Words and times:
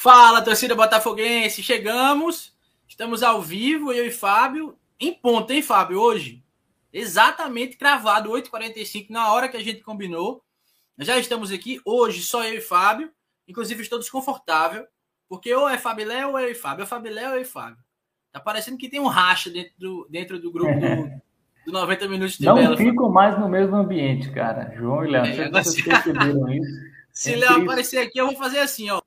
Fala, 0.00 0.40
torcida 0.40 0.76
botafoguense, 0.76 1.60
chegamos. 1.60 2.56
Estamos 2.86 3.20
ao 3.20 3.42
vivo, 3.42 3.92
eu 3.92 4.06
e 4.06 4.12
Fábio, 4.12 4.78
em 5.00 5.12
ponto, 5.12 5.52
hein, 5.52 5.60
Fábio, 5.60 5.98
hoje? 5.98 6.40
Exatamente 6.92 7.76
cravado, 7.76 8.30
8h45, 8.30 9.10
na 9.10 9.32
hora 9.32 9.48
que 9.48 9.56
a 9.56 9.62
gente 9.62 9.82
combinou. 9.82 10.44
Já 10.98 11.18
estamos 11.18 11.50
aqui, 11.50 11.80
hoje 11.84 12.22
só 12.22 12.44
eu 12.44 12.58
e 12.58 12.60
Fábio. 12.60 13.10
Inclusive, 13.48 13.82
estou 13.82 13.98
desconfortável, 13.98 14.86
porque 15.28 15.52
ou 15.52 15.68
é 15.68 15.76
Fábio 15.76 16.06
Léo 16.06 16.28
ou 16.28 16.38
eu 16.38 16.52
e 16.52 16.54
Fábio. 16.54 16.84
É 16.84 16.86
Fábio 16.86 17.12
Léo 17.12 17.30
ou 17.30 17.34
eu 17.34 17.42
e 17.42 17.44
Fábio. 17.44 17.82
Tá 18.30 18.38
parecendo 18.38 18.78
que 18.78 18.88
tem 18.88 19.00
um 19.00 19.08
racha 19.08 19.50
dentro 19.50 19.72
do, 19.76 20.06
dentro 20.08 20.38
do 20.38 20.52
grupo 20.52 20.72
do, 20.78 21.10
do 21.66 21.72
90 21.72 22.06
Minutos 22.06 22.38
de 22.38 22.46
Não 22.46 22.54
Bela. 22.54 22.76
ficam 22.76 23.10
mais 23.10 23.36
no 23.36 23.48
mesmo 23.48 23.74
ambiente, 23.74 24.30
cara. 24.30 24.72
João 24.76 25.04
e 25.04 25.10
Léo, 25.10 25.24
é, 25.24 25.50
vocês 25.50 25.82
perceberam 25.84 26.48
isso. 26.52 26.70
Se 27.12 27.32
é 27.32 27.36
Léo 27.36 27.62
aparecer 27.62 27.98
aqui, 27.98 28.18
eu 28.18 28.26
vou 28.26 28.36
fazer 28.36 28.60
assim, 28.60 28.88
ó. 28.90 29.02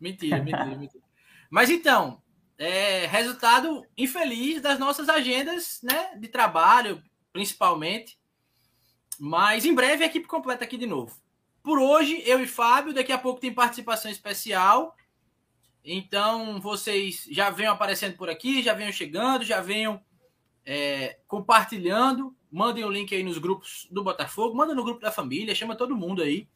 Mentira, 0.00 0.42
mentira, 0.42 0.66
mentira. 0.76 1.04
Mas 1.50 1.70
então, 1.70 2.22
é, 2.58 3.06
resultado 3.06 3.84
infeliz 3.96 4.60
das 4.60 4.78
nossas 4.78 5.08
agendas 5.08 5.80
né, 5.82 6.16
de 6.16 6.28
trabalho, 6.28 7.02
principalmente. 7.32 8.18
Mas 9.18 9.64
em 9.64 9.74
breve 9.74 10.04
a 10.04 10.06
equipe 10.06 10.26
completa 10.26 10.64
aqui 10.64 10.76
de 10.76 10.86
novo. 10.86 11.16
Por 11.62 11.78
hoje, 11.78 12.22
eu 12.24 12.40
e 12.40 12.46
Fábio, 12.46 12.94
daqui 12.94 13.12
a 13.12 13.18
pouco 13.18 13.40
tem 13.40 13.52
participação 13.52 14.10
especial. 14.10 14.96
Então, 15.84 16.60
vocês 16.60 17.26
já 17.30 17.50
venham 17.50 17.72
aparecendo 17.72 18.16
por 18.16 18.28
aqui, 18.28 18.62
já 18.62 18.74
venham 18.74 18.92
chegando, 18.92 19.44
já 19.44 19.60
venham 19.60 20.00
é, 20.64 21.18
compartilhando. 21.26 22.36
Mandem 22.50 22.84
o 22.84 22.90
link 22.90 23.14
aí 23.14 23.22
nos 23.22 23.38
grupos 23.38 23.86
do 23.90 24.02
Botafogo, 24.02 24.56
manda 24.56 24.74
no 24.74 24.84
grupo 24.84 25.00
da 25.00 25.12
família, 25.12 25.54
chama 25.54 25.76
todo 25.76 25.96
mundo 25.96 26.22
aí. 26.22 26.48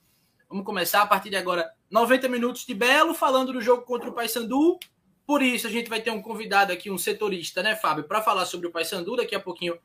Vamos 0.52 0.66
começar 0.66 1.01
a 1.01 1.06
partir 1.06 1.30
de 1.30 1.37
agora 1.37 1.73
90 1.91 2.29
minutos 2.29 2.66
de 2.66 2.74
Belo, 2.74 3.15
falando 3.15 3.55
do 3.55 3.62
jogo 3.62 3.84
contra 3.84 4.11
o 4.11 4.12
Paysandu. 4.12 4.78
Por 5.27 5.41
isso, 5.41 5.67
a 5.67 5.70
gente 5.70 5.89
vai 5.89 5.98
ter 5.98 6.11
um 6.11 6.20
convidado 6.20 6.70
aqui, 6.70 6.91
um 6.91 6.98
setorista, 6.98 7.62
né, 7.62 7.75
Fábio, 7.75 8.05
para 8.05 8.20
falar 8.20 8.45
sobre 8.45 8.67
o 8.67 8.70
Paysandu. 8.70 9.17
Daqui 9.17 9.34
a 9.34 9.41
pouquinho 9.41 9.78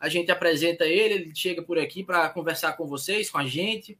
a 0.00 0.08
gente 0.08 0.28
apresenta 0.32 0.84
ele, 0.86 1.14
ele 1.14 1.32
chega 1.36 1.62
por 1.62 1.78
aqui 1.78 2.02
para 2.02 2.28
conversar 2.30 2.72
com 2.72 2.84
vocês, 2.84 3.30
com 3.30 3.38
a 3.38 3.46
gente. 3.46 3.96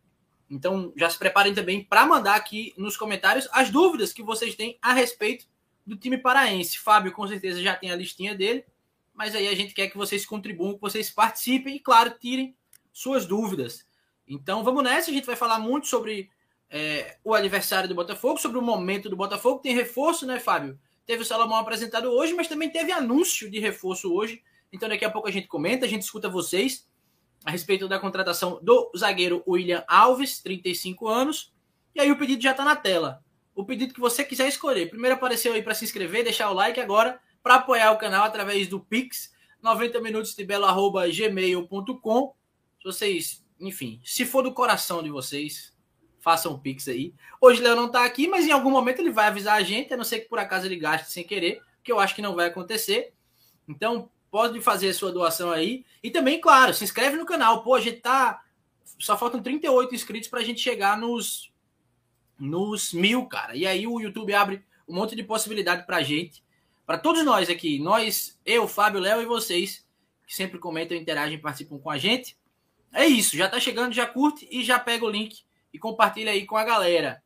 Então, 0.51 0.93
já 0.97 1.09
se 1.09 1.17
preparem 1.17 1.55
também 1.55 1.85
para 1.85 2.05
mandar 2.05 2.35
aqui 2.35 2.75
nos 2.77 2.97
comentários 2.97 3.49
as 3.53 3.71
dúvidas 3.71 4.13
que 4.13 4.25
vocês 4.25 4.57
têm 4.57 4.77
a 4.83 4.93
respeito 4.93 5.47
do 5.87 5.97
time 5.97 6.19
paraense. 6.19 6.81
Fábio, 6.81 7.13
com 7.13 7.29
certeza, 7.29 7.63
já 7.63 7.77
tem 7.77 7.93
a 7.93 7.97
listinha 7.97 8.35
dele, 8.35 8.65
mas 9.15 9.37
aí 9.37 9.47
a 9.47 9.55
gente 9.55 9.73
quer 9.73 9.87
que 9.87 9.97
vocês 9.97 10.27
contribuam, 10.27 10.75
que 10.75 10.81
vocês 10.81 11.11
participem 11.11 11.77
e, 11.77 11.79
claro, 11.79 12.13
tirem 12.19 12.57
suas 12.93 13.25
dúvidas. 13.25 13.87
Então 14.35 14.65
vamos 14.65 14.83
nessa, 14.83 15.11
a 15.11 15.15
gente 15.15 15.27
vai 15.27 15.37
falar 15.37 15.59
muito 15.59 15.87
sobre 15.87 16.31
é, 16.71 17.19
o 17.23 17.35
aniversário 17.35 17.89
do 17.89 17.95
Botafogo, 17.95 18.41
sobre 18.41 18.59
o 18.59 18.63
momento 18.63 19.11
do 19.11 19.17
Botafogo. 19.17 19.61
Tem 19.61 19.75
reforço, 19.75 20.27
né, 20.27 20.41
Fábio? 20.41 20.79
Teve 21.05 21.23
o 21.23 21.25
Salomão 21.25 21.59
apresentado 21.59 22.11
hoje, 22.11 22.33
mas 22.33 22.49
também 22.49 22.71
teve 22.71 22.91
anúncio 22.93 23.51
de 23.51 23.59
reforço 23.59 24.13
hoje. 24.13 24.43
Então 24.73 24.89
daqui 24.89 25.05
a 25.05 25.11
pouco 25.11 25.29
a 25.29 25.31
gente 25.31 25.49
comenta, 25.49 25.85
a 25.85 25.89
gente 25.89 26.03
escuta 26.03 26.29
vocês 26.31 26.89
a 27.45 27.51
respeito 27.51 27.87
da 27.89 27.99
contratação 27.99 28.59
do 28.63 28.91
zagueiro 28.97 29.43
William 29.47 29.85
Alves, 29.87 30.41
35 30.41 31.09
anos. 31.09 31.53
E 31.95 32.01
aí 32.01 32.11
o 32.11 32.17
pedido 32.17 32.43
já 32.43 32.53
está 32.53 32.65
na 32.65 32.77
tela. 32.77 33.23
O 33.55 33.67
pedido 33.67 33.93
que 33.93 34.01
você 34.01 34.25
quiser 34.25 34.49
escolher. 34.49 34.89
Primeiro 34.89 35.17
apareceu 35.17 35.53
aí 35.53 35.63
para 35.63 35.75
se 35.75 35.85
inscrever, 35.85 36.25
deixar 36.25 36.51
o 36.51 36.55
like 36.55 36.81
agora 36.81 37.21
para 37.43 37.57
apoiar 37.57 37.93
o 37.93 37.99
canal 37.99 38.25
através 38.25 38.67
do 38.67 38.81
Pix 38.81 39.31
90 39.61 40.01
minutos 40.01 40.35
de 40.35 40.45
belo@gmail.com. 40.45 42.35
Se 42.79 42.85
vocês 42.85 43.42
enfim, 43.63 44.01
se 44.05 44.25
for 44.25 44.43
do 44.43 44.53
coração 44.53 45.03
de 45.03 45.11
vocês, 45.11 45.73
façam 46.21 46.55
um 46.55 46.59
pix 46.59 46.89
aí. 46.89 47.15
Hoje 47.41 47.61
o 47.61 47.65
Léo 47.65 47.77
não 47.77 47.91
tá 47.91 48.05
aqui, 48.05 48.27
mas 48.29 48.47
em 48.47 48.51
algum 48.51 48.71
momento 48.71 49.01
ele 49.01 49.11
vai 49.11 49.27
avisar 49.27 49.57
a 49.57 49.63
gente, 49.63 49.95
a 49.95 49.97
não 49.97 50.05
ser 50.05 50.21
que 50.21 50.29
por 50.29 50.39
acaso 50.39 50.67
ele 50.67 50.77
gaste 50.77 51.11
sem 51.11 51.25
querer, 51.25 51.63
que 51.83 51.91
eu 51.91 52.01
acho 52.01 52.15
que 52.15 52.23
não 52.23 52.35
vai 52.35 52.47
acontecer. 52.47 53.13
Então, 53.69 54.11
pode 54.31 54.61
fazer 54.61 54.89
a 54.89 54.95
sua 54.95 55.13
doação 55.13 55.53
aí. 55.53 55.85
E 56.03 56.11
também, 56.11 56.41
claro, 56.41 56.73
se 56.73 56.83
inscreve 56.83 57.17
no 57.17 57.27
canal. 57.27 57.63
Pô, 57.63 57.75
a 57.75 57.81
gente 57.81 58.01
tá. 58.01 58.43
Só 58.99 59.17
faltam 59.17 59.43
38 59.43 59.95
inscritos 59.95 60.29
para 60.29 60.41
a 60.41 60.45
gente 60.45 60.61
chegar 60.61 60.97
nos, 60.97 61.53
nos 62.39 62.93
mil, 62.93 63.27
cara. 63.27 63.55
E 63.55 63.67
aí 63.67 63.87
o 63.87 64.01
YouTube 64.01 64.33
abre 64.35 64.65
um 64.89 64.95
monte 64.95 65.15
de 65.15 65.23
possibilidade 65.23 65.87
pra 65.87 66.03
gente. 66.03 66.43
Para 66.87 66.99
todos 66.99 67.25
nós 67.25 67.49
aqui. 67.49 67.79
Nós, 67.79 68.41
eu, 68.45 68.67
Fábio, 68.67 69.01
Léo 69.01 69.23
e 69.23 69.27
vocês, 69.27 69.87
que 70.27 70.35
sempre 70.35 70.59
comentam, 70.59 70.97
interagem, 70.97 71.39
participam 71.39 71.79
com 71.79 71.91
a 71.91 71.99
gente. 71.99 72.37
É 72.93 73.07
isso, 73.07 73.37
já 73.37 73.49
tá 73.49 73.59
chegando, 73.59 73.95
já 73.95 74.07
curte 74.07 74.47
e 74.51 74.63
já 74.63 74.79
pega 74.79 75.05
o 75.05 75.11
link 75.11 75.43
e 75.73 75.79
compartilha 75.79 76.31
aí 76.31 76.45
com 76.45 76.57
a 76.57 76.65
galera. 76.65 77.23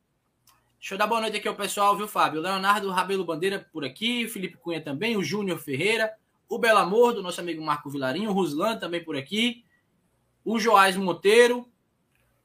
Deixa 0.79 0.93
eu 0.93 0.97
dar 0.97 1.07
boa 1.07 1.19
noite 1.19 1.35
aqui 1.35 1.47
ao 1.47 1.55
pessoal, 1.55 1.97
viu, 1.97 2.07
Fábio? 2.07 2.39
Leonardo 2.39 2.89
Rabelo 2.89 3.25
Bandeira 3.25 3.67
por 3.73 3.83
aqui, 3.83 4.25
o 4.25 4.29
Felipe 4.29 4.57
Cunha 4.57 4.79
também, 4.79 5.17
o 5.17 5.23
Júnior 5.23 5.59
Ferreira, 5.59 6.13
o 6.47 6.57
Belo 6.57 6.79
Amor, 6.79 7.13
do 7.13 7.21
nosso 7.21 7.41
amigo 7.41 7.61
Marco 7.61 7.89
Vilarinho, 7.89 8.29
o 8.29 8.33
Ruslan 8.33 8.77
também 8.77 9.03
por 9.03 9.17
aqui, 9.17 9.65
o 10.45 10.57
Joás 10.57 10.95
Monteiro. 10.95 11.67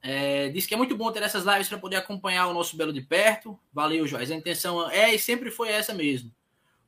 É, 0.03 0.49
diz 0.49 0.67
que 0.67 0.75
é 0.75 0.77
muito 0.77 0.97
bom 0.97 1.13
ter 1.13 1.23
essas 1.23 1.45
lives 1.45 1.69
para 1.69 1.79
poder 1.79 1.97
acompanhar 1.97 2.49
o 2.49 2.55
nosso 2.55 2.77
Belo 2.77 2.93
de 2.93 3.03
perto. 3.03 3.57
Valeu, 3.73 4.05
Joás. 4.05 4.33
A 4.33 4.35
intenção 4.35 4.91
é 4.91 5.15
e 5.15 5.19
sempre 5.19 5.49
foi 5.49 5.69
essa 5.69 5.95
mesmo. 5.95 6.35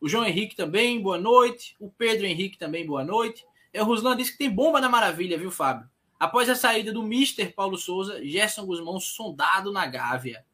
O 0.01 0.09
João 0.09 0.27
Henrique 0.27 0.57
também, 0.57 1.01
boa 1.01 1.19
noite. 1.19 1.77
O 1.79 1.89
Pedro 1.89 2.27
Henrique 2.27 2.59
também, 2.59 2.85
boa 2.85 3.05
noite. 3.05 3.47
É, 3.73 3.81
o 3.81 3.85
Ruslan 3.85 4.17
disse 4.17 4.33
que 4.33 4.39
tem 4.39 4.51
bomba 4.51 4.81
na 4.81 4.89
maravilha, 4.89 5.39
viu, 5.39 5.53
Fábio? 5.53 5.89
Após 6.19 6.49
a 6.49 6.55
saída 6.55 6.93
do 6.93 7.03
Mister 7.03 7.55
Paulo 7.55 7.77
Souza, 7.77 8.25
Gerson 8.25 8.65
Guzmão 8.65 9.01
sondado 9.01 9.73
na 9.73 9.87
Gávea. 9.87 10.45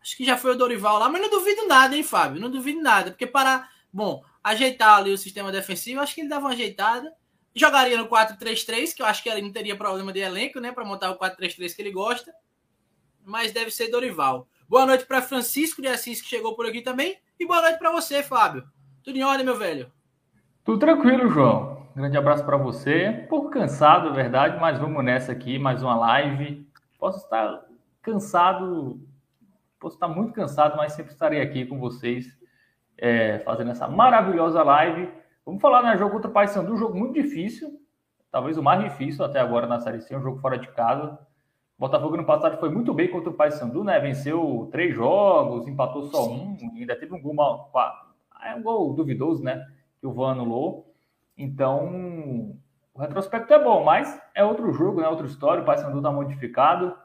Acho 0.00 0.16
que 0.16 0.24
já 0.24 0.36
foi 0.36 0.52
o 0.52 0.56
Dorival 0.56 0.98
lá, 0.98 1.08
mas 1.08 1.20
não 1.20 1.30
duvido 1.30 1.66
nada, 1.66 1.96
hein, 1.96 2.02
Fábio? 2.02 2.40
Não 2.40 2.50
duvido 2.50 2.80
nada, 2.80 3.10
porque 3.10 3.26
para, 3.26 3.68
bom, 3.92 4.24
ajeitar 4.42 4.98
ali 4.98 5.12
o 5.12 5.18
sistema 5.18 5.52
defensivo, 5.52 6.00
acho 6.00 6.14
que 6.14 6.22
ele 6.22 6.28
dava 6.28 6.46
uma 6.46 6.52
ajeitada. 6.52 7.12
Jogaria 7.54 7.98
no 7.98 8.08
4-3-3, 8.08 8.94
que 8.94 9.02
eu 9.02 9.06
acho 9.06 9.22
que 9.22 9.28
ele 9.28 9.42
não 9.42 9.52
teria 9.52 9.76
problema 9.76 10.12
de 10.12 10.20
elenco, 10.20 10.60
né, 10.60 10.72
para 10.72 10.84
montar 10.84 11.10
o 11.10 11.18
4-3-3 11.18 11.74
que 11.74 11.82
ele 11.82 11.90
gosta. 11.90 12.32
Mas 13.24 13.52
deve 13.52 13.70
ser 13.70 13.88
Dorival. 13.88 14.48
Boa 14.68 14.86
noite 14.86 15.04
para 15.04 15.20
Francisco 15.20 15.82
de 15.82 15.88
Assis, 15.88 16.22
que 16.22 16.28
chegou 16.28 16.54
por 16.54 16.64
aqui 16.64 16.80
também. 16.80 17.20
E 17.38 17.46
boa 17.46 17.60
noite 17.60 17.78
para 17.78 17.90
você, 17.90 18.22
Fábio. 18.22 18.66
Tudo 19.02 19.18
em 19.18 19.24
ordem, 19.24 19.44
meu 19.44 19.58
velho? 19.58 19.92
Tudo 20.62 20.78
tranquilo, 20.78 21.30
João. 21.30 21.86
Grande 21.96 22.18
abraço 22.18 22.44
para 22.44 22.58
você. 22.58 23.22
Um 23.24 23.26
pouco 23.28 23.48
cansado, 23.48 24.10
é 24.10 24.12
verdade, 24.12 24.60
mas 24.60 24.78
vamos 24.78 25.02
nessa 25.02 25.32
aqui, 25.32 25.58
mais 25.58 25.82
uma 25.82 25.96
live. 25.96 26.68
Posso 26.98 27.24
estar 27.24 27.64
cansado, 28.02 29.00
posso 29.78 29.96
estar 29.96 30.06
muito 30.06 30.34
cansado, 30.34 30.76
mas 30.76 30.92
sempre 30.92 31.12
estarei 31.12 31.40
aqui 31.40 31.64
com 31.64 31.78
vocês, 31.78 32.38
é, 32.98 33.38
fazendo 33.38 33.70
essa 33.70 33.88
maravilhosa 33.88 34.62
live. 34.62 35.10
Vamos 35.46 35.62
falar, 35.62 35.82
né? 35.82 35.96
Jogo 35.96 36.12
contra 36.12 36.30
o 36.30 36.32
Paysandu, 36.32 36.74
um 36.74 36.76
jogo 36.76 36.96
muito 36.96 37.14
difícil, 37.14 37.80
talvez 38.30 38.58
o 38.58 38.62
mais 38.62 38.84
difícil 38.84 39.24
até 39.24 39.40
agora 39.40 39.66
na 39.66 39.80
Série 39.80 40.02
C, 40.02 40.14
um 40.14 40.22
jogo 40.22 40.40
fora 40.40 40.58
de 40.58 40.68
casa. 40.68 41.18
Botafogo 41.78 42.18
no 42.18 42.26
passado 42.26 42.60
foi 42.60 42.68
muito 42.68 42.92
bem 42.92 43.08
contra 43.08 43.30
o 43.30 43.34
Paysandu, 43.34 43.82
né? 43.82 43.98
Venceu 43.98 44.68
três 44.70 44.94
jogos, 44.94 45.66
empatou 45.66 46.02
só 46.02 46.30
um, 46.30 46.54
ainda 46.76 46.94
teve 46.94 47.14
um 47.14 47.22
gol, 47.22 47.32
mal, 47.32 47.72
é 48.44 48.54
um 48.54 48.62
gol 48.62 48.92
duvidoso, 48.92 49.42
né? 49.42 49.66
Que 50.00 50.06
o 50.06 50.12
Van 50.12 50.32
anulou. 50.32 50.94
Então, 51.36 52.58
o 52.94 53.00
retrospecto 53.00 53.52
é 53.52 53.62
bom, 53.62 53.84
mas 53.84 54.20
é 54.34 54.44
outro 54.44 54.72
jogo, 54.72 55.00
né? 55.00 55.08
Outra 55.08 55.26
história. 55.26 55.62
O 55.62 55.66
Paysandu 55.66 55.98
está 55.98 56.10
modificado. 56.10 56.96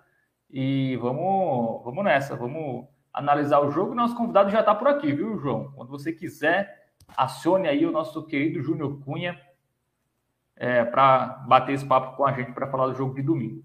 E 0.50 0.96
vamos, 0.98 1.84
vamos 1.84 2.04
nessa, 2.04 2.36
vamos 2.36 2.88
analisar 3.14 3.60
o 3.60 3.72
jogo. 3.72 3.96
Nosso 3.96 4.16
convidado 4.16 4.50
já 4.50 4.60
está 4.60 4.74
por 4.76 4.88
aqui, 4.88 5.12
viu, 5.12 5.38
João? 5.38 5.72
Quando 5.74 5.90
você 5.90 6.12
quiser, 6.12 6.92
acione 7.16 7.68
aí 7.68 7.86
o 7.86 7.92
nosso 7.92 8.26
querido 8.26 8.62
Júnior 8.62 9.00
Cunha 9.04 9.40
é, 10.56 10.84
para 10.86 11.28
bater 11.48 11.74
esse 11.74 11.86
papo 11.86 12.16
com 12.16 12.26
a 12.26 12.32
gente 12.32 12.54
para 12.54 12.70
falar 12.70 12.88
do 12.88 12.96
jogo 12.96 13.14
de 13.16 13.22
domingo. 13.22 13.64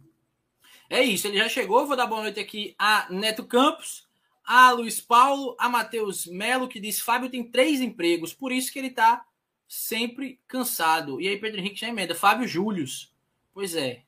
É 0.89 1.01
isso, 1.03 1.29
ele 1.29 1.39
já 1.39 1.49
chegou. 1.49 1.87
Vou 1.87 1.97
dar 1.97 2.07
boa 2.07 2.23
noite 2.23 2.41
aqui 2.41 2.75
a 2.79 3.07
Neto 3.11 3.45
Campos, 3.45 4.09
a 4.53 4.73
Luiz 4.73 5.01
Paulo, 5.01 5.55
a 5.61 5.69
Matheus 5.69 6.27
Melo, 6.27 6.67
que 6.67 6.81
diz: 6.81 7.01
Fábio 7.01 7.31
tem 7.31 7.49
três 7.49 7.81
empregos, 7.81 8.35
por 8.35 8.51
isso 8.51 8.73
que 8.73 8.81
ele 8.81 8.89
está 8.89 9.25
sempre 9.69 10.41
cansado. 10.49 11.21
E 11.21 11.29
aí 11.29 11.39
Pedro 11.39 11.61
Henrique 11.61 11.79
já 11.79 11.87
emenda. 11.87 12.17
Fábio 12.17 12.49
Július. 12.49 13.15
Pois 13.55 13.77
é. 13.77 14.03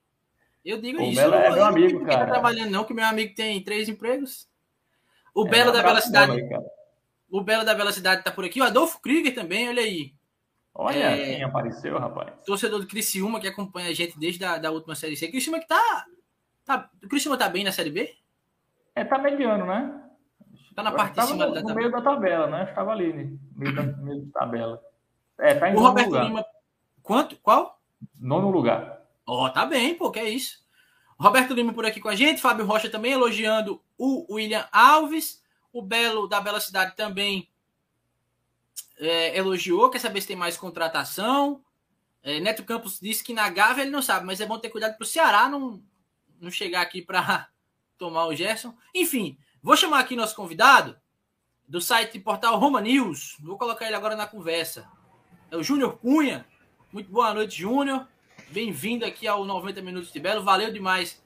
Eu 0.64 0.80
digo 0.80 0.98
o 0.98 1.04
isso. 1.04 1.20
Belo 1.20 1.34
é 1.34 1.48
meu 1.48 1.64
amigo, 1.64 2.04
cara. 2.04 2.26
Tá 2.26 2.32
trabalhando 2.32 2.72
não, 2.72 2.82
que 2.82 2.92
meu 2.92 3.04
amigo 3.04 3.32
tem 3.36 3.62
três 3.62 3.88
empregos. 3.88 4.48
O 5.32 5.46
é, 5.46 5.50
Belo 5.50 5.70
da 5.70 5.80
Bela 5.80 6.00
Cidade. 6.00 6.32
Aí, 6.32 6.48
o 7.30 7.40
Belo 7.40 7.64
da 7.64 7.74
Bela 7.76 7.92
Cidade 7.92 8.24
tá 8.24 8.32
por 8.32 8.44
aqui. 8.44 8.60
O 8.60 8.64
Adolfo 8.64 9.00
Krieger 9.00 9.32
também, 9.32 9.68
olha 9.68 9.82
aí. 9.82 10.12
Olha 10.74 10.98
é, 10.98 11.34
quem 11.36 11.44
apareceu, 11.44 11.96
rapaz. 12.00 12.44
Torcedor 12.44 12.80
do 12.80 12.88
Criciúma, 12.88 13.38
que 13.40 13.46
acompanha 13.46 13.90
a 13.90 13.94
gente 13.94 14.18
desde 14.18 14.44
a 14.44 14.58
da 14.58 14.72
última 14.72 14.96
Série 14.96 15.16
C. 15.16 15.28
Criciúma 15.28 15.60
que 15.60 15.68
tá, 15.68 16.06
tá... 16.64 16.90
O 17.00 17.08
Criciúma 17.08 17.38
tá 17.38 17.48
bem 17.48 17.62
na 17.62 17.70
Série 17.70 17.90
B? 17.90 18.12
É, 18.96 19.04
tá 19.04 19.18
mediano, 19.18 19.66
né? 19.66 20.01
Tá 20.74 20.82
na 20.82 20.92
parte 20.92 21.20
de 21.20 21.26
cima 21.26 21.46
no, 21.46 21.54
da 21.54 21.60
tabela. 21.60 21.68
No 21.68 21.74
meio 21.74 21.90
da 21.90 22.00
tabela, 22.00 22.46
né? 22.46 22.64
Estava 22.64 22.92
ali, 22.92 23.12
no 23.12 23.38
meio 23.54 23.74
da, 23.74 23.82
meio 23.82 24.22
da 24.22 24.40
tabela. 24.40 24.82
É, 25.38 25.54
tá 25.54 25.68
em 25.68 25.72
o 25.72 25.76
nono 25.76 25.88
Roberto 25.88 26.06
lugar. 26.08 26.24
Lima. 26.24 26.46
Quanto? 27.02 27.36
Qual? 27.36 27.80
Nono 28.18 28.50
lugar. 28.50 29.02
Ó, 29.26 29.46
oh, 29.46 29.50
tá 29.50 29.66
bem, 29.66 29.94
pô, 29.94 30.10
que 30.10 30.18
é 30.18 30.28
isso. 30.28 30.62
Roberto 31.18 31.54
Lima 31.54 31.72
por 31.72 31.86
aqui 31.86 32.00
com 32.00 32.08
a 32.08 32.16
gente, 32.16 32.40
Fábio 32.40 32.66
Rocha 32.66 32.90
também 32.90 33.12
elogiando 33.12 33.80
o 33.96 34.34
William 34.34 34.66
Alves, 34.72 35.42
o 35.72 35.80
Belo 35.80 36.26
da 36.26 36.40
Bela 36.40 36.58
Cidade 36.58 36.96
também 36.96 37.48
é, 38.98 39.36
elogiou, 39.36 39.90
quer 39.90 40.00
saber 40.00 40.20
se 40.20 40.26
tem 40.26 40.36
mais 40.36 40.56
contratação. 40.56 41.62
É, 42.22 42.40
Neto 42.40 42.64
Campos 42.64 42.98
disse 43.00 43.22
que 43.22 43.32
na 43.32 43.48
Gávea 43.48 43.82
ele 43.82 43.90
não 43.90 44.02
sabe, 44.02 44.26
mas 44.26 44.40
é 44.40 44.46
bom 44.46 44.58
ter 44.58 44.70
cuidado 44.70 44.96
para 44.96 45.04
o 45.04 45.06
Ceará 45.06 45.48
não, 45.48 45.82
não 46.40 46.50
chegar 46.50 46.80
aqui 46.80 47.02
para 47.02 47.48
tomar 47.98 48.26
o 48.26 48.34
Gerson. 48.34 48.74
Enfim, 48.94 49.38
vou 49.62 49.76
chamar 49.76 50.00
aqui 50.00 50.16
nosso 50.16 50.34
convidado 50.34 50.96
do 51.68 51.80
site 51.80 52.18
portal 52.18 52.58
Roma 52.58 52.80
News. 52.80 53.36
Vou 53.40 53.56
colocar 53.56 53.86
ele 53.86 53.94
agora 53.94 54.16
na 54.16 54.26
conversa. 54.26 54.90
É 55.50 55.56
o 55.56 55.62
Júnior 55.62 55.98
Cunha. 55.98 56.44
Muito 56.92 57.10
boa 57.10 57.32
noite, 57.32 57.60
Júnior. 57.60 58.08
Bem-vindo 58.48 59.06
aqui 59.06 59.28
ao 59.28 59.44
90 59.44 59.80
Minutos 59.80 60.12
de 60.12 60.18
Belo. 60.18 60.42
Valeu 60.42 60.72
demais 60.72 61.22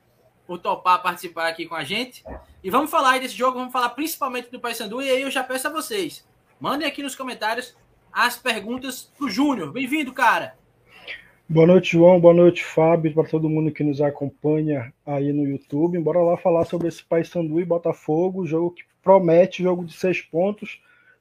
por 0.47 0.59
topar 0.59 1.03
participar 1.03 1.49
aqui 1.49 1.67
com 1.67 1.75
a 1.75 1.83
gente. 1.83 2.23
E 2.63 2.69
vamos 2.69 2.91
falar 2.91 3.13
aí 3.13 3.21
desse 3.21 3.35
jogo, 3.35 3.59
vamos 3.59 3.73
falar 3.73 3.89
principalmente 3.91 4.51
do 4.51 4.61
Paysandu. 4.61 5.01
E 5.01 5.09
aí 5.09 5.23
eu 5.23 5.31
já 5.31 5.43
peço 5.43 5.69
a 5.69 5.73
vocês, 5.73 6.25
mandem 6.61 6.87
aqui 6.87 7.03
nos 7.03 7.17
comentários 7.17 7.75
as 8.13 8.37
perguntas 8.37 9.11
pro 9.17 9.31
Júnior. 9.31 9.73
Bem-vindo, 9.73 10.13
cara. 10.13 10.57
Boa 11.49 11.65
noite, 11.65 11.93
João. 11.93 12.21
Boa 12.21 12.35
noite, 12.35 12.65
Fábio, 12.65 13.15
para 13.15 13.29
todo 13.29 13.49
mundo 13.49 13.71
que 13.71 13.85
nos 13.85 14.01
acompanha 14.01 14.93
aí 15.07 15.33
no 15.33 15.47
YouTube. 15.47 15.97
Bora 16.01 16.21
lá 16.21 16.37
falar 16.37 16.65
sobre 16.65 16.89
esse 16.89 17.05
Paysandu 17.05 17.61
e 17.61 17.65
Botafogo, 17.65 18.45
jogo 18.45 18.73
que 18.73 18.83
promete, 19.01 19.63
jogo 19.63 19.85
de 19.85 19.93
seis 19.93 20.21
pontos, 20.21 20.81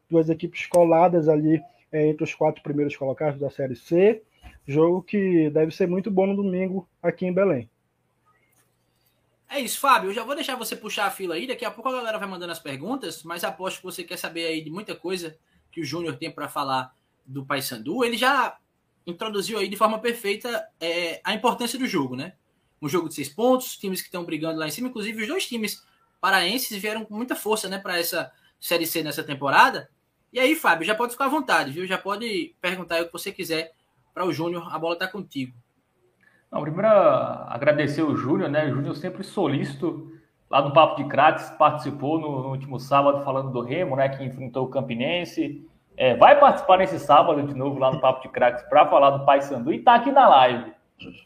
duas 0.09 0.27
equipes 0.27 0.65
coladas 0.65 1.29
ali 1.29 1.61
é, 1.91 2.07
entre 2.07 2.23
os 2.23 2.33
quatro 2.33 2.63
primeiros 2.63 2.95
colocados 2.95 3.39
da 3.39 3.51
Série 3.51 3.75
C. 3.75 4.23
Jogo 4.67 5.03
que 5.03 5.51
deve 5.51 5.71
ser 5.71 5.87
muito 5.87 6.09
bom 6.09 6.25
no 6.25 6.35
domingo 6.35 6.89
aqui 7.03 7.27
em 7.27 7.33
Belém. 7.33 7.69
É 9.47 9.59
isso, 9.59 9.79
Fábio. 9.79 10.09
Eu 10.09 10.13
já 10.15 10.23
vou 10.23 10.33
deixar 10.33 10.55
você 10.55 10.75
puxar 10.75 11.05
a 11.05 11.11
fila 11.11 11.35
aí. 11.35 11.45
Daqui 11.45 11.63
a 11.63 11.69
pouco 11.69 11.89
a 11.89 11.97
galera 11.97 12.17
vai 12.17 12.27
mandando 12.27 12.51
as 12.51 12.59
perguntas, 12.59 13.21
mas 13.21 13.43
aposto 13.43 13.77
que 13.77 13.83
você 13.83 14.03
quer 14.03 14.17
saber 14.17 14.47
aí 14.47 14.63
de 14.63 14.71
muita 14.71 14.95
coisa 14.95 15.37
que 15.71 15.81
o 15.81 15.85
Júnior 15.85 16.15
tem 16.17 16.31
para 16.31 16.47
falar 16.47 16.95
do 17.23 17.45
Paysandu. 17.45 18.03
Ele 18.03 18.17
já 18.17 18.57
introduziu 19.05 19.59
aí 19.59 19.67
de 19.67 19.75
forma 19.75 19.99
perfeita 19.99 20.67
é, 20.79 21.21
a 21.23 21.33
importância 21.33 21.77
do 21.77 21.85
jogo, 21.85 22.15
né? 22.15 22.33
Um 22.81 22.89
jogo 22.89 23.07
de 23.07 23.15
seis 23.15 23.29
pontos, 23.29 23.77
times 23.77 24.01
que 24.01 24.07
estão 24.07 24.25
brigando 24.25 24.59
lá 24.59 24.67
em 24.67 24.71
cima, 24.71 24.89
inclusive 24.89 25.21
os 25.21 25.27
dois 25.27 25.47
times 25.47 25.83
paraenses 26.19 26.77
vieram 26.81 27.05
com 27.05 27.15
muita 27.15 27.35
força, 27.35 27.69
né, 27.69 27.77
para 27.77 27.99
essa 27.99 28.31
Série 28.59 28.85
C 28.87 29.03
nessa 29.03 29.23
temporada. 29.23 29.89
E 30.33 30.39
aí, 30.39 30.55
Fábio, 30.55 30.85
já 30.85 30.95
pode 30.95 31.11
ficar 31.11 31.25
à 31.25 31.29
vontade, 31.29 31.71
viu? 31.71 31.85
Já 31.85 31.97
pode 31.97 32.55
perguntar 32.59 33.01
o 33.01 33.05
que 33.05 33.13
você 33.13 33.31
quiser 33.31 33.73
para 34.13 34.25
o 34.25 34.33
Júnior, 34.33 34.73
a 34.73 34.79
bola 34.79 34.93
está 34.93 35.07
contigo. 35.07 35.53
Não, 36.51 36.61
primeiro, 36.61 36.87
agradecer 36.87 38.01
o 38.01 38.15
Júnior, 38.15 38.49
né? 38.49 38.65
O 38.65 38.75
Júnior 38.75 38.95
sempre 38.95 39.23
solícito 39.23 40.11
lá 40.49 40.61
no 40.61 40.73
Papo 40.73 41.01
de 41.01 41.09
Crates, 41.09 41.49
participou 41.51 42.19
no, 42.19 42.43
no, 42.43 42.49
último 42.49 42.79
sábado 42.79 43.23
falando 43.23 43.51
do 43.51 43.61
Remo, 43.61 43.95
né? 43.95 44.09
Que 44.09 44.23
enfrentou 44.23 44.65
o 44.65 44.69
Campinense. 44.69 45.67
É, 45.97 46.15
vai 46.15 46.39
participar 46.39 46.77
nesse 46.77 46.99
sábado 46.99 47.41
de 47.43 47.53
novo 47.53 47.79
lá 47.79 47.91
no 47.91 48.01
Papo 48.01 48.21
de 48.21 48.29
Crates 48.29 48.63
para 48.63 48.87
falar 48.87 49.11
do 49.11 49.25
Paysandu 49.25 49.71
e 49.71 49.79
tá 49.79 49.95
aqui 49.95 50.11
na 50.11 50.27
live. 50.27 50.73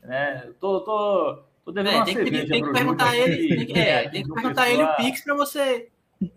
Né? 0.04 0.52
Tô, 0.60 0.82
tô, 0.82 1.44
tô 1.66 1.72
devendo 1.72 1.94
é, 1.94 1.98
uma 1.98 2.06
tem 2.06 2.16
que, 2.16 2.24
pedir, 2.24 2.48
tem 2.48 2.64
que 2.64 2.72
perguntar 2.72 3.16
ele, 3.16 3.56
tem 3.56 3.66
que, 3.66 3.80
é, 3.80 4.10
tem 4.10 4.24
que 4.24 4.34
perguntar 4.34 4.70
ele 4.70 4.84
o 4.84 4.96
Pix 4.96 5.24
para 5.24 5.36
você 5.36 5.90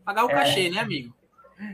pagar 0.04 0.24
o 0.24 0.30
é, 0.30 0.34
cachê, 0.34 0.70
né, 0.70 0.80
amigo? 0.80 1.14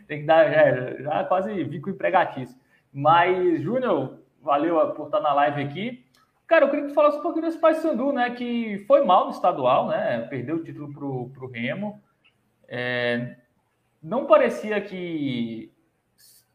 Tem 0.06 0.20
que 0.20 0.26
dar, 0.26 0.50
já, 0.50 1.02
já 1.02 1.24
quase 1.24 1.64
vi 1.64 1.80
com 1.80 1.90
empregatício. 1.90 2.56
Mas, 2.92 3.62
Júnior, 3.62 4.18
valeu 4.42 4.90
por 4.90 5.06
estar 5.06 5.20
na 5.20 5.32
live 5.34 5.62
aqui. 5.62 6.04
Cara, 6.46 6.64
eu 6.64 6.70
queria 6.70 6.86
que 6.86 6.90
tu 6.90 6.94
falasse 6.94 7.18
um 7.18 7.22
pouquinho 7.22 7.44
desse 7.44 7.58
Paysandu, 7.58 8.12
né? 8.12 8.30
Que 8.30 8.84
foi 8.86 9.04
mal 9.04 9.26
no 9.26 9.30
estadual, 9.30 9.88
né? 9.88 10.26
Perdeu 10.30 10.56
o 10.56 10.64
título 10.64 10.92
pro, 10.92 11.30
pro 11.30 11.50
Remo. 11.50 12.02
É, 12.66 13.36
não 14.02 14.26
parecia 14.26 14.80
que 14.80 15.70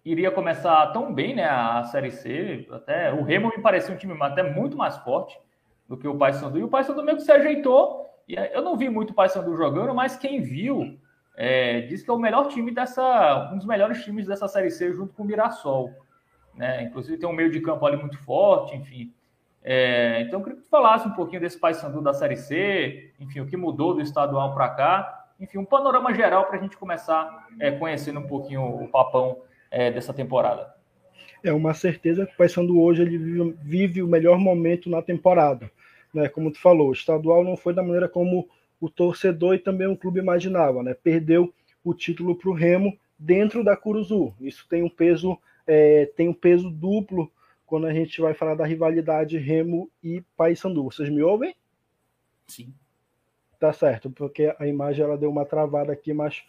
iria 0.05 0.31
começar 0.31 0.87
tão 0.87 1.13
bem, 1.13 1.35
né? 1.35 1.45
A 1.45 1.83
Série 1.85 2.11
C. 2.11 2.67
Até 2.71 3.13
o 3.13 3.23
Remo 3.23 3.49
me 3.49 3.61
parecia 3.61 3.93
um 3.93 3.97
time 3.97 4.15
até 4.21 4.43
muito 4.43 4.77
mais 4.77 4.97
forte 4.97 5.39
do 5.87 5.97
que 5.97 6.07
o 6.07 6.17
Paysandu. 6.17 6.59
E 6.59 6.63
o 6.63 6.67
Paysandu 6.67 7.03
meio 7.03 7.17
que 7.17 7.23
se 7.23 7.31
ajeitou. 7.31 8.09
E 8.27 8.35
eu 8.35 8.61
não 8.61 8.77
vi 8.77 8.89
muito 8.89 9.11
o 9.11 9.13
Paysandu 9.13 9.55
jogando, 9.55 9.93
mas 9.93 10.15
quem 10.15 10.41
viu 10.41 10.97
é, 11.35 11.81
disse 11.81 12.03
que 12.03 12.09
é 12.09 12.13
o 12.13 12.19
melhor 12.19 12.47
time 12.47 12.71
dessa, 12.71 13.49
um 13.51 13.57
dos 13.57 13.65
melhores 13.65 14.03
times 14.03 14.27
dessa 14.27 14.47
Série 14.47 14.71
C 14.71 14.93
junto 14.93 15.13
com 15.13 15.23
o 15.23 15.25
Mirassol. 15.25 15.91
Né? 16.55 16.83
Inclusive 16.83 17.17
tem 17.17 17.27
um 17.27 17.33
meio 17.33 17.51
de 17.51 17.59
campo 17.59 17.85
ali 17.85 17.97
muito 17.97 18.17
forte, 18.19 18.75
enfim. 18.75 19.13
É, 19.63 20.21
então 20.21 20.39
eu 20.39 20.43
queria 20.43 20.59
que 20.59 20.65
tu 20.65 20.69
falasse 20.69 21.07
um 21.07 21.13
pouquinho 21.13 21.41
desse 21.41 21.57
Paysandu 21.57 22.01
da 22.01 22.13
Série 22.13 22.35
C, 22.35 23.13
enfim, 23.19 23.39
o 23.39 23.47
que 23.47 23.55
mudou 23.55 23.93
do 23.93 24.01
estadual 24.01 24.53
para 24.53 24.69
cá, 24.69 25.25
enfim, 25.39 25.57
um 25.57 25.65
panorama 25.65 26.13
geral 26.13 26.45
para 26.45 26.57
a 26.57 26.61
gente 26.61 26.77
começar 26.77 27.47
é, 27.59 27.71
conhecendo 27.71 28.19
um 28.19 28.27
pouquinho 28.27 28.61
o 28.61 28.87
papão 28.89 29.41
é, 29.73 29.91
dessa 29.91 30.13
temporada. 30.13 30.71
É 31.43 31.51
uma 31.51 31.73
certeza 31.73 32.25
que 32.25 32.33
o 32.33 32.37
Paysandu 32.37 32.79
hoje 32.79 33.01
ele 33.01 33.17
vive, 33.17 33.55
vive, 33.61 34.03
o 34.03 34.07
melhor 34.07 34.37
momento 34.37 34.89
na 34.89 35.01
temporada, 35.01 35.69
né? 36.13 36.29
Como 36.29 36.51
tu 36.51 36.59
falou, 36.61 36.89
o 36.89 36.93
estadual 36.93 37.43
não 37.43 37.57
foi 37.57 37.73
da 37.73 37.81
maneira 37.81 38.07
como 38.07 38.47
o 38.79 38.89
torcedor 38.89 39.55
e 39.55 39.59
também 39.59 39.87
o 39.87 39.97
clube 39.97 40.19
imaginava, 40.19 40.83
né? 40.83 40.93
Perdeu 40.93 41.51
o 41.83 41.93
título 41.93 42.35
para 42.35 42.49
o 42.49 42.53
Remo 42.53 42.97
dentro 43.17 43.63
da 43.63 43.75
Curuzu. 43.75 44.33
Isso 44.39 44.65
tem 44.69 44.83
um 44.83 44.89
peso 44.89 45.37
é, 45.65 46.05
tem 46.15 46.29
um 46.29 46.33
peso 46.33 46.69
duplo 46.69 47.31
quando 47.65 47.87
a 47.87 47.93
gente 47.93 48.21
vai 48.21 48.33
falar 48.33 48.55
da 48.55 48.65
rivalidade 48.65 49.37
Remo 49.37 49.89
e 50.03 50.21
Paysandu. 50.37 50.83
Vocês 50.83 51.09
me 51.09 51.23
ouvem? 51.23 51.55
Sim. 52.47 52.73
Tá 53.59 53.73
certo, 53.73 54.11
porque 54.11 54.53
a 54.59 54.67
imagem 54.67 55.03
ela 55.03 55.17
deu 55.17 55.29
uma 55.29 55.45
travada 55.45 55.91
aqui, 55.91 56.13
mas 56.13 56.43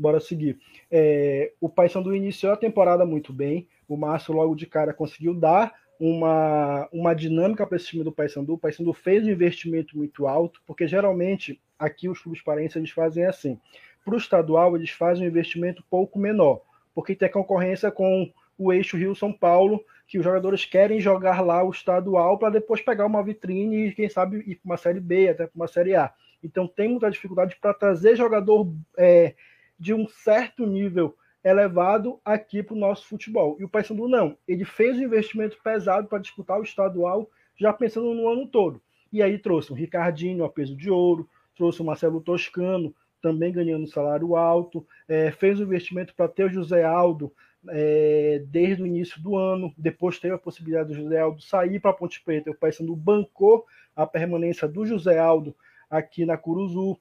bora 0.00 0.18
seguir. 0.18 0.58
É, 0.90 1.52
o 1.60 1.68
Paysandu 1.68 2.14
iniciou 2.14 2.52
a 2.52 2.56
temporada 2.56 3.04
muito 3.04 3.32
bem. 3.32 3.68
O 3.86 3.96
Márcio 3.96 4.34
logo 4.34 4.54
de 4.54 4.66
cara 4.66 4.94
conseguiu 4.94 5.34
dar 5.34 5.74
uma, 5.98 6.88
uma 6.90 7.14
dinâmica 7.14 7.66
para 7.66 7.76
esse 7.76 7.88
time 7.88 8.02
do 8.02 8.10
Paysandu. 8.10 8.54
O 8.54 8.58
Paysandu 8.58 8.92
fez 8.94 9.24
um 9.24 9.30
investimento 9.30 9.96
muito 9.98 10.26
alto, 10.26 10.62
porque 10.66 10.88
geralmente 10.88 11.60
aqui 11.78 12.08
os 12.08 12.18
clubes 12.20 12.42
paraenses 12.42 12.76
eles 12.76 12.90
fazem 12.90 13.26
assim. 13.26 13.60
Para 14.04 14.14
o 14.14 14.18
estadual, 14.18 14.74
eles 14.74 14.90
fazem 14.90 15.24
um 15.24 15.28
investimento 15.28 15.84
pouco 15.90 16.18
menor, 16.18 16.62
porque 16.94 17.14
tem 17.14 17.30
concorrência 17.30 17.90
com 17.90 18.32
o 18.56 18.72
eixo 18.72 18.96
Rio-São 18.96 19.32
Paulo, 19.32 19.84
que 20.08 20.18
os 20.18 20.24
jogadores 20.24 20.64
querem 20.64 21.00
jogar 21.00 21.40
lá 21.40 21.62
o 21.62 21.70
estadual 21.70 22.38
para 22.38 22.50
depois 22.50 22.80
pegar 22.80 23.06
uma 23.06 23.22
vitrine 23.22 23.88
e, 23.88 23.92
quem 23.92 24.08
sabe, 24.08 24.38
ir 24.38 24.56
para 24.56 24.64
uma 24.64 24.76
Série 24.76 25.00
B, 25.00 25.28
até 25.28 25.46
para 25.46 25.56
uma 25.56 25.68
Série 25.68 25.94
A. 25.94 26.12
Então 26.42 26.66
tem 26.66 26.88
muita 26.88 27.10
dificuldade 27.10 27.56
para 27.60 27.74
trazer 27.74 28.16
jogador 28.16 28.72
é, 28.96 29.34
de 29.80 29.94
um 29.94 30.06
certo 30.06 30.66
nível 30.66 31.16
elevado 31.42 32.20
aqui 32.22 32.62
para 32.62 32.74
o 32.74 32.78
nosso 32.78 33.06
futebol. 33.06 33.56
E 33.58 33.64
o 33.64 33.68
Paysandu 33.68 34.06
não. 34.06 34.36
Ele 34.46 34.64
fez 34.64 34.98
um 34.98 35.02
investimento 35.02 35.56
pesado 35.64 36.06
para 36.06 36.18
disputar 36.18 36.60
o 36.60 36.62
estadual, 36.62 37.30
já 37.56 37.72
pensando 37.72 38.12
no 38.12 38.28
ano 38.28 38.46
todo. 38.46 38.80
E 39.10 39.22
aí 39.22 39.38
trouxe 39.38 39.72
o 39.72 39.74
Ricardinho 39.74 40.44
a 40.44 40.50
peso 40.50 40.76
de 40.76 40.90
ouro, 40.90 41.28
trouxe 41.56 41.80
o 41.80 41.84
Marcelo 41.84 42.20
Toscano, 42.20 42.94
também 43.22 43.52
ganhando 43.52 43.86
salário 43.86 44.36
alto, 44.36 44.86
é, 45.08 45.30
fez 45.30 45.58
um 45.58 45.64
investimento 45.64 46.14
para 46.14 46.28
ter 46.28 46.44
o 46.44 46.50
José 46.50 46.84
Aldo 46.84 47.32
é, 47.68 48.42
desde 48.46 48.82
o 48.82 48.86
início 48.86 49.20
do 49.20 49.36
ano. 49.36 49.72
Depois 49.76 50.18
teve 50.18 50.34
a 50.34 50.38
possibilidade 50.38 50.88
do 50.88 50.94
José 50.94 51.18
Aldo 51.18 51.40
sair 51.42 51.80
para 51.80 51.92
Ponte 51.92 52.22
Preta. 52.22 52.50
O 52.50 52.54
Paysandu 52.54 52.94
bancou 52.94 53.66
a 53.96 54.06
permanência 54.06 54.68
do 54.68 54.86
José 54.86 55.18
Aldo 55.18 55.54
aqui 55.90 56.24
na 56.24 56.36
Curuzu. 56.36 56.98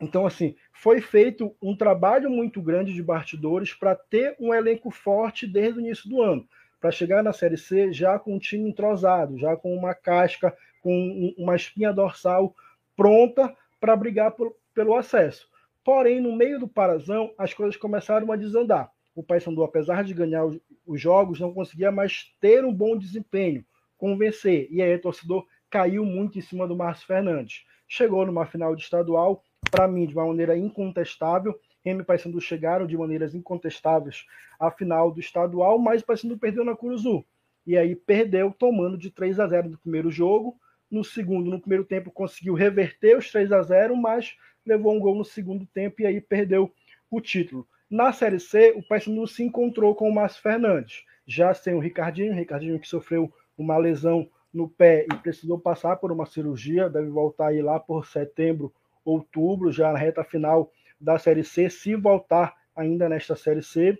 Então, 0.00 0.26
assim, 0.26 0.54
foi 0.72 1.00
feito 1.00 1.54
um 1.60 1.76
trabalho 1.76 2.30
muito 2.30 2.62
grande 2.62 2.92
de 2.92 3.02
bastidores 3.02 3.74
para 3.74 3.96
ter 3.96 4.36
um 4.38 4.54
elenco 4.54 4.90
forte 4.90 5.46
desde 5.46 5.78
o 5.78 5.82
início 5.82 6.08
do 6.08 6.22
ano, 6.22 6.48
para 6.80 6.92
chegar 6.92 7.22
na 7.22 7.32
Série 7.32 7.56
C 7.56 7.92
já 7.92 8.18
com 8.18 8.36
um 8.36 8.38
time 8.38 8.68
entrosado, 8.68 9.36
já 9.38 9.56
com 9.56 9.74
uma 9.74 9.94
casca, 9.94 10.56
com 10.80 11.34
uma 11.36 11.56
espinha 11.56 11.92
dorsal 11.92 12.54
pronta 12.96 13.54
para 13.80 13.96
brigar 13.96 14.32
por, 14.32 14.54
pelo 14.72 14.94
acesso. 14.94 15.48
Porém, 15.84 16.20
no 16.20 16.36
meio 16.36 16.60
do 16.60 16.68
parazão, 16.68 17.32
as 17.36 17.52
coisas 17.52 17.76
começaram 17.76 18.30
a 18.30 18.36
desandar 18.36 18.92
o 19.18 19.22
Paysandu, 19.22 19.64
apesar 19.64 20.04
de 20.04 20.14
ganhar 20.14 20.44
os, 20.44 20.60
os, 20.86 21.00
jogos, 21.00 21.40
não 21.40 21.52
conseguia 21.52 21.90
mais 21.90 22.32
ter 22.40 22.64
um 22.64 22.72
bom 22.72 22.96
desempenho, 22.96 23.64
convencer. 23.96 24.68
E 24.70 24.80
aí 24.80 24.94
o 24.94 25.00
torcedor 25.00 25.44
caiu 25.68 26.04
muito 26.04 26.38
em 26.38 26.40
cima 26.40 26.68
do 26.68 26.76
Márcio 26.76 27.04
Fernandes. 27.04 27.64
Chegou 27.88 28.24
numa 28.24 28.46
final 28.46 28.76
de 28.76 28.82
estadual, 28.82 29.42
para 29.70 29.88
mim, 29.88 30.06
de 30.06 30.14
uma 30.14 30.26
maneira 30.26 30.56
incontestável. 30.56 31.58
Remy 31.84 32.02
e 32.02 32.04
Paysandu 32.04 32.40
chegaram 32.40 32.86
de 32.86 32.96
maneiras 32.96 33.34
incontestáveis 33.34 34.26
à 34.58 34.70
final 34.70 35.10
do 35.10 35.20
estadual, 35.20 35.78
mas 35.78 36.02
o 36.02 36.06
Paysandu 36.06 36.36
perdeu 36.36 36.64
na 36.64 36.76
Curuzu. 36.76 37.24
E 37.66 37.76
aí 37.76 37.94
perdeu 37.94 38.50
tomando 38.50 38.96
de 38.96 39.10
3 39.10 39.38
a 39.40 39.46
0 39.46 39.70
no 39.70 39.78
primeiro 39.78 40.10
jogo. 40.10 40.56
No 40.90 41.04
segundo, 41.04 41.50
no 41.50 41.60
primeiro 41.60 41.84
tempo, 41.84 42.10
conseguiu 42.10 42.54
reverter 42.54 43.16
os 43.16 43.30
3 43.30 43.52
a 43.52 43.62
0 43.62 43.96
mas 43.96 44.36
levou 44.64 44.94
um 44.94 45.00
gol 45.00 45.14
no 45.14 45.24
segundo 45.24 45.66
tempo 45.66 46.02
e 46.02 46.06
aí 46.06 46.20
perdeu 46.20 46.72
o 47.10 47.20
título. 47.20 47.66
Na 47.90 48.12
Série 48.12 48.38
C, 48.38 48.72
o 48.76 48.82
Paysandu 48.82 49.26
se 49.26 49.42
encontrou 49.42 49.94
com 49.94 50.08
o 50.08 50.14
Márcio 50.14 50.42
Fernandes, 50.42 51.04
já 51.26 51.54
sem 51.54 51.74
o 51.74 51.78
Ricardinho, 51.78 52.32
o 52.32 52.36
Ricardinho 52.36 52.78
que 52.78 52.88
sofreu 52.88 53.32
uma 53.56 53.78
lesão 53.78 54.28
no 54.52 54.68
pé 54.68 55.06
e 55.10 55.16
precisou 55.16 55.58
passar 55.58 55.96
por 55.96 56.12
uma 56.12 56.26
cirurgia, 56.26 56.88
deve 56.88 57.08
voltar 57.08 57.48
aí 57.48 57.62
lá 57.62 57.78
por 57.80 58.06
setembro, 58.06 58.72
outubro, 59.10 59.72
já 59.72 59.92
na 59.92 59.98
reta 59.98 60.24
final 60.24 60.70
da 61.00 61.18
Série 61.18 61.44
C, 61.44 61.70
se 61.70 61.94
voltar 61.94 62.54
ainda 62.74 63.08
nesta 63.08 63.36
Série 63.36 63.62
C. 63.62 63.98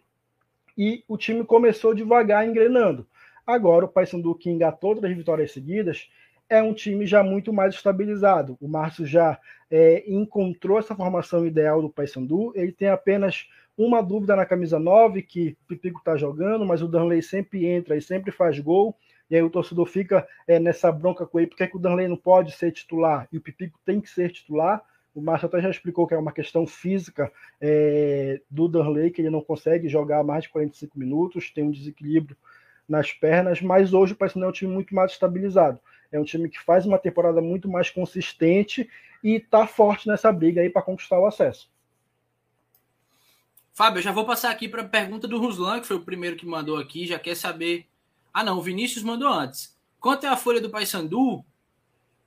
E 0.77 1.03
o 1.09 1.17
time 1.17 1.45
começou 1.45 1.95
devagar 1.95 2.47
engrenando. 2.47 3.07
Agora 3.47 3.85
o 3.85 3.89
Paysandu 3.89 4.35
que 4.35 4.51
engatou 4.51 4.95
três 4.95 5.17
vitórias 5.17 5.53
seguidas 5.53 6.09
é 6.49 6.63
um 6.63 6.73
time 6.73 7.07
já 7.07 7.23
muito 7.23 7.53
mais 7.53 7.75
estabilizado. 7.75 8.57
O 8.61 8.69
Márcio 8.69 9.05
já 9.05 9.39
é, 9.71 10.05
encontrou 10.07 10.79
essa 10.79 10.95
formação 10.95 11.47
ideal 11.47 11.83
do 11.83 11.91
Paysandu. 11.91 12.53
Ele 12.55 12.73
tem 12.73 12.89
apenas 12.89 13.49
uma 13.77 14.03
dúvida 14.03 14.35
na 14.35 14.47
camisa 14.47 14.79
9, 14.79 15.23
que 15.23 15.57
o 15.63 15.67
Pipico 15.69 15.99
está 15.99 16.17
jogando, 16.17 16.67
mas 16.67 16.83
o 16.83 16.89
Danley 16.89 17.23
sempre 17.23 17.67
entra 17.67 17.97
e 17.97 18.03
sempre 18.03 18.33
faz 18.33 18.59
gol. 18.59 18.97
E 19.31 19.37
aí 19.37 19.43
o 19.43 19.51
torcedor 19.51 19.87
fica 19.87 20.27
é, 20.47 20.59
nessa 20.59 20.91
bronca 20.91 21.27
com 21.27 21.39
ele, 21.39 21.49
porque 21.49 21.63
é 21.63 21.67
que 21.67 21.77
o 21.77 21.81
Danley 21.81 22.09
não 22.09 22.17
pode 22.17 22.53
ser 22.53 22.73
titular 22.73 23.29
e 23.31 23.37
o 23.37 23.41
Pipico 23.41 23.79
tem 23.85 24.01
que 24.01 24.09
ser 24.09 24.31
titular. 24.31 24.83
O 25.19 25.21
Márcio 25.21 25.47
até 25.47 25.61
já 25.61 25.69
explicou 25.69 26.07
que 26.07 26.15
é 26.15 26.17
uma 26.17 26.31
questão 26.31 26.65
física 26.65 27.33
é, 27.61 28.41
do 28.49 28.69
Danley, 28.69 29.11
que 29.11 29.21
ele 29.21 29.31
não 29.31 29.41
consegue 29.41 29.89
jogar 29.89 30.23
mais 30.23 30.45
de 30.45 30.51
45 30.51 30.97
minutos, 30.97 31.51
tem 31.51 31.65
um 31.65 31.73
desequilíbrio 31.73 32.37
nas 32.89 33.13
pernas, 33.13 33.61
mas 33.61 33.93
hoje 33.93 34.13
o 34.13 34.17
Paysandu 34.17 34.47
é 34.47 34.49
um 34.49 34.53
time 34.53 34.73
muito 34.73 34.95
mais 34.95 35.11
estabilizado. 35.11 35.81
É 36.13 36.21
um 36.21 36.25
time 36.25 36.49
que 36.49 36.61
faz 36.61 36.87
uma 36.87 37.01
temporada 37.01 37.41
muito 37.41 37.69
mais 37.69 37.91
consistente 37.91 38.89
e 39.23 39.33
está 39.33 39.67
forte 39.67 40.07
nessa 40.07 40.31
briga 40.31 40.61
aí 40.61 40.71
para 40.71 40.83
conquistar 40.83 41.19
o 41.19 41.27
acesso. 41.27 41.69
Fábio, 43.75 43.99
eu 43.99 44.05
já 44.05 44.13
vou 44.13 44.25
passar 44.25 44.53
aqui 44.53 44.69
para 44.69 44.83
a 44.83 44.89
pergunta 44.89 45.27
do 45.27 45.41
Ruslan, 45.41 45.81
que 45.81 45.89
foi 45.89 45.97
o 45.97 46.05
primeiro 46.05 46.37
que 46.37 46.47
mandou 46.47 46.77
aqui, 46.77 47.09
já 47.09 47.19
quer 47.19 47.35
saber. 47.35 47.89
Ah, 48.33 48.45
não, 48.45 48.59
o 48.59 48.63
Vinícius 48.63 49.03
mandou 49.03 49.27
antes. 49.27 49.77
Quanto 49.99 50.27
é 50.27 50.29
a 50.29 50.37
folha 50.37 50.61
do 50.61 50.71
Paysandu 50.71 51.45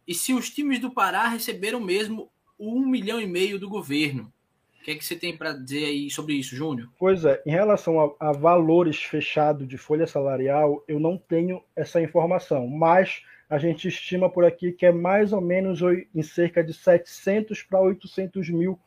e 0.05 0.13
se 0.13 0.33
os 0.33 0.49
times 0.49 0.79
do 0.79 0.91
Pará 0.91 1.29
receberam 1.29 1.79
mesmo 1.79 2.29
um 2.61 2.85
milhão 2.85 3.19
e 3.19 3.25
meio 3.25 3.59
do 3.59 3.67
governo? 3.67 4.31
O 4.79 4.83
que 4.83 4.91
é 4.91 4.95
que 4.95 5.03
você 5.03 5.15
tem 5.15 5.35
para 5.35 5.53
dizer 5.53 5.85
aí 5.85 6.09
sobre 6.09 6.33
isso, 6.33 6.55
Júnior? 6.55 6.89
Pois 6.97 7.25
é, 7.25 7.41
em 7.45 7.51
relação 7.51 7.99
a, 7.99 8.29
a 8.29 8.31
valores 8.31 9.01
fechados 9.03 9.67
de 9.67 9.77
folha 9.77 10.07
salarial, 10.07 10.83
eu 10.87 10.99
não 10.99 11.17
tenho 11.17 11.61
essa 11.75 12.01
informação, 12.01 12.67
mas 12.67 13.21
a 13.49 13.57
gente 13.57 13.87
estima 13.87 14.29
por 14.29 14.45
aqui 14.45 14.71
que 14.71 14.85
é 14.85 14.91
mais 14.91 15.33
ou 15.33 15.41
menos 15.41 15.81
em 16.15 16.23
cerca 16.23 16.63
de 16.63 16.73
700 16.73 17.63
para 17.63 17.81
800 17.81 18.49
mil 18.49 18.79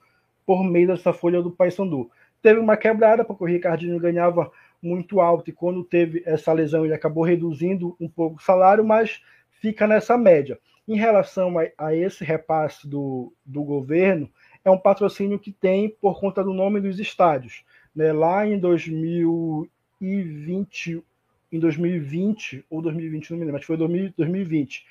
por 0.46 0.64
mês 0.64 0.88
dessa 0.88 1.12
folha 1.12 1.42
do 1.42 1.50
Paysandu. 1.50 2.10
Teve 2.42 2.58
uma 2.58 2.76
quebrada, 2.76 3.24
porque 3.24 3.44
o 3.44 3.46
Ricardinho 3.46 3.98
ganhava 3.98 4.50
muito 4.82 5.20
alto 5.20 5.48
e 5.48 5.52
quando 5.52 5.84
teve 5.84 6.22
essa 6.26 6.52
lesão 6.52 6.84
ele 6.84 6.94
acabou 6.94 7.24
reduzindo 7.24 7.96
um 8.00 8.08
pouco 8.08 8.36
o 8.36 8.42
salário, 8.42 8.84
mas 8.84 9.22
fica 9.64 9.86
nessa 9.86 10.18
média. 10.18 10.58
Em 10.86 10.98
relação 10.98 11.58
a, 11.58 11.66
a 11.78 11.96
esse 11.96 12.22
repasse 12.22 12.86
do, 12.86 13.32
do 13.46 13.64
governo, 13.64 14.30
é 14.62 14.70
um 14.70 14.76
patrocínio 14.76 15.38
que 15.38 15.50
tem 15.50 15.88
por 15.88 16.20
conta 16.20 16.44
do 16.44 16.52
nome 16.52 16.82
dos 16.82 16.98
estádios. 16.98 17.64
Né? 17.96 18.12
Lá 18.12 18.46
em 18.46 18.58
2020, 18.58 21.02
em 21.50 21.58
2020 21.58 22.66
ou 22.68 22.82
2020, 22.82 23.30
não 23.30 23.38
me 23.38 23.44
lembro, 23.46 23.58
mas 23.58 23.64
foi 23.64 23.78
2020. 23.78 24.84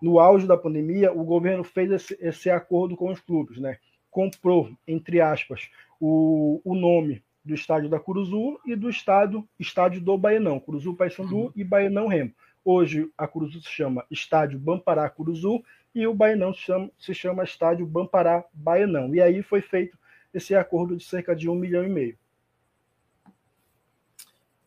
No 0.00 0.18
auge 0.18 0.46
da 0.46 0.56
pandemia, 0.56 1.12
o 1.12 1.22
governo 1.22 1.62
fez 1.62 1.90
esse, 1.90 2.16
esse 2.18 2.48
acordo 2.48 2.96
com 2.96 3.12
os 3.12 3.20
clubes, 3.20 3.58
né? 3.58 3.76
Comprou, 4.10 4.70
entre 4.88 5.20
aspas, 5.20 5.68
o, 6.00 6.62
o 6.64 6.74
nome 6.74 7.22
do 7.44 7.54
estádio 7.54 7.90
da 7.90 8.00
Curuzu 8.00 8.58
e 8.64 8.74
do 8.74 8.88
estádio, 8.88 9.46
estádio 9.58 10.00
do 10.00 10.16
Baianão, 10.16 10.58
Curuzu 10.58 10.94
Paysandu 10.94 11.36
uhum. 11.36 11.52
e 11.54 11.62
Baianão 11.62 12.06
Remo. 12.06 12.32
Hoje 12.64 13.10
a 13.18 13.26
Curuzu 13.28 13.60
se 13.60 13.68
chama 13.68 14.06
Estádio 14.10 14.58
Bampará 14.58 15.08
Curuzu 15.10 15.62
e 15.94 16.06
o 16.06 16.14
Baianão 16.14 16.54
se 16.54 16.60
chama, 16.60 16.90
se 16.98 17.14
chama 17.14 17.44
Estádio 17.44 17.86
Bampará 17.86 18.44
Baianão. 18.52 19.14
E 19.14 19.20
aí 19.20 19.42
foi 19.42 19.60
feito 19.60 19.98
esse 20.32 20.54
acordo 20.54 20.96
de 20.96 21.04
cerca 21.04 21.36
de 21.36 21.48
um 21.48 21.54
milhão 21.54 21.84
e 21.84 21.88
meio. 21.88 22.18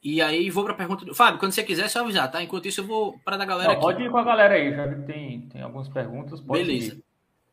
E 0.04 0.22
aí 0.22 0.50
vou 0.50 0.63
para 0.63 0.74
a 0.74 0.77
pergunta 0.77 1.04
do. 1.04 1.13
Fábio, 1.13 1.39
quando 1.39 1.51
você 1.51 1.63
quiser, 1.63 1.86
é 1.86 1.88
só 1.89 2.01
avisar, 2.01 2.32
tá? 2.32 2.42
Enquanto 2.42 2.68
isso, 2.68 2.82
eu 2.82 2.86
vou 2.86 3.20
para 3.25 3.36
a 3.36 3.46
galera 3.46 3.74
Não, 3.74 3.74
aqui. 3.74 3.82
Pode 3.82 4.04
ir 4.04 4.12
com 4.12 4.18
a 4.18 4.24
galera 4.24 4.54
aí, 4.54 4.74
já 4.74 4.88
tem, 5.01 5.42
tem 5.42 5.62
algumas 5.62 5.89
perguntas. 5.89 6.39
Beleza. 6.39 6.94
Ir. 6.94 7.04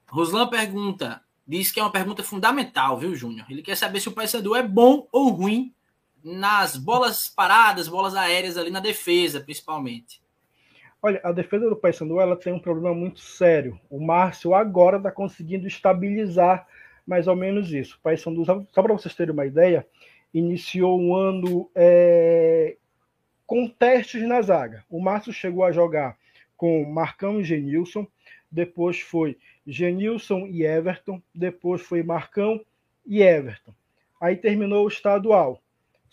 Roslan 0.06 0.46
pergunta, 0.48 1.20
diz 1.46 1.72
que 1.72 1.80
é 1.80 1.82
uma 1.82 1.90
pergunta 1.90 2.22
fundamental, 2.22 2.98
viu, 2.98 3.16
Júnior? 3.16 3.46
Ele 3.50 3.62
quer 3.62 3.76
saber 3.76 3.98
se 3.98 4.08
o 4.08 4.12
Paysandu 4.12 4.54
é 4.54 4.62
bom 4.62 5.08
ou 5.10 5.30
ruim 5.30 5.74
nas 6.22 6.76
bolas 6.76 7.28
paradas, 7.28 7.88
bolas 7.88 8.14
aéreas 8.14 8.56
ali 8.56 8.70
na 8.70 8.80
defesa, 8.80 9.40
principalmente. 9.40 10.22
Olha, 11.06 11.20
a 11.22 11.32
defesa 11.32 11.68
do 11.68 11.76
Paysandu 11.76 12.18
ela 12.18 12.34
tem 12.34 12.50
um 12.50 12.58
problema 12.58 12.94
muito 12.94 13.20
sério. 13.20 13.78
O 13.90 14.00
Márcio 14.00 14.54
agora 14.54 14.96
está 14.96 15.12
conseguindo 15.12 15.66
estabilizar 15.66 16.66
mais 17.06 17.28
ou 17.28 17.36
menos 17.36 17.70
isso. 17.70 17.96
O 17.96 18.00
Paysandu, 18.00 18.42
só 18.42 18.82
para 18.82 18.94
vocês 18.94 19.14
terem 19.14 19.34
uma 19.34 19.44
ideia, 19.44 19.86
iniciou 20.32 20.98
um 20.98 21.14
ano 21.14 21.70
é, 21.74 22.78
com 23.46 23.68
testes 23.68 24.26
na 24.26 24.40
zaga. 24.40 24.82
O 24.88 24.98
Márcio 24.98 25.30
chegou 25.30 25.62
a 25.62 25.72
jogar 25.72 26.16
com 26.56 26.82
Marcão 26.86 27.38
e 27.38 27.44
Genilson, 27.44 28.06
depois 28.50 28.98
foi 28.98 29.36
Genilson 29.66 30.46
e 30.46 30.64
Everton, 30.64 31.20
depois 31.34 31.82
foi 31.82 32.02
Marcão 32.02 32.64
e 33.04 33.20
Everton. 33.20 33.74
Aí 34.18 34.36
terminou 34.36 34.86
o 34.86 34.88
estadual. 34.88 35.60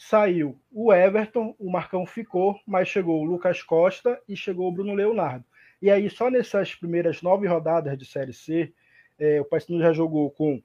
Saiu 0.03 0.60
o 0.72 0.91
Everton, 0.91 1.55
o 1.60 1.72
Marcão 1.72 2.08
ficou, 2.08 2.60
mas 2.65 2.88
chegou 2.88 3.22
o 3.22 3.24
Lucas 3.24 3.62
Costa 3.62 4.20
e 4.27 4.36
chegou 4.36 4.67
o 4.67 4.72
Bruno 4.72 4.96
Leonardo. 4.96 5.46
E 5.79 5.91
aí, 5.91 6.10
só 6.10 6.27
nessas 6.27 6.74
primeiras 6.74 7.22
nove 7.22 7.46
rodadas 7.46 7.96
de 7.96 8.03
Série 8.03 8.34
C, 8.34 8.74
é, 9.20 9.39
o 9.39 9.46
Paysandu 9.46 9.79
já 9.79 9.93
jogou 9.93 10.31
com 10.31 10.60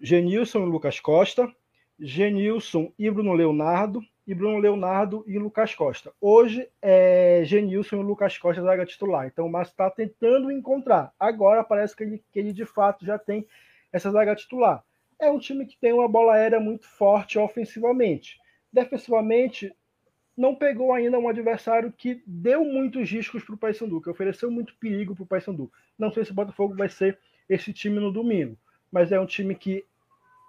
Genilson 0.00 0.60
e 0.60 0.70
Lucas 0.70 1.00
Costa, 1.00 1.52
Genilson 1.98 2.92
e 2.96 3.10
Bruno 3.10 3.32
Leonardo, 3.32 4.00
e 4.24 4.32
Bruno 4.32 4.58
Leonardo 4.58 5.24
e 5.26 5.36
Lucas 5.40 5.74
Costa. 5.74 6.12
Hoje 6.20 6.68
é 6.80 7.42
Genilson 7.44 7.96
e 7.96 8.04
Lucas 8.04 8.38
Costa 8.38 8.62
zaga 8.62 8.86
titular. 8.86 9.26
Então 9.26 9.44
o 9.44 9.50
Márcio 9.50 9.72
está 9.72 9.90
tentando 9.90 10.52
encontrar. 10.52 11.12
Agora 11.18 11.64
parece 11.64 11.96
que 11.96 12.04
ele, 12.04 12.24
que 12.30 12.38
ele 12.38 12.52
de 12.52 12.64
fato 12.64 13.04
já 13.04 13.18
tem 13.18 13.44
essa 13.92 14.08
zaga 14.08 14.36
titular. 14.36 14.84
É 15.18 15.30
um 15.30 15.38
time 15.38 15.66
que 15.66 15.78
tem 15.78 15.92
uma 15.92 16.08
bola 16.08 16.34
aérea 16.34 16.60
muito 16.60 16.86
forte 16.86 17.38
ofensivamente. 17.38 18.38
Defensivamente, 18.72 19.74
não 20.36 20.54
pegou 20.54 20.92
ainda 20.92 21.18
um 21.18 21.28
adversário 21.28 21.90
que 21.90 22.22
deu 22.26 22.64
muitos 22.64 23.10
riscos 23.10 23.42
para 23.42 23.54
o 23.54 23.58
Paysandu, 23.58 24.00
que 24.00 24.10
ofereceu 24.10 24.50
muito 24.50 24.76
perigo 24.76 25.14
para 25.14 25.24
o 25.24 25.26
Paysandu. 25.26 25.72
Não 25.98 26.12
sei 26.12 26.24
se 26.24 26.32
o 26.32 26.34
Botafogo 26.34 26.74
vai 26.74 26.88
ser 26.88 27.18
esse 27.48 27.72
time 27.72 27.98
no 27.98 28.12
domingo, 28.12 28.56
mas 28.92 29.10
é 29.10 29.18
um 29.18 29.24
time 29.24 29.54
que 29.54 29.84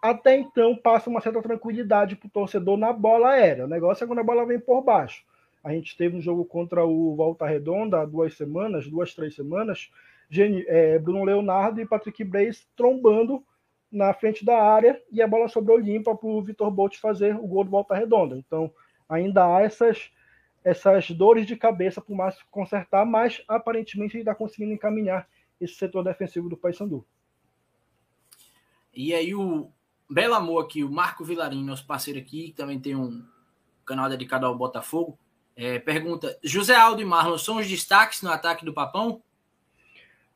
até 0.02 0.38
então 0.38 0.76
passa 0.76 1.10
uma 1.10 1.22
certa 1.22 1.42
tranquilidade 1.42 2.16
para 2.16 2.28
o 2.28 2.32
torcedor 2.32 2.78
na 2.78 2.92
bola 2.92 3.30
aérea. 3.30 3.66
O 3.66 3.70
negócio 3.70 4.04
é 4.04 4.08
quando 4.08 4.20
a 4.20 4.24
bola 4.24 4.46
vem 4.46 4.60
por 4.60 4.82
baixo. 4.82 5.24
A 5.64 5.72
gente 5.72 5.98
teve 5.98 6.16
um 6.16 6.22
jogo 6.22 6.46
contra 6.46 6.86
o 6.86 7.16
Volta 7.16 7.46
Redonda 7.46 8.02
há 8.02 8.06
duas 8.06 8.36
semanas, 8.36 8.88
duas, 8.88 9.14
três 9.14 9.36
semanas, 9.36 9.90
é, 10.68 11.00
Bruno 11.00 11.24
Leonardo 11.24 11.82
e 11.82 11.86
Patrick 11.86 12.24
Breis 12.24 12.68
trombando 12.76 13.44
na 13.92 14.14
frente 14.14 14.44
da 14.44 14.62
área 14.62 15.02
e 15.12 15.22
a 15.22 15.28
bola 15.28 15.48
sobrou 15.48 15.78
limpa 15.78 16.16
para 16.16 16.28
o 16.28 16.42
Vitor 16.42 16.70
Bolt 16.70 16.98
fazer 16.98 17.36
o 17.36 17.48
gol 17.48 17.64
do 17.64 17.72
Volta 17.72 17.96
Redonda. 17.96 18.38
Então, 18.38 18.72
ainda 19.08 19.46
há 19.46 19.62
essas, 19.62 20.12
essas 20.64 21.10
dores 21.12 21.46
de 21.46 21.56
cabeça 21.56 22.02
para 22.02 22.14
o 22.14 22.18
Márcio 22.18 22.46
consertar, 22.52 23.06
mas 23.06 23.42
aparentemente 23.48 24.16
ele 24.16 24.22
está 24.22 24.36
conseguindo 24.36 24.74
encaminhar 24.74 25.28
esse 25.60 25.76
setor 25.76 26.04
defensivo 26.04 26.50
do 26.50 26.58
Paysandu. 26.58 27.06
E 28.94 29.14
aí 29.14 29.34
o, 29.34 29.72
belo 30.10 30.34
amor 30.34 30.64
aqui, 30.64 30.84
o 30.84 30.92
Marco 30.92 31.24
Vilarim, 31.24 31.64
nosso 31.64 31.86
parceiro 31.86 32.20
aqui, 32.20 32.48
que 32.48 32.54
também 32.54 32.80
tem 32.80 32.96
um 32.96 33.24
canal 33.86 34.10
dedicado 34.10 34.46
ao 34.46 34.58
Botafogo, 34.58 35.18
é, 35.56 35.80
pergunta: 35.80 36.38
José 36.44 36.76
Aldo 36.76 37.02
e 37.02 37.06
Marlon 37.06 37.38
são 37.38 37.58
os 37.58 37.68
destaques 37.68 38.22
no 38.22 38.32
ataque 38.32 38.64
do 38.64 38.74
Papão? 38.74 39.22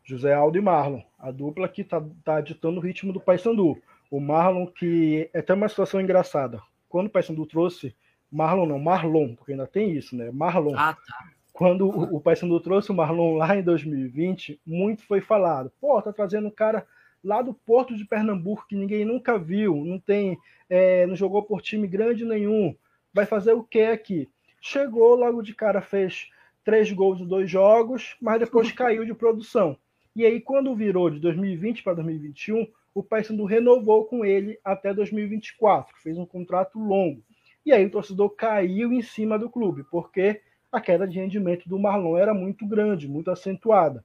José 0.04 0.34
Aldo 0.34 0.58
e 0.58 0.62
Marlon, 0.62 1.02
a 1.18 1.32
dupla 1.32 1.68
que 1.68 1.82
está 1.82 2.04
tá 2.24 2.42
ditando 2.42 2.80
o 2.80 2.84
ritmo 2.84 3.14
do 3.14 3.20
Paysandu. 3.20 3.82
O 4.10 4.20
Marlon, 4.20 4.68
que 4.68 5.30
é 5.34 5.40
até 5.40 5.54
uma 5.54 5.70
situação 5.70 6.02
engraçada. 6.02 6.62
Quando 6.90 7.08
o 7.08 7.10
Paysandu 7.10 7.46
trouxe, 7.46 7.96
Marlon 8.32 8.66
não, 8.66 8.80
Marlon, 8.80 9.36
porque 9.36 9.54
ainda 9.54 9.68
tem 9.68 9.92
isso, 9.92 10.16
né? 10.16 10.32
Marlon. 10.32 10.76
Ah, 10.76 10.94
tá. 10.94 11.30
Quando 11.54 11.88
o, 11.88 12.16
o 12.18 12.22
Paysandu 12.22 12.60
trouxe 12.60 12.92
o 12.92 12.96
Marlon 12.96 13.36
lá 13.36 13.56
em 13.56 13.64
2020, 13.64 14.60
muito 14.66 15.04
foi 15.04 15.22
falado. 15.22 15.72
Pô, 15.80 16.02
tá 16.02 16.12
trazendo 16.12 16.48
um 16.48 16.52
cara 16.52 16.86
lá 17.24 17.42
do 17.42 17.54
Porto 17.54 17.96
de 17.96 18.06
Pernambuco, 18.06 18.66
que 18.68 18.76
ninguém 18.76 19.06
nunca 19.06 19.38
viu, 19.38 19.76
não 19.86 20.00
tem, 20.00 20.38
é, 20.70 21.06
não 21.06 21.16
jogou 21.16 21.44
por 21.44 21.62
time 21.62 21.88
grande 21.88 22.26
nenhum, 22.26 22.76
vai 23.14 23.26
fazer 23.26 23.54
o 23.54 23.64
que 23.64 23.82
aqui? 23.82 24.30
Chegou 24.60 25.16
logo 25.16 25.42
de 25.42 25.54
cara, 25.54 25.82
fez 25.82 26.30
três 26.64 26.92
gols 26.92 27.20
em 27.20 27.28
dois 27.28 27.50
jogos, 27.50 28.16
mas 28.22 28.40
depois 28.40 28.72
caiu 28.74 29.06
de 29.06 29.14
produção. 29.14 29.78
E 30.16 30.26
aí, 30.26 30.42
quando 30.42 30.76
virou 30.76 31.10
de 31.10 31.20
2020 31.20 31.84
para 31.84 31.94
2021, 31.96 32.68
o 32.94 33.02
Paysandu 33.02 33.46
renovou 33.46 34.06
com 34.06 34.26
ele 34.26 34.60
até 34.64 34.94
2024, 34.94 35.96
fez 35.98 36.18
um 36.18 36.26
contrato 36.26 36.78
longo. 36.78 37.24
E 37.66 37.72
aí 37.72 37.86
o 37.86 37.92
torcedor 37.92 38.32
caiu 38.32 38.92
em 38.92 39.02
cima 39.02 39.38
do 39.40 39.50
clube, 39.50 39.84
porque 39.90 40.42
a 40.72 40.82
queda 40.82 41.08
de 41.08 41.20
rendimento 41.20 41.70
do 41.70 41.80
Marlon 41.80 42.18
era 42.18 42.34
muito 42.34 42.66
grande, 42.66 43.08
muito 43.08 43.30
acentuada. 43.30 44.04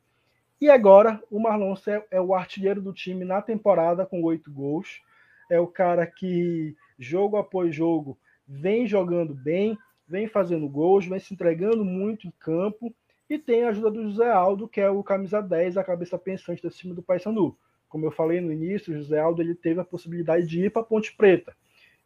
E 0.61 0.71
agora 0.71 1.23
o 1.31 1.41
Marlon 1.41 1.75
é 2.11 2.21
o 2.21 2.35
artilheiro 2.35 2.81
do 2.81 2.93
time 2.93 3.25
na 3.25 3.43
temporada 3.43 4.07
com 4.07 4.23
oito 4.23 4.51
gols. 4.51 5.03
É 5.51 5.61
o 5.61 5.67
cara 5.67 6.07
que, 6.07 6.75
jogo 6.99 7.37
após 7.37 7.75
jogo, 7.75 8.19
vem 8.47 8.87
jogando 8.87 9.35
bem, 9.35 9.79
vem 10.09 10.27
fazendo 10.27 10.69
gols, 10.69 11.07
vem 11.07 11.19
se 11.19 11.35
entregando 11.35 11.85
muito 11.85 12.27
em 12.27 12.33
campo. 12.39 12.95
E 13.28 13.38
tem 13.38 13.64
a 13.64 13.71
ajuda 13.71 13.90
do 13.90 14.02
José 14.02 14.30
Aldo, 14.30 14.68
que 14.68 14.80
é 14.80 14.88
o 14.88 15.02
camisa 15.02 15.40
10, 15.40 15.76
a 15.76 15.85
cabeça 15.85 16.18
pensante 16.18 16.62
desse 16.62 16.78
time 16.78 16.95
do 16.95 17.02
Paysandu. 17.02 17.56
Como 17.88 18.04
eu 18.04 18.11
falei 18.11 18.40
no 18.40 18.52
início, 18.52 18.92
o 18.92 18.97
José 18.97 19.18
Aldo 19.18 19.42
ele 19.42 19.54
teve 19.54 19.80
a 19.80 19.85
possibilidade 19.85 20.47
de 20.47 20.64
ir 20.64 20.71
para 20.71 20.83
Ponte 20.83 21.14
Preta. 21.16 21.56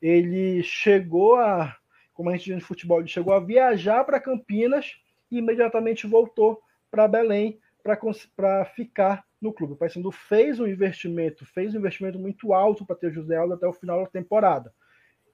Ele 0.00 0.62
chegou 0.62 1.36
a 1.36 1.76
como 2.20 2.28
a 2.28 2.36
gente 2.36 2.44
diz 2.44 2.56
no 2.56 2.60
futebol, 2.60 2.98
ele 2.98 3.08
chegou 3.08 3.32
a 3.32 3.40
viajar 3.40 4.04
para 4.04 4.20
Campinas 4.20 5.00
e 5.30 5.38
imediatamente 5.38 6.06
voltou 6.06 6.60
para 6.90 7.08
Belém 7.08 7.58
para 7.82 8.64
ficar 8.66 9.24
no 9.40 9.54
clube. 9.54 9.72
O 9.72 9.76
Paysandu 9.76 10.12
fez 10.12 10.60
um 10.60 10.66
investimento, 10.66 11.46
fez 11.46 11.74
um 11.74 11.78
investimento 11.78 12.18
muito 12.18 12.52
alto 12.52 12.84
para 12.84 12.94
ter 12.94 13.10
José 13.10 13.36
Aldo 13.36 13.54
até 13.54 13.66
o 13.66 13.72
final 13.72 14.00
da 14.00 14.06
temporada. 14.06 14.70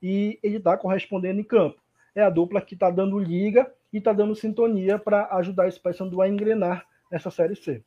E 0.01 0.39
ele 0.45 0.59
está 0.59 0.77
correspondendo 0.77 1.41
em 1.41 1.43
campo. 1.43 1.83
É 2.15 2.23
a 2.23 2.31
dupla 2.31 2.63
que 2.63 2.75
está 2.75 2.89
dando 2.89 3.19
liga 3.19 3.69
e 3.97 3.99
está 3.99 4.13
dando 4.13 4.35
sintonia 4.35 4.99
para 4.99 5.35
ajudar 5.37 5.69
esse 5.69 5.81
Paysandu 5.81 6.21
a 6.21 6.29
engrenar 6.29 6.87
nessa 7.11 7.31
Série 7.31 7.57
C. 7.57 7.83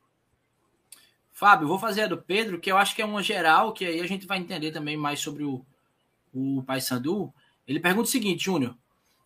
Fábio, 1.32 1.68
vou 1.68 1.80
fazer 1.80 2.02
a 2.02 2.08
do 2.08 2.18
Pedro, 2.18 2.60
que 2.60 2.72
eu 2.72 2.78
acho 2.78 2.96
que 2.96 3.02
é 3.02 3.06
uma 3.06 3.24
geral, 3.24 3.72
que 3.72 3.86
aí 3.86 4.02
a 4.02 4.08
gente 4.08 4.28
vai 4.28 4.40
entender 4.40 4.72
também 4.72 4.98
mais 4.98 5.20
sobre 5.20 5.44
o, 5.44 5.66
o 6.34 6.64
Paysandu. 6.64 7.34
Ele 7.66 7.80
pergunta 7.80 8.08
o 8.08 8.12
seguinte, 8.12 8.44
Júnior, 8.44 8.76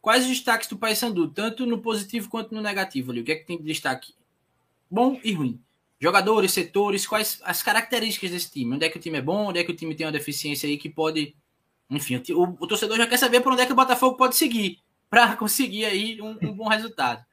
Quais 0.03 0.25
os 0.25 0.29
destaques 0.31 0.67
do 0.67 0.75
Paysandu, 0.75 1.29
tanto 1.29 1.65
no 1.65 1.77
positivo 1.77 2.27
quanto 2.27 2.53
no 2.53 2.61
negativo 2.61 3.09
ali? 3.09 3.21
O 3.21 3.23
que 3.23 3.31
é 3.31 3.35
que 3.37 3.45
tem 3.45 3.57
de 3.57 3.63
destaque? 3.63 4.13
Bom 4.91 5.17
e 5.23 5.31
ruim. 5.31 5.61
Jogadores, 5.97 6.51
setores, 6.51 7.07
quais 7.07 7.39
as 7.45 7.63
características 7.63 8.31
desse 8.31 8.51
time? 8.51 8.75
Onde 8.75 8.85
é 8.85 8.89
que 8.89 8.97
o 8.97 8.99
time 8.99 9.19
é 9.19 9.21
bom? 9.21 9.47
Onde 9.47 9.59
é 9.59 9.63
que 9.63 9.71
o 9.71 9.75
time 9.75 9.95
tem 9.95 10.05
uma 10.05 10.11
deficiência 10.11 10.67
aí 10.67 10.77
que 10.77 10.89
pode. 10.89 11.33
Enfim, 11.89 12.21
o, 12.31 12.43
o 12.43 12.67
torcedor 12.67 12.97
já 12.97 13.07
quer 13.07 13.15
saber 13.15 13.39
por 13.39 13.53
onde 13.53 13.61
é 13.61 13.65
que 13.65 13.71
o 13.71 13.77
Botafogo 13.77 14.17
pode 14.17 14.35
seguir 14.35 14.82
para 15.13 15.35
conseguir 15.35 15.85
aí 15.85 16.19
um, 16.19 16.31
um, 16.41 16.51
bom 16.51 16.67
resultado. 16.67 17.23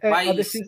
É, 0.00 0.12
a, 0.12 0.32
defi 0.32 0.60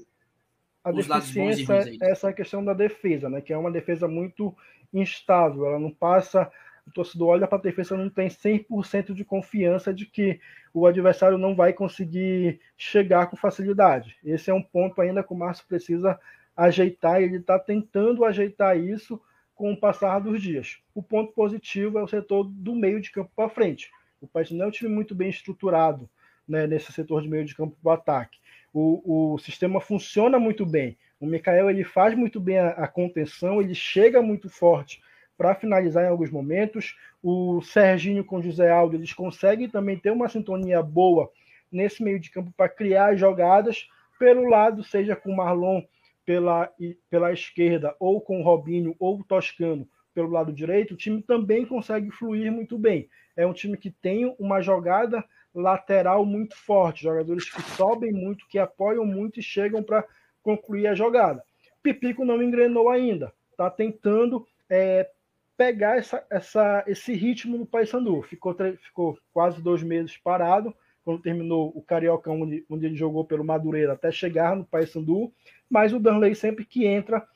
a 0.83 0.91
deficiência 0.91 1.73
é 2.03 2.11
essa 2.11 2.33
questão 2.33 2.65
da 2.65 2.75
defesa, 2.75 3.29
né? 3.29 3.41
Que 3.41 3.53
é 3.53 3.57
uma 3.57 3.71
defesa 3.71 4.09
muito 4.09 4.53
instável, 4.93 5.67
ela 5.67 5.79
não 5.79 5.93
passa 5.93 6.51
o 6.85 6.91
torcedor 6.91 7.29
olha 7.29 7.47
para 7.47 7.59
a 7.59 7.61
defesa 7.61 7.97
não 7.97 8.09
tem 8.09 8.29
100% 8.29 9.13
de 9.13 9.25
confiança 9.25 9.93
de 9.93 10.07
que 10.07 10.41
o 10.73 10.87
adversário 10.87 11.37
não 11.39 11.55
vai 11.55 11.73
conseguir 11.73 12.61
chegar 12.77 13.27
com 13.27 13.37
facilidade. 13.37 14.17
Esse 14.25 14.51
é 14.51 14.55
um 14.55 14.63
ponto 14.63 15.01
ainda 15.01 15.23
que 15.23 15.33
o 15.33 15.37
Márcio 15.37 15.67
precisa 15.69 16.19
ajeitar, 16.57 17.21
e 17.21 17.27
ele 17.27 17.37
está 17.37 17.59
tentando 17.59 18.25
ajeitar 18.25 18.77
isso 18.77 19.21
com 19.55 19.73
o 19.73 19.77
passar 19.77 20.19
dos 20.19 20.43
dias. 20.43 20.79
O 20.95 21.03
ponto 21.03 21.33
positivo 21.33 21.99
é 21.99 22.03
o 22.03 22.09
setor 22.09 22.45
do 22.45 22.75
meio 22.75 23.01
de 23.01 23.13
campo 23.13 23.31
para 23.37 23.49
frente. 23.49 23.91
O 24.21 24.27
Paysandu 24.27 24.63
é 24.65 24.67
um 24.67 24.71
time 24.71 24.91
muito 24.91 25.15
bem 25.15 25.29
estruturado 25.29 26.09
né, 26.49 26.67
nesse 26.67 26.93
setor 26.93 27.23
de 27.23 27.29
meio 27.29 27.45
de 27.45 27.55
campo 27.55 27.77
para 27.83 27.91
o 27.91 27.95
ataque. 27.95 28.39
O, 28.73 29.39
sistema 29.39 29.81
funciona 29.81 30.39
muito 30.39 30.65
bem. 30.65 30.97
O 31.21 31.27
Mikael 31.27 31.69
ele 31.69 31.83
faz 31.83 32.15
muito 32.17 32.41
bem 32.41 32.59
a, 32.59 32.69
a 32.71 32.89
contenção, 32.89 33.61
ele 33.61 33.75
chega 33.75 34.23
muito 34.23 34.49
forte 34.49 35.01
para 35.37 35.55
finalizar 35.55 36.05
em 36.05 36.09
alguns 36.09 36.31
momentos. 36.31 36.97
O 37.23 37.61
Serginho 37.61 38.25
com 38.25 38.37
o 38.37 38.43
José 38.43 38.71
Aldo, 38.71 38.97
eles 38.97 39.13
conseguem 39.13 39.69
também 39.69 39.99
ter 39.99 40.11
uma 40.11 40.29
sintonia 40.29 40.83
boa 40.83 41.31
nesse 41.73 42.03
meio 42.03 42.21
de 42.21 42.31
campo 42.31 42.53
para 42.57 42.69
criar 42.69 43.17
jogadas 43.17 43.89
pelo 44.19 44.49
lado, 44.49 44.83
seja 44.83 45.17
com 45.17 45.31
o 45.31 45.37
Marlon 45.37 45.83
pela, 46.25 46.71
pela 47.09 47.33
esquerda, 47.33 47.95
ou 47.99 48.21
com 48.21 48.41
o 48.41 48.45
Robinho, 48.45 48.95
ou 48.99 49.19
o 49.19 49.25
Toscano 49.25 49.89
pelo 50.15 50.31
lado 50.31 50.53
direito, 50.53 50.95
o 50.95 50.97
time 50.97 51.23
também 51.23 51.65
consegue 51.65 52.11
fluir 52.11 52.51
muito 52.51 52.77
bem. 52.77 53.09
É 53.37 53.47
um 53.47 53.53
time 53.53 53.77
que 53.77 53.89
tem 53.89 54.35
uma 54.39 54.61
jogada 54.61 55.25
lateral 55.59 56.25
muito 56.25 56.57
forte, 56.57 57.03
jogadores 57.03 57.51
que 57.51 57.61
sobem 57.61 58.13
muito, 58.13 58.47
que 58.49 58.59
apoiam 58.59 59.05
muito 59.05 59.41
e 59.41 59.43
chegam 59.43 59.83
para 59.83 60.05
concluir 60.43 60.87
a 60.87 60.95
jogada. 60.95 61.43
Pipico 61.83 62.25
não 62.25 62.43
engrenou 62.43 62.89
ainda, 62.89 63.33
está 63.51 63.71
tentando 63.71 64.47
é, 64.71 65.09
pegar 65.57 65.99
essa, 65.99 66.25
essa, 66.31 66.85
esse 66.87 67.13
ritmo 67.13 67.59
no 67.59 67.67
Paysandu. 67.67 68.23
Ficou, 68.23 68.57
ficou 68.81 69.19
quase 69.33 69.61
dois 69.61 69.83
meses 69.83 70.17
parado, 70.17 70.75
quando 71.05 71.23
terminou 71.23 71.73
o 71.75 71.83
Carioca, 71.83 72.31
onde, 72.31 72.65
onde 72.69 72.87
ele 72.87 72.97
jogou 72.97 73.25
pelo 73.25 73.45
Madureira, 73.45 73.95
até 73.95 74.11
chegar 74.11 74.55
no 74.55 74.65
Paysandu, 74.65 75.33
mas 75.69 75.93
o 75.93 75.99
Danley 75.99 76.35
sempre 76.35 76.65
que 76.65 76.85
entra, 76.87 77.27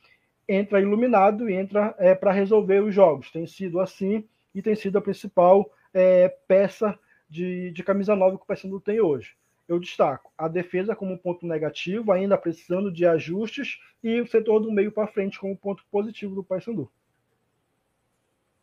entra 0.47 0.81
iluminado 0.81 1.49
e 1.49 1.55
entra 1.55 1.95
é, 1.99 2.15
para 2.15 2.33
resolver 2.33 2.81
os 2.81 2.95
jogos. 2.95 3.31
Tem 3.31 3.47
sido 3.47 3.81
assim 3.81 4.25
e 4.55 4.61
tem 4.61 4.75
sido 4.75 4.99
a 4.99 5.03
principal 5.03 5.71
é, 5.95 6.29
peça 6.47 6.99
de, 7.33 7.71
de 7.71 7.83
camisa 7.83 8.15
nova 8.15 8.37
que 8.37 8.45
o 8.45 8.47
Paysandu 8.47 8.79
tem 8.79 9.01
hoje. 9.01 9.35
Eu 9.67 9.81
destaco 9.81 10.31
a 10.37 10.49
defesa 10.49 10.95
como 10.95 11.17
ponto 11.17 11.47
negativo, 11.47 12.13
ainda 12.13 12.37
precisando 12.37 12.93
de 12.93 13.07
ajustes, 13.07 13.81
e 14.05 14.21
o 14.21 14.27
setor 14.27 14.61
do 14.61 14.71
meio 14.71 14.93
para 14.93 15.07
frente 15.07 15.41
como 15.41 15.57
ponto 15.57 15.83
positivo 15.91 16.35
do 16.35 16.45
Paysandu. 16.45 16.91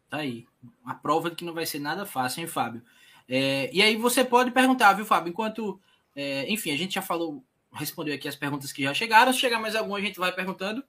Tá 0.07 0.17
aí. 0.17 0.45
A 0.85 0.93
prova 0.93 1.31
de 1.31 1.35
que 1.35 1.45
não 1.45 1.53
vai 1.53 1.65
ser 1.65 1.79
nada 1.79 2.05
fácil, 2.05 2.41
hein, 2.41 2.47
Fábio? 2.47 2.83
É, 3.27 3.71
e 3.73 3.81
aí 3.81 3.95
você 3.95 4.23
pode 4.23 4.51
perguntar, 4.51 4.93
viu, 4.93 5.05
Fábio? 5.05 5.31
Enquanto. 5.31 5.79
É, 6.15 6.51
enfim, 6.51 6.71
a 6.71 6.77
gente 6.77 6.95
já 6.95 7.01
falou, 7.01 7.43
respondeu 7.71 8.13
aqui 8.13 8.27
as 8.27 8.35
perguntas 8.35 8.71
que 8.71 8.83
já 8.83 8.93
chegaram. 8.93 9.33
Se 9.33 9.39
chegar 9.39 9.59
mais 9.59 9.75
alguma, 9.75 9.97
a 9.97 10.01
gente 10.01 10.19
vai 10.19 10.31
perguntando. 10.31 10.83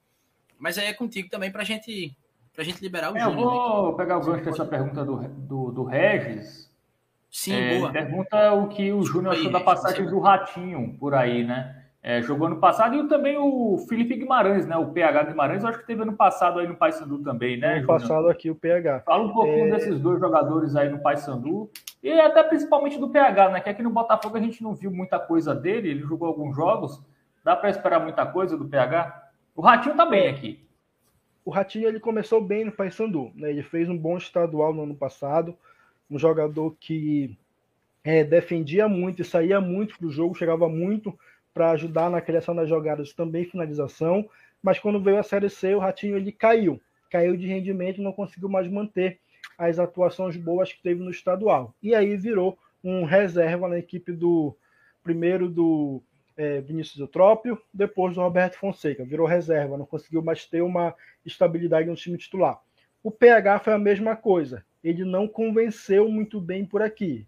Mas 0.58 0.76
aí 0.76 0.86
é 0.86 0.92
contigo 0.92 1.30
também 1.30 1.50
para 1.50 1.64
gente, 1.64 2.14
a 2.56 2.62
gente 2.62 2.82
liberar 2.82 3.12
o 3.12 3.16
é, 3.16 3.20
Júnior. 3.20 3.40
Eu 3.40 3.50
vou 3.50 3.90
né? 3.92 3.96
pegar 3.96 4.18
o 4.18 4.24
gancho 4.24 4.44
dessa 4.44 4.66
pergunta 4.66 5.04
do, 5.04 5.16
do, 5.16 5.72
do 5.72 5.84
Regis. 5.84 6.69
Sim, 7.30 7.54
é, 7.54 7.78
boa. 7.78 7.92
Pergunta 7.92 8.52
o 8.52 8.68
que 8.68 8.92
o 8.92 9.02
Júnior 9.02 9.34
achou 9.34 9.50
da 9.50 9.60
passagem 9.60 10.06
do 10.06 10.18
Ratinho 10.18 10.96
por 10.98 11.14
aí, 11.14 11.44
né? 11.44 11.76
É, 12.02 12.22
jogou 12.22 12.46
ano 12.46 12.56
passado, 12.56 12.96
e 12.96 13.08
também 13.08 13.36
o 13.36 13.76
Felipe 13.86 14.16
Guimarães, 14.16 14.66
né? 14.66 14.74
O 14.76 14.90
PH 14.90 15.24
Guimarães, 15.24 15.62
eu 15.62 15.68
acho 15.68 15.80
que 15.80 15.86
teve 15.86 16.00
ano 16.00 16.14
passado 16.14 16.58
aí 16.58 16.66
no 16.66 16.74
Paysandu 16.74 17.22
também, 17.22 17.58
né? 17.58 17.76
Ano 17.76 17.86
passado 17.86 18.28
aqui 18.28 18.50
o 18.50 18.54
PH. 18.54 19.00
Fala 19.00 19.24
um 19.24 19.32
pouquinho 19.32 19.66
é... 19.66 19.70
desses 19.70 20.00
dois 20.00 20.18
jogadores 20.18 20.74
aí 20.74 20.88
no 20.88 20.98
Paysandu, 21.02 21.70
e 22.02 22.10
até 22.10 22.42
principalmente 22.42 22.98
do 22.98 23.10
PH, 23.10 23.50
né? 23.50 23.60
Que 23.60 23.68
aqui 23.68 23.82
no 23.82 23.90
Botafogo 23.90 24.36
a 24.38 24.40
gente 24.40 24.62
não 24.62 24.74
viu 24.74 24.90
muita 24.90 25.18
coisa 25.18 25.54
dele, 25.54 25.90
ele 25.90 26.00
jogou 26.00 26.26
alguns 26.26 26.56
jogos, 26.56 27.04
dá 27.44 27.54
para 27.54 27.68
esperar 27.68 28.00
muita 28.00 28.24
coisa 28.24 28.56
do 28.56 28.64
PH. 28.64 29.28
O 29.54 29.60
Ratinho 29.60 29.94
tá 29.94 30.06
bem 30.06 30.28
aqui. 30.28 30.66
O 31.44 31.50
Ratinho 31.50 31.86
ele 31.86 32.00
começou 32.00 32.40
bem 32.40 32.64
no 32.64 32.72
Paysandu, 32.72 33.30
né? 33.34 33.50
Ele 33.50 33.62
fez 33.62 33.90
um 33.90 33.96
bom 33.96 34.16
estadual 34.16 34.72
no 34.72 34.84
ano 34.84 34.94
passado, 34.94 35.54
um 36.10 36.18
jogador 36.18 36.76
que 36.80 37.36
é, 38.02 38.24
defendia 38.24 38.88
muito 38.88 39.22
e 39.22 39.24
saía 39.24 39.60
muito 39.60 39.96
pro 39.98 40.10
jogo, 40.10 40.34
chegava 40.34 40.68
muito 40.68 41.16
para 41.52 41.70
ajudar 41.72 42.10
na 42.10 42.20
criação 42.20 42.54
das 42.54 42.68
jogadas, 42.68 43.12
também 43.12 43.44
finalização, 43.44 44.28
mas 44.62 44.78
quando 44.78 45.00
veio 45.00 45.18
a 45.18 45.22
Série 45.22 45.48
C, 45.48 45.74
o 45.74 45.78
Ratinho 45.78 46.16
ele 46.16 46.32
caiu, 46.32 46.80
caiu 47.10 47.36
de 47.36 47.46
rendimento, 47.46 48.02
não 48.02 48.12
conseguiu 48.12 48.48
mais 48.48 48.68
manter 48.68 49.18
as 49.56 49.78
atuações 49.78 50.36
boas 50.36 50.72
que 50.72 50.82
teve 50.82 51.02
no 51.02 51.10
estadual. 51.10 51.74
E 51.82 51.94
aí 51.94 52.16
virou 52.16 52.58
um 52.82 53.04
reserva 53.04 53.68
na 53.68 53.78
equipe 53.78 54.12
do 54.12 54.56
primeiro 55.02 55.48
do 55.48 56.02
é, 56.36 56.60
Vinícius 56.60 56.98
Eutrópio, 56.98 57.60
depois 57.72 58.14
do 58.14 58.22
Roberto 58.22 58.58
Fonseca, 58.58 59.04
virou 59.04 59.26
reserva, 59.26 59.76
não 59.76 59.86
conseguiu 59.86 60.22
mais 60.22 60.46
ter 60.46 60.62
uma 60.62 60.94
estabilidade 61.24 61.88
no 61.88 61.96
time 61.96 62.16
titular. 62.16 62.60
O 63.02 63.10
PH 63.10 63.60
foi 63.60 63.72
a 63.72 63.78
mesma 63.78 64.16
coisa, 64.16 64.64
ele 64.82 65.04
não 65.04 65.28
convenceu 65.28 66.08
muito 66.08 66.40
bem 66.40 66.64
por 66.64 66.82
aqui. 66.82 67.26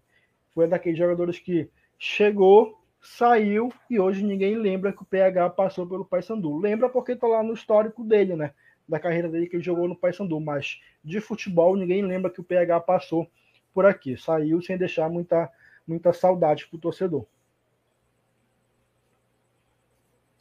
Foi 0.53 0.67
daqueles 0.67 0.97
jogadores 0.97 1.39
que 1.39 1.69
chegou, 1.97 2.79
saiu 3.01 3.71
e 3.89 3.99
hoje 3.99 4.23
ninguém 4.23 4.55
lembra 4.55 4.93
que 4.93 5.01
o 5.01 5.05
PH 5.05 5.49
passou 5.51 5.87
pelo 5.87 6.05
Paysandu. 6.05 6.57
Lembra 6.57 6.89
porque 6.89 7.13
está 7.13 7.27
lá 7.27 7.43
no 7.43 7.53
histórico 7.53 8.03
dele, 8.03 8.35
né? 8.35 8.53
Da 8.87 8.99
carreira 8.99 9.29
dele 9.29 9.47
que 9.47 9.55
ele 9.55 9.63
jogou 9.63 9.87
no 9.87 9.95
Paysandu, 9.95 10.39
mas 10.39 10.81
de 11.03 11.19
futebol 11.19 11.75
ninguém 11.75 12.01
lembra 12.01 12.31
que 12.31 12.41
o 12.41 12.43
PH 12.43 12.79
passou 12.81 13.29
por 13.73 13.85
aqui. 13.85 14.17
Saiu 14.17 14.61
sem 14.61 14.77
deixar 14.77 15.09
muita, 15.09 15.49
muita 15.87 16.13
saudade 16.13 16.67
para 16.67 16.77
o 16.77 16.81
torcedor. 16.81 17.25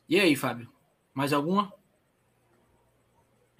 E 0.08 0.20
aí, 0.20 0.36
Fábio? 0.36 0.68
Mais 1.14 1.32
alguma? 1.32 1.72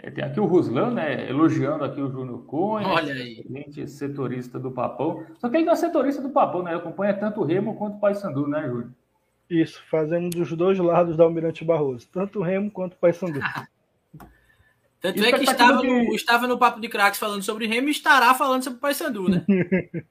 É, 0.03 0.11
tem 0.11 0.25
aqui 0.25 0.41
o 0.41 0.47
Ruslan, 0.47 0.91
né? 0.91 1.31
Elogiando 1.31 1.85
aqui 1.85 2.01
o 2.01 2.11
Júnior 2.11 2.45
Cunha. 2.45 2.88
Olha 2.88 3.15
aí. 3.15 3.45
setorista 3.87 4.59
do 4.59 4.73
Papão. 4.73 5.25
Só 5.38 5.49
que 5.49 5.57
ele 5.57 5.65
não 5.65 5.73
é 5.73 5.77
setorista 5.77 6.21
do 6.21 6.31
Papão, 6.31 6.65
né? 6.65 6.73
Ele 6.73 6.81
acompanha 6.81 7.15
tanto 7.15 7.41
o 7.41 7.45
Remo 7.45 7.77
quanto 7.77 7.97
o 7.97 8.01
Paysandu, 8.01 8.49
né, 8.49 8.62
Júnior? 8.67 8.91
Isso, 9.49 9.81
fazendo 9.88 10.31
dos 10.31 10.53
dois 10.53 10.77
lados 10.79 11.17
da 11.17 11.23
Almirante 11.23 11.65
Barroso. 11.65 12.09
Tanto 12.12 12.41
o 12.41 12.43
Remo 12.43 12.69
quanto 12.71 12.95
o 12.95 12.97
Paysandu. 12.97 13.41
Tanto 15.01 15.19
Isso 15.19 15.27
é 15.27 15.33
que 15.33 15.45
estava, 15.45 15.81
de... 15.81 15.88
no, 15.88 16.15
estava 16.15 16.47
no 16.47 16.57
Papo 16.57 16.81
de 16.81 16.88
Craques 16.88 17.19
falando 17.19 17.43
sobre 17.43 17.67
Remo 17.67 17.88
e 17.88 17.91
estará 17.91 18.35
falando 18.35 18.62
sobre 18.62 18.79
o 18.79 18.81
Paysandu, 18.81 19.29
né? 19.29 19.45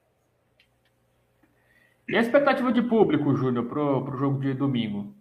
e 2.10 2.16
a 2.18 2.20
expectativa 2.20 2.74
de 2.74 2.82
público, 2.82 3.34
Júnior, 3.34 3.66
para 3.66 3.82
o 3.82 4.18
jogo 4.18 4.42
de 4.42 4.54
domingo? 4.54 5.16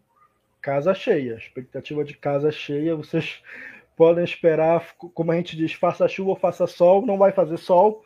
casa 0.60 0.94
cheia. 0.94 1.34
Expectativa 1.34 2.04
de 2.04 2.14
casa 2.14 2.50
cheia. 2.50 2.94
Vocês 2.94 3.42
podem 4.00 4.24
esperar, 4.24 4.94
como 4.96 5.30
a 5.30 5.36
gente 5.36 5.54
diz, 5.54 5.74
faça 5.74 6.08
chuva 6.08 6.30
ou 6.30 6.36
faça 6.36 6.66
sol. 6.66 7.04
Não 7.04 7.18
vai 7.18 7.32
fazer 7.32 7.58
sol, 7.58 8.02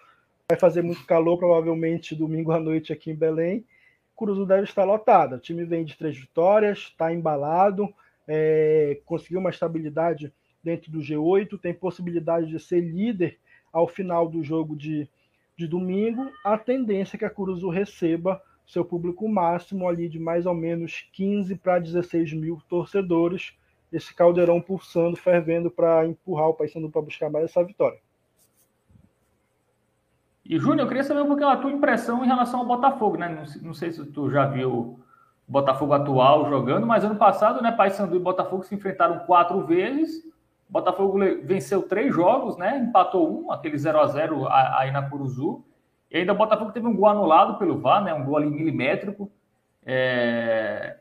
vai 0.48 0.58
fazer 0.58 0.82
muito 0.82 1.06
calor, 1.06 1.38
provavelmente 1.38 2.16
domingo 2.16 2.50
à 2.50 2.58
noite 2.58 2.92
aqui 2.92 3.12
em 3.12 3.14
Belém. 3.14 3.64
Curuzu 4.12 4.44
deve 4.44 4.64
estar 4.64 4.82
lotada. 4.82 5.36
O 5.36 5.38
time 5.38 5.64
vem 5.64 5.84
de 5.84 5.96
três 5.96 6.18
vitórias, 6.18 6.78
está 6.78 7.14
embalado, 7.14 7.94
é, 8.26 8.98
conseguiu 9.04 9.38
uma 9.38 9.50
estabilidade 9.50 10.32
dentro 10.64 10.90
do 10.90 10.98
G8, 10.98 11.60
tem 11.60 11.72
possibilidade 11.72 12.48
de 12.48 12.58
ser 12.58 12.80
líder 12.80 13.38
ao 13.72 13.86
final 13.86 14.28
do 14.28 14.42
jogo 14.42 14.74
de, 14.74 15.08
de 15.56 15.68
domingo. 15.68 16.28
A 16.44 16.58
tendência 16.58 17.16
é 17.16 17.18
que 17.18 17.24
a 17.24 17.30
Curuzu 17.30 17.68
receba 17.68 18.42
seu 18.66 18.84
público 18.84 19.28
máximo 19.28 19.86
ali 19.86 20.08
de 20.08 20.18
mais 20.18 20.44
ou 20.44 20.54
menos 20.54 21.08
15 21.12 21.54
para 21.54 21.78
16 21.78 22.32
mil 22.32 22.60
torcedores. 22.68 23.56
Esse 23.94 24.14
caldeirão 24.14 24.60
pulsando, 24.60 25.16
fervendo 25.16 25.70
para 25.70 26.06
empurrar 26.06 26.48
o 26.48 26.54
Paysandu 26.54 26.90
para 26.90 27.02
buscar 27.02 27.30
mais 27.30 27.44
essa 27.44 27.62
vitória. 27.62 27.98
E, 30.44 30.58
Júnior, 30.58 30.80
eu 30.80 30.88
queria 30.88 31.04
saber 31.04 31.22
um 31.22 31.26
pouquinho 31.26 31.48
a 31.48 31.56
tua 31.56 31.70
impressão 31.70 32.22
em 32.22 32.26
relação 32.26 32.60
ao 32.60 32.66
Botafogo, 32.66 33.16
né? 33.16 33.28
Não, 33.28 33.68
não 33.68 33.74
sei 33.74 33.92
se 33.92 34.04
tu 34.06 34.30
já 34.30 34.44
viu 34.46 34.70
o 34.70 35.00
Botafogo 35.46 35.92
atual 35.92 36.48
jogando, 36.48 36.86
mas 36.86 37.04
ano 37.04 37.16
passado, 37.16 37.62
né, 37.62 37.72
Paysandu 37.72 38.16
e 38.16 38.18
Botafogo 38.18 38.62
se 38.64 38.74
enfrentaram 38.74 39.20
quatro 39.20 39.64
vezes. 39.64 40.24
O 40.68 40.72
Botafogo 40.72 41.18
venceu 41.44 41.82
três 41.82 42.14
jogos, 42.14 42.56
né? 42.56 42.78
Empatou 42.78 43.46
um, 43.46 43.52
aquele 43.52 43.78
0 43.78 44.00
a 44.00 44.06
0 44.06 44.48
aí 44.48 44.90
na 44.90 45.08
Curuzu. 45.08 45.64
E 46.10 46.18
ainda 46.18 46.32
o 46.32 46.36
Botafogo 46.36 46.72
teve 46.72 46.86
um 46.86 46.96
gol 46.96 47.06
anulado 47.06 47.58
pelo 47.58 47.78
VAR, 47.78 48.02
né? 48.02 48.12
Um 48.12 48.24
gol 48.24 48.36
ali 48.36 48.50
milimétrico. 48.50 49.30
É... 49.84 50.98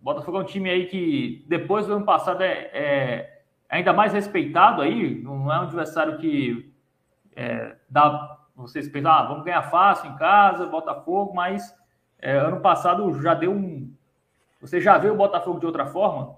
O 0.00 0.04
Botafogo 0.04 0.38
é 0.38 0.40
um 0.40 0.44
time 0.44 0.70
aí 0.70 0.86
que, 0.86 1.44
depois 1.48 1.86
do 1.86 1.94
ano 1.94 2.04
passado, 2.04 2.42
é, 2.42 2.70
é 2.72 3.42
ainda 3.68 3.92
mais 3.92 4.12
respeitado 4.12 4.82
aí. 4.82 5.20
Não 5.22 5.52
é 5.52 5.58
um 5.58 5.62
adversário 5.62 6.18
que 6.18 6.72
é, 7.34 7.76
dá 7.88 8.36
vocês 8.56 8.88
pensam, 8.88 9.12
ah, 9.12 9.22
vamos 9.22 9.44
ganhar 9.44 9.62
fácil 9.64 10.10
em 10.10 10.16
casa, 10.16 10.64
Botafogo, 10.64 11.34
mas 11.34 11.74
é, 12.18 12.32
ano 12.32 12.60
passado 12.60 13.20
já 13.20 13.34
deu 13.34 13.52
um. 13.52 13.92
Você 14.62 14.80
já 14.80 14.96
viu 14.96 15.12
o 15.12 15.16
Botafogo 15.16 15.60
de 15.60 15.66
outra 15.66 15.86
forma? 15.86 16.34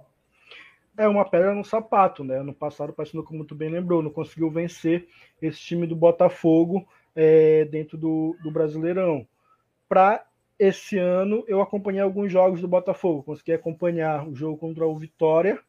É 0.96 1.06
uma 1.06 1.24
pedra 1.24 1.54
no 1.54 1.64
sapato, 1.64 2.24
né? 2.24 2.38
Ano 2.38 2.52
passado, 2.52 2.92
o 2.92 3.22
como 3.22 3.44
tu 3.44 3.54
bem 3.54 3.70
lembrou, 3.70 4.02
não 4.02 4.10
conseguiu 4.10 4.50
vencer 4.50 5.08
esse 5.40 5.60
time 5.60 5.86
do 5.86 5.94
Botafogo 5.94 6.84
é, 7.14 7.64
dentro 7.66 7.96
do, 7.96 8.36
do 8.42 8.50
Brasileirão. 8.50 9.24
Para 9.88 10.26
esse 10.58 10.98
ano, 10.98 11.44
eu 11.46 11.60
acompanhei 11.60 12.00
alguns 12.00 12.32
jogos 12.32 12.60
do 12.60 12.68
Botafogo, 12.68 13.22
consegui 13.22 13.52
acompanhar 13.52 14.28
o 14.28 14.34
jogo 14.34 14.58
contra 14.58 14.86
o 14.86 14.98
Vitória 14.98 15.60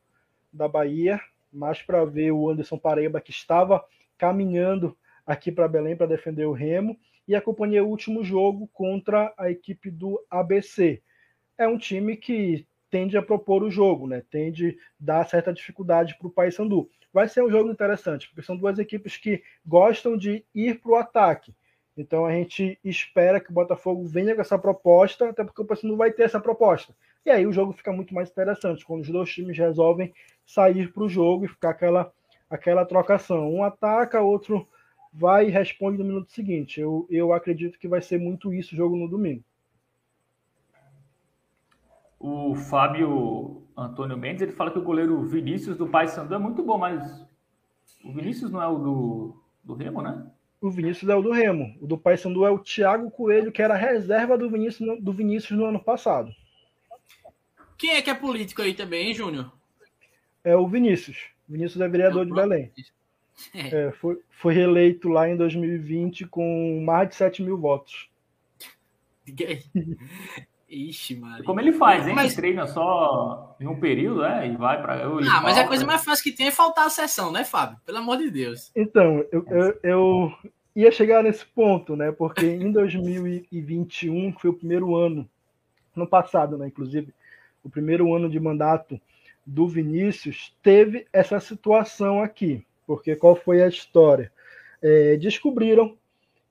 da 0.52 0.68
Bahia, 0.68 1.20
mais 1.52 1.82
para 1.82 2.04
ver 2.06 2.32
o 2.32 2.50
Anderson 2.50 2.78
Paraíba 2.78 3.22
que 3.22 3.32
estava 3.32 3.84
caminhando 4.18 4.98
aqui 5.26 5.52
para 5.52 5.68
Belém 5.68 5.96
para 5.96 6.08
defender 6.08 6.46
o 6.46 6.52
Remo 6.54 6.98
e 7.28 7.36
acompanhei 7.36 7.80
o 7.80 7.88
último 7.88 8.24
jogo 8.24 8.68
contra 8.74 9.32
a 9.38 9.52
equipe 9.52 9.92
do 9.92 10.20
ABC. 10.30 11.02
É 11.58 11.68
um 11.68 11.78
time 11.78 12.18
que 12.18 12.68
tende 12.90 13.16
a 13.16 13.22
propor 13.22 13.62
o 13.62 13.70
jogo, 13.70 14.08
né? 14.08 14.24
Tende 14.32 14.70
a 14.70 14.74
dar 15.00 15.30
certa 15.30 15.54
dificuldade 15.54 16.18
para 16.18 16.28
o 16.28 16.32
Paysandu. 16.32 16.90
Vai 17.14 17.28
ser 17.28 17.44
um 17.44 17.50
jogo 17.52 17.70
interessante, 17.70 18.28
porque 18.28 18.42
são 18.42 18.58
duas 18.58 18.80
equipes 18.80 19.18
que 19.18 19.44
gostam 19.64 20.18
de 20.18 20.44
ir 20.54 20.80
para 20.80 20.92
o 20.92 20.96
ataque. 20.96 21.54
Então 22.00 22.26
a 22.26 22.32
gente 22.32 22.80
espera 22.84 23.40
que 23.40 23.52
o 23.52 23.54
Botafogo 23.54 24.06
venha 24.06 24.34
com 24.34 24.42
essa 24.42 24.58
proposta, 24.58 25.30
até 25.30 25.44
porque 25.44 25.62
o 25.62 25.66
Paysandu 25.66 25.98
vai 25.98 26.12
ter 26.12 26.24
essa 26.24 26.40
proposta. 26.40 26.96
E 27.26 27.30
aí 27.30 27.46
o 27.46 27.52
jogo 27.52 27.74
fica 27.74 27.92
muito 27.92 28.14
mais 28.14 28.30
interessante, 28.30 28.86
quando 28.86 29.02
os 29.02 29.10
dois 29.10 29.30
times 29.30 29.58
resolvem 29.58 30.14
sair 30.46 30.92
para 30.94 31.04
o 31.04 31.10
jogo 31.10 31.46
e 31.46 31.50
ficar 31.50 31.72
aquela, 31.72 32.12
aquela 32.50 32.86
trocação. 32.86 33.54
Um 33.54 33.64
ataca, 33.64 34.22
outro 34.22 34.66
vai 35.12 35.48
e 35.48 35.52
responde 35.52 35.98
no 35.98 36.06
minuto 36.06 36.32
seguinte. 36.32 36.80
Eu, 36.80 37.06
eu 37.10 37.34
acredito 37.34 37.78
que 37.78 37.88
vai 37.88 38.02
ser 38.02 38.18
muito 38.18 38.54
isso 38.54 38.74
o 38.74 38.78
jogo 38.78 38.96
no 38.96 39.10
domingo. 39.10 39.44
O 42.18 42.56
Fábio 42.56 43.64
Antônio 43.76 44.18
Mendes 44.18 44.42
ele 44.42 44.52
fala 44.52 44.72
que 44.72 44.80
o 44.80 44.84
goleiro 44.84 45.22
Vinícius 45.24 45.78
do 45.78 45.88
Paysandu 45.88 46.34
é 46.34 46.38
muito 46.38 46.64
bom, 46.64 46.78
mas 46.78 47.26
o 48.04 48.14
Vinícius 48.14 48.52
não 48.52 48.62
é 48.62 48.68
o 48.68 48.78
do, 48.78 49.44
do 49.64 49.74
Remo, 49.74 50.02
né? 50.02 50.30
O 50.62 50.70
Vinícius 50.70 51.10
é 51.10 51.16
o 51.16 51.22
do 51.22 51.32
Remo. 51.32 51.78
O 51.80 51.88
do 51.88 51.98
Paysandu 51.98 52.46
é 52.46 52.52
o 52.52 52.60
Thiago 52.60 53.10
Coelho, 53.10 53.52
que 53.52 53.62
era 53.62 53.76
reserva 53.76 54.38
do 54.38 54.50
Vinícius, 54.50 55.02
do 55.02 55.14
Vinícius 55.14 55.58
no 55.58 55.66
ano 55.66 55.80
passado. 55.80 56.36
Quem 57.78 57.92
é 57.92 58.02
que 58.02 58.10
é 58.10 58.14
político 58.14 58.62
aí 58.62 58.74
também, 58.74 59.08
hein, 59.08 59.14
Júnior? 59.14 59.54
É 60.44 60.56
o 60.56 60.68
Vinícius. 60.68 61.28
Vinícius 61.48 61.82
é 61.82 61.88
vereador 61.88 62.24
é 62.24 62.26
de 62.26 62.34
Belém. 62.34 62.72
É. 63.54 63.88
é, 63.88 63.92
foi, 63.94 64.20
foi 64.30 64.54
reeleito 64.54 65.08
lá 65.08 65.30
em 65.30 65.38
2020 65.38 66.28
com 66.28 66.82
mais 66.84 67.08
de 67.08 67.16
7 67.16 67.42
mil 67.42 67.58
votos. 67.58 68.10
Ixi, 70.70 71.16
mano. 71.16 71.44
Como 71.44 71.60
ele 71.60 71.72
faz, 71.72 72.08
hein? 72.08 72.14
Mas... 72.14 72.34
Ele 72.34 72.42
treina 72.42 72.68
só 72.68 73.56
em 73.60 73.68
um 73.68 73.80
período, 73.80 74.24
é? 74.24 74.48
E 74.48 74.56
vai 74.56 74.80
para. 74.82 75.04
Ah, 75.04 75.42
mas 75.42 75.58
a 75.58 75.68
coisa 75.68 75.86
mais 75.86 76.04
fácil 76.04 76.24
que 76.24 76.32
tem 76.32 76.48
é 76.48 76.52
faltar 76.52 76.86
a 76.86 76.90
sessão, 76.90 77.32
né, 77.32 77.44
Fábio? 77.44 77.78
Pelo 77.86 77.98
amor 77.98 78.18
de 78.18 78.30
Deus. 78.30 78.72
Então, 78.76 79.26
eu, 79.32 79.44
eu, 79.50 79.80
eu 79.82 80.34
ia 80.76 80.92
chegar 80.92 81.24
nesse 81.24 81.46
ponto, 81.46 81.96
né? 81.96 82.12
Porque 82.12 82.46
em 82.46 82.70
2021, 82.72 84.32
que 84.32 84.42
foi 84.42 84.52
o 84.52 84.58
primeiro 84.58 84.96
ano, 84.96 85.28
no 85.96 86.06
passado, 86.06 86.58
né? 86.58 86.68
Inclusive, 86.68 87.14
o 87.64 87.70
primeiro 87.70 88.14
ano 88.14 88.30
de 88.30 88.40
mandato 88.40 89.02
do 89.46 89.68
Vinícius, 89.68 90.56
teve 90.62 91.08
essa 91.12 91.40
situação 91.40 92.22
aqui. 92.22 92.64
Porque 92.86 93.16
qual 93.16 93.36
foi 93.36 93.64
a 93.64 93.68
história? 93.68 94.32
É, 94.82 95.18
descobriram 95.18 95.98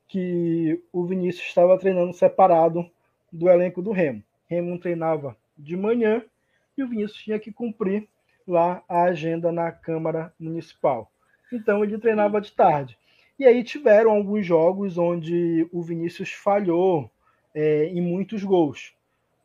que 0.09 0.83
o 0.92 1.04
Vinícius 1.04 1.46
estava 1.46 1.78
treinando 1.78 2.12
separado 2.12 2.90
do 3.32 3.48
elenco 3.48 3.82
do 3.82 3.92
Remo. 3.92 4.22
Remo 4.46 4.78
treinava 4.78 5.36
de 5.56 5.76
manhã 5.76 6.22
e 6.76 6.82
o 6.82 6.88
Vinícius 6.88 7.22
tinha 7.22 7.38
que 7.38 7.52
cumprir 7.52 8.08
lá 8.46 8.82
a 8.88 9.02
agenda 9.04 9.52
na 9.52 9.70
Câmara 9.70 10.32
Municipal. 10.38 11.10
Então 11.52 11.82
ele 11.82 11.98
treinava 11.98 12.40
de 12.40 12.52
tarde. 12.52 12.96
E 13.38 13.44
aí 13.44 13.62
tiveram 13.62 14.10
alguns 14.10 14.44
jogos 14.44 14.98
onde 14.98 15.68
o 15.72 15.82
Vinícius 15.82 16.32
falhou 16.32 17.10
é, 17.54 17.86
em 17.86 18.00
muitos 18.00 18.42
gols, 18.42 18.94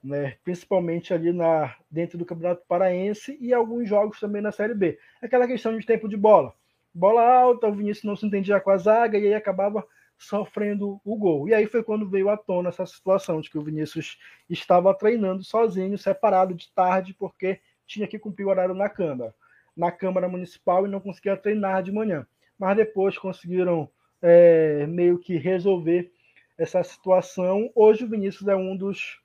né? 0.04 0.38
principalmente 0.44 1.14
ali 1.14 1.32
na, 1.32 1.76
dentro 1.92 2.18
do 2.18 2.26
Campeonato 2.26 2.64
Paraense 2.68 3.38
e 3.40 3.54
alguns 3.54 3.88
jogos 3.88 4.20
também 4.20 4.42
na 4.42 4.52
Série 4.52 4.74
B. 4.74 4.98
Aquela 5.22 5.48
questão 5.48 5.78
de 5.78 5.86
tempo 5.86 6.08
de 6.08 6.18
bola 6.18 6.54
bola 6.94 7.24
alta, 7.24 7.68
o 7.68 7.74
Vinícius 7.74 8.06
não 8.06 8.16
se 8.16 8.26
entendia 8.26 8.60
com 8.60 8.70
a 8.70 8.78
zaga 8.78 9.18
e 9.18 9.28
aí 9.28 9.34
acabava 9.34 9.86
sofrendo 10.24 11.00
o 11.04 11.16
gol. 11.18 11.48
E 11.48 11.54
aí 11.54 11.66
foi 11.68 11.84
quando 11.84 12.10
veio 12.10 12.30
à 12.30 12.38
tona 12.38 12.70
essa 12.70 12.86
situação 12.86 13.42
de 13.42 13.50
que 13.50 13.58
o 13.58 13.64
Vinícius 13.64 14.18
estava 14.50 14.94
treinando 14.94 15.44
sozinho, 15.44 15.98
separado 15.98 16.54
de 16.54 16.72
tarde, 16.74 17.14
porque 17.14 17.60
tinha 17.86 18.08
que 18.08 18.20
cumprir 18.20 18.46
o 18.46 18.50
horário 18.50 18.74
na 18.74 18.90
Câmara, 18.90 19.34
na 19.76 19.92
Câmara 19.92 20.28
Municipal 20.28 20.86
e 20.86 20.90
não 20.90 21.00
conseguia 21.00 21.38
treinar 21.38 21.84
de 21.84 21.92
manhã. 21.92 22.26
Mas 22.58 22.78
depois 22.78 23.18
conseguiram 23.18 23.90
é, 24.22 24.86
meio 24.88 25.20
que 25.20 25.38
resolver 25.38 26.12
essa 26.58 26.84
situação. 26.84 27.70
Hoje 27.76 28.06
o 28.06 28.10
Vinícius 28.10 28.48
é 28.48 28.56
um 28.56 28.76
dos. 28.76 29.22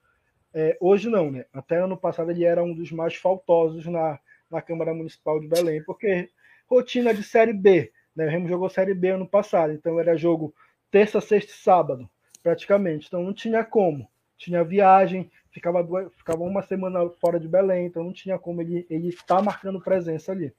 É, 0.52 0.76
hoje 0.80 1.08
não, 1.08 1.30
né? 1.30 1.44
Até 1.52 1.76
ano 1.76 1.96
passado 1.96 2.30
ele 2.30 2.44
era 2.44 2.62
um 2.62 2.74
dos 2.74 2.90
mais 2.90 3.14
faltosos 3.14 3.86
na, 3.86 4.18
na 4.50 4.62
Câmara 4.62 4.94
Municipal 4.94 5.38
de 5.38 5.46
Belém, 5.46 5.82
porque 5.84 6.28
rotina 6.66 7.14
de 7.14 7.22
Série 7.22 7.52
B. 7.52 7.92
Né? 8.16 8.26
O 8.26 8.30
Remo 8.30 8.48
jogou 8.48 8.68
Série 8.68 8.94
B 8.94 9.10
ano 9.10 9.28
passado, 9.28 9.72
então 9.72 10.00
era 10.00 10.16
jogo 10.16 10.54
terça, 10.90 11.20
sexta 11.20 11.52
e 11.52 11.54
sábado, 11.54 12.08
praticamente. 12.42 13.06
Então 13.06 13.22
não 13.22 13.32
tinha 13.32 13.64
como. 13.64 14.08
Tinha 14.36 14.62
viagem, 14.62 15.30
ficava, 15.50 15.86
ficava 16.16 16.42
uma 16.42 16.62
semana 16.62 17.08
fora 17.20 17.40
de 17.40 17.48
Belém, 17.48 17.86
então 17.86 18.04
não 18.04 18.12
tinha 18.12 18.38
como 18.38 18.60
ele, 18.60 18.86
ele 18.88 19.08
estar 19.08 19.42
marcando 19.42 19.80
presença 19.80 20.32
ali. 20.32 20.52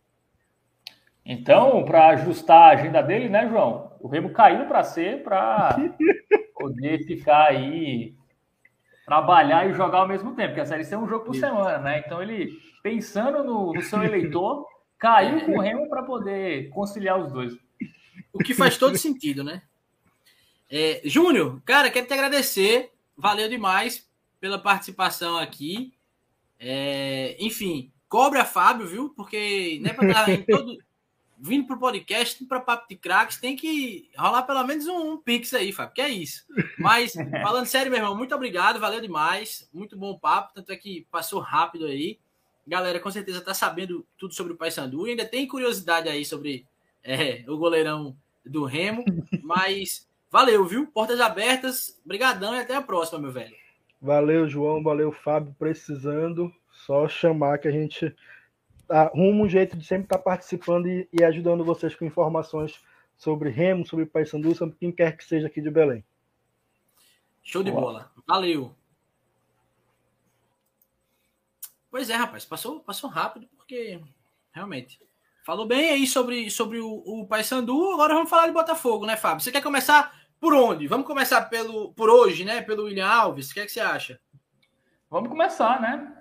Então, 1.26 1.86
para 1.86 2.10
ajustar 2.10 2.58
a 2.58 2.72
agenda 2.72 3.02
dele, 3.02 3.30
né, 3.30 3.48
João? 3.48 3.94
O 4.00 4.08
Remo 4.08 4.32
caiu 4.32 4.66
para 4.66 4.84
ser 4.84 5.24
para 5.24 5.78
poder 6.56 7.06
ficar 7.06 7.50
aí, 7.50 8.16
trabalhar 9.06 9.70
e 9.70 9.74
jogar 9.74 10.00
ao 10.00 10.08
mesmo 10.08 10.36
tempo, 10.36 10.50
porque 10.50 10.62
a 10.62 10.66
Série 10.66 10.84
C 10.84 10.96
é 10.96 10.98
um 10.98 11.08
jogo 11.08 11.26
por 11.26 11.36
Isso. 11.36 11.46
semana, 11.46 11.78
né? 11.78 12.04
Então, 12.06 12.22
ele, 12.22 12.52
pensando 12.82 13.44
no, 13.44 13.74
no 13.74 13.82
seu 13.82 14.04
eleitor, 14.04 14.66
Caiu 15.00 15.46
com 15.46 15.54
o 15.54 15.62
Remo 15.62 15.88
para 15.88 16.04
poder 16.04 16.70
conciliar 16.70 17.18
os 17.18 17.32
dois. 17.32 17.58
O 18.34 18.40
que 18.40 18.54
faz 18.54 18.78
todo 18.78 18.98
sentido, 18.98 19.46
né? 19.46 19.62
É, 20.70 21.02
Júnior, 21.04 21.62
cara, 21.66 21.90
quero 21.90 22.08
te 22.08 22.14
agradecer. 22.14 22.92
Valeu 23.18 23.50
demais 23.50 24.08
pela 24.40 24.60
participação 24.60 25.38
aqui. 25.38 25.94
É, 26.60 27.36
enfim, 27.40 27.92
cobra 28.08 28.46
Fábio, 28.46 28.88
viu? 28.88 29.10
Porque 29.10 29.80
né, 29.82 29.94
para 29.94 30.08
estar 30.08 30.46
todo, 30.46 30.78
vindo 31.40 31.66
para 31.66 31.76
o 31.76 31.80
podcast, 31.80 32.46
para 32.46 32.60
Papo 32.60 32.88
de 32.88 32.96
Cracks, 32.96 33.38
tem 33.38 33.56
que 33.56 34.10
rolar 34.18 34.44
pelo 34.44 34.64
menos 34.64 34.88
um, 34.88 35.14
um 35.14 35.18
pix 35.18 35.54
aí, 35.54 35.72
Fábio, 35.72 35.94
que 35.96 36.02
é 36.02 36.10
isso. 36.10 36.46
Mas, 36.78 37.14
falando 37.42 37.66
sério, 37.66 37.92
meu 37.92 38.00
irmão, 38.00 38.16
muito 38.16 38.36
obrigado, 38.36 38.80
valeu 38.80 39.02
demais. 39.02 39.70
Muito 39.74 39.98
bom 39.98 40.18
papo, 40.18 40.54
tanto 40.54 40.72
é 40.72 40.76
que 40.76 41.08
passou 41.10 41.40
rápido 41.40 41.86
aí. 41.86 42.20
galera 42.68 43.00
com 43.00 43.10
certeza 43.10 43.42
tá 43.42 43.54
sabendo 43.54 44.06
tudo 44.18 44.34
sobre 44.34 44.54
o 44.54 44.58
Paysandu 44.58 45.08
e 45.08 45.12
ainda 45.12 45.26
tem 45.26 45.48
curiosidade 45.48 46.10
aí 46.10 46.24
sobre 46.24 46.66
é, 47.04 47.44
o 47.48 47.58
goleirão 47.58 48.16
do 48.46 48.66
Remo, 48.66 49.04
mas 49.44 50.09
valeu, 50.32 50.66
viu? 50.66 50.88
Portas 50.88 51.20
abertas, 51.20 52.00
brigadão 52.06 52.56
e 52.56 52.60
até 52.60 52.76
a 52.76 52.82
próxima, 52.82 53.20
meu 53.20 53.32
velho. 53.32 53.56
Valeu, 54.02 54.48
João, 54.48 54.82
valeu, 54.82 55.12
Fábio, 55.12 55.54
precisando, 55.60 56.54
só 56.72 57.08
chamar 57.08 57.58
que 57.58 57.68
a 57.68 57.72
gente 57.72 58.16
arruma 58.88 59.44
um 59.44 59.50
jeito 59.50 59.78
de 59.78 59.86
sempre 59.86 60.06
estar 60.06 60.18
tá 60.18 60.24
participando 60.24 60.88
e, 60.88 61.08
e 61.12 61.24
ajudando 61.24 61.66
vocês 61.66 61.94
com 61.96 62.06
informações 62.06 62.80
sobre 63.18 63.50
Remo, 63.50 63.86
sobre 63.86 64.06
Paysandu, 64.06 64.56
sobre 64.56 64.76
quem 64.78 64.92
quer 64.92 65.16
que 65.18 65.26
seja 65.26 65.48
aqui 65.48 65.62
de 65.62 65.70
Belém. 65.70 66.04
Show 67.44 67.62
de 67.62 67.72
bola. 67.72 68.12
Valeu. 68.26 68.74
Pois 71.92 72.10
é, 72.10 72.16
rapaz, 72.16 72.46
passou, 72.46 72.80
passou 72.80 73.10
rápido, 73.10 73.48
porque 73.58 74.00
realmente. 74.52 75.00
Falou 75.44 75.66
bem 75.66 75.90
aí 75.90 76.06
sobre, 76.06 76.50
sobre 76.52 76.80
o, 76.80 77.02
o 77.06 77.28
Paysandu, 77.28 77.92
agora 77.92 78.14
vamos 78.14 78.30
falar 78.30 78.48
de 78.48 78.54
Botafogo, 78.54 79.06
né, 79.06 79.18
Fábio? 79.18 79.44
Você 79.44 79.52
quer 79.52 79.64
começar 79.64 80.19
por 80.40 80.54
onde? 80.54 80.88
Vamos 80.88 81.06
começar 81.06 81.42
pelo, 81.44 81.94
por 81.94 82.10
hoje, 82.10 82.46
né? 82.46 82.62
Pelo 82.62 82.86
William 82.86 83.08
Alves. 83.08 83.52
O 83.52 83.54
que, 83.54 83.60
é 83.60 83.66
que 83.66 83.72
você 83.72 83.80
acha? 83.80 84.20
Vamos 85.10 85.30
começar, 85.30 85.82
né? 85.82 86.16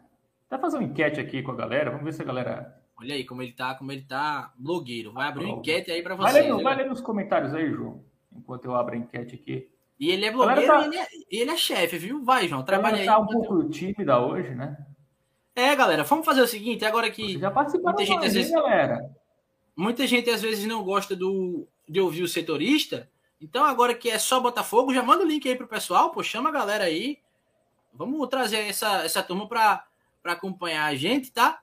Fazer 0.60 0.78
uma 0.78 0.84
enquete 0.84 1.20
aqui 1.20 1.42
com 1.42 1.52
a 1.52 1.56
galera, 1.56 1.90
vamos 1.90 2.04
ver 2.04 2.14
se 2.14 2.22
a 2.22 2.24
galera. 2.24 2.74
Olha 2.96 3.14
aí 3.14 3.24
como 3.24 3.42
ele 3.42 3.52
tá, 3.52 3.74
como 3.74 3.92
ele 3.92 4.02
tá 4.02 4.52
blogueiro. 4.56 5.12
Vai 5.12 5.28
abrir 5.28 5.44
uma 5.44 5.58
enquete 5.58 5.90
aí 5.90 6.02
para 6.02 6.14
você. 6.14 6.32
Vai, 6.32 6.42
ler, 6.42 6.62
vai 6.62 6.76
ler 6.76 6.86
nos 6.86 7.00
comentários 7.00 7.54
aí, 7.54 7.70
João, 7.70 8.02
enquanto 8.34 8.64
eu 8.64 8.74
abro 8.74 8.94
a 8.94 8.98
enquete 8.98 9.34
aqui. 9.34 9.68
E 10.00 10.10
ele 10.10 10.24
é 10.24 10.32
blogueiro 10.32 10.66
tá... 10.66 10.80
e 10.80 10.84
ele 10.86 10.96
é, 10.96 11.06
ele 11.30 11.50
é 11.50 11.56
chefe, 11.56 11.98
viu? 11.98 12.24
Vai, 12.24 12.48
João, 12.48 12.62
trabalha 12.62 12.96
aí. 12.96 13.06
tá 13.06 13.18
um 13.18 13.26
pouco 13.26 13.68
tímida 13.68 14.18
hoje, 14.18 14.54
né? 14.54 14.76
É, 15.54 15.74
galera, 15.76 16.04
vamos 16.04 16.24
fazer 16.24 16.40
o 16.40 16.46
seguinte, 16.46 16.84
agora 16.84 17.10
que 17.10 17.34
Você 17.34 17.38
já 17.38 17.50
muita 17.50 18.04
gente 18.06 18.26
às 18.26 18.34
vezes, 18.34 18.52
galera. 18.52 19.10
Muita 19.76 20.06
gente 20.06 20.30
às 20.30 20.40
vezes 20.40 20.64
não 20.66 20.82
gosta 20.82 21.14
do 21.14 21.68
de 21.88 22.00
ouvir 22.00 22.22
o 22.22 22.28
setorista. 22.28 23.08
Então 23.40 23.64
agora 23.64 23.94
que 23.94 24.10
é 24.10 24.18
só 24.18 24.40
Botafogo, 24.40 24.92
já 24.92 25.02
manda 25.02 25.24
o 25.24 25.26
link 25.26 25.48
aí 25.48 25.54
pro 25.54 25.68
pessoal, 25.68 26.10
pô, 26.10 26.22
chama 26.22 26.48
a 26.48 26.52
galera 26.52 26.84
aí. 26.84 27.18
Vamos 27.92 28.28
trazer 28.28 28.58
essa 28.58 29.04
essa 29.04 29.22
turma 29.22 29.48
para 29.48 29.84
acompanhar 30.24 30.84
a 30.86 30.94
gente, 30.94 31.32
tá? 31.32 31.60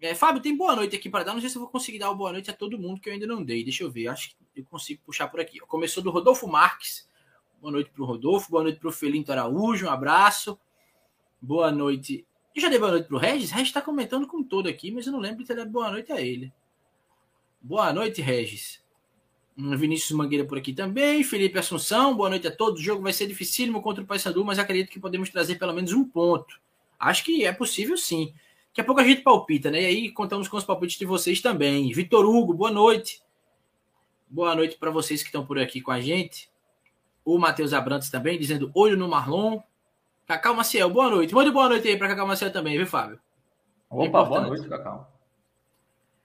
É, 0.00 0.14
Fábio, 0.14 0.42
tem 0.42 0.56
boa 0.56 0.76
noite 0.76 0.94
aqui 0.94 1.08
para 1.08 1.24
dar. 1.24 1.32
Não 1.32 1.40
sei 1.40 1.48
se 1.48 1.56
eu 1.56 1.62
vou 1.62 1.70
conseguir 1.70 1.98
dar 1.98 2.12
boa 2.12 2.32
noite 2.32 2.50
a 2.50 2.54
todo 2.54 2.78
mundo 2.78 3.00
que 3.00 3.08
eu 3.08 3.14
ainda 3.14 3.26
não 3.26 3.42
dei. 3.42 3.64
Deixa 3.64 3.82
eu 3.82 3.90
ver. 3.90 4.08
Acho 4.08 4.30
que 4.30 4.36
eu 4.54 4.64
consigo 4.66 5.00
puxar 5.04 5.28
por 5.28 5.40
aqui. 5.40 5.58
Começou 5.60 6.02
do 6.02 6.10
Rodolfo 6.10 6.46
Marques. 6.46 7.08
Boa 7.60 7.72
noite 7.72 7.90
para 7.90 8.02
o 8.02 8.06
Rodolfo. 8.06 8.50
Boa 8.50 8.62
noite 8.62 8.78
para 8.78 8.88
o 8.88 8.92
Felinto 8.92 9.32
Araújo. 9.32 9.86
Um 9.86 9.90
abraço. 9.90 10.58
Boa 11.40 11.72
noite 11.72 12.26
eu 12.56 12.62
já 12.62 12.70
dei 12.70 12.78
boa 12.78 12.90
noite 12.90 13.06
pro 13.06 13.18
Regis. 13.18 13.50
Regis 13.50 13.68
está 13.68 13.82
comentando 13.82 14.26
com 14.26 14.42
todo 14.42 14.66
aqui, 14.66 14.90
mas 14.90 15.06
eu 15.06 15.12
não 15.12 15.20
lembro 15.20 15.44
ter 15.44 15.54
dado 15.54 15.70
boa 15.70 15.90
noite 15.90 16.10
a 16.10 16.18
ele. 16.18 16.50
Boa 17.60 17.92
noite, 17.92 18.22
Regis. 18.22 18.82
Vinícius 19.56 20.10
Mangueira 20.12 20.44
por 20.44 20.58
aqui 20.58 20.72
também. 20.72 21.24
Felipe 21.24 21.58
Assunção, 21.58 22.14
boa 22.14 22.28
noite 22.28 22.46
a 22.46 22.54
todos. 22.54 22.80
O 22.80 22.84
jogo 22.84 23.02
vai 23.02 23.12
ser 23.12 23.26
dificílimo 23.26 23.80
contra 23.80 24.04
o 24.04 24.06
Paysandu, 24.06 24.44
mas 24.44 24.58
acredito 24.58 24.90
que 24.90 25.00
podemos 25.00 25.30
trazer 25.30 25.56
pelo 25.56 25.72
menos 25.72 25.92
um 25.92 26.04
ponto. 26.04 26.60
Acho 26.98 27.24
que 27.24 27.44
é 27.44 27.52
possível 27.52 27.96
sim. 27.96 28.34
Daqui 28.68 28.82
a 28.82 28.84
pouco 28.84 29.00
a 29.00 29.04
gente 29.04 29.22
palpita, 29.22 29.70
né? 29.70 29.82
E 29.82 29.86
aí 29.86 30.12
contamos 30.12 30.48
com 30.48 30.58
os 30.58 30.64
palpites 30.64 30.98
de 30.98 31.06
vocês 31.06 31.40
também. 31.40 31.90
Vitor 31.90 32.26
Hugo, 32.26 32.52
boa 32.52 32.70
noite. 32.70 33.22
Boa 34.28 34.54
noite 34.54 34.76
para 34.76 34.90
vocês 34.90 35.22
que 35.22 35.28
estão 35.28 35.46
por 35.46 35.58
aqui 35.58 35.80
com 35.80 35.90
a 35.90 36.00
gente. 36.00 36.50
O 37.24 37.38
Matheus 37.38 37.72
Abrantes 37.72 38.10
também, 38.10 38.38
dizendo 38.38 38.70
olho 38.74 38.96
no 38.96 39.08
Marlon. 39.08 39.60
Cacau 40.26 40.54
Maciel, 40.54 40.90
boa 40.90 41.08
noite. 41.08 41.34
Mande 41.34 41.50
boa 41.50 41.68
noite 41.70 41.88
aí 41.88 41.96
para 41.96 42.08
Cacau 42.08 42.26
Maciel 42.26 42.52
também, 42.52 42.76
viu, 42.76 42.86
Fábio? 42.86 43.18
Opa, 43.88 44.22
boa 44.22 44.40
noite, 44.42 44.68
Cacau. 44.68 45.10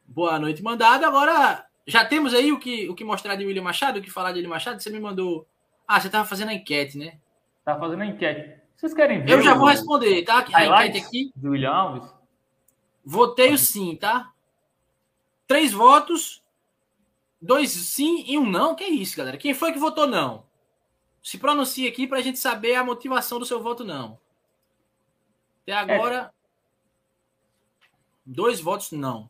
Boa 0.05 0.37
noite, 0.37 0.61
mandado. 0.61 1.05
Agora, 1.05 1.65
já 1.85 2.05
temos 2.05 2.33
aí 2.33 2.51
o 2.51 2.59
que, 2.59 2.87
o 2.89 2.95
que 2.95 3.03
mostrar 3.03 3.35
de 3.35 3.45
William 3.45 3.63
Machado, 3.63 3.99
o 3.99 4.01
que 4.01 4.09
falar 4.09 4.31
de 4.31 4.37
William 4.37 4.49
Machado? 4.49 4.81
Você 4.81 4.89
me 4.89 4.99
mandou. 4.99 5.47
Ah, 5.87 5.99
você 5.99 6.07
estava 6.07 6.27
fazendo 6.27 6.49
a 6.49 6.53
enquete, 6.53 6.97
né? 6.97 7.19
Tava 7.65 7.79
fazendo 7.79 8.01
a 8.01 8.05
enquete. 8.05 8.61
Vocês 8.75 8.93
querem 8.93 9.21
ver? 9.21 9.31
Eu 9.31 9.41
já 9.41 9.53
vou 9.53 9.67
responder, 9.67 10.23
tá? 10.23 10.45
A 10.53 10.65
enquete 10.65 11.05
aqui. 11.05 11.31
Do 11.35 11.51
William 11.51 11.71
Alves? 11.71 12.13
Voteio 13.03 13.57
sim, 13.57 13.95
tá? 13.95 14.31
Três 15.47 15.73
votos, 15.73 16.43
dois 17.41 17.71
sim 17.71 18.23
e 18.27 18.37
um 18.37 18.49
não. 18.49 18.75
Que 18.75 18.85
isso, 18.85 19.17
galera? 19.17 19.37
Quem 19.37 19.53
foi 19.53 19.73
que 19.73 19.79
votou 19.79 20.07
não? 20.07 20.45
Se 21.21 21.37
pronuncie 21.37 21.87
aqui 21.87 22.07
para 22.07 22.19
a 22.19 22.21
gente 22.21 22.39
saber 22.39 22.75
a 22.75 22.83
motivação 22.83 23.37
do 23.37 23.45
seu 23.45 23.61
voto 23.61 23.83
não. 23.83 24.19
Até 25.63 25.73
agora, 25.73 26.15
é. 26.15 27.87
dois 28.25 28.59
votos 28.59 28.91
não. 28.91 29.29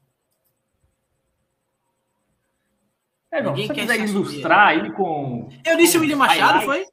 É, 3.32 3.41
não, 3.41 3.52
Ninguém 3.52 3.67
quer 3.70 3.82
quiser 3.82 4.00
ilustrar 4.10 4.74
ele 4.74 4.91
com. 4.91 5.50
Eu 5.65 5.78
disse 5.78 5.98
o 5.98 6.02
William 6.02 6.17
Machado, 6.17 6.65
foi? 6.65 6.86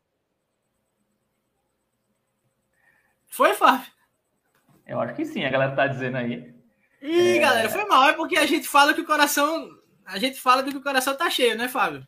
Foi, 3.26 3.54
Fábio? 3.54 3.86
Eu 4.86 5.00
acho 5.00 5.14
que 5.14 5.24
sim, 5.24 5.44
a 5.44 5.50
galera 5.50 5.74
tá 5.74 5.86
dizendo 5.86 6.16
aí. 6.16 6.54
Ih, 7.02 7.36
é... 7.36 7.40
galera, 7.40 7.68
foi 7.68 7.84
mal, 7.86 8.08
é 8.08 8.12
porque 8.12 8.36
a 8.36 8.46
gente 8.46 8.68
fala 8.68 8.94
que 8.94 9.00
o 9.00 9.06
coração. 9.06 9.68
A 10.06 10.18
gente 10.18 10.40
fala 10.40 10.62
que 10.62 10.76
o 10.76 10.82
coração 10.82 11.16
tá 11.16 11.28
cheio, 11.28 11.56
né, 11.56 11.68
Fábio? 11.68 12.06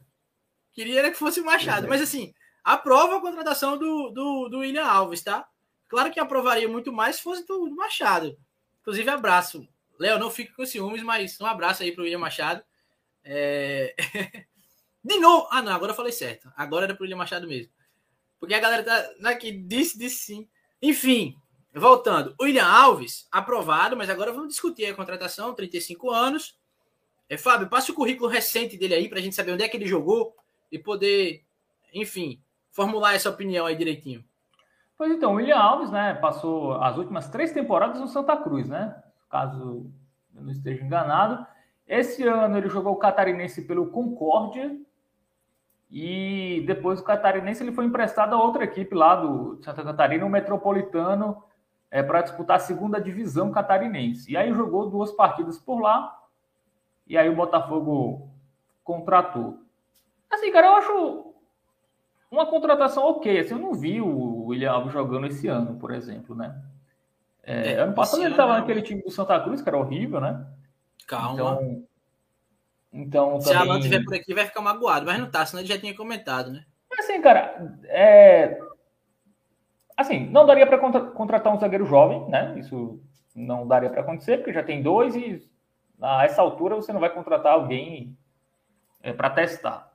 Queria 0.72 1.10
que 1.10 1.16
fosse 1.16 1.40
o 1.40 1.44
Machado, 1.44 1.86
é. 1.86 1.88
mas 1.88 2.00
assim, 2.00 2.32
aprova 2.64 3.16
a 3.16 3.20
contratação 3.20 3.76
do, 3.76 4.10
do, 4.10 4.48
do 4.48 4.58
William 4.60 4.86
Alves, 4.86 5.22
tá? 5.22 5.46
Claro 5.88 6.10
que 6.10 6.20
aprovaria 6.20 6.68
muito 6.68 6.92
mais 6.92 7.16
se 7.16 7.22
fosse 7.22 7.44
do, 7.44 7.68
do 7.68 7.74
Machado. 7.74 8.36
Inclusive, 8.80 9.10
abraço. 9.10 9.66
Léo, 9.98 10.18
não 10.18 10.30
fique 10.30 10.54
com 10.54 10.64
ciúmes, 10.64 11.02
mas 11.02 11.38
um 11.40 11.46
abraço 11.46 11.82
aí 11.82 11.92
para 11.92 12.00
o 12.00 12.04
William 12.04 12.20
Machado. 12.20 12.62
É... 13.24 13.94
De 15.02 15.18
novo. 15.18 15.48
Ah, 15.50 15.62
não, 15.62 15.72
agora 15.72 15.92
eu 15.92 15.96
falei 15.96 16.12
certo. 16.12 16.52
Agora 16.56 16.84
era 16.84 16.94
para 16.94 17.02
o 17.02 17.04
William 17.04 17.16
Machado 17.16 17.46
mesmo. 17.46 17.72
Porque 18.38 18.54
a 18.54 18.60
galera 18.60 18.82
tá 18.82 19.30
aqui, 19.30 19.52
disse, 19.52 19.98
disse 19.98 20.24
sim. 20.24 20.48
Enfim, 20.80 21.36
voltando. 21.74 22.34
William 22.40 22.66
Alves, 22.66 23.28
aprovado, 23.30 23.96
mas 23.96 24.08
agora 24.08 24.32
vamos 24.32 24.48
discutir 24.48 24.86
a 24.86 24.94
contratação, 24.94 25.54
35 25.54 26.10
anos. 26.10 26.58
É, 27.28 27.36
Fábio, 27.36 27.68
passe 27.68 27.90
o 27.90 27.94
currículo 27.94 28.28
recente 28.28 28.76
dele 28.76 28.94
aí 28.94 29.08
para 29.08 29.18
a 29.18 29.22
gente 29.22 29.36
saber 29.36 29.52
onde 29.52 29.62
é 29.62 29.68
que 29.68 29.76
ele 29.76 29.86
jogou 29.86 30.34
e 30.72 30.78
poder, 30.78 31.44
enfim, 31.92 32.42
formular 32.72 33.14
essa 33.14 33.30
opinião 33.30 33.66
aí 33.66 33.76
direitinho. 33.76 34.24
Pois 34.96 35.12
então, 35.12 35.34
William 35.34 35.56
Alves, 35.56 35.90
né, 35.90 36.14
passou 36.14 36.74
as 36.74 36.96
últimas 36.96 37.28
três 37.28 37.52
temporadas 37.52 38.00
no 38.00 38.08
Santa 38.08 38.36
Cruz, 38.36 38.68
né? 38.68 39.02
Caso 39.30 39.90
eu 40.34 40.42
não 40.42 40.50
esteja 40.50 40.84
enganado. 40.84 41.46
Esse 41.90 42.22
ano 42.22 42.56
ele 42.56 42.68
jogou 42.68 42.92
o 42.92 42.98
Catarinense 42.98 43.62
pelo 43.62 43.90
Concórdia 43.90 44.78
e 45.90 46.62
depois 46.64 47.00
o 47.00 47.04
Catarinense 47.04 47.64
ele 47.64 47.72
foi 47.72 47.84
emprestado 47.84 48.32
a 48.32 48.40
outra 48.40 48.62
equipe 48.62 48.94
lá 48.94 49.16
do 49.16 49.60
Santa 49.60 49.82
Catarina, 49.82 50.24
o 50.24 50.30
Metropolitano, 50.30 51.42
é, 51.90 52.00
para 52.00 52.22
disputar 52.22 52.58
a 52.58 52.60
segunda 52.60 53.00
divisão 53.00 53.50
catarinense. 53.50 54.30
E 54.30 54.36
aí 54.36 54.54
jogou 54.54 54.88
duas 54.88 55.10
partidas 55.10 55.58
por 55.58 55.80
lá 55.80 56.16
e 57.08 57.18
aí 57.18 57.28
o 57.28 57.34
Botafogo 57.34 58.30
contratou. 58.84 59.58
Assim, 60.30 60.52
cara, 60.52 60.68
eu 60.68 60.74
acho 60.74 61.34
uma 62.30 62.46
contratação 62.46 63.02
ok. 63.02 63.40
Assim, 63.40 63.54
eu 63.54 63.58
não 63.58 63.74
vi 63.74 64.00
o 64.00 64.44
William 64.44 64.70
Alves 64.70 64.92
jogando 64.92 65.26
esse 65.26 65.48
ano, 65.48 65.74
por 65.74 65.90
exemplo, 65.90 66.36
né? 66.36 66.56
É, 67.42 67.72
é, 67.72 67.80
ano 67.80 67.94
passado 67.94 68.22
ele 68.22 68.30
estava 68.30 68.56
naquele 68.60 68.80
time 68.80 69.02
do 69.02 69.10
Santa 69.10 69.40
Cruz, 69.40 69.60
que 69.60 69.68
era 69.68 69.76
horrível, 69.76 70.20
né? 70.20 70.46
Calma. 71.06 71.32
Então, 71.32 71.86
então 72.92 73.40
Se 73.40 73.52
também... 73.52 73.68
Alan 73.68 73.78
estiver 73.78 74.04
por 74.04 74.14
aqui, 74.14 74.34
vai 74.34 74.46
ficar 74.46 74.60
magoado, 74.60 75.06
mas 75.06 75.18
não 75.18 75.30
tá, 75.30 75.44
senão 75.44 75.62
ele 75.62 75.68
já 75.68 75.78
tinha 75.78 75.94
comentado, 75.94 76.50
né? 76.50 76.64
Assim, 76.98 77.20
cara, 77.22 77.78
é... 77.84 78.60
assim, 79.96 80.26
não 80.26 80.44
daria 80.44 80.66
para 80.66 80.78
contra... 80.78 81.00
contratar 81.00 81.54
um 81.54 81.58
zagueiro 81.58 81.86
jovem, 81.86 82.28
né? 82.28 82.58
Isso 82.58 83.00
não 83.34 83.66
daria 83.66 83.90
para 83.90 84.02
acontecer, 84.02 84.38
porque 84.38 84.52
já 84.52 84.62
tem 84.62 84.82
dois 84.82 85.14
e 85.14 85.48
a 86.00 86.24
essa 86.24 86.42
altura 86.42 86.76
você 86.76 86.92
não 86.92 87.00
vai 87.00 87.10
contratar 87.10 87.52
alguém 87.52 88.16
é, 89.02 89.12
para 89.12 89.30
testar. 89.30 89.92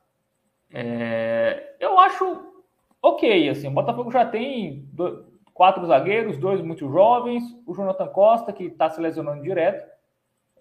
É, 0.71 1.75
eu 1.79 1.99
acho 1.99 2.53
ok, 3.01 3.49
assim, 3.49 3.67
o 3.67 3.71
Botafogo 3.71 4.11
já 4.11 4.25
tem 4.25 4.87
dois, 4.91 5.23
quatro 5.53 5.85
zagueiros, 5.85 6.37
dois 6.37 6.59
muito 6.61 6.89
jovens, 6.91 7.43
o 7.65 7.73
Jonathan 7.73 8.07
Costa, 8.07 8.51
que 8.51 8.65
está 8.65 8.89
se 8.89 8.99
lesionando 8.99 9.43
direto, 9.43 9.89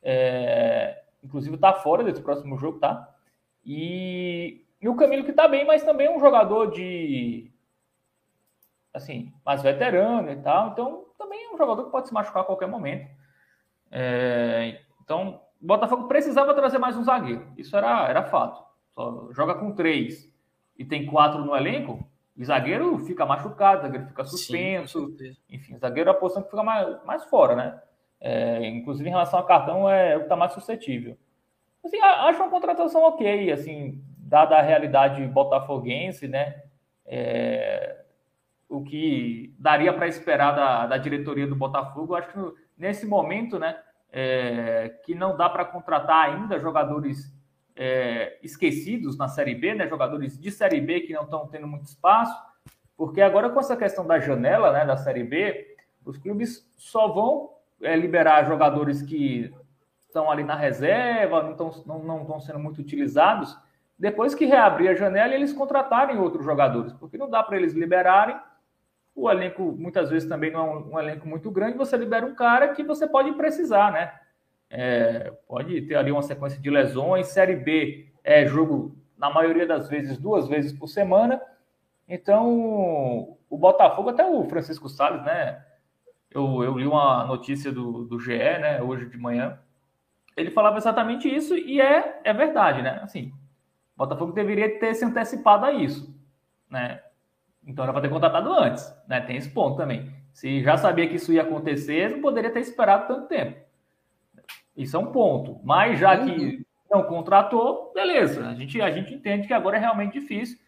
é, 0.04 1.02
inclusive 1.22 1.56
está 1.56 1.72
fora 1.72 2.04
desse 2.04 2.22
próximo 2.22 2.56
jogo, 2.56 2.78
tá? 2.78 3.12
E, 3.64 4.64
e 4.80 4.88
o 4.88 4.94
Camilo 4.94 5.24
que 5.24 5.30
está 5.30 5.48
bem, 5.48 5.66
mas 5.66 5.82
também 5.82 6.06
é 6.06 6.16
um 6.16 6.20
jogador 6.20 6.70
de 6.70 7.50
assim, 8.92 9.32
mais 9.44 9.60
veterano 9.60 10.30
e 10.30 10.36
tal, 10.36 10.68
então 10.68 11.06
também 11.18 11.46
é 11.46 11.52
um 11.52 11.58
jogador 11.58 11.84
que 11.84 11.90
pode 11.90 12.06
se 12.06 12.14
machucar 12.14 12.42
a 12.42 12.46
qualquer 12.46 12.68
momento. 12.68 13.10
É, 13.90 14.82
então, 15.02 15.40
o 15.60 15.66
Botafogo 15.66 16.06
precisava 16.06 16.54
trazer 16.54 16.78
mais 16.78 16.96
um 16.96 17.02
zagueiro, 17.02 17.52
isso 17.56 17.76
era, 17.76 18.08
era 18.08 18.22
fato 18.22 18.64
só 18.94 19.28
joga 19.32 19.54
com 19.56 19.72
três 19.72 20.32
e 20.78 20.84
tem 20.84 21.04
quatro 21.06 21.44
no 21.44 21.56
elenco, 21.56 22.06
o 22.36 22.44
zagueiro 22.44 22.98
fica 23.00 23.26
machucado, 23.26 23.82
zagueiro 23.82 24.06
fica 24.06 24.24
suspenso. 24.24 25.08
Sim, 25.16 25.36
enfim, 25.48 25.78
zagueiro 25.78 26.10
é 26.10 26.12
a 26.12 26.16
posição 26.16 26.42
que 26.42 26.50
fica 26.50 26.62
mais, 26.62 27.04
mais 27.04 27.24
fora, 27.24 27.54
né? 27.54 27.82
É, 28.26 28.66
inclusive, 28.68 29.06
em 29.06 29.12
relação 29.12 29.38
a 29.38 29.44
cartão, 29.44 29.87
é 29.87 30.16
o 30.16 30.20
que 30.20 30.24
está 30.24 30.34
mais 30.34 30.52
suscetível. 30.52 31.14
Assim, 31.84 32.00
acho 32.00 32.42
uma 32.42 32.48
contratação 32.48 33.02
ok, 33.02 33.52
assim, 33.52 34.02
dada 34.16 34.56
a 34.56 34.62
realidade 34.62 35.26
botafoguense, 35.26 36.26
né? 36.26 36.62
É, 37.04 38.02
o 38.66 38.82
que 38.82 39.54
daria 39.58 39.92
para 39.92 40.08
esperar 40.08 40.52
da, 40.52 40.87
da, 40.87 40.96
diretoria 40.96 41.46
do 41.46 41.54
Botafogo, 41.54 42.14
acho 42.14 42.28
que 42.32 42.38
nesse 42.78 43.04
momento, 43.04 43.58
né? 43.58 43.78
É, 44.10 45.00
que 45.04 45.14
não 45.14 45.37
dá 45.37 45.50
para 45.50 45.66
contratar 45.66 46.30
ainda 46.30 46.58
jogadores 46.58 47.30
é, 47.76 48.38
esquecidos 48.42 49.18
na 49.18 49.28
Série 49.28 49.54
B, 49.54 49.74
né? 49.74 49.87
Jogadores 49.87 50.40
de 50.40 50.50
Série 50.50 50.80
B 50.80 51.02
que 51.02 51.12
não 51.12 51.24
estão 51.24 51.46
tendo 51.48 51.66
muito 51.66 51.84
espaço, 51.84 52.34
porque 52.96 53.20
agora 53.20 53.50
com 53.50 53.60
essa 53.60 53.76
questão 53.76 54.06
da 54.06 54.18
janela, 54.18 54.72
né? 54.72 54.87
Da 54.87 54.96
Série 54.96 55.24
B, 55.24 55.76
os 56.06 56.16
clubes 56.16 56.66
só 56.78 57.08
vão 57.08 57.53
é, 57.85 57.97
liberar 57.97 58.44
jogadores 58.44 59.03
que 59.03 59.53
estão 60.01 60.31
ali 60.31 60.42
na 60.42 60.55
reserva, 60.55 61.42
não 61.42 61.53
estão 61.53 61.70
não, 61.87 62.03
não 62.03 62.20
estão 62.23 62.40
sendo 62.40 62.59
muito 62.59 62.81
utilizados, 62.81 63.57
depois 63.99 64.35
que 64.35 64.44
reabrir 64.44 64.88
a 64.88 64.94
janela 64.94 65.35
eles 65.35 65.53
contratarem 65.53 66.18
outros 66.18 66.44
jogadores, 66.44 66.92
porque 66.92 67.18
não 67.18 67.31
dá 67.31 67.42
para 67.42 67.57
eles 67.57 67.75
liberarem. 67.75 68.37
O 69.14 69.31
elenco 69.31 69.62
muitas 69.79 70.11
vezes 70.11 70.29
também 70.29 70.51
não 70.51 70.61
é 70.61 70.70
um, 70.70 70.94
um, 70.94 70.99
elenco 70.99 71.29
muito 71.29 71.51
grande, 71.51 71.79
você 71.79 71.97
libera 71.97 72.27
um 72.27 72.35
cara 72.35 72.68
que 72.68 72.83
você 72.83 73.07
pode 73.07 73.33
precisar, 73.33 73.92
né? 73.92 74.12
É, 74.68 75.33
pode 75.47 75.83
ter 75.83 75.94
ali 75.94 76.11
uma 76.11 76.23
sequência 76.23 76.61
de 76.61 76.68
lesões. 76.68 77.29
Série 77.29 77.55
B 77.55 78.09
é 78.25 78.44
jogo, 78.44 78.97
na 79.16 79.31
maioria 79.31 79.66
das 79.66 79.88
vezes, 79.88 80.18
duas 80.18 80.49
vezes 80.49 80.73
por 80.73 80.88
semana. 80.88 81.40
Então, 82.09 83.37
o 83.49 83.57
Botafogo, 83.57 84.11
até 84.11 84.27
o 84.27 84.44
Francisco 84.44 84.88
Salles, 84.88 85.23
né? 85.25 85.64
Eu, 86.35 86.64
eu 86.64 86.77
li 86.77 86.85
uma 86.87 87.25
notícia 87.25 87.70
do, 87.70 88.05
do 88.05 88.18
GE, 88.18 88.37
né, 88.37 88.83
hoje 88.83 89.07
de 89.07 89.16
manhã. 89.16 89.57
Ele 90.37 90.51
falava 90.51 90.77
exatamente 90.77 91.33
isso 91.33 91.57
e 91.57 91.81
é, 91.81 92.20
é 92.25 92.33
verdade, 92.33 92.83
né? 92.83 92.99
Assim, 93.05 93.33
o 93.94 93.99
Botafogo 93.99 94.33
deveria 94.33 94.81
ter 94.81 94.92
se 94.94 95.05
antecipado 95.05 95.64
a 95.64 95.73
isso, 95.73 96.12
né? 96.68 97.01
Então 97.64 97.85
era 97.85 97.92
para 97.92 98.03
ter 98.03 98.09
contratado 98.09 98.53
antes, 98.53 98.92
né? 99.07 99.20
Tem 99.20 99.37
esse 99.37 99.49
ponto 99.49 99.77
também. 99.77 100.12
Se 100.33 100.61
já 100.61 100.77
sabia 100.77 101.09
que 101.09 101.14
isso 101.14 101.33
ia 101.33 101.42
acontecer, 101.42 102.11
não 102.11 102.20
poderia 102.20 102.51
ter 102.51 102.61
esperado 102.61 103.07
tanto 103.07 103.29
tempo. 103.29 103.64
Isso 104.77 104.97
é 104.97 104.99
um 104.99 105.12
ponto. 105.12 105.61
Mas 105.62 106.01
já 106.01 106.16
que 106.16 106.31
uhum. 106.31 106.64
não 106.90 107.03
contratou, 107.05 107.92
beleza. 107.94 108.49
A 108.49 108.55
gente, 108.55 108.83
a 108.83 108.90
gente 108.90 109.14
entende 109.14 109.47
que 109.47 109.55
agora 109.55 109.77
é 109.77 109.81
realmente 109.81 110.18
difícil 110.18 110.59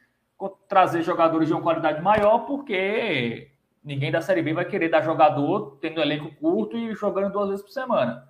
trazer 0.68 1.02
jogadores 1.02 1.48
de 1.48 1.54
uma 1.54 1.62
qualidade 1.62 2.00
maior, 2.00 2.40
porque 2.46 3.50
ninguém 3.86 4.10
da 4.10 4.20
Série 4.20 4.42
B 4.42 4.52
vai 4.52 4.64
querer 4.64 4.88
dar 4.88 5.00
jogador 5.00 5.78
tendo 5.80 6.00
um 6.00 6.02
elenco 6.02 6.34
curto 6.34 6.76
e 6.76 6.92
jogando 6.92 7.32
duas 7.32 7.48
vezes 7.50 7.64
por 7.64 7.70
semana. 7.70 8.28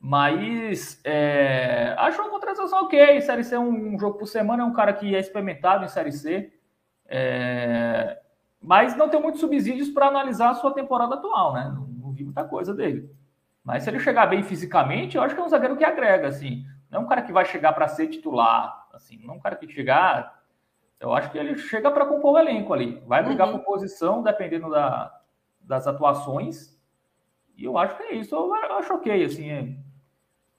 Mas 0.00 0.98
é, 1.04 1.94
acho 1.98 2.22
uma 2.22 2.30
contratação 2.30 2.84
ok. 2.84 3.20
Série 3.20 3.44
C 3.44 3.54
é 3.54 3.58
um, 3.58 3.94
um, 3.94 3.98
jogo 3.98 4.18
por 4.18 4.26
semana, 4.26 4.62
é 4.62 4.66
um 4.66 4.72
cara 4.72 4.94
que 4.94 5.14
é 5.14 5.20
experimentado 5.20 5.84
em 5.84 5.88
Série 5.88 6.10
C. 6.10 6.50
É, 7.04 8.18
mas 8.62 8.96
não 8.96 9.10
tem 9.10 9.20
muitos 9.20 9.40
subsídios 9.40 9.90
para 9.90 10.06
analisar 10.06 10.48
a 10.48 10.54
sua 10.54 10.72
temporada 10.72 11.16
atual, 11.16 11.52
né? 11.52 11.70
Não, 11.74 11.86
não, 11.86 12.12
vi 12.12 12.24
muita 12.24 12.44
coisa 12.44 12.72
dele. 12.72 13.10
Mas 13.62 13.82
se 13.82 13.90
ele 13.90 14.00
chegar 14.00 14.26
bem 14.26 14.42
fisicamente, 14.42 15.18
eu 15.18 15.22
acho 15.22 15.34
que 15.34 15.40
é 15.40 15.44
um 15.44 15.48
zagueiro 15.48 15.76
que 15.76 15.84
agrega, 15.84 16.28
assim. 16.28 16.64
Não 16.90 17.00
é 17.00 17.04
um 17.04 17.06
cara 17.06 17.20
que 17.20 17.32
vai 17.32 17.44
chegar 17.44 17.74
para 17.74 17.86
ser 17.86 18.08
titular, 18.08 18.86
assim. 18.94 19.20
Não 19.22 19.34
é 19.34 19.36
um 19.36 19.40
cara 19.40 19.56
que 19.56 19.68
chegar. 19.68 20.39
Eu 21.00 21.14
acho 21.14 21.30
que 21.30 21.38
ele 21.38 21.56
chega 21.56 21.90
para 21.90 22.06
compor 22.06 22.34
o 22.34 22.38
elenco 22.38 22.72
ali. 22.72 23.02
Vai 23.06 23.24
brigar 23.24 23.48
uhum. 23.48 23.58
por 23.58 23.64
posição, 23.64 24.22
dependendo 24.22 24.70
da, 24.70 25.18
das 25.62 25.86
atuações. 25.86 26.78
E 27.56 27.64
eu 27.64 27.78
acho 27.78 27.96
que 27.96 28.02
é 28.02 28.14
isso. 28.14 28.34
Eu 28.34 28.54
acho 28.54 28.94
ok, 28.94 29.24
assim. 29.24 29.50
É 29.50 29.74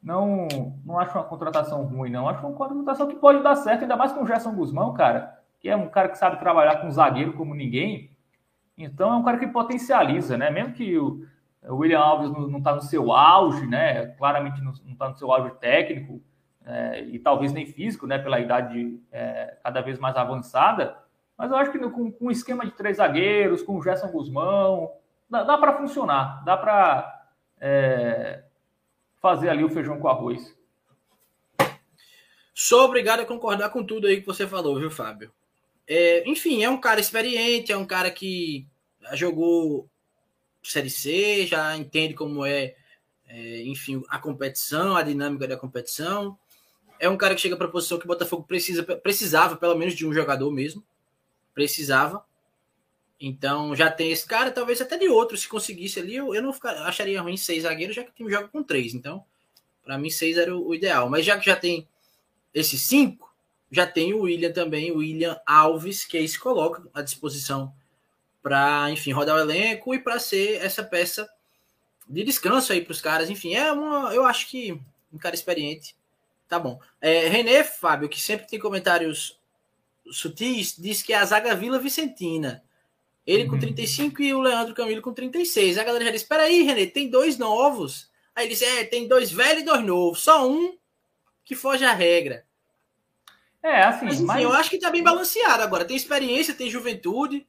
não, 0.02 0.48
não 0.84 1.00
acho 1.00 1.16
uma 1.16 1.24
contratação 1.24 1.84
ruim, 1.84 2.10
não. 2.10 2.28
Acho 2.28 2.46
uma 2.46 2.56
contratação 2.56 3.08
que 3.08 3.16
pode 3.16 3.44
dar 3.44 3.56
certo, 3.56 3.84
ainda 3.84 3.96
mais 3.96 4.12
com 4.12 4.24
o 4.24 4.26
Gerson 4.26 4.56
Guzmão, 4.56 4.94
cara, 4.94 5.40
que 5.60 5.70
é 5.70 5.76
um 5.76 5.88
cara 5.90 6.10
que 6.10 6.18
sabe 6.18 6.40
trabalhar 6.40 6.78
com 6.78 6.90
zagueiro 6.90 7.34
como 7.34 7.54
ninguém. 7.54 8.10
Então 8.78 9.14
é 9.14 9.16
um 9.16 9.24
cara 9.24 9.38
que 9.38 9.48
potencializa, 9.48 10.38
né? 10.38 10.50
Mesmo 10.50 10.74
que 10.74 10.98
o, 10.98 11.24
o 11.64 11.76
William 11.76 12.00
Alves 12.00 12.32
não 12.32 12.58
está 12.58 12.74
no 12.74 12.82
seu 12.82 13.12
auge, 13.12 13.68
né? 13.68 14.08
Claramente 14.18 14.60
não 14.62 14.72
está 14.72 15.08
no 15.08 15.16
seu 15.16 15.32
auge 15.32 15.52
técnico 15.60 16.20
é, 16.66 17.02
e 17.02 17.20
talvez 17.20 17.52
nem 17.52 17.66
físico, 17.66 18.06
né? 18.08 18.18
Pela 18.18 18.40
idade 18.40 19.00
é, 19.12 19.58
cada 19.64 19.82
vez 19.82 20.00
mais 20.00 20.16
avançada. 20.16 20.98
Mas 21.38 21.50
eu 21.50 21.58
acho 21.58 21.72
que 21.72 21.80
com, 21.80 22.12
com 22.12 22.28
um 22.28 22.32
esquema 22.32 22.66
de 22.66 22.72
três 22.72 22.98
zagueiros, 22.98 23.64
com 23.64 23.78
o 23.78 23.82
Gerson 23.82 24.08
Guzmão, 24.10 24.92
dá, 25.30 25.44
dá 25.44 25.58
para 25.58 25.78
funcionar, 25.78 26.44
dá 26.46 26.56
para 26.56 27.26
é, 27.60 28.44
fazer 29.22 29.50
ali 29.50 29.64
o 29.64 29.70
feijão 29.70 30.00
com 30.00 30.08
arroz. 30.08 30.56
Sou 32.54 32.84
obrigado 32.86 33.22
a 33.22 33.26
concordar 33.26 33.70
com 33.70 33.84
tudo 33.84 34.08
aí 34.08 34.20
que 34.20 34.28
você 34.28 34.46
falou, 34.46 34.78
viu, 34.78 34.92
Fábio? 34.92 35.32
É, 35.88 36.30
enfim, 36.30 36.64
é 36.64 36.70
um 36.70 36.80
cara 36.80 37.00
experiente, 37.00 37.72
é 37.72 37.78
um 37.78 37.86
cara 37.86 38.12
que 38.12 38.68
já 39.02 39.16
jogou 39.16 39.90
Série 40.62 40.90
C, 40.90 41.48
já 41.48 41.76
entende 41.76 42.14
como 42.14 42.46
é, 42.46 42.76
é 43.28 43.64
enfim, 43.64 44.04
a 44.10 44.20
competição, 44.20 44.96
a 44.96 45.02
dinâmica 45.02 45.48
da 45.48 45.58
competição. 45.58 46.38
É 47.02 47.10
um 47.10 47.18
cara 47.18 47.34
que 47.34 47.42
chega 47.42 47.58
para 47.58 47.66
a 47.66 47.72
posição 47.72 47.98
que 47.98 48.06
o 48.06 48.08
Botafogo 48.08 48.44
precisa, 48.44 48.84
precisava, 48.84 49.58
pelo 49.58 49.76
menos, 49.76 49.96
de 49.96 50.06
um 50.06 50.14
jogador 50.14 50.52
mesmo. 50.52 50.84
Precisava. 51.54 52.24
Então 53.20 53.76
já 53.76 53.90
tem 53.90 54.12
esse 54.12 54.26
cara, 54.26 54.52
talvez 54.52 54.80
até 54.82 54.98
de 54.98 55.08
outro, 55.08 55.36
se 55.38 55.48
conseguisse 55.48 56.00
ali, 56.00 56.16
eu, 56.16 56.34
eu 56.34 56.42
não 56.42 56.54
ficar, 56.54 56.72
acharia 56.88 57.22
ruim 57.22 57.38
seis 57.38 57.64
zagueiros, 57.64 57.96
já 57.96 58.04
que 58.04 58.12
o 58.12 58.14
time 58.14 58.32
joga 58.32 58.48
com 58.48 58.64
três. 58.64 58.94
Então, 58.94 59.26
para 59.84 59.98
mim, 59.98 60.10
seis 60.10 60.38
era 60.38 60.56
o, 60.56 60.68
o, 60.68 60.76
ideal. 60.76 61.10
Mas 61.10 61.26
já 61.26 61.38
que 61.40 61.46
já 61.48 61.56
tem 61.56 61.88
esses 62.54 62.82
cinco, 62.82 63.34
já 63.72 63.88
tem 63.88 64.14
o 64.14 64.22
William 64.22 64.52
também, 64.52 64.92
o 64.92 64.98
William 64.98 65.40
Alves, 65.46 66.06
que 66.06 66.18
aí 66.18 66.28
se 66.28 66.40
coloca 66.40 66.84
à 66.94 67.02
disposição 67.02 67.74
para, 68.44 68.92
enfim, 68.92 69.12
rodar 69.12 69.36
o 69.36 69.40
elenco 69.40 69.94
e 69.94 70.00
para 70.00 70.20
ser 70.20 70.64
essa 70.64 70.84
peça 70.84 71.30
de 72.08 72.24
descanso 72.24 72.74
aí 72.74 72.82
para 72.82 72.92
os 72.92 73.02
caras. 73.02 73.30
Enfim, 73.30 73.56
é 73.56 73.72
uma, 73.72 74.14
eu 74.14 74.26
acho 74.26 74.48
que 74.50 74.80
um 75.14 75.18
cara 75.18 75.36
experiente. 75.36 75.96
Tá 76.52 76.60
bom. 76.60 76.82
É, 77.00 77.30
René 77.30 77.64
Fábio, 77.64 78.10
que 78.10 78.20
sempre 78.20 78.46
tem 78.46 78.60
comentários 78.60 79.40
sutis, 80.12 80.76
diz 80.78 81.02
que 81.02 81.14
é 81.14 81.16
a 81.16 81.24
zaga 81.24 81.56
Vila 81.56 81.80
Vicentina. 81.80 82.62
Ele 83.26 83.48
com 83.48 83.58
35 83.58 84.20
uhum. 84.20 84.28
e 84.28 84.34
o 84.34 84.42
Leandro 84.42 84.76
Camilo 84.76 85.02
com 85.02 85.14
36. 85.14 85.78
A 85.78 85.84
galera 85.86 86.04
já 86.04 86.12
disse: 86.12 86.28
Peraí, 86.28 86.64
Renê, 86.64 86.88
tem 86.88 87.10
dois 87.10 87.38
novos. 87.38 88.12
Aí 88.36 88.44
ele 88.44 88.54
disse: 88.54 88.66
É, 88.66 88.84
tem 88.84 89.08
dois 89.08 89.32
velhos 89.32 89.62
e 89.62 89.66
dois 89.66 89.82
novos. 89.82 90.24
Só 90.24 90.46
um 90.46 90.78
que 91.46 91.56
foge 91.56 91.86
à 91.86 91.94
regra. 91.94 92.46
É, 93.64 93.84
assim. 93.84 94.04
Mas, 94.08 94.16
enfim, 94.16 94.26
mas... 94.26 94.44
eu 94.44 94.52
acho 94.52 94.70
que 94.70 94.78
tá 94.78 94.90
bem 94.90 95.02
balanceado 95.02 95.64
agora. 95.64 95.86
Tem 95.86 95.96
experiência, 95.96 96.54
tem 96.54 96.70
juventude. 96.70 97.48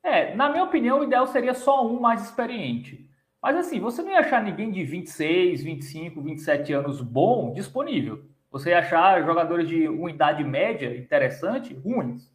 É, 0.00 0.32
na 0.36 0.48
minha 0.48 0.62
opinião, 0.62 1.00
o 1.00 1.04
ideal 1.04 1.26
seria 1.26 1.54
só 1.54 1.84
um 1.84 1.98
mais 1.98 2.22
experiente. 2.22 3.04
Mas 3.42 3.56
assim, 3.56 3.80
você 3.80 4.02
não 4.02 4.12
ia 4.12 4.20
achar 4.20 4.40
ninguém 4.40 4.70
de 4.70 4.84
26, 4.84 5.64
25, 5.64 6.22
27 6.22 6.72
anos 6.72 7.00
bom 7.00 7.52
disponível. 7.52 8.24
Você 8.52 8.70
ia 8.70 8.78
achar 8.78 9.22
jogadores 9.24 9.66
de 9.66 9.88
uma 9.88 10.10
idade 10.10 10.44
média 10.44 10.96
interessante 10.96 11.74
ruins. 11.74 12.30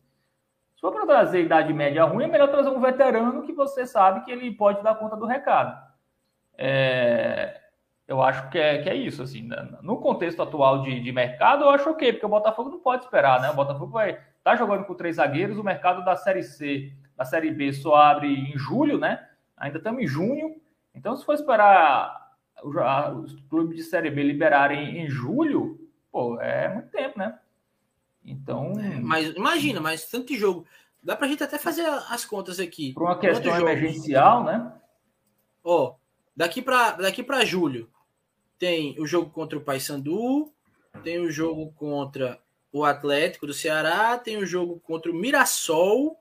Se 0.75 0.81
for 0.81 0.91
para 0.91 1.05
trazer 1.05 1.43
idade 1.43 1.73
média 1.73 2.03
ruim, 2.03 2.25
é 2.25 2.27
melhor 2.27 2.49
trazer 2.49 2.69
um 2.69 2.81
veterano 2.81 3.43
que 3.43 3.53
você 3.53 3.87
sabe 3.87 4.25
que 4.25 4.31
ele 4.31 4.51
pode 4.51 4.83
dar 4.83 4.95
conta 4.95 5.15
do 5.15 5.25
recado. 5.25 5.79
É, 6.57 7.61
eu 8.07 8.21
acho 8.21 8.49
que 8.49 8.57
é, 8.57 8.81
que 8.81 8.89
é 8.89 8.95
isso, 8.95 9.23
assim, 9.23 9.47
no 9.81 9.97
contexto 9.97 10.41
atual 10.41 10.81
de, 10.81 10.99
de 10.99 11.11
mercado, 11.11 11.63
eu 11.63 11.69
acho 11.69 11.89
ok, 11.89 12.13
porque 12.13 12.25
o 12.25 12.29
Botafogo 12.29 12.69
não 12.69 12.79
pode 12.79 13.05
esperar, 13.05 13.41
né? 13.41 13.49
O 13.49 13.55
Botafogo 13.55 13.91
vai 13.91 14.19
tá 14.43 14.55
jogando 14.55 14.85
com 14.85 14.93
três 14.93 15.17
zagueiros, 15.17 15.57
o 15.57 15.63
mercado 15.63 16.05
da 16.05 16.15
Série 16.15 16.43
C, 16.43 16.93
da 17.15 17.25
Série 17.25 17.51
B 17.51 17.73
só 17.73 17.95
abre 17.95 18.27
em 18.27 18.57
julho, 18.57 18.97
né? 18.97 19.27
Ainda 19.57 19.77
estamos 19.77 20.01
em 20.01 20.07
junho, 20.07 20.55
então 20.97 21.15
se 21.15 21.23
for 21.23 21.33
esperar 21.33 22.35
os 22.63 23.35
clubes 23.49 23.77
de 23.77 23.83
Série 23.83 24.09
B 24.09 24.23
liberarem 24.23 24.97
em 24.97 25.07
julho, 25.07 25.79
pô, 26.11 26.39
é 26.41 26.73
muito 26.73 26.89
tempo, 26.89 27.19
né? 27.19 27.37
Então. 28.25 28.73
É, 28.79 28.99
mas 28.99 29.35
imagina, 29.35 29.79
mas 29.79 30.09
tanto 30.09 30.35
jogo. 30.35 30.65
Dá 31.01 31.15
pra 31.15 31.27
gente 31.27 31.43
até 31.43 31.57
fazer 31.57 31.85
as 32.09 32.25
contas 32.25 32.59
aqui. 32.59 32.93
Por 32.93 33.03
uma 33.03 33.17
questão 33.17 33.55
emergencial, 33.55 34.43
né? 34.43 34.73
Ó, 35.63 35.95
daqui 36.35 36.61
para 36.61 36.93
daqui 36.93 37.23
para 37.23 37.45
julho 37.45 37.89
tem 38.57 38.99
o 38.99 39.05
jogo 39.05 39.29
contra 39.29 39.57
o 39.57 39.61
Paysandu, 39.61 40.51
tem 41.03 41.19
o 41.19 41.29
jogo 41.29 41.71
contra 41.73 42.41
o 42.71 42.83
Atlético 42.83 43.45
do 43.45 43.53
Ceará, 43.53 44.17
tem 44.17 44.37
o 44.37 44.45
jogo 44.45 44.79
contra 44.79 45.11
o 45.11 45.15
Mirassol, 45.15 46.19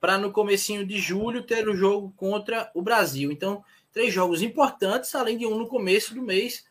para 0.00 0.16
no 0.16 0.32
comecinho 0.32 0.86
de 0.86 0.98
julho 0.98 1.42
ter 1.42 1.68
o 1.68 1.76
jogo 1.76 2.12
contra 2.16 2.70
o 2.74 2.80
Brasil. 2.80 3.30
Então, 3.30 3.62
três 3.92 4.12
jogos 4.12 4.42
importantes, 4.42 5.14
além 5.14 5.36
de 5.36 5.46
um 5.46 5.58
no 5.58 5.68
começo 5.68 6.14
do 6.14 6.22
mês 6.22 6.64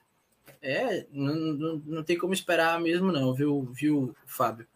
é, 0.61 1.05
não, 1.11 1.35
não, 1.35 1.81
não 1.85 2.03
tem 2.03 2.17
como 2.17 2.33
esperar 2.33 2.79
mesmo, 2.81 3.11
não, 3.11 3.33
viu, 3.33 3.69
viu 3.71 4.15
Fábio? 4.25 4.67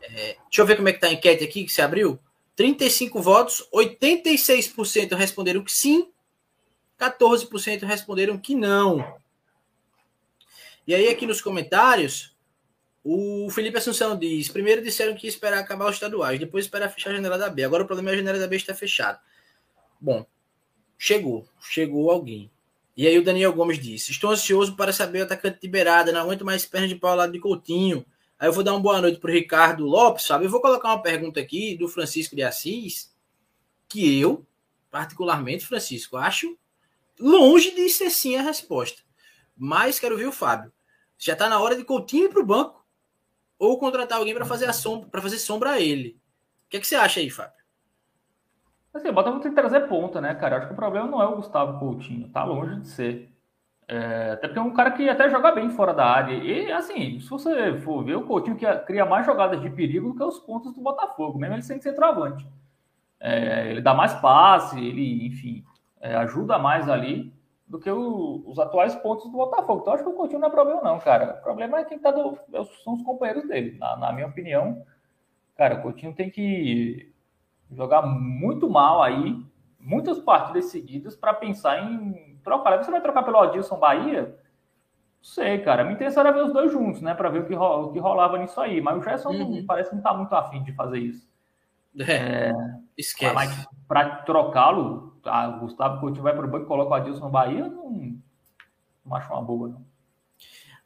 É, 0.00 0.36
deixa 0.44 0.60
eu 0.60 0.66
ver 0.66 0.76
como 0.76 0.88
é 0.88 0.92
que 0.92 1.00
tá 1.00 1.08
a 1.08 1.12
enquete 1.12 1.44
aqui 1.44 1.64
que 1.64 1.72
se 1.72 1.82
abriu. 1.82 2.18
35 2.56 3.20
votos, 3.20 3.66
86% 3.72 5.14
responderam 5.14 5.62
que 5.62 5.72
sim, 5.72 6.10
14% 6.98 7.82
responderam 7.84 8.38
que 8.38 8.54
não. 8.54 9.16
E 10.86 10.94
aí, 10.94 11.08
aqui 11.08 11.26
nos 11.26 11.40
comentários, 11.40 12.31
o 13.04 13.50
Felipe 13.50 13.78
Assunção 13.78 14.16
diz: 14.16 14.48
primeiro 14.48 14.82
disseram 14.82 15.14
que 15.14 15.26
ia 15.26 15.30
esperar 15.30 15.58
acabar 15.58 15.88
os 15.88 15.94
estaduais, 15.94 16.38
depois 16.38 16.64
esperar 16.64 16.88
fechar 16.88 17.10
a 17.10 17.14
janela 17.14 17.36
da 17.36 17.50
B. 17.50 17.64
Agora 17.64 17.82
o 17.82 17.86
problema 17.86 18.10
é 18.10 18.14
a 18.14 18.16
janela 18.16 18.38
da 18.38 18.46
B 18.46 18.56
está 18.56 18.74
fechada. 18.74 19.20
Bom, 20.00 20.24
chegou, 20.96 21.48
chegou 21.60 22.10
alguém. 22.10 22.50
E 22.96 23.06
aí 23.06 23.18
o 23.18 23.24
Daniel 23.24 23.52
Gomes 23.52 23.78
disse: 23.78 24.12
Estou 24.12 24.30
ansioso 24.30 24.76
para 24.76 24.92
saber 24.92 25.20
o 25.20 25.24
atacante 25.24 25.58
liberado, 25.62 26.12
não 26.12 26.20
aguento 26.20 26.44
mais 26.44 26.64
pernas 26.64 26.90
de 26.90 26.96
pau 26.96 27.10
ao 27.10 27.16
lado 27.16 27.32
de 27.32 27.40
Coutinho. 27.40 28.06
Aí 28.38 28.48
eu 28.48 28.52
vou 28.52 28.62
dar 28.62 28.72
uma 28.72 28.80
boa 28.80 29.00
noite 29.00 29.18
para 29.18 29.30
o 29.30 29.34
Ricardo 29.34 29.84
Lopes, 29.84 30.24
sabe? 30.24 30.44
Eu 30.44 30.50
vou 30.50 30.60
colocar 30.60 30.88
uma 30.88 31.02
pergunta 31.02 31.40
aqui 31.40 31.76
do 31.76 31.88
Francisco 31.88 32.36
de 32.36 32.42
Assis, 32.42 33.12
que 33.88 34.20
eu, 34.20 34.46
particularmente, 34.90 35.66
Francisco, 35.66 36.16
acho 36.16 36.56
longe 37.18 37.72
de 37.72 37.88
ser 37.88 38.10
sim 38.10 38.36
a 38.36 38.42
resposta. 38.42 39.02
Mas 39.56 39.98
quero 39.98 40.16
ver 40.16 40.26
o 40.26 40.32
Fábio. 40.32 40.72
Já 41.18 41.34
está 41.34 41.48
na 41.48 41.60
hora 41.60 41.76
de 41.76 41.84
Coutinho 41.84 42.24
ir 42.24 42.28
para 42.28 42.40
o 42.40 42.46
banco 42.46 42.81
ou 43.62 43.78
contratar 43.78 44.18
alguém 44.18 44.34
para 44.34 44.44
fazer 44.44 44.68
a 44.68 44.72
sombra, 44.72 45.08
para 45.08 45.22
fazer 45.22 45.38
sombra 45.38 45.70
a 45.70 45.80
ele. 45.80 46.18
O 46.66 46.70
que, 46.70 46.78
é 46.78 46.80
que 46.80 46.86
você 46.86 46.96
acha 46.96 47.20
aí, 47.20 47.30
Fábio? 47.30 47.62
Assim, 48.92 49.08
o 49.08 49.12
Botafogo 49.12 49.40
tem 49.40 49.52
que 49.52 49.60
trazer 49.60 49.86
ponta, 49.86 50.20
né, 50.20 50.34
cara? 50.34 50.56
Acho 50.56 50.66
que 50.66 50.72
o 50.72 50.76
problema 50.76 51.06
não 51.06 51.22
é 51.22 51.26
o 51.26 51.36
Gustavo 51.36 51.78
Coutinho, 51.78 52.28
tá 52.30 52.42
longe 52.42 52.80
de 52.80 52.88
ser. 52.88 53.32
É, 53.86 54.32
até 54.32 54.48
porque 54.48 54.58
é 54.58 54.62
um 54.62 54.74
cara 54.74 54.90
que 54.90 55.08
até 55.08 55.30
joga 55.30 55.52
bem 55.52 55.70
fora 55.70 55.94
da 55.94 56.04
área. 56.04 56.34
E, 56.34 56.72
assim, 56.72 57.20
se 57.20 57.30
você 57.30 57.78
for 57.78 58.04
ver, 58.04 58.16
o 58.16 58.26
Coutinho 58.26 58.56
que 58.56 58.66
cria 58.80 59.06
mais 59.06 59.24
jogadas 59.24 59.60
de 59.62 59.70
perigo 59.70 60.08
do 60.08 60.16
que 60.16 60.24
os 60.24 60.40
pontos 60.40 60.74
do 60.74 60.80
Botafogo, 60.80 61.38
mesmo 61.38 61.54
ele 61.54 61.62
sendo 61.62 61.82
centroavante. 61.82 62.44
É, 63.20 63.70
ele 63.70 63.80
dá 63.80 63.94
mais 63.94 64.12
passe, 64.14 64.76
ele, 64.76 65.24
enfim, 65.24 65.64
é, 66.00 66.16
ajuda 66.16 66.58
mais 66.58 66.88
ali 66.88 67.32
do 67.72 67.78
que 67.78 67.90
o, 67.90 68.44
os 68.46 68.58
atuais 68.58 68.94
pontos 68.96 69.24
do 69.24 69.38
Botafogo. 69.38 69.80
Então, 69.80 69.94
acho 69.94 70.04
que 70.04 70.10
o 70.10 70.12
Coutinho 70.12 70.40
não 70.40 70.48
é 70.48 70.50
problema, 70.50 70.82
não, 70.82 70.98
cara. 70.98 71.38
O 71.38 71.42
problema 71.42 71.80
é 71.80 71.84
quem 71.86 71.98
tá 71.98 72.10
do, 72.10 72.38
é 72.52 72.62
são 72.84 72.92
os 72.92 73.02
companheiros 73.02 73.48
dele. 73.48 73.78
Na, 73.78 73.96
na 73.96 74.12
minha 74.12 74.26
opinião, 74.26 74.84
cara, 75.56 75.76
o 75.76 75.82
Coutinho 75.82 76.14
tem 76.14 76.28
que 76.28 77.10
jogar 77.70 78.02
muito 78.02 78.68
mal 78.68 79.02
aí, 79.02 79.42
muitas 79.80 80.18
partidas 80.18 80.66
seguidas, 80.66 81.16
para 81.16 81.32
pensar 81.32 81.82
em 81.82 82.38
trocar. 82.44 82.76
Você 82.76 82.90
vai 82.90 83.00
trocar 83.00 83.22
pelo 83.22 83.38
Adilson 83.38 83.78
Bahia? 83.78 84.24
Não 84.24 85.22
sei, 85.22 85.60
cara. 85.60 85.82
Me 85.82 85.94
interessaria 85.94 86.30
ver 86.30 86.44
os 86.44 86.52
dois 86.52 86.70
juntos, 86.70 87.00
né? 87.00 87.14
Para 87.14 87.30
ver 87.30 87.40
o 87.40 87.46
que, 87.46 87.54
o 87.54 87.90
que 87.90 87.98
rolava 87.98 88.36
nisso 88.36 88.60
aí. 88.60 88.82
Mas 88.82 88.98
o 88.98 89.02
Gerson 89.02 89.30
uhum. 89.30 89.64
parece 89.64 89.88
que 89.88 89.96
não 89.96 90.02
tá 90.02 90.12
muito 90.12 90.34
afim 90.34 90.62
de 90.62 90.74
fazer 90.74 90.98
isso. 90.98 91.26
É, 91.98 92.50
é 92.50 92.52
esquece. 92.98 93.34
Mas 93.34 93.66
para 93.88 94.16
trocá-lo, 94.16 95.11
a 95.24 95.48
Gustavo 95.48 96.00
Coutinho 96.00 96.22
vai 96.22 96.34
para 96.34 96.46
o 96.46 96.50
banco 96.50 96.64
e 96.64 96.68
coloca 96.68 96.90
o 96.90 96.94
Adilson 96.94 97.30
Bahia, 97.30 97.68
não, 97.68 98.18
não 99.04 99.16
acho 99.16 99.32
uma 99.32 99.42
boa, 99.42 99.68
não. 99.68 99.84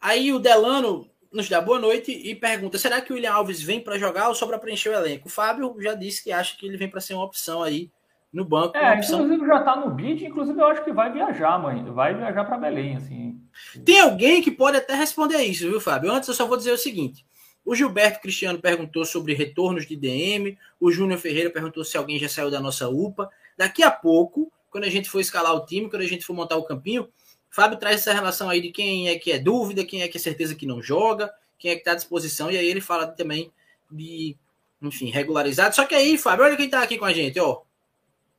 Aí 0.01 0.33
o 0.33 0.39
Delano 0.39 1.09
nos 1.33 1.49
dá 1.49 1.61
boa 1.61 1.79
noite 1.79 2.11
e 2.13 2.35
pergunta: 2.35 2.79
será 2.79 3.01
que 3.01 3.13
o 3.13 3.17
William 3.17 3.33
Alves 3.33 3.63
vem 3.63 3.81
para 3.81 3.99
jogar 3.99 4.29
ou 4.29 4.35
só 4.35 4.47
para 4.47 4.59
preencher 4.59 4.91
o 4.91 4.95
elenco? 4.95 5.29
O 5.29 5.31
Fábio 5.31 5.75
já 5.81 5.95
disse 5.95 6.23
que 6.23 6.33
acha 6.33 6.57
que 6.57 6.67
ele 6.67 6.77
vem 6.77 6.89
para 6.89 7.01
ser 7.01 7.15
uma 7.15 7.25
opção 7.25 7.63
aí 7.63 7.91
no 8.33 8.45
banco. 8.45 8.77
É, 8.77 8.95
opção... 8.95 9.23
inclusive 9.23 9.47
já 9.47 9.59
está 9.59 9.77
no 9.77 9.91
bid, 9.91 10.25
inclusive 10.25 10.61
eu 10.61 10.67
acho 10.67 10.85
que 10.85 10.93
vai 10.93 11.13
viajar, 11.13 11.59
mãe. 11.59 11.83
Vai 11.85 12.15
viajar 12.15 12.45
para 12.45 12.59
Belém, 12.59 12.97
assim. 12.97 13.41
Tem 13.85 14.01
alguém 14.01 14.43
que 14.43 14.51
pode 14.51 14.77
até 14.77 14.95
responder 14.95 15.43
isso, 15.43 15.69
viu, 15.69 15.81
Fábio? 15.81 16.13
Antes 16.13 16.29
eu 16.29 16.35
só 16.35 16.47
vou 16.47 16.57
dizer 16.57 16.73
o 16.73 16.79
seguinte: 16.79 17.25
o 17.65 17.75
Gilberto 17.75 18.21
Cristiano 18.21 18.61
perguntou 18.61 19.05
sobre 19.05 19.35
retornos 19.35 19.87
de 19.87 19.97
DM, 19.97 20.57
o 20.79 20.91
Júnior 20.93 21.19
Ferreira 21.19 21.51
perguntou 21.51 21.85
se 21.85 21.97
alguém 21.97 22.19
já 22.19 22.29
saiu 22.29 22.51
da 22.51 22.61
nossa 22.61 22.89
UPA. 22.89 23.31
Daqui 23.57 23.83
a 23.83 23.91
pouco, 23.91 24.53
quando 24.71 24.85
a 24.85 24.91
gente 24.91 25.09
for 25.09 25.21
escalar 25.21 25.55
o 25.55 25.65
time, 25.65 25.89
quando 25.89 26.03
a 26.03 26.07
gente 26.07 26.25
for 26.25 26.35
montar 26.35 26.57
o 26.57 26.65
campinho, 26.65 27.09
Fábio 27.51 27.79
traz 27.79 28.01
essa 28.01 28.13
relação 28.13 28.51
aí 28.51 28.61
de 28.61 28.71
quem 28.71 29.09
é 29.09 29.19
que 29.19 29.33
é 29.33 29.39
dúvida, 29.39 29.85
quem 29.85 30.03
é 30.03 30.09
que 30.09 30.19
é 30.19 30.21
certeza 30.21 30.55
que 30.55 30.67
não 30.67 30.83
joga, 30.83 31.33
quem 31.59 31.71
é 31.71 31.75
que 31.75 31.81
está 31.81 31.93
à 31.93 31.95
disposição, 31.95 32.51
e 32.51 32.59
aí 32.59 32.67
ele 32.67 32.83
fala 32.83 33.07
também 33.07 33.51
de, 33.91 34.37
enfim, 34.83 35.11
regularizado. 35.11 35.75
Só 35.75 35.87
que 35.87 35.95
aí, 35.95 36.19
Fábio, 36.19 36.45
olha 36.45 36.57
quem 36.57 36.67
está 36.67 36.83
aqui 36.83 36.99
com 36.99 37.07
a 37.07 37.13
gente, 37.13 37.41
ó. 37.41 37.63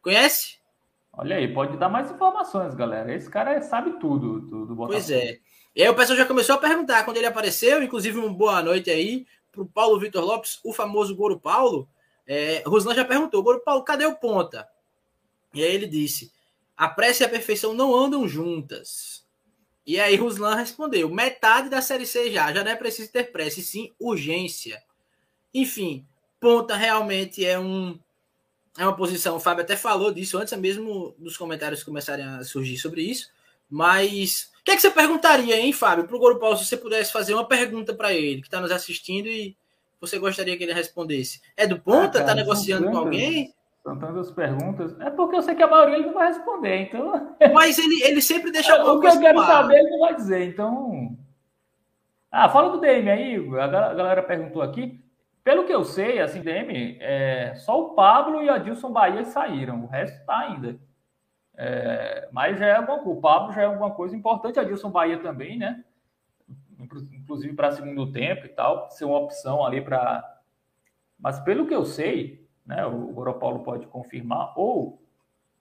Conhece? 0.03 0.57
Olha 1.11 1.37
aí, 1.37 1.51
pode 1.51 1.77
dar 1.77 1.89
mais 1.89 2.11
informações, 2.11 2.75
galera. 2.75 3.11
Esse 3.11 3.27
cara 3.27 3.59
sabe 3.63 3.93
tudo 3.99 4.39
do, 4.39 4.65
do 4.67 4.75
Botafogo. 4.75 4.91
Pois 4.91 5.09
é. 5.09 5.39
E 5.75 5.81
aí 5.81 5.89
o 5.89 5.95
pessoal 5.95 6.17
já 6.17 6.25
começou 6.25 6.55
a 6.55 6.59
perguntar 6.59 7.03
quando 7.03 7.17
ele 7.17 7.25
apareceu, 7.25 7.81
inclusive 7.81 8.19
uma 8.19 8.31
boa 8.31 8.61
noite 8.61 8.91
aí 8.91 9.25
para 9.51 9.61
o 9.63 9.65
Paulo 9.65 9.99
Vitor 9.99 10.23
Lopes, 10.23 10.59
o 10.63 10.71
famoso 10.71 11.15
Goro 11.15 11.39
Paulo. 11.39 11.89
É, 12.27 12.61
Ruslan 12.67 12.93
já 12.93 13.03
perguntou, 13.03 13.41
Goro 13.41 13.61
Paulo, 13.61 13.83
cadê 13.83 14.05
o 14.05 14.15
ponta? 14.15 14.67
E 15.57 15.63
aí 15.63 15.73
ele 15.73 15.87
disse, 15.87 16.31
a 16.75 16.87
pressa 16.87 17.23
e 17.23 17.25
a 17.25 17.29
perfeição 17.29 17.73
não 17.73 17.95
andam 17.95 18.27
juntas. 18.27 19.25
E 19.85 19.99
aí 19.99 20.15
Ruslan 20.15 20.55
respondeu: 20.55 21.09
metade 21.09 21.69
da 21.69 21.81
Série 21.81 22.05
C 22.05 22.29
já, 22.29 22.53
já 22.53 22.63
não 22.63 22.71
é 22.71 22.75
preciso 22.75 23.11
ter 23.11 23.31
pressa, 23.31 23.61
e 23.61 23.63
sim 23.63 23.93
urgência. 23.97 24.83
Enfim, 25.53 26.05
ponta 26.39 26.75
realmente 26.75 27.45
é 27.45 27.57
um 27.57 27.97
é 28.77 28.83
uma 28.83 28.95
posição. 28.95 29.37
O 29.37 29.39
Fábio 29.39 29.63
até 29.63 29.75
falou 29.75 30.11
disso 30.11 30.37
antes 30.37 30.55
mesmo 30.59 31.15
dos 31.17 31.35
comentários 31.35 31.83
começarem 31.83 32.25
a 32.25 32.43
surgir 32.43 32.77
sobre 32.77 33.01
isso. 33.01 33.31
Mas 33.69 34.51
o 34.61 34.63
que, 34.63 34.71
é 34.71 34.75
que 34.75 34.81
você 34.81 34.91
perguntaria, 34.91 35.57
hein, 35.59 35.73
Fábio, 35.73 36.05
para 36.05 36.15
o 36.15 36.19
Goro 36.19 36.39
Paulo, 36.39 36.57
se 36.57 36.65
você 36.65 36.77
pudesse 36.77 37.11
fazer 37.11 37.33
uma 37.33 37.47
pergunta 37.47 37.93
para 37.93 38.13
ele 38.13 38.41
que 38.41 38.47
está 38.47 38.61
nos 38.61 38.71
assistindo 38.71 39.27
e 39.27 39.57
você 39.99 40.19
gostaria 40.19 40.55
que 40.55 40.63
ele 40.63 40.73
respondesse? 40.73 41.41
É 41.55 41.65
do 41.65 41.79
ponta? 41.79 42.19
Está 42.19 42.33
ah, 42.33 42.35
negociando 42.35 42.91
com 42.91 42.97
alguém? 42.97 43.53
São 43.87 43.97
tantas 43.97 44.29
perguntas. 44.29 44.99
É 44.99 45.09
porque 45.09 45.37
eu 45.37 45.41
sei 45.41 45.55
que 45.55 45.63
a 45.63 45.67
maioria 45.67 45.95
ele 45.95 46.07
não 46.07 46.13
vai 46.13 46.27
responder, 46.27 46.81
então. 46.81 47.37
Mas 47.53 47.77
ele, 47.77 48.03
ele 48.03 48.21
sempre 48.21 48.51
deixa 48.51 48.75
O 48.83 48.99
que 48.99 49.07
eu 49.07 49.17
quero 49.17 49.39
saber, 49.39 49.77
ele 49.77 49.91
não 49.91 49.99
vai 49.99 50.13
dizer, 50.13 50.45
então. 50.45 51.17
Ah, 52.29 52.49
fala 52.49 52.69
do 52.69 52.81
DM 52.81 53.09
aí, 53.09 53.37
a 53.57 53.67
galera 53.67 54.21
perguntou 54.21 54.61
aqui. 54.61 55.01
Pelo 55.41 55.63
que 55.63 55.73
eu 55.73 55.85
sei, 55.85 56.19
assim, 56.19 56.41
DM, 56.41 56.97
é, 56.99 57.55
só 57.55 57.81
o 57.81 57.89
Pablo 57.91 58.43
e 58.43 58.49
a 58.49 58.57
Dilson 58.57 58.91
Bahia 58.91 59.23
saíram, 59.23 59.85
o 59.85 59.87
resto 59.87 60.19
está 60.19 60.37
ainda. 60.37 60.77
É, 61.55 62.27
mas 62.33 62.59
já 62.59 62.65
é 62.65 62.75
alguma 62.75 62.99
coisa, 62.99 63.17
o 63.17 63.21
Pablo 63.21 63.53
já 63.53 63.61
é 63.61 63.65
alguma 63.67 63.91
coisa 63.91 64.13
importante, 64.17 64.59
a 64.59 64.65
Dilson 64.65 64.91
Bahia 64.91 65.17
também, 65.19 65.57
né? 65.57 65.81
Inclusive 66.77 67.53
para 67.53 67.71
segundo 67.71 68.11
tempo 68.11 68.47
e 68.47 68.49
tal, 68.49 68.91
ser 68.91 69.05
uma 69.05 69.19
opção 69.19 69.65
ali 69.65 69.79
para. 69.79 70.41
Mas 71.17 71.39
pelo 71.39 71.65
que 71.65 71.73
eu 71.73 71.85
sei, 71.85 72.46
né? 72.67 72.85
O 72.85 73.33
Paulo 73.33 73.63
pode 73.63 73.87
confirmar 73.87 74.53
ou 74.55 75.01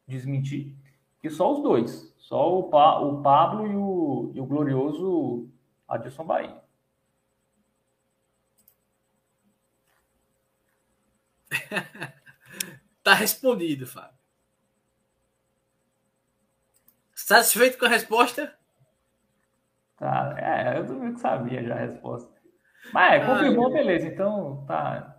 desmentir 0.07 0.77
que 1.21 1.31
só 1.31 1.53
os 1.53 1.63
dois, 1.63 2.13
só 2.19 2.59
o, 2.59 2.65
pa, 2.65 2.99
o 2.99 3.23
Pablo 3.23 3.67
e 3.67 3.75
o, 3.75 4.33
e 4.35 4.41
o 4.41 4.47
glorioso 4.47 5.49
Adilson 5.89 6.25
Bahia. 6.25 6.61
tá 13.03 13.15
respondido, 13.15 13.87
Fábio. 13.87 14.17
Satisfeito 17.15 17.79
com 17.79 17.87
a 17.87 17.89
resposta? 17.89 18.57
Tá, 19.97 20.37
é, 20.39 20.79
eu 20.79 20.87
também 20.87 21.17
sabia 21.17 21.65
já 21.65 21.75
a 21.75 21.79
resposta. 21.79 22.37
Mas 22.93 23.23
é, 23.23 23.27
confirmou, 23.27 23.73
beleza. 23.73 24.07
Então 24.07 24.65
tá, 24.67 25.16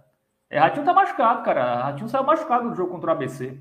é, 0.50 0.60
Ratinho 0.60 0.86
tá 0.86 0.94
machucado, 0.94 1.44
cara. 1.44 1.84
Ratinho 1.84 2.08
saiu 2.08 2.24
machucado 2.24 2.70
do 2.70 2.76
jogo 2.76 2.92
contra 2.92 3.10
o 3.10 3.14
ABC, 3.14 3.60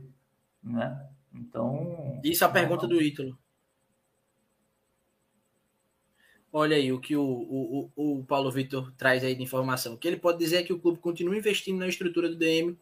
né? 0.63 1.09
Então. 1.35 2.21
Isso 2.23 2.45
é 2.45 2.47
a 2.47 2.51
pergunta 2.51 2.87
do 2.87 3.01
Ítalo. 3.03 3.37
Olha 6.53 6.77
aí 6.77 6.91
o 6.93 7.01
que 7.01 7.15
o, 7.15 7.23
o, 7.23 7.91
o, 7.95 8.25
Paulo 8.25 8.51
Vitor 8.51 8.91
traz 8.97 9.23
aí 9.23 9.35
de 9.35 9.43
informação. 9.43 9.95
O 9.95 9.99
que 9.99 10.09
ele 10.09 10.17
pode 10.17 10.39
dizer 10.39 10.57
é 10.59 10.63
que 10.63 10.73
o 10.73 10.79
clube 10.79 10.99
continua 10.99 11.37
investindo 11.37 11.79
na 11.79 11.89
estrutura 11.89 12.31
do 12.31 12.37
DM 12.37 12.79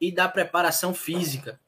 e 0.00 0.10
da 0.10 0.28
preparação 0.28 0.94
física. 0.94 1.60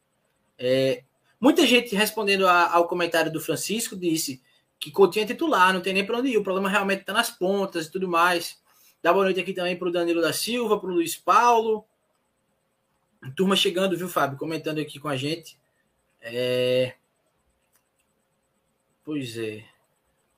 É, 0.56 1.04
muita 1.38 1.66
gente 1.66 1.94
respondendo 1.94 2.46
a, 2.46 2.72
ao 2.72 2.88
comentário 2.88 3.30
do 3.30 3.40
Francisco 3.40 3.94
disse 3.94 4.42
que 4.80 4.90
Coutinho 4.90 5.24
é 5.24 5.26
titular, 5.26 5.72
não 5.72 5.82
tem 5.82 5.92
nem 5.92 6.06
para 6.06 6.18
onde 6.18 6.28
ir. 6.28 6.38
O 6.38 6.42
problema 6.42 6.68
realmente 6.68 7.00
está 7.00 7.12
nas 7.12 7.30
pontas 7.30 7.86
e 7.86 7.92
tudo 7.92 8.08
mais. 8.08 8.62
Dá 9.04 9.12
boa 9.12 9.26
noite 9.26 9.38
aqui 9.38 9.52
também 9.52 9.76
para 9.76 9.86
o 9.86 9.92
Danilo 9.92 10.22
da 10.22 10.32
Silva, 10.32 10.80
para 10.80 10.88
o 10.88 10.94
Luiz 10.94 11.14
Paulo. 11.14 11.84
Turma 13.36 13.54
chegando, 13.54 13.98
viu, 13.98 14.08
Fábio? 14.08 14.38
Comentando 14.38 14.78
aqui 14.78 14.98
com 14.98 15.08
a 15.08 15.14
gente. 15.14 15.58
É... 16.22 16.94
Pois 19.04 19.36
é. 19.36 19.62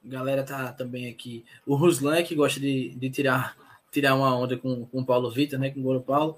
Galera 0.03 0.43
tá 0.43 0.73
também 0.73 1.09
aqui. 1.09 1.45
O 1.65 1.77
Ruslan, 1.77 2.25
que 2.25 2.35
gosta 2.35 2.59
de, 2.59 2.89
de 2.97 3.09
tirar, 3.09 3.57
tirar 3.93 4.17
uma 4.17 4.37
onda 4.37 4.57
com, 4.57 4.85
com 4.87 4.99
o 4.99 5.07
Paulo 5.07 5.31
Vitor, 5.31 5.61
né? 5.61 5.71
Com 5.71 5.79
o 5.79 5.85
Goro 5.85 6.01
Paulo. 6.01 6.37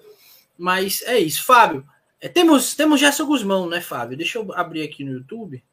Mas 0.58 1.00
é 1.04 1.18
isso. 1.18 1.42
Fábio, 1.46 1.88
é, 2.20 2.28
temos, 2.28 2.74
temos 2.74 3.00
Gerson 3.00 3.24
Guzmão, 3.24 3.66
né, 3.66 3.80
Fábio? 3.80 4.18
Deixa 4.18 4.38
eu 4.38 4.52
abrir 4.52 4.82
aqui 4.82 5.02
no 5.02 5.12
YouTube. 5.12 5.64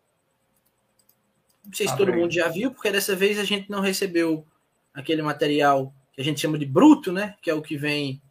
Não 1.65 1.73
sei 1.73 1.85
se 1.85 1.91
Abre. 1.91 2.05
todo 2.05 2.15
mundo 2.15 2.31
já 2.31 2.47
viu, 2.47 2.71
porque 2.71 2.93
dessa 2.93 3.13
vez 3.13 3.37
a 3.37 3.43
gente 3.43 3.69
não 3.69 3.81
recebeu 3.81 4.47
aquele 4.93 5.21
material 5.21 5.93
que 6.15 6.21
a 6.21 6.23
gente 6.23 6.39
chama 6.39 6.57
de 6.57 6.65
bruto, 6.65 7.11
né? 7.11 7.35
Que 7.41 7.49
é 7.49 7.53
o 7.53 7.61
que 7.61 7.75
vem, 7.75 8.21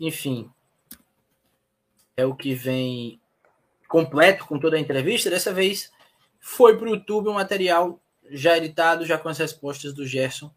enfim, 0.00 0.50
é 2.16 2.24
o 2.24 2.34
que 2.34 2.54
vem 2.54 3.20
completo 3.86 4.46
com 4.46 4.58
toda 4.58 4.76
a 4.76 4.80
entrevista. 4.80 5.30
Dessa 5.30 5.52
vez 5.52 5.92
Foi 6.40 6.76
para 6.76 6.86
o 6.86 6.90
YouTube 6.90 7.28
o 7.28 7.34
material 7.34 8.00
já 8.30 8.56
editado, 8.56 9.04
já 9.04 9.18
com 9.18 9.28
as 9.28 9.38
respostas 9.38 9.92
do 9.92 10.06
Gerson. 10.06 10.52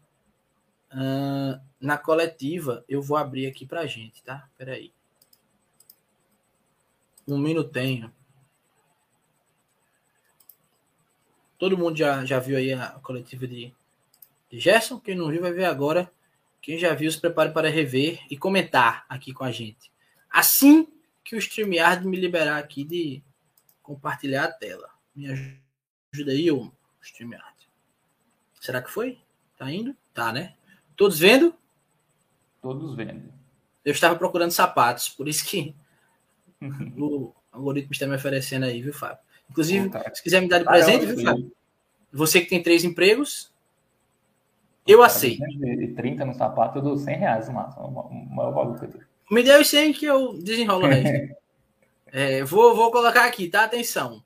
Uh, 0.92 1.60
na 1.80 1.98
coletiva, 1.98 2.84
eu 2.88 3.02
vou 3.02 3.16
abrir 3.16 3.46
aqui 3.46 3.66
para 3.66 3.80
a 3.80 3.86
gente, 3.86 4.22
tá? 4.22 4.48
Peraí. 4.56 4.92
Um 7.26 7.38
minutinho. 7.38 8.12
Todo 11.58 11.78
mundo 11.78 11.96
já, 11.96 12.24
já 12.24 12.38
viu 12.38 12.56
aí 12.56 12.72
a 12.72 12.90
coletiva 13.02 13.46
de 13.46 13.72
Gerson. 14.52 15.00
Quem 15.00 15.14
não 15.14 15.28
viu 15.28 15.40
vai 15.40 15.52
ver 15.52 15.64
agora. 15.64 16.12
Quem 16.60 16.78
já 16.78 16.94
viu, 16.94 17.10
se 17.10 17.20
prepare 17.20 17.50
para 17.52 17.68
rever 17.68 18.20
e 18.30 18.36
comentar 18.36 19.04
aqui 19.08 19.32
com 19.32 19.44
a 19.44 19.50
gente. 19.50 19.90
Assim 20.30 20.86
que 21.24 21.34
o 21.34 21.38
StreamYard 21.38 22.06
me 22.06 22.16
liberar 22.16 22.58
aqui 22.58 22.84
de 22.84 23.22
compartilhar 23.82 24.44
a 24.44 24.52
tela. 24.52 24.88
Me 25.14 25.26
ajuda 25.28 26.30
aí, 26.30 26.50
o 26.50 26.72
StreamYard. 27.00 27.68
Será 28.60 28.80
que 28.80 28.90
foi? 28.90 29.18
Tá 29.58 29.70
indo? 29.70 29.96
Tá, 30.14 30.32
né? 30.32 30.54
Todos 30.96 31.18
vendo? 31.18 31.54
Todos 32.60 32.94
vendo. 32.94 33.32
Eu 33.84 33.92
estava 33.92 34.16
procurando 34.16 34.52
sapatos, 34.52 35.08
por 35.08 35.26
isso 35.26 35.44
que 35.44 35.74
o 36.96 37.32
algoritmo 37.50 37.92
está 37.92 38.06
me 38.06 38.14
oferecendo 38.14 38.66
aí, 38.66 38.80
viu, 38.80 38.92
Fábio? 38.92 39.18
Inclusive, 39.50 39.90
se 40.14 40.22
quiser 40.22 40.40
me 40.40 40.48
dar 40.48 40.58
de 40.58 40.64
presente, 40.64 41.06
viu, 41.06 41.24
Fábio? 41.24 41.52
Você 42.12 42.40
que 42.40 42.48
tem 42.48 42.62
três 42.62 42.84
empregos, 42.84 43.51
eu 44.86 45.02
aceito. 45.02 45.42
E 45.64 45.88
30 45.88 46.24
no 46.24 46.34
sapato, 46.34 46.78
eu 46.78 46.82
dou 46.82 46.96
100 46.96 47.16
reais 47.16 47.48
no 47.48 47.54
máximo. 47.54 47.86
O 47.86 48.34
maior 48.34 48.52
valor 48.52 48.78
que 48.78 48.86
eu 48.86 48.90
dou. 48.90 49.00
Me 49.30 49.42
dê 49.42 49.56
os 49.56 49.68
100 49.68 49.92
que 49.92 50.06
eu 50.06 50.34
desenrolo 50.34 50.84
o 50.84 50.88
resto. 50.88 51.34
é, 52.12 52.44
vou, 52.44 52.74
vou 52.74 52.90
colocar 52.90 53.24
aqui, 53.24 53.48
tá? 53.48 53.64
Atenção. 53.64 54.22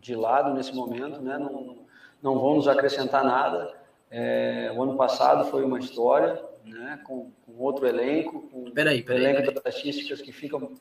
De 0.00 0.14
lado 0.14 0.54
nesse 0.54 0.74
momento, 0.74 1.20
né? 1.20 1.38
Não, 1.38 1.78
não 2.22 2.38
vão 2.38 2.56
nos 2.56 2.68
acrescentar 2.68 3.24
nada. 3.24 3.74
É, 4.10 4.72
o 4.76 4.82
ano 4.82 4.96
passado 4.96 5.50
foi 5.50 5.64
uma 5.64 5.78
história, 5.78 6.42
né? 6.64 7.00
Com, 7.04 7.30
com 7.46 7.52
outro 7.58 7.86
elenco, 7.86 8.42
com 8.48 8.70
peraí, 8.70 9.02
peraí, 9.02 9.24
elenco 9.24 9.40
peraí. 9.40 9.54
de 9.54 9.58
estatísticas 9.58 10.20
que 10.20 10.32
ficam 10.32 10.72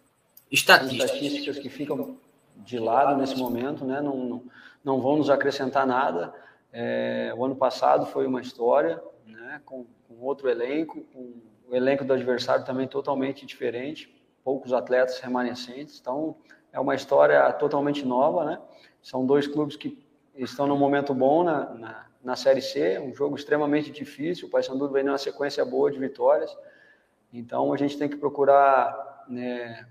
estatísticas. 0.51 1.05
estatísticas 1.11 1.59
que 1.59 1.69
ficam 1.69 2.17
de 2.57 2.77
lado 2.79 3.17
nesse 3.17 3.37
momento, 3.37 3.85
né? 3.85 4.01
Não, 4.01 4.17
não, 4.17 4.43
não 4.83 5.01
vão 5.01 5.17
nos 5.17 5.29
acrescentar 5.29 5.87
nada. 5.87 6.33
É, 6.71 7.33
o 7.35 7.43
ano 7.43 7.55
passado 7.55 8.05
foi 8.05 8.27
uma 8.27 8.41
história, 8.41 9.01
né? 9.25 9.61
Com, 9.65 9.85
com 10.07 10.15
outro 10.21 10.49
elenco, 10.49 11.01
com 11.13 11.33
o 11.67 11.75
elenco 11.75 12.03
do 12.03 12.13
adversário 12.13 12.65
também 12.65 12.87
totalmente 12.87 13.45
diferente, 13.45 14.13
poucos 14.43 14.73
atletas 14.73 15.19
remanescentes. 15.19 15.99
Então 15.99 16.35
é 16.71 16.79
uma 16.79 16.95
história 16.95 17.51
totalmente 17.53 18.05
nova, 18.05 18.45
né? 18.45 18.61
São 19.01 19.25
dois 19.25 19.47
clubes 19.47 19.75
que 19.75 20.03
estão 20.35 20.67
num 20.67 20.77
momento 20.77 21.13
bom 21.13 21.43
na, 21.43 21.73
na, 21.73 22.07
na 22.23 22.35
Série 22.35 22.61
C, 22.61 22.99
um 22.99 23.13
jogo 23.13 23.35
extremamente 23.35 23.91
difícil. 23.91 24.47
O 24.47 24.51
Paysandu 24.51 24.89
vem 24.89 25.03
numa 25.03 25.17
sequência 25.17 25.63
boa 25.65 25.91
de 25.91 25.99
vitórias. 25.99 26.55
Então 27.33 27.71
a 27.73 27.77
gente 27.77 27.97
tem 27.97 28.09
que 28.09 28.17
procurar 28.17 29.25
né, 29.27 29.87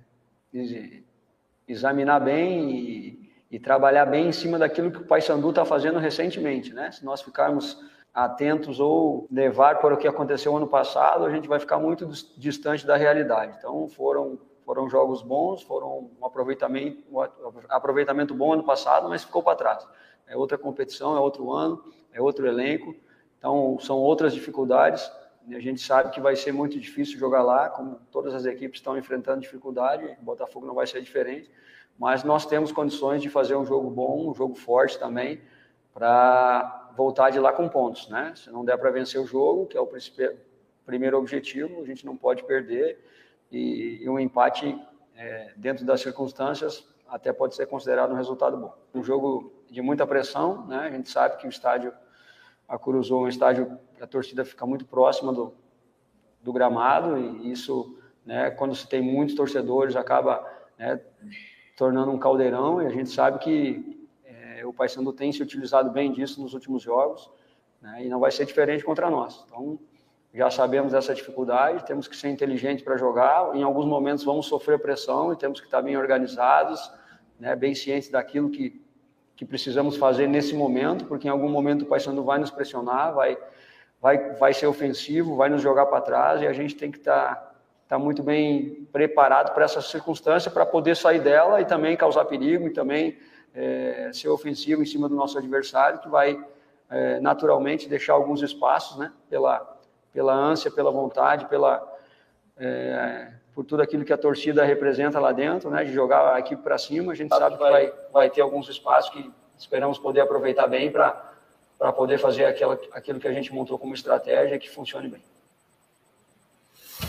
examinar 1.67 2.21
bem 2.21 2.71
e, 2.71 3.28
e, 3.51 3.59
trabalhar 3.59 4.07
bem 4.07 4.29
em 4.29 4.33
cima 4.33 4.59
daquilo 4.59 4.91
que 4.91 4.99
o 4.99 5.07
Paysandu 5.07 5.51
está 5.51 5.65
fazendo 5.65 5.99
recentemente, 5.99 6.73
né? 6.73 6.91
Se 6.91 7.05
nós 7.05 7.23
ficarmos 7.23 7.79
atentos 8.13 8.81
ou 8.81 9.27
levar 9.31 9.79
para 9.79 9.95
o 9.95 9.97
que 9.97 10.09
aconteceu 10.09 10.57
ano 10.57 10.67
passado, 10.67 11.25
a 11.25 11.31
gente 11.31 11.49
vai 11.49 11.61
ficar 11.61 11.79
muito 11.79 12.07
distante 12.37 12.87
da 12.87 12.97
realidade. 12.97 13.55
Então 13.59 13.89
foram 13.89 14.39
foram 14.65 14.87
jogos 14.87 15.23
bons, 15.23 15.63
foram 15.63 16.11
um 16.21 16.27
aproveitamento 16.27 17.03
um 17.11 17.23
aproveitamento 17.71 18.35
bom 18.35 18.53
ano 18.53 18.65
passado, 18.65 19.09
mas 19.09 19.25
ficou 19.25 19.43
para 19.43 19.57
trás. 19.57 19.89
É 20.27 20.37
outra 20.37 20.59
competição, 20.59 21.17
é 21.17 21.21
outro 21.21 21.51
ano, 21.53 21.83
é 22.13 22.21
outro 22.21 22.47
elenco. 22.47 22.95
Então 23.39 23.79
são 23.81 23.97
outras 23.97 24.35
dificuldades. 24.35 25.11
A 25.51 25.61
gente 25.61 25.81
sabe 25.81 26.11
que 26.11 26.21
vai 26.21 26.37
ser 26.37 26.53
muito 26.53 26.79
difícil 26.79 27.19
jogar 27.19 27.43
lá, 27.43 27.71
como 27.71 27.99
todas 28.11 28.35
as 28.35 28.45
equipes 28.45 28.81
estão 28.81 28.99
enfrentando 28.99 29.41
dificuldade, 29.41 30.05
o 30.21 30.25
Botafogo 30.25 30.67
não 30.67 30.75
vai 30.75 30.87
ser 30.87 31.01
diferente, 31.01 31.51
mas 31.99 32.23
nós 32.23 32.47
temos 32.47 32.71
condições 32.71 33.21
de 33.21 33.29
fazer 33.29 33.57
um 33.57 33.65
jogo 33.65 33.91
bom, 33.91 34.31
um 34.31 34.35
jogo 34.35 34.55
forte 34.55 34.99
também, 34.99 35.41
para 35.93 36.93
voltar 36.97 37.31
de 37.31 37.41
lá 37.41 37.53
com 37.53 37.69
pontos, 37.69 38.09
né? 38.09 38.33
Se 38.37 38.51
não 38.51 38.65
der 38.65 38.79
para 38.79 38.91
vencer 38.91 39.21
o 39.21 39.27
jogo, 39.27 39.67
que 39.67 39.77
é 39.77 39.81
o 39.81 39.89
primeiro 40.87 41.19
objetivo, 41.19 41.83
a 41.83 41.85
gente 41.85 42.07
não 42.07 42.17
pode 42.17 42.45
perder, 42.45 43.05
e, 43.51 43.99
e 44.03 44.09
um 44.09 44.19
empate 44.19 44.79
é, 45.17 45.53
dentro 45.57 45.85
das 45.85 46.01
circunstâncias 46.01 46.87
até 47.09 47.33
pode 47.33 47.57
ser 47.57 47.67
considerado 47.67 48.13
um 48.13 48.17
resultado 48.17 48.57
bom. 48.57 48.75
Um 48.95 49.03
jogo 49.03 49.53
de 49.71 49.83
muita 49.83 50.07
pressão, 50.07 50.67
né? 50.67 50.79
A 50.79 50.91
gente 50.91 51.11
sabe 51.11 51.39
que 51.39 51.47
o 51.47 51.51
estádio 51.51 51.93
a 52.69 52.79
Cruzou 52.79 53.23
é 53.23 53.25
um 53.25 53.29
estádio 53.29 53.79
que 53.97 54.03
a 54.03 54.07
torcida 54.07 54.45
fica 54.45 54.67
muito 54.67 54.85
próxima 54.85 55.33
do, 55.33 55.55
do 56.43 56.53
gramado 56.53 57.17
e 57.17 57.51
isso, 57.51 57.99
né, 58.27 58.51
quando 58.51 58.75
se 58.75 58.87
tem 58.87 59.01
muitos 59.01 59.35
torcedores, 59.35 59.97
acaba 59.97 60.47
né, 60.77 61.01
tornando 61.79 62.11
um 62.11 62.19
caldeirão 62.19 62.83
e 62.83 62.87
a 62.87 62.91
gente 62.91 63.09
sabe 63.09 63.39
que 63.39 64.07
é, 64.27 64.67
o 64.67 64.73
Paysandu 64.73 65.13
tem 65.13 65.33
se 65.33 65.43
utilizado 65.43 65.91
bem 65.91 66.13
disso 66.13 66.43
nos 66.43 66.53
últimos 66.53 66.83
jogos 66.83 67.31
né, 67.81 68.05
e 68.05 68.09
não 68.09 68.19
vai 68.19 68.33
ser 68.33 68.45
diferente 68.45 68.85
contra 68.85 69.09
nós. 69.09 69.45
Então, 69.47 69.79
já 70.35 70.51
sabemos 70.51 70.93
dessa 70.93 71.15
dificuldade, 71.15 71.87
temos 71.87 72.07
que 72.07 72.17
ser 72.17 72.29
inteligentes 72.29 72.85
para 72.85 72.97
jogar, 72.97 73.57
em 73.57 73.63
alguns 73.63 73.87
momentos 73.87 74.25
vamos 74.25 74.47
sofrer 74.47 74.79
pressão 74.79 75.33
e 75.33 75.37
temos 75.37 75.61
que 75.61 75.67
estar 75.67 75.81
bem 75.81 75.97
organizados, 75.97 76.93
né, 77.39 77.57
bem 77.57 77.75
cientes 77.75 78.11
daquilo 78.11 78.51
que 78.51 78.85
que 79.39 79.45
precisamos 79.45 79.97
fazer 79.97 80.27
nesse 80.27 80.53
momento, 80.53 81.05
porque 81.05 81.29
em 81.29 81.31
algum 81.31 81.49
momento 81.49 81.83
o 81.83 81.87
Paysandu 81.87 82.25
vai 82.25 82.41
nos 82.41 82.51
pressionar, 82.51 83.15
vai, 83.15 83.39
vai, 84.03 84.35
vai 84.35 84.53
ser 84.53 84.67
ofensivo, 84.67 85.37
vai 85.37 85.49
nos 85.49 85.63
jogar 85.63 85.87
para 85.87 86.01
trás 86.01 86.43
e 86.43 86.47
a 86.49 86.53
gente 86.53 86.75
tem 86.75 86.91
que 86.91 86.99
estar 86.99 87.48
tá, 87.89 87.97
tá 87.97 87.99
muito 87.99 88.23
bem 88.23 88.87
preparado 88.93 89.55
para 89.55 89.65
essa 89.65 89.81
circunstância 89.81 90.51
para 90.51 90.67
poder 90.67 90.97
sair 90.97 91.21
dela 91.21 91.61
e 91.61 91.65
também 91.65 91.97
causar 91.97 92.25
perigo 92.27 92.67
e 92.67 92.71
também 92.71 93.19
é, 93.55 94.11
ser 94.13 94.29
ofensivo 94.29 94.83
em 94.83 94.87
cima 94.87 95.09
do 95.09 95.15
nosso 95.15 95.39
adversário, 95.39 96.01
que 96.01 96.09
vai 96.09 96.39
é, 96.91 97.21
naturalmente 97.21 97.89
deixar 97.89 98.13
alguns 98.13 98.43
espaços, 98.43 98.99
né, 98.99 99.13
pela, 99.29 99.79
pela 100.13 100.33
ânsia, 100.33 100.71
pela 100.71 100.91
vontade, 100.91 101.47
pela 101.47 101.87
é, 102.57 103.33
por 103.55 103.65
tudo 103.65 103.83
aquilo 103.83 104.05
que 104.05 104.13
a 104.13 104.19
torcida 104.19 104.65
representa 104.65 105.19
lá 105.19 105.33
dentro, 105.33 105.71
né, 105.71 105.83
de 105.83 105.93
jogar 105.93 106.35
a 106.35 106.39
equipe 106.39 106.63
para 106.63 106.79
cima. 106.79 107.13
A 107.13 107.15
gente 107.15 107.35
sabe 107.35 107.57
que 107.57 107.61
vai, 107.61 107.93
vai 108.13 108.31
ter 108.31 108.41
alguns 108.41 108.69
espaços 108.69 109.11
que 109.11 109.33
esperamos 109.57 109.99
poder 109.99 110.21
aproveitar 110.21 110.67
bem 110.67 110.91
para 110.91 111.29
para 111.79 111.93
poder 111.93 112.19
fazer 112.19 112.45
aquela, 112.45 112.77
aquilo 112.93 113.21
que 113.21 113.29
a 113.29 113.33
gente 113.33 113.55
montou 113.55 113.79
como 113.79 113.95
estratégia 113.95 114.59
que 114.59 114.69
funcione 114.69 115.09
bem. 115.09 115.23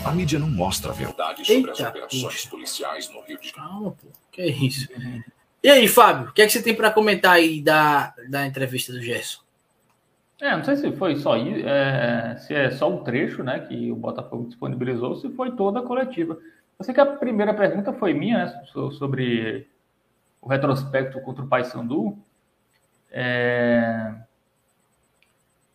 A 0.05 0.11
mídia 0.11 0.39
não 0.39 0.49
mostra 0.49 0.91
a 0.91 0.93
verdade 0.93 1.45
sobre 1.45 1.69
Eita, 1.69 1.71
as 1.71 1.79
operações 1.79 2.45
policiais 2.45 3.09
no 3.09 3.21
Rio 3.21 3.39
de 3.39 3.49
Janeiro. 3.49 3.69
Calma, 3.69 3.91
pô. 3.91 4.07
Que 4.31 4.45
isso? 4.45 4.87
E 5.61 5.69
aí, 5.69 5.87
Fábio, 5.87 6.29
o 6.29 6.33
que, 6.33 6.41
é 6.41 6.45
que 6.45 6.53
você 6.53 6.63
tem 6.63 6.73
para 6.73 6.91
comentar 6.91 7.33
aí 7.33 7.61
da, 7.61 8.13
da 8.29 8.45
entrevista 8.45 8.93
do 8.93 9.01
Gerson? 9.01 9.41
É, 10.41 10.55
não 10.55 10.63
sei 10.63 10.77
se 10.77 10.91
foi 10.93 11.17
só 11.17 11.35
isso, 11.35 11.67
é, 11.67 12.37
se 12.37 12.55
é 12.55 12.71
só 12.71 12.89
um 12.89 13.03
trecho, 13.03 13.43
né, 13.43 13.59
que 13.59 13.91
o 13.91 13.95
Botafogo 13.95 14.47
disponibilizou, 14.47 15.17
se 15.17 15.29
foi 15.31 15.51
toda 15.51 15.79
a 15.79 15.83
coletiva. 15.83 16.39
Eu 16.77 16.85
sei 16.85 16.93
que 16.93 17.01
a 17.01 17.05
primeira 17.05 17.53
pergunta 17.53 17.91
foi 17.91 18.13
minha, 18.13 18.45
né, 18.45 18.63
sobre 18.93 19.67
o 20.41 20.47
retrospecto 20.47 21.19
contra 21.21 21.43
o 21.43 21.47
Paysandu. 21.47 22.17
É... 23.11 24.13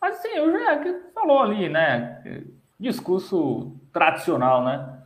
Mas 0.01 0.17
sim, 0.17 0.29
eu 0.29 0.51
já 0.51 0.79
que 0.79 0.99
falou 1.15 1.41
ali, 1.41 1.69
né, 1.69 2.43
discurso 2.81 3.74
tradicional, 3.95 4.63
né. 4.63 4.99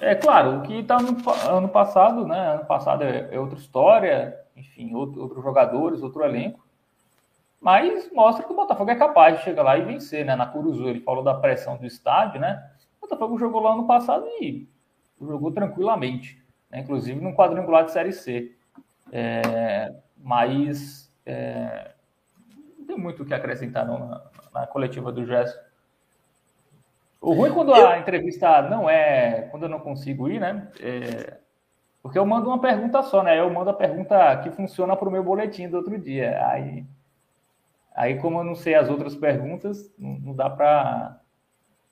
É 0.00 0.14
claro, 0.14 0.58
o 0.58 0.62
que 0.62 0.78
está 0.78 0.98
no 0.98 1.16
ano 1.48 1.68
passado, 1.68 2.26
né, 2.26 2.54
ano 2.54 2.64
passado 2.64 3.02
é, 3.02 3.28
é 3.32 3.40
outra 3.40 3.58
história, 3.58 4.38
enfim, 4.56 4.94
outro, 4.94 5.20
outros 5.20 5.44
jogadores, 5.44 6.02
outro 6.02 6.24
elenco. 6.24 6.64
Mas 7.60 8.10
mostra 8.12 8.44
que 8.44 8.52
o 8.52 8.56
Botafogo 8.56 8.90
é 8.90 8.94
capaz 8.94 9.38
de 9.38 9.44
chegar 9.44 9.62
lá 9.62 9.76
e 9.76 9.82
vencer, 9.82 10.24
né? 10.24 10.36
Na 10.36 10.46
Curuzu, 10.46 10.88
ele 10.88 11.00
falou 11.00 11.24
da 11.24 11.34
pressão 11.34 11.76
do 11.76 11.86
estádio, 11.86 12.40
né? 12.40 12.70
O 12.98 13.08
Botafogo 13.08 13.38
jogou 13.38 13.60
lá 13.60 13.74
no 13.74 13.86
passado 13.86 14.24
e 14.40 14.68
jogou 15.20 15.50
tranquilamente, 15.50 16.40
né? 16.70 16.80
inclusive 16.80 17.20
no 17.20 17.34
quadrangular 17.34 17.84
de 17.84 17.92
Série 17.92 18.12
C. 18.12 18.54
É, 19.10 19.94
mas 20.16 21.12
é, 21.24 21.92
não 22.78 22.86
tem 22.86 22.98
muito 22.98 23.22
o 23.22 23.26
que 23.26 23.34
acrescentar 23.34 23.86
não, 23.86 23.98
na, 23.98 24.22
na 24.52 24.66
coletiva 24.66 25.10
do 25.10 25.24
Gerson. 25.24 25.58
O 27.20 27.32
ruim 27.32 27.52
quando 27.52 27.74
a 27.74 27.98
entrevista 27.98 28.62
não 28.62 28.88
é. 28.88 29.48
Quando 29.50 29.64
eu 29.64 29.68
não 29.68 29.80
consigo 29.80 30.28
ir, 30.28 30.40
né? 30.40 30.68
É, 30.80 31.38
porque 32.02 32.18
eu 32.18 32.26
mando 32.26 32.48
uma 32.48 32.60
pergunta 32.60 33.02
só, 33.02 33.22
né? 33.22 33.38
Eu 33.38 33.50
mando 33.50 33.70
a 33.70 33.74
pergunta 33.74 34.36
que 34.38 34.50
funciona 34.50 34.96
para 34.96 35.08
o 35.08 35.12
meu 35.12 35.24
boletim 35.24 35.68
do 35.68 35.76
outro 35.76 35.98
dia. 35.98 36.46
Aí 36.46 36.86
Aí, 37.94 38.18
como 38.18 38.40
eu 38.40 38.44
não 38.44 38.54
sei 38.54 38.74
as 38.74 38.90
outras 38.90 39.16
perguntas, 39.16 39.90
não, 39.98 40.18
não 40.18 40.36
dá 40.36 40.50
para. 40.50 41.18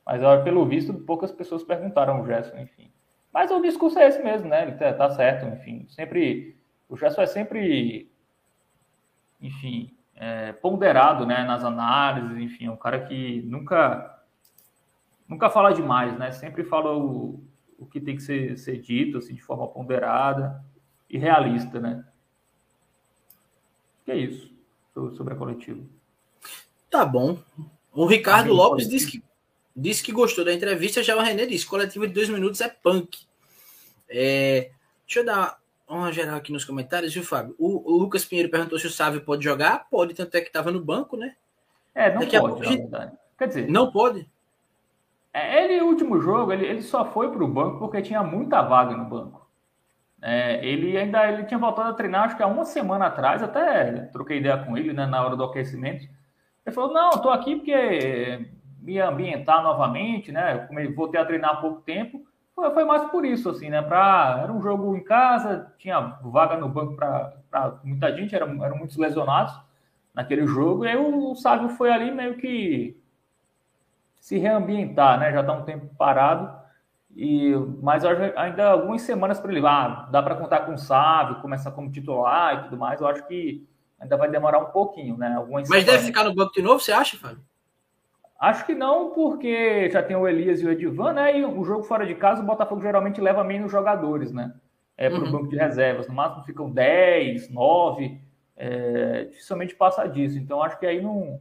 Mas, 0.04 0.20
pelo 0.44 0.66
visto, 0.66 0.92
poucas 0.92 1.32
pessoas 1.32 1.64
perguntaram 1.64 2.20
o 2.20 2.26
Gerson, 2.26 2.58
enfim. 2.58 2.90
Mas 3.32 3.50
o 3.50 3.62
discurso 3.62 3.98
é 3.98 4.06
esse 4.06 4.22
mesmo, 4.22 4.48
né? 4.48 4.64
Ele 4.64 4.72
tá, 4.72 4.92
tá 4.92 5.10
certo, 5.10 5.46
enfim. 5.46 5.86
Sempre. 5.88 6.54
O 6.90 6.96
Gerson 6.96 7.22
é 7.22 7.26
sempre 7.26 8.12
enfim, 9.44 9.94
é, 10.16 10.52
ponderado 10.52 11.26
né, 11.26 11.44
nas 11.44 11.62
análises, 11.62 12.38
enfim, 12.38 12.66
é 12.66 12.70
um 12.70 12.76
cara 12.76 13.00
que 13.00 13.42
nunca, 13.42 14.13
nunca 15.28 15.50
fala 15.50 15.72
demais, 15.72 16.18
né? 16.18 16.32
Sempre 16.32 16.64
fala 16.64 16.96
o, 16.96 17.42
o 17.78 17.86
que 17.86 18.00
tem 18.00 18.16
que 18.16 18.22
ser, 18.22 18.58
ser 18.58 18.78
dito, 18.80 19.18
assim, 19.18 19.34
de 19.34 19.42
forma 19.42 19.68
ponderada 19.68 20.64
e 21.08 21.18
realista, 21.18 21.80
né? 21.80 22.04
Que 24.04 24.12
é 24.12 24.16
isso 24.16 24.54
sobre 25.16 25.34
a 25.34 25.36
coletiva. 25.36 25.82
Tá 26.90 27.04
bom. 27.04 27.38
O 27.92 28.06
Ricardo 28.06 28.52
Lopes 28.52 28.88
disse 28.88 29.10
que, 29.10 29.22
disse 29.74 30.02
que 30.02 30.12
gostou 30.12 30.44
da 30.44 30.52
entrevista, 30.52 31.02
já 31.02 31.16
o 31.16 31.20
René 31.20 31.46
disse, 31.46 31.66
coletiva 31.66 32.06
de 32.06 32.14
dois 32.14 32.28
minutos 32.28 32.60
é 32.60 32.68
punk. 32.68 33.18
É, 34.08 34.70
deixa 35.04 35.20
eu 35.20 35.24
dar 35.24 35.58
uma 35.88 36.12
geral 36.12 36.36
aqui 36.36 36.52
nos 36.52 36.64
comentários, 36.64 37.12
viu, 37.12 37.22
Fábio? 37.22 37.54
O, 37.58 37.92
o, 37.92 37.98
Lucas 37.98 38.24
Pinheiro 38.24 38.50
perguntou 38.50 38.78
se 38.78 38.86
o 38.86 38.90
Sávio 38.90 39.20
pode 39.20 39.42
jogar. 39.42 39.88
Pode, 39.90 40.14
tanto 40.14 40.34
é 40.36 40.40
que 40.40 40.48
estava 40.48 40.70
no 40.70 40.80
banco, 40.80 41.16
né? 41.16 41.34
É, 41.94 42.12
não 42.12 42.20
Daqui 42.20 42.38
pode, 42.38 42.66
a 42.66 42.78
pouco, 42.78 43.18
Quer 43.38 43.48
dizer... 43.48 43.68
Não 43.68 43.90
pode? 43.90 44.28
É, 45.34 45.64
ele, 45.64 45.82
o 45.82 45.88
último 45.88 46.20
jogo, 46.20 46.52
ele, 46.52 46.64
ele 46.64 46.82
só 46.82 47.04
foi 47.04 47.28
para 47.28 47.42
o 47.42 47.48
banco 47.48 47.80
porque 47.80 48.00
tinha 48.00 48.22
muita 48.22 48.62
vaga 48.62 48.96
no 48.96 49.04
banco. 49.04 49.44
É, 50.22 50.64
ele 50.64 50.96
ainda 50.96 51.28
ele 51.30 51.44
tinha 51.44 51.58
voltado 51.58 51.90
a 51.90 51.94
treinar, 51.94 52.24
acho 52.24 52.36
que 52.36 52.42
há 52.42 52.46
uma 52.46 52.64
semana 52.64 53.06
atrás, 53.06 53.42
até 53.42 53.92
troquei 54.12 54.38
ideia 54.38 54.56
com 54.58 54.78
ele 54.78 54.92
né, 54.92 55.06
na 55.06 55.22
hora 55.22 55.36
do 55.36 55.44
aquecimento. 55.44 56.08
Ele 56.64 56.74
falou: 56.74 56.94
Não, 56.94 57.10
estou 57.10 57.32
aqui 57.32 57.56
porque 57.56 58.48
me 58.80 59.00
ambientar 59.00 59.62
novamente, 59.62 60.30
né? 60.30 60.68
Voltei 60.94 61.20
a 61.20 61.24
treinar 61.24 61.50
há 61.50 61.56
pouco 61.56 61.80
tempo. 61.82 62.24
Foi, 62.54 62.84
mais 62.84 63.04
por 63.10 63.24
isso, 63.24 63.50
assim, 63.50 63.68
né? 63.68 63.82
Pra, 63.82 64.40
era 64.42 64.52
um 64.52 64.62
jogo 64.62 64.96
em 64.96 65.02
casa, 65.02 65.72
tinha 65.78 66.00
vaga 66.22 66.56
no 66.56 66.68
banco 66.68 66.94
para 66.96 67.80
muita 67.82 68.14
gente, 68.16 68.34
eram, 68.34 68.64
eram 68.64 68.78
muitos 68.78 68.96
lesionados 68.96 69.52
naquele 70.14 70.46
jogo. 70.46 70.84
E 70.84 70.88
aí 70.88 70.96
o 70.96 71.34
Sávio 71.34 71.68
foi 71.70 71.90
ali 71.90 72.12
meio 72.12 72.36
que 72.36 72.96
se 74.24 74.38
reambientar, 74.38 75.20
né? 75.20 75.30
Já 75.30 75.42
está 75.42 75.52
um 75.52 75.64
tempo 75.64 75.86
parado. 75.98 76.50
E, 77.14 77.52
mas 77.82 78.02
ainda 78.06 78.70
algumas 78.70 79.02
semanas 79.02 79.38
para 79.38 79.52
ele, 79.52 79.64
ah, 79.66 80.08
dá 80.10 80.22
para 80.22 80.34
contar 80.34 80.60
com 80.60 80.72
o 80.72 80.78
Sávio, 80.78 81.42
começar 81.42 81.72
como 81.72 81.92
titular 81.92 82.54
e 82.54 82.62
tudo 82.62 82.78
mais. 82.78 83.02
Eu 83.02 83.06
acho 83.06 83.26
que 83.28 83.68
ainda 84.00 84.16
vai 84.16 84.30
demorar 84.30 84.60
um 84.60 84.70
pouquinho, 84.70 85.18
né? 85.18 85.34
Algumas 85.36 85.68
mas 85.68 85.80
semanas. 85.80 86.00
deve 86.00 86.06
ficar 86.06 86.24
no 86.24 86.34
banco 86.34 86.54
de 86.54 86.62
novo, 86.62 86.80
você 86.80 86.90
acha, 86.90 87.18
Fábio? 87.18 87.44
Acho 88.40 88.64
que 88.64 88.74
não, 88.74 89.10
porque 89.10 89.90
já 89.90 90.02
tem 90.02 90.16
o 90.16 90.26
Elias 90.26 90.62
e 90.62 90.66
o 90.66 90.72
Edivan, 90.72 91.12
né? 91.12 91.38
E 91.38 91.44
o 91.44 91.62
jogo 91.62 91.82
fora 91.82 92.06
de 92.06 92.14
casa, 92.14 92.40
o 92.40 92.46
Botafogo 92.46 92.80
geralmente 92.80 93.20
leva 93.20 93.44
menos 93.44 93.70
jogadores, 93.70 94.32
né? 94.32 94.54
É 94.96 95.10
para 95.10 95.18
o 95.18 95.24
uhum. 95.24 95.32
banco 95.32 95.48
de 95.48 95.56
reservas. 95.56 96.08
No 96.08 96.14
máximo 96.14 96.44
ficam 96.44 96.70
10, 96.70 97.50
9, 97.50 98.18
é, 98.56 99.24
dificilmente 99.24 99.74
passa 99.74 100.06
disso. 100.06 100.38
Então 100.38 100.62
acho 100.62 100.78
que 100.78 100.86
aí 100.86 101.02
não, 101.02 101.38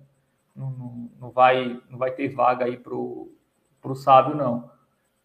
não, 0.55 1.09
não, 1.19 1.31
vai, 1.31 1.81
não 1.89 1.97
vai 1.97 2.11
ter 2.11 2.29
vaga 2.29 2.65
aí 2.65 2.77
para 2.77 2.93
o 2.93 3.95
Sábio, 3.95 4.35
não. 4.35 4.71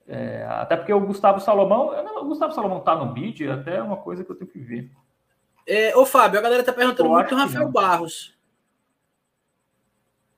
É, 0.06 0.46
até 0.48 0.76
porque 0.76 0.92
o 0.92 1.00
Gustavo 1.00 1.38
Salomão, 1.38 1.92
não, 2.02 2.22
o 2.22 2.26
Gustavo 2.26 2.54
Salomão 2.54 2.80
tá 2.80 2.96
no 2.96 3.12
bid, 3.12 3.46
é 3.46 3.52
até 3.52 3.76
é 3.76 3.82
uma 3.82 3.98
coisa 3.98 4.24
que 4.24 4.30
eu 4.30 4.36
tenho 4.36 4.50
que 4.50 4.58
ver. 4.58 4.90
É, 5.66 5.94
ô 5.94 6.06
Fábio, 6.06 6.38
a 6.38 6.42
galera 6.42 6.64
tá 6.64 6.72
perguntando 6.72 7.10
eu 7.10 7.14
muito 7.14 7.34
o 7.34 7.38
Rafael 7.38 7.70
Barros. 7.70 8.34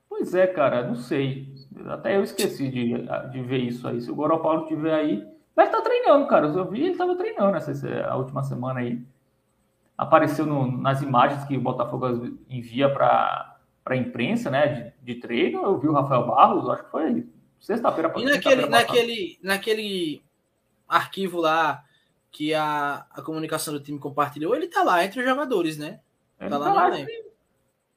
Pois 0.08 0.34
é, 0.34 0.46
cara, 0.48 0.82
não 0.82 0.96
sei. 0.96 1.54
Até 1.86 2.16
eu 2.16 2.24
esqueci 2.24 2.68
de, 2.68 2.94
de 3.30 3.42
ver 3.42 3.58
isso 3.58 3.86
aí. 3.86 4.00
Se 4.00 4.10
o 4.10 4.14
Goro 4.14 4.40
Paulo 4.40 4.64
estiver 4.64 4.92
aí, 4.92 5.24
vai 5.54 5.66
estar 5.66 5.78
tá 5.78 5.84
treinando, 5.84 6.26
cara. 6.26 6.48
Eu 6.48 6.68
vi 6.68 6.80
ele 6.80 6.90
estava 6.90 7.14
treinando 7.14 7.56
essa, 7.56 8.06
a 8.06 8.16
última 8.16 8.42
semana 8.42 8.80
aí. 8.80 9.00
Apareceu 9.96 10.44
no, 10.44 10.78
nas 10.78 11.00
imagens 11.00 11.44
que 11.44 11.56
o 11.56 11.60
Botafogo 11.60 12.36
envia 12.48 12.92
para 12.92 13.59
a 13.84 13.96
imprensa, 13.96 14.50
né, 14.50 14.94
de, 15.02 15.14
de, 15.14 15.20
treino. 15.20 15.62
Eu 15.62 15.78
vi 15.78 15.88
o 15.88 15.92
Rafael 15.92 16.26
Barros, 16.26 16.68
acho 16.68 16.84
que 16.84 16.90
foi 16.90 17.26
sexta-feira. 17.58 18.12
E 18.16 18.24
naquele, 18.24 18.66
naquele, 18.66 19.38
naquele 19.42 20.22
arquivo 20.88 21.40
lá 21.40 21.84
que 22.30 22.54
a, 22.54 23.06
a 23.10 23.22
comunicação 23.22 23.74
do 23.74 23.80
time 23.80 23.98
compartilhou, 23.98 24.54
ele 24.54 24.68
tá 24.68 24.82
lá 24.82 25.04
entre 25.04 25.20
os 25.20 25.26
jogadores, 25.26 25.76
né? 25.76 26.00
Ele 26.38 26.50
tá 26.50 26.58
lá, 26.58 26.66
tá 26.66 26.72
lá 26.72 27.06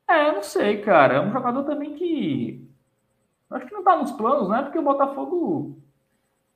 é, 0.07 0.29
eu 0.29 0.33
não 0.33 0.43
sei, 0.43 0.81
cara. 0.81 1.15
É 1.15 1.21
um 1.21 1.31
jogador 1.31 1.63
também 1.63 1.95
que. 1.95 2.67
Acho 3.49 3.65
que 3.65 3.73
não 3.73 3.83
tá 3.83 3.95
nos 3.95 4.11
planos, 4.11 4.49
né? 4.49 4.61
Porque 4.63 4.77
o 4.77 4.83
Botafogo. 4.83 5.77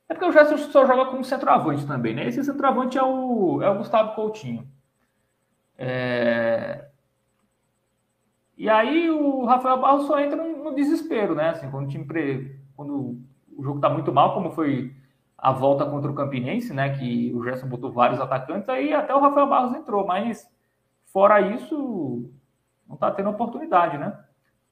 É 0.08 0.14
porque 0.14 0.28
o 0.28 0.32
Gerson 0.32 0.56
só 0.58 0.86
joga 0.86 1.10
como 1.10 1.24
centroavante 1.24 1.86
também, 1.86 2.14
né? 2.14 2.26
Esse 2.26 2.42
centroavante 2.42 2.96
é 2.96 3.02
o, 3.02 3.60
é 3.62 3.68
o 3.68 3.78
Gustavo 3.78 4.14
Coutinho. 4.14 4.66
É... 5.76 6.86
E 8.58 8.68
aí 8.68 9.08
o 9.08 9.44
Rafael 9.44 9.80
Barros 9.80 10.06
só 10.06 10.18
entra 10.18 10.42
no 10.42 10.74
desespero, 10.74 11.32
né? 11.34 11.50
Assim, 11.50 11.70
quando 11.70 11.86
o 11.86 11.88
time 11.88 12.04
pre... 12.04 12.60
quando 12.76 13.16
o 13.56 13.62
jogo 13.62 13.80
tá 13.80 13.88
muito 13.88 14.12
mal, 14.12 14.34
como 14.34 14.50
foi 14.50 14.92
a 15.38 15.52
volta 15.52 15.86
contra 15.86 16.10
o 16.10 16.14
Campinense, 16.14 16.74
né? 16.74 16.98
Que 16.98 17.32
o 17.32 17.44
Gerson 17.44 17.68
botou 17.68 17.92
vários 17.92 18.20
atacantes, 18.20 18.68
aí 18.68 18.92
até 18.92 19.14
o 19.14 19.20
Rafael 19.20 19.46
Barros 19.46 19.74
entrou, 19.74 20.04
mas 20.04 20.44
fora 21.06 21.40
isso, 21.40 22.28
não 22.86 22.96
está 22.96 23.12
tendo 23.12 23.30
oportunidade, 23.30 23.96
né? 23.96 24.18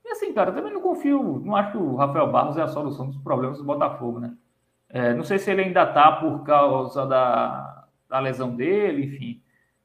E 0.05 0.11
assim, 0.11 0.32
cara, 0.32 0.53
também 0.53 0.72
não 0.72 0.80
confio, 0.80 1.41
não 1.45 1.55
acho 1.55 1.72
que 1.72 1.78
o 1.78 1.95
Rafael 1.95 2.30
Barros 2.30 2.57
é 2.57 2.62
a 2.62 2.68
solução 2.68 3.07
dos 3.07 3.18
problemas 3.18 3.59
do 3.59 3.64
Botafogo, 3.64 4.18
né? 4.18 4.37
É, 4.89 5.14
não 5.14 5.22
sei 5.22 5.39
se 5.39 5.51
ele 5.51 5.62
ainda 5.62 5.84
está 5.84 6.11
por 6.12 6.43
causa 6.43 7.07
da, 7.07 7.87
da 8.09 8.18
lesão 8.18 8.55
dele, 8.55 9.05
enfim. 9.05 9.43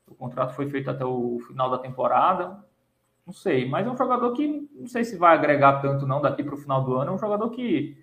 O 0.08 0.16
contrato 0.16 0.54
foi 0.54 0.70
feito 0.70 0.89
até 0.89 1.06
o 1.06 1.39
final 1.47 1.70
da 1.70 1.78
temporada. 1.78 2.64
Não 3.26 3.34
sei, 3.34 3.70
mas 3.70 3.86
é 3.86 3.90
um 3.90 3.98
jogador 3.98 4.34
que 4.34 4.70
não 4.74 4.88
sei 4.88 5.04
se 5.04 5.18
vai 5.18 5.36
agregar 5.36 5.82
tanto 5.82 6.08
não 6.08 6.22
daqui 6.22 6.44
para 6.44 6.56
o 6.56 6.58
final 6.58 6.84
do 6.84 6.96
ano. 6.96 7.12
É 7.12 7.14
um 7.14 7.20
jogador 7.20 7.50
que 7.50 7.98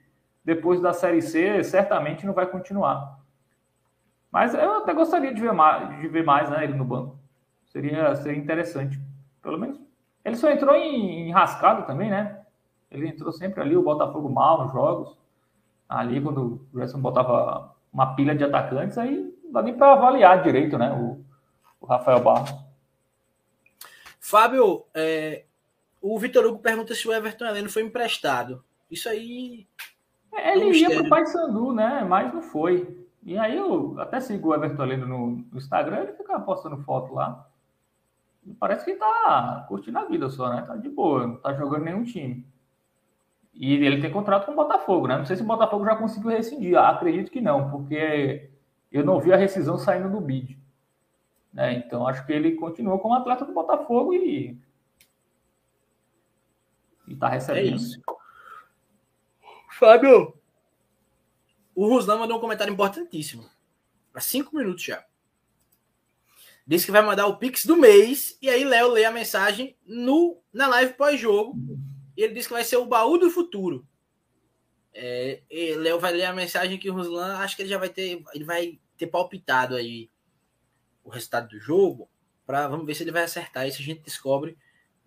depois 0.44 0.80
da 0.80 0.92
Série 0.92 1.20
C 1.20 1.62
certamente 1.64 2.24
não 2.24 2.32
vai 2.32 2.46
continuar. 2.46 3.18
Mas 4.30 4.54
eu 4.54 4.78
até 4.78 4.94
gostaria 4.94 5.34
de 5.34 5.40
ver 5.40 5.52
mais, 5.52 6.00
de 6.00 6.08
ver 6.08 6.24
mais 6.24 6.50
né, 6.50 6.64
ele 6.64 6.74
no 6.74 6.84
banco. 6.84 7.18
Seria, 7.66 8.14
seria 8.16 8.38
interessante. 8.38 9.00
Pelo 9.42 9.58
menos 9.58 9.78
ele 10.24 10.36
só 10.36 10.50
entrou 10.50 10.74
em, 10.74 11.28
em 11.28 11.32
rascado 11.32 11.86
também, 11.86 12.10
né? 12.10 12.40
Ele 12.90 13.08
entrou 13.08 13.32
sempre 13.32 13.60
ali, 13.60 13.76
o 13.76 13.82
Botafogo 13.82 14.28
mal 14.28 14.62
nos 14.62 14.72
jogos. 14.72 15.18
Ali, 15.88 16.20
quando 16.20 16.66
o 16.72 16.78
Gerson 16.78 17.00
botava 17.00 17.74
uma 17.92 18.14
pilha 18.14 18.34
de 18.34 18.44
atacantes, 18.44 18.98
aí 18.98 19.34
não 19.42 19.52
dá 19.52 19.62
nem 19.62 19.74
para 19.74 19.92
avaliar 19.92 20.42
direito, 20.42 20.76
né? 20.76 20.92
O, 20.92 21.24
o 21.80 21.86
Rafael 21.86 22.20
Barros. 22.20 22.67
Fábio, 24.28 24.84
é, 24.94 25.44
o 26.00 26.18
Vitor 26.18 26.44
Hugo 26.46 26.58
pergunta 26.58 26.94
se 26.94 27.06
o 27.08 27.12
Everton 27.12 27.46
Heleno 27.46 27.70
foi 27.70 27.82
emprestado. 27.82 28.62
Isso 28.90 29.08
aí. 29.08 29.66
É, 30.34 30.56
ele 30.56 30.78
ia 30.78 30.90
para 30.90 31.02
o 31.02 31.08
Paysandu, 31.08 31.72
né? 31.72 32.04
Mas 32.08 32.32
não 32.32 32.42
foi. 32.42 33.06
E 33.24 33.36
aí 33.38 33.56
eu 33.56 33.96
até 33.98 34.20
sigo 34.20 34.48
o 34.48 34.54
Everton 34.54 34.82
Heleno 34.82 35.06
no, 35.06 35.26
no 35.50 35.58
Instagram, 35.58 36.02
ele 36.02 36.12
fica 36.12 36.38
postando 36.40 36.76
foto 36.84 37.14
lá 37.14 37.48
parece 38.58 38.84
que 38.84 38.94
tá 38.94 39.64
curtindo 39.68 39.98
a 39.98 40.04
vida 40.04 40.28
só, 40.28 40.50
né? 40.50 40.62
Tá 40.62 40.76
de 40.76 40.88
boa, 40.88 41.26
não 41.26 41.36
tá 41.36 41.52
jogando 41.54 41.84
nenhum 41.84 42.04
time. 42.04 42.44
E 43.54 43.74
ele 43.74 44.00
tem 44.00 44.10
contrato 44.10 44.46
com 44.46 44.52
o 44.52 44.56
Botafogo, 44.56 45.08
né? 45.08 45.18
Não 45.18 45.26
sei 45.26 45.36
se 45.36 45.42
o 45.42 45.46
Botafogo 45.46 45.84
já 45.84 45.96
conseguiu 45.96 46.30
rescindir. 46.30 46.78
Acredito 46.78 47.30
que 47.30 47.40
não, 47.40 47.70
porque 47.70 48.50
eu 48.92 49.04
não 49.04 49.20
vi 49.20 49.32
a 49.32 49.36
rescisão 49.36 49.76
saindo 49.76 50.08
do 50.08 50.20
bid. 50.20 50.56
Né? 51.52 51.74
Então 51.74 52.06
acho 52.06 52.24
que 52.26 52.32
ele 52.32 52.54
continuou 52.54 52.98
como 52.98 53.14
atleta 53.14 53.44
do 53.44 53.52
Botafogo 53.52 54.14
e. 54.14 54.58
E 57.06 57.16
tá 57.16 57.28
recebendo. 57.28 57.72
É 57.72 57.76
isso. 57.76 58.00
Fábio, 59.78 60.34
o 61.74 61.86
Ruslan 61.88 62.18
mandou 62.18 62.36
um 62.36 62.40
comentário 62.40 62.72
importantíssimo. 62.72 63.48
Há 64.12 64.20
cinco 64.20 64.56
minutos 64.56 64.82
já. 64.82 65.04
Disse 66.66 66.84
que 66.84 66.92
vai 66.92 67.00
mandar 67.00 67.26
o 67.26 67.36
Pix 67.36 67.64
do 67.64 67.76
mês. 67.76 68.36
E 68.42 68.50
aí 68.50 68.64
Léo 68.64 68.88
lê 68.88 69.04
a 69.04 69.12
mensagem 69.12 69.76
no, 69.86 70.42
na 70.52 70.66
live 70.66 70.94
pós-jogo. 70.94 71.56
E 72.16 72.22
ele 72.22 72.34
disse 72.34 72.48
que 72.48 72.54
vai 72.54 72.64
ser 72.64 72.76
o 72.76 72.84
baú 72.84 73.16
do 73.16 73.30
futuro. 73.30 73.86
É, 74.92 75.40
Léo 75.76 76.00
vai 76.00 76.12
ler 76.12 76.24
a 76.24 76.32
mensagem 76.32 76.78
que 76.78 76.90
o 76.90 76.92
Ruslan 76.92 77.36
acho 77.36 77.54
que 77.54 77.62
ele 77.62 77.70
já 77.70 77.78
vai 77.78 77.88
ter. 77.88 78.22
Ele 78.34 78.44
vai 78.44 78.78
ter 78.96 79.06
palpitado 79.06 79.76
aí 79.76 80.10
o 81.08 81.10
resultado 81.10 81.48
do 81.48 81.58
jogo. 81.58 82.08
Pra, 82.46 82.68
vamos 82.68 82.86
ver 82.86 82.94
se 82.94 83.02
ele 83.02 83.12
vai 83.12 83.24
acertar. 83.24 83.66
Isso 83.66 83.80
a 83.80 83.84
gente 83.84 84.02
descobre 84.02 84.56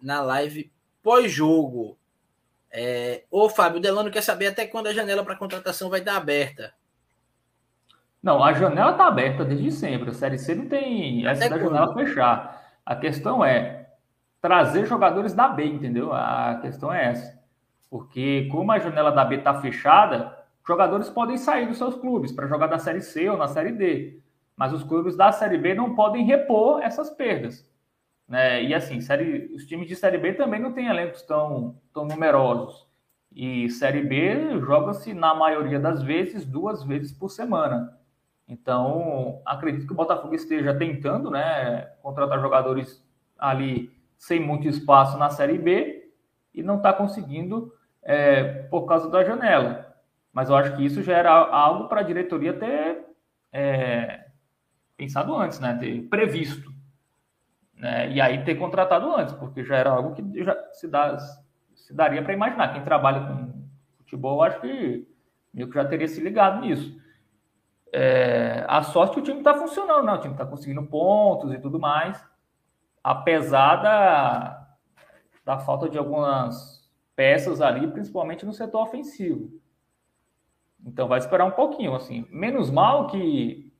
na 0.02 0.22
live 0.22 0.72
pós-jogo. 1.02 1.98
É, 2.72 3.24
ô, 3.30 3.50
Fábio, 3.50 3.78
o 3.78 3.82
Delano 3.82 4.12
quer 4.12 4.22
saber 4.22 4.48
até 4.48 4.66
quando 4.66 4.88
a 4.88 4.94
janela 4.94 5.24
para 5.24 5.36
contratação 5.36 5.90
vai 5.90 6.00
estar 6.00 6.18
aberta. 6.18 6.74
Não, 8.22 8.44
a 8.44 8.54
janela 8.54 8.92
está 8.92 9.08
aberta 9.08 9.46
desde 9.46 9.72
sempre. 9.72 10.10
A 10.10 10.14
Série 10.14 10.38
C 10.38 10.56
não 10.56 10.68
tem 10.68 11.26
essa 11.28 11.50
da 11.50 11.58
janela 11.58 11.94
fechar. 11.94 12.72
A 12.86 12.96
questão 12.96 13.44
é 13.44 13.90
trazer 14.40 14.86
jogadores 14.86 15.34
da 15.34 15.48
B, 15.48 15.66
entendeu? 15.66 16.14
A 16.14 16.60
questão 16.62 16.94
é 16.94 17.10
essa. 17.10 17.40
Porque 17.90 18.48
como 18.52 18.72
a 18.72 18.80
janela 18.80 19.12
da 19.12 19.26
B 19.26 19.38
está 19.38 19.60
fechada, 19.60 20.38
jogadores 20.66 21.10
podem 21.10 21.38
sair 21.38 21.68
dos 21.68 21.78
seus 21.78 21.96
clubes 21.96 22.32
para 22.32 22.48
jogar 22.48 22.68
na 22.68 22.80
Série 22.80 23.02
C 23.02 23.30
ou 23.30 23.38
na 23.38 23.48
Série 23.48 23.72
D. 23.72 24.22
Mas 24.56 24.74
os 24.74 24.84
clubes 24.84 25.16
da 25.16 25.32
Série 25.32 25.58
B 25.58 25.74
não 25.74 25.96
podem 25.96 26.26
repor 26.26 26.82
essas 26.82 27.10
perdas. 27.10 27.68
Né? 28.28 28.64
E 28.64 28.74
assim, 28.74 29.02
série, 29.02 29.52
os 29.54 29.66
times 29.66 29.88
de 29.88 29.96
Série 29.96 30.18
B 30.18 30.34
também 30.34 30.60
não 30.60 30.72
têm 30.72 30.88
elencos 30.88 31.22
tão, 31.24 31.76
tão 31.94 32.06
numerosos. 32.06 32.88
E 33.34 33.70
Série 33.70 34.04
B 34.04 34.60
joga-se, 34.60 35.14
na 35.14 35.34
maioria 35.34 35.80
das 35.80 36.04
vezes, 36.04 36.46
duas 36.46 36.84
vezes 36.84 37.12
por 37.12 37.30
semana. 37.30 37.98
Então, 38.48 39.42
acredito 39.46 39.88
que 39.88 39.94
o 39.94 39.96
Botafogo 39.96 40.36
esteja 40.36 40.74
tentando 40.74 41.32
né, 41.32 41.84
contratar 42.02 42.40
jogadores 42.42 43.02
ali 43.38 43.92
sem 44.18 44.40
muito 44.40 44.68
espaço 44.68 45.18
na 45.18 45.30
Série 45.30 45.58
B 45.58 46.12
e 46.54 46.62
não 46.62 46.78
está 46.78 46.94
conseguindo 46.94 47.74
é, 48.04 48.44
por 48.70 48.86
causa 48.86 49.10
da 49.10 49.24
janela. 49.24 49.96
Mas 50.34 50.50
eu 50.50 50.56
acho 50.56 50.76
que 50.76 50.86
isso 50.86 51.02
já 51.02 51.18
era 51.18 51.32
algo 51.32 51.88
para 51.88 52.02
a 52.02 52.04
diretoria 52.04 52.54
ter 52.54 53.06
é, 53.52 54.26
pensado 55.02 55.36
antes, 55.36 55.60
né, 55.60 55.76
ter 55.80 56.04
previsto. 56.04 56.72
Né, 57.76 58.12
e 58.12 58.22
aí 58.22 58.44
ter 58.44 58.54
contratado 58.54 59.12
antes, 59.16 59.34
porque 59.34 59.64
já 59.64 59.76
era 59.76 59.90
algo 59.90 60.14
que 60.14 60.44
já 60.44 60.56
se, 60.74 60.88
dá, 60.88 61.18
se 61.74 61.92
daria 61.92 62.22
para 62.22 62.34
imaginar. 62.34 62.72
Quem 62.72 62.84
trabalha 62.84 63.26
com 63.26 63.64
futebol, 63.98 64.44
acho 64.44 64.62
que 64.62 65.08
meio 65.52 65.68
que 65.68 65.74
já 65.74 65.84
teria 65.86 66.08
se 66.08 66.22
ligado 66.22 66.62
nisso. 66.62 67.02
É, 67.92 68.64
a 68.68 68.84
sorte 68.84 69.16
que 69.16 69.22
o 69.22 69.24
time 69.24 69.40
está 69.40 69.56
funcionando, 69.56 70.06
né? 70.06 70.14
O 70.14 70.20
time 70.20 70.36
está 70.36 70.46
conseguindo 70.46 70.84
pontos 70.84 71.52
e 71.52 71.58
tudo 71.58 71.80
mais, 71.80 72.24
apesar 73.04 73.78
da, 73.78 74.68
da 75.44 75.58
falta 75.58 75.90
de 75.90 75.98
algumas 75.98 76.88
peças 77.16 77.60
ali, 77.60 77.88
principalmente 77.88 78.46
no 78.46 78.54
setor 78.54 78.84
ofensivo. 78.84 79.52
Então 80.86 81.08
vai 81.08 81.18
esperar 81.18 81.46
um 81.46 81.52
pouquinho, 81.52 81.96
assim. 81.96 82.28
Menos 82.30 82.70
mal 82.70 83.08
que 83.08 83.71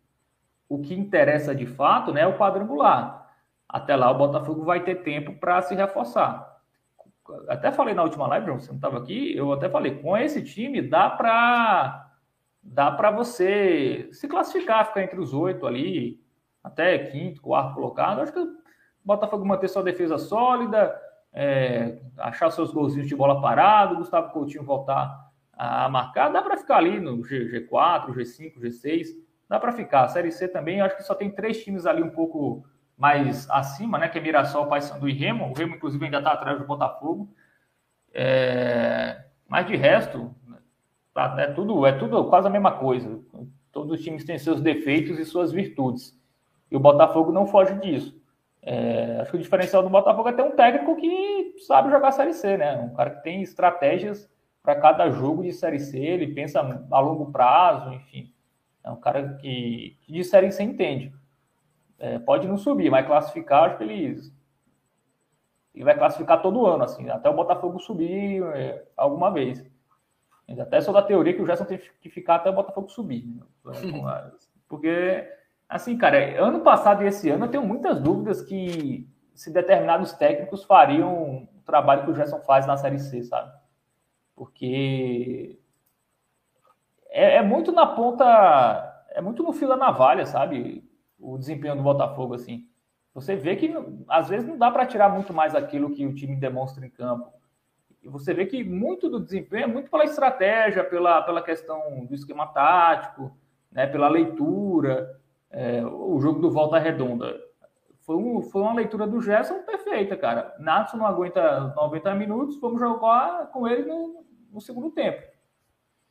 o 0.72 0.80
que 0.80 0.94
interessa 0.94 1.54
de 1.54 1.66
fato, 1.66 2.14
né, 2.14 2.22
é 2.22 2.28
o 2.28 2.38
quadrangular. 2.38 3.30
Até 3.68 3.94
lá 3.94 4.10
o 4.10 4.18
Botafogo 4.18 4.64
vai 4.64 4.82
ter 4.82 5.04
tempo 5.04 5.34
para 5.34 5.62
se 5.62 5.76
reforçar. 5.76 6.50
Até 7.50 7.74
falei 7.74 7.94
na 7.94 8.04
última 8.04 8.26
live, 8.28 8.52
você 8.52 8.70
não 8.70 8.78
estava 8.78 8.98
aqui, 8.98 9.36
eu 9.36 9.52
até 9.52 9.70
falei, 9.70 10.02
com 10.02 10.18
esse 10.18 10.42
time 10.42 10.82
dá 10.82 11.10
para 11.10 12.08
dá 12.64 12.90
para 12.90 13.12
você 13.12 14.08
se 14.14 14.30
classificar, 14.30 14.86
ficar 14.86 15.04
entre 15.04 15.20
os 15.20 15.34
oito 15.34 15.68
ali, 15.68 16.24
até 16.64 16.98
quinto, 17.00 17.42
quarto 17.42 17.74
colocado. 17.74 18.22
Acho 18.22 18.32
que 18.32 18.40
o 18.40 18.56
Botafogo 19.04 19.46
manter 19.46 19.68
sua 19.68 19.84
defesa 19.84 20.18
sólida, 20.18 20.96
é, 21.34 22.00
achar 22.18 22.50
seus 22.50 22.72
golzinhos 22.72 23.10
de 23.10 23.16
bola 23.16 23.42
parado, 23.42 23.98
Gustavo 23.98 24.32
Coutinho 24.32 24.64
voltar 24.64 25.32
a 25.52 25.90
marcar, 25.90 26.30
dá 26.30 26.42
para 26.42 26.56
ficar 26.56 26.78
ali 26.78 26.98
no 26.98 27.22
G, 27.26 27.60
4 27.62 28.14
G5, 28.14 28.58
G6, 28.58 29.31
dá 29.52 29.60
para 29.60 29.72
ficar. 29.72 30.04
A 30.04 30.08
Série 30.08 30.32
C 30.32 30.48
também, 30.48 30.82
acho 30.82 30.98
que 30.98 31.04
só 31.04 31.14
tem 31.14 31.30
três 31.30 31.64
times 31.64 31.86
ali 31.86 32.02
um 32.02 32.10
pouco 32.10 32.66
mais 32.98 33.50
acima, 33.50 33.98
né? 33.98 34.08
Que 34.08 34.18
é 34.18 34.22
Mirassol, 34.22 34.68
Paysandu 34.68 35.08
e 35.08 35.14
Remo. 35.14 35.50
O 35.50 35.54
Remo, 35.54 35.76
inclusive, 35.76 36.04
ainda 36.04 36.20
está 36.20 36.32
atrás 36.32 36.58
do 36.58 36.66
Botafogo. 36.66 37.30
É... 38.14 39.26
Mas 39.48 39.68
de 39.68 39.76
resto, 39.76 40.34
Tá, 41.14 41.36
é 41.40 41.48
tudo, 41.48 41.86
é 41.86 41.92
tudo 41.92 42.24
quase 42.30 42.48
a 42.48 42.50
mesma 42.50 42.72
coisa. 42.72 43.20
Todos 43.72 44.00
os 44.00 44.04
times 44.04 44.24
têm 44.24 44.38
seus 44.38 44.62
defeitos 44.62 45.20
e 45.20 45.26
suas 45.26 45.52
virtudes. 45.52 46.18
E 46.70 46.76
o 46.76 46.80
Botafogo 46.80 47.32
não 47.32 47.46
foge 47.46 47.74
disso. 47.80 48.20
É, 48.62 49.18
acho 49.20 49.32
que 49.32 49.38
o 49.38 49.42
diferencial 49.42 49.84
do 49.84 49.90
Botafogo 49.90 50.30
é 50.30 50.34
ter 50.34 50.44
um 50.44 50.52
técnico 50.52 50.96
que 50.96 51.56
sabe 51.68 51.90
jogar 51.90 52.12
Série 52.12 52.34
C, 52.34 52.58
né? 52.58 52.78
Um 52.78 52.94
cara 52.94 53.10
que 53.10 53.24
tem 53.24 53.42
estratégias 53.42 54.30
para 54.64 54.76
cada 54.76 55.10
jogo 55.10 55.44
de 55.44 55.52
Série 55.52 55.80
C, 55.80 55.98
ele 55.98 56.28
pensa 56.28 56.62
a 56.90 57.00
longo 57.00 57.32
prazo, 57.32 57.92
enfim. 57.92 58.31
É 58.84 58.90
um 58.90 59.00
cara 59.00 59.36
que, 59.36 59.98
que 60.02 60.12
de 60.12 60.24
Série 60.24 60.52
C 60.52 60.64
entende. 60.64 61.14
É, 62.00 62.18
pode 62.20 62.48
não 62.48 62.58
subir, 62.58 62.90
mas 62.90 63.06
classificar, 63.06 63.66
acho 63.66 63.78
que 63.78 63.84
ele, 63.84 64.20
ele 65.74 65.84
vai 65.84 65.96
classificar 65.96 66.42
todo 66.42 66.66
ano, 66.66 66.84
assim, 66.84 67.10
até 67.10 67.30
o 67.30 67.36
Botafogo 67.36 67.80
subir 67.80 68.44
é, 68.56 68.84
alguma 68.98 69.30
vez. 69.32 69.64
Até 70.60 70.82
sou 70.82 70.94
da 70.94 71.02
teoria 71.02 71.34
que 71.34 71.42
o 71.42 71.46
Gerson 71.46 71.64
tem 71.66 71.80
que 72.02 72.10
ficar 72.10 72.36
até 72.36 72.50
o 72.50 72.54
Botafogo 72.54 72.90
subir. 72.90 73.26
Né? 73.26 73.46
Porque, 74.68 75.30
assim, 75.70 75.98
cara, 75.98 76.44
ano 76.44 76.62
passado 76.62 77.04
e 77.04 77.08
esse 77.08 77.30
ano 77.30 77.46
eu 77.46 77.52
tenho 77.52 77.66
muitas 77.66 78.02
dúvidas 78.02 78.42
que 78.42 79.08
se 79.34 79.52
determinados 79.52 80.14
técnicos 80.14 80.64
fariam 80.64 81.44
o 81.44 81.62
trabalho 81.66 82.04
que 82.04 82.12
o 82.12 82.16
Gerson 82.16 82.40
faz 82.42 82.66
na 82.66 82.78
Série 82.78 83.00
C, 83.00 83.24
sabe? 83.24 83.52
Porque 84.36 85.61
é, 87.12 87.36
é 87.36 87.42
muito 87.44 87.72
na 87.72 87.86
ponta, 87.86 89.06
é 89.10 89.22
muito 89.22 89.44
no 89.44 89.52
fio 89.52 89.68
da 89.68 89.76
navalha, 89.76 90.26
sabe? 90.26 90.90
O 91.20 91.38
desempenho 91.38 91.76
do 91.76 91.84
Botafogo, 91.84 92.34
assim. 92.34 92.66
Você 93.14 93.36
vê 93.36 93.58
que 93.58 93.74
às 94.08 94.30
vezes 94.30 94.48
não 94.48 94.58
dá 94.58 94.72
para 94.72 94.86
tirar 94.86 95.10
muito 95.10 95.34
mais 95.34 95.54
aquilo 95.54 95.92
que 95.92 96.06
o 96.06 96.16
time 96.16 96.38
demonstra 96.38 96.86
em 96.86 96.90
campo. 96.90 97.30
E 98.02 98.08
você 98.08 98.34
vê 98.34 98.46
que 98.46 98.64
muito 98.64 99.10
do 99.10 99.20
desempenho 99.20 99.66
é 99.66 99.68
muito 99.68 99.92
pela 99.92 100.06
estratégia, 100.06 100.84
pela, 100.84 101.22
pela 101.22 101.42
questão 101.42 102.06
do 102.06 102.16
esquema 102.16 102.48
tático, 102.48 103.36
né, 103.72 103.86
pela 103.86 104.08
leitura, 104.08 105.20
é, 105.52 105.86
o 105.86 106.20
jogo 106.20 106.40
do 106.40 106.50
Volta 106.50 106.80
Redonda. 106.80 107.40
Foi, 108.00 108.16
um, 108.16 108.42
foi 108.42 108.62
uma 108.62 108.74
leitura 108.74 109.06
do 109.06 109.22
Gerson 109.22 109.60
perfeita, 109.64 110.18
cara. 110.18 110.56
Natson 110.58 110.98
não 110.98 111.06
aguenta 111.06 111.74
90 111.76 112.16
minutos, 112.16 112.60
vamos 112.60 112.80
jogar 112.80 113.52
com 113.52 113.68
ele 113.68 113.84
no, 113.84 114.26
no 114.52 114.62
segundo 114.62 114.90
tempo. 114.90 115.22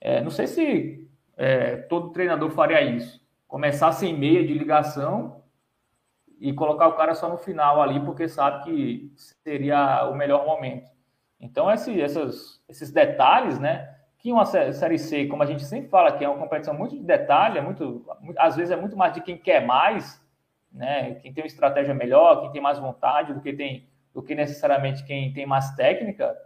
É, 0.00 0.20
não 0.20 0.30
sei 0.30 0.46
se 0.46 1.08
é, 1.36 1.76
todo 1.76 2.10
treinador 2.10 2.50
faria 2.50 2.80
isso. 2.80 3.20
Começar 3.46 3.92
sem 3.92 4.16
meia 4.16 4.46
de 4.46 4.54
ligação 4.54 5.42
e 6.40 6.52
colocar 6.52 6.88
o 6.88 6.94
cara 6.94 7.14
só 7.14 7.28
no 7.28 7.36
final 7.36 7.82
ali, 7.82 8.00
porque 8.00 8.28
sabe 8.28 8.64
que 8.64 9.12
seria 9.16 10.08
o 10.10 10.14
melhor 10.14 10.46
momento. 10.46 10.90
Então, 11.38 11.70
esse, 11.70 12.00
essas, 12.00 12.62
esses 12.68 12.90
detalhes, 12.90 13.58
né? 13.58 13.94
Que 14.18 14.32
uma 14.32 14.44
série 14.44 14.98
C, 14.98 15.26
como 15.26 15.42
a 15.42 15.46
gente 15.46 15.64
sempre 15.64 15.88
fala, 15.88 16.12
que 16.12 16.24
é 16.24 16.28
uma 16.28 16.38
competição 16.38 16.74
muito 16.74 16.96
de 16.96 17.02
detalhe, 17.02 17.58
é 17.58 17.62
muito, 17.62 18.04
às 18.36 18.54
vezes 18.56 18.70
é 18.70 18.76
muito 18.76 18.96
mais 18.96 19.14
de 19.14 19.22
quem 19.22 19.38
quer 19.38 19.64
mais, 19.64 20.22
né? 20.70 21.14
Quem 21.16 21.32
tem 21.32 21.42
uma 21.42 21.48
estratégia 21.48 21.94
melhor, 21.94 22.42
quem 22.42 22.52
tem 22.52 22.60
mais 22.60 22.78
vontade 22.78 23.32
do 23.32 23.40
que 23.40 23.52
tem, 23.52 23.88
do 24.12 24.22
que 24.22 24.34
necessariamente 24.34 25.04
quem 25.04 25.32
tem 25.32 25.46
mais 25.46 25.74
técnica. 25.74 26.36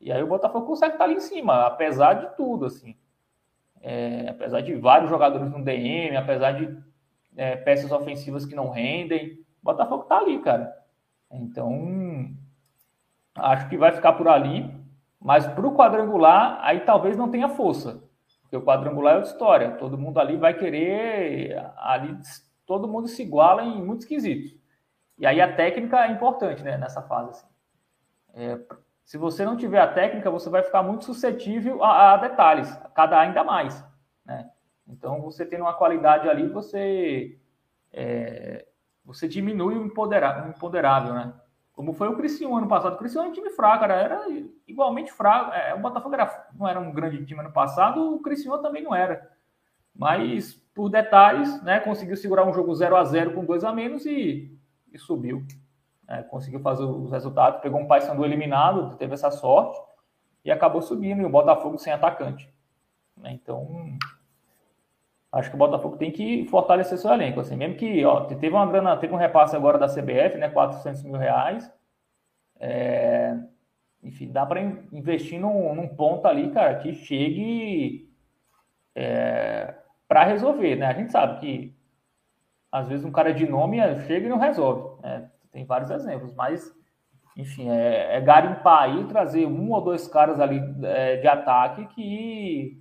E 0.00 0.10
aí 0.10 0.22
o 0.22 0.26
Botafogo 0.26 0.66
consegue 0.66 0.94
estar 0.94 1.04
ali 1.04 1.14
em 1.14 1.20
cima, 1.20 1.66
apesar 1.66 2.14
de 2.14 2.36
tudo, 2.36 2.66
assim. 2.66 2.96
É, 3.82 4.28
apesar 4.28 4.60
de 4.60 4.74
vários 4.74 5.10
jogadores 5.10 5.50
no 5.50 5.62
DM, 5.62 6.16
apesar 6.16 6.52
de 6.52 6.76
é, 7.36 7.56
peças 7.56 7.90
ofensivas 7.92 8.46
que 8.46 8.54
não 8.54 8.70
rendem, 8.70 9.32
o 9.62 9.64
Botafogo 9.64 10.04
tá 10.04 10.18
ali, 10.18 10.38
cara. 10.40 10.74
Então, 11.30 12.34
Acho 13.34 13.68
que 13.68 13.76
vai 13.76 13.92
ficar 13.92 14.12
por 14.14 14.28
ali, 14.28 14.70
mas 15.20 15.46
para 15.46 15.66
o 15.66 15.74
quadrangular, 15.74 16.58
aí 16.62 16.80
talvez 16.80 17.16
não 17.16 17.30
tenha 17.30 17.48
força. 17.48 18.02
Porque 18.42 18.56
o 18.56 18.62
quadrangular 18.62 19.14
é 19.14 19.16
outra 19.16 19.30
história. 19.30 19.70
Todo 19.72 19.98
mundo 19.98 20.18
ali 20.18 20.36
vai 20.36 20.54
querer. 20.54 21.56
Ali, 21.76 22.16
todo 22.66 22.88
mundo 22.88 23.06
se 23.06 23.22
iguala 23.22 23.62
em 23.62 23.82
muitos 23.82 24.06
quesitos. 24.06 24.58
E 25.16 25.26
aí 25.26 25.40
a 25.40 25.54
técnica 25.54 26.04
é 26.04 26.10
importante 26.10 26.62
né, 26.62 26.76
nessa 26.76 27.02
fase. 27.02 27.30
Assim. 27.30 27.46
É, 28.34 28.58
se 29.10 29.18
você 29.18 29.44
não 29.44 29.56
tiver 29.56 29.80
a 29.80 29.92
técnica, 29.92 30.30
você 30.30 30.48
vai 30.48 30.62
ficar 30.62 30.84
muito 30.84 31.04
suscetível 31.04 31.82
a, 31.82 32.12
a 32.12 32.16
detalhes, 32.16 32.72
cada 32.94 33.18
ainda 33.18 33.42
mais. 33.42 33.84
Né? 34.24 34.48
Então, 34.86 35.20
você 35.20 35.44
tendo 35.44 35.62
uma 35.62 35.74
qualidade 35.74 36.28
ali, 36.28 36.46
você, 36.46 37.36
é, 37.92 38.64
você 39.04 39.26
diminui 39.26 39.74
o 39.74 39.84
imponderável, 39.84 41.12
né? 41.12 41.34
Como 41.72 41.92
foi 41.92 42.06
o 42.06 42.16
Criciúma 42.16 42.58
ano 42.58 42.68
passado. 42.68 42.94
O 42.94 42.98
Criciúma 42.98 43.24
era 43.24 43.30
um 43.32 43.34
time 43.34 43.50
fraco, 43.50 43.82
era, 43.82 43.94
era 43.94 44.26
igualmente 44.64 45.10
fraco. 45.10 45.52
É, 45.54 45.74
o 45.74 45.80
Botafogo 45.80 46.14
era, 46.14 46.48
não 46.56 46.68
era 46.68 46.78
um 46.78 46.92
grande 46.92 47.26
time 47.26 47.40
ano 47.40 47.50
passado, 47.50 48.14
o 48.14 48.20
Criciúma 48.20 48.62
também 48.62 48.84
não 48.84 48.94
era. 48.94 49.28
Mas, 49.92 50.54
por 50.72 50.88
detalhes, 50.88 51.60
né, 51.64 51.80
conseguiu 51.80 52.16
segurar 52.16 52.46
um 52.46 52.54
jogo 52.54 52.72
0 52.72 52.94
a 52.94 53.02
0 53.02 53.34
com 53.34 53.44
dois 53.44 53.64
a 53.64 53.72
menos 53.72 54.06
e, 54.06 54.56
e 54.92 54.98
subiu. 55.00 55.44
É, 56.10 56.22
conseguiu 56.24 56.58
fazer 56.58 56.82
os 56.82 57.12
resultados, 57.12 57.60
pegou 57.60 57.80
um 57.80 57.86
Paysandu 57.86 58.24
eliminado, 58.24 58.96
teve 58.96 59.14
essa 59.14 59.30
sorte 59.30 59.80
e 60.44 60.50
acabou 60.50 60.82
subindo. 60.82 61.22
E 61.22 61.24
o 61.24 61.30
Botafogo 61.30 61.78
sem 61.78 61.92
atacante. 61.92 62.52
Né, 63.16 63.30
então, 63.32 63.96
acho 65.30 65.48
que 65.48 65.54
o 65.54 65.58
Botafogo 65.58 65.96
tem 65.96 66.10
que 66.10 66.44
fortalecer 66.46 66.98
seu 66.98 67.12
elenco, 67.12 67.38
assim, 67.38 67.54
mesmo 67.54 67.76
que, 67.76 68.04
ó, 68.04 68.24
teve 68.24 68.50
uma 68.50 68.66
grana, 68.66 68.96
teve 68.96 69.14
um 69.14 69.18
repasse 69.18 69.54
agora 69.54 69.78
da 69.78 69.86
CBF, 69.86 70.36
né, 70.36 70.48
400 70.48 71.04
mil 71.04 71.16
reais, 71.16 71.72
é, 72.58 73.36
enfim, 74.02 74.32
dá 74.32 74.44
para 74.44 74.60
investir 74.60 75.38
num, 75.38 75.74
num, 75.74 75.88
ponto 75.88 76.26
ali, 76.26 76.50
cara, 76.50 76.76
que 76.78 76.92
chegue 76.94 78.10
é, 78.94 79.74
para 80.08 80.24
resolver, 80.24 80.74
né, 80.76 80.86
a 80.86 80.94
gente 80.94 81.12
sabe 81.12 81.38
que 81.38 81.76
às 82.72 82.88
vezes 82.88 83.04
um 83.04 83.12
cara 83.12 83.32
de 83.32 83.48
nome 83.48 83.78
chega 84.06 84.26
e 84.26 84.28
não 84.28 84.38
resolve, 84.38 85.00
né? 85.02 85.30
Tem 85.52 85.64
vários 85.64 85.90
exemplos, 85.90 86.34
mas 86.34 86.74
enfim, 87.36 87.68
é, 87.68 88.16
é 88.16 88.20
garimpar 88.20 88.82
aí, 88.82 89.04
trazer 89.06 89.46
um 89.46 89.70
ou 89.70 89.80
dois 89.80 90.06
caras 90.08 90.40
ali 90.40 90.60
é, 90.82 91.16
de 91.16 91.26
ataque 91.28 91.86
que 91.88 92.80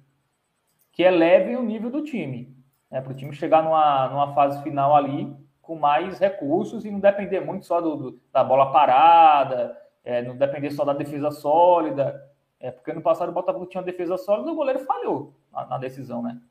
que 0.92 1.04
elevem 1.04 1.56
o 1.56 1.64
nível 1.64 1.90
do 1.90 2.04
time. 2.04 2.54
Né, 2.92 3.00
para 3.00 3.14
o 3.14 3.16
time 3.16 3.34
chegar 3.34 3.64
numa, 3.64 4.10
numa 4.10 4.34
fase 4.34 4.62
final 4.64 4.94
ali 4.96 5.34
com 5.62 5.76
mais 5.76 6.20
recursos 6.20 6.84
e 6.84 6.92
não 6.92 7.00
depender 7.00 7.40
muito 7.40 7.66
só 7.66 7.80
do, 7.80 7.96
do 7.96 8.22
da 8.34 8.44
bola 8.44 8.72
parada, 8.72 9.78
é, 10.04 10.22
não 10.22 10.36
depender 10.36 10.72
só 10.72 10.84
da 10.84 10.94
defesa 10.94 11.32
sólida. 11.32 12.22
É, 12.60 12.72
porque 12.72 12.92
no 12.92 13.02
passado 13.02 13.30
o 13.30 13.32
Botafogo 13.32 13.68
tinha 13.68 13.80
uma 13.80 13.86
defesa 13.86 14.18
sólida 14.18 14.50
e 14.50 14.52
o 14.52 14.56
goleiro 14.56 14.80
falhou 14.80 15.34
na, 15.54 15.66
na 15.68 15.78
decisão, 15.78 16.22
né? 16.22 16.42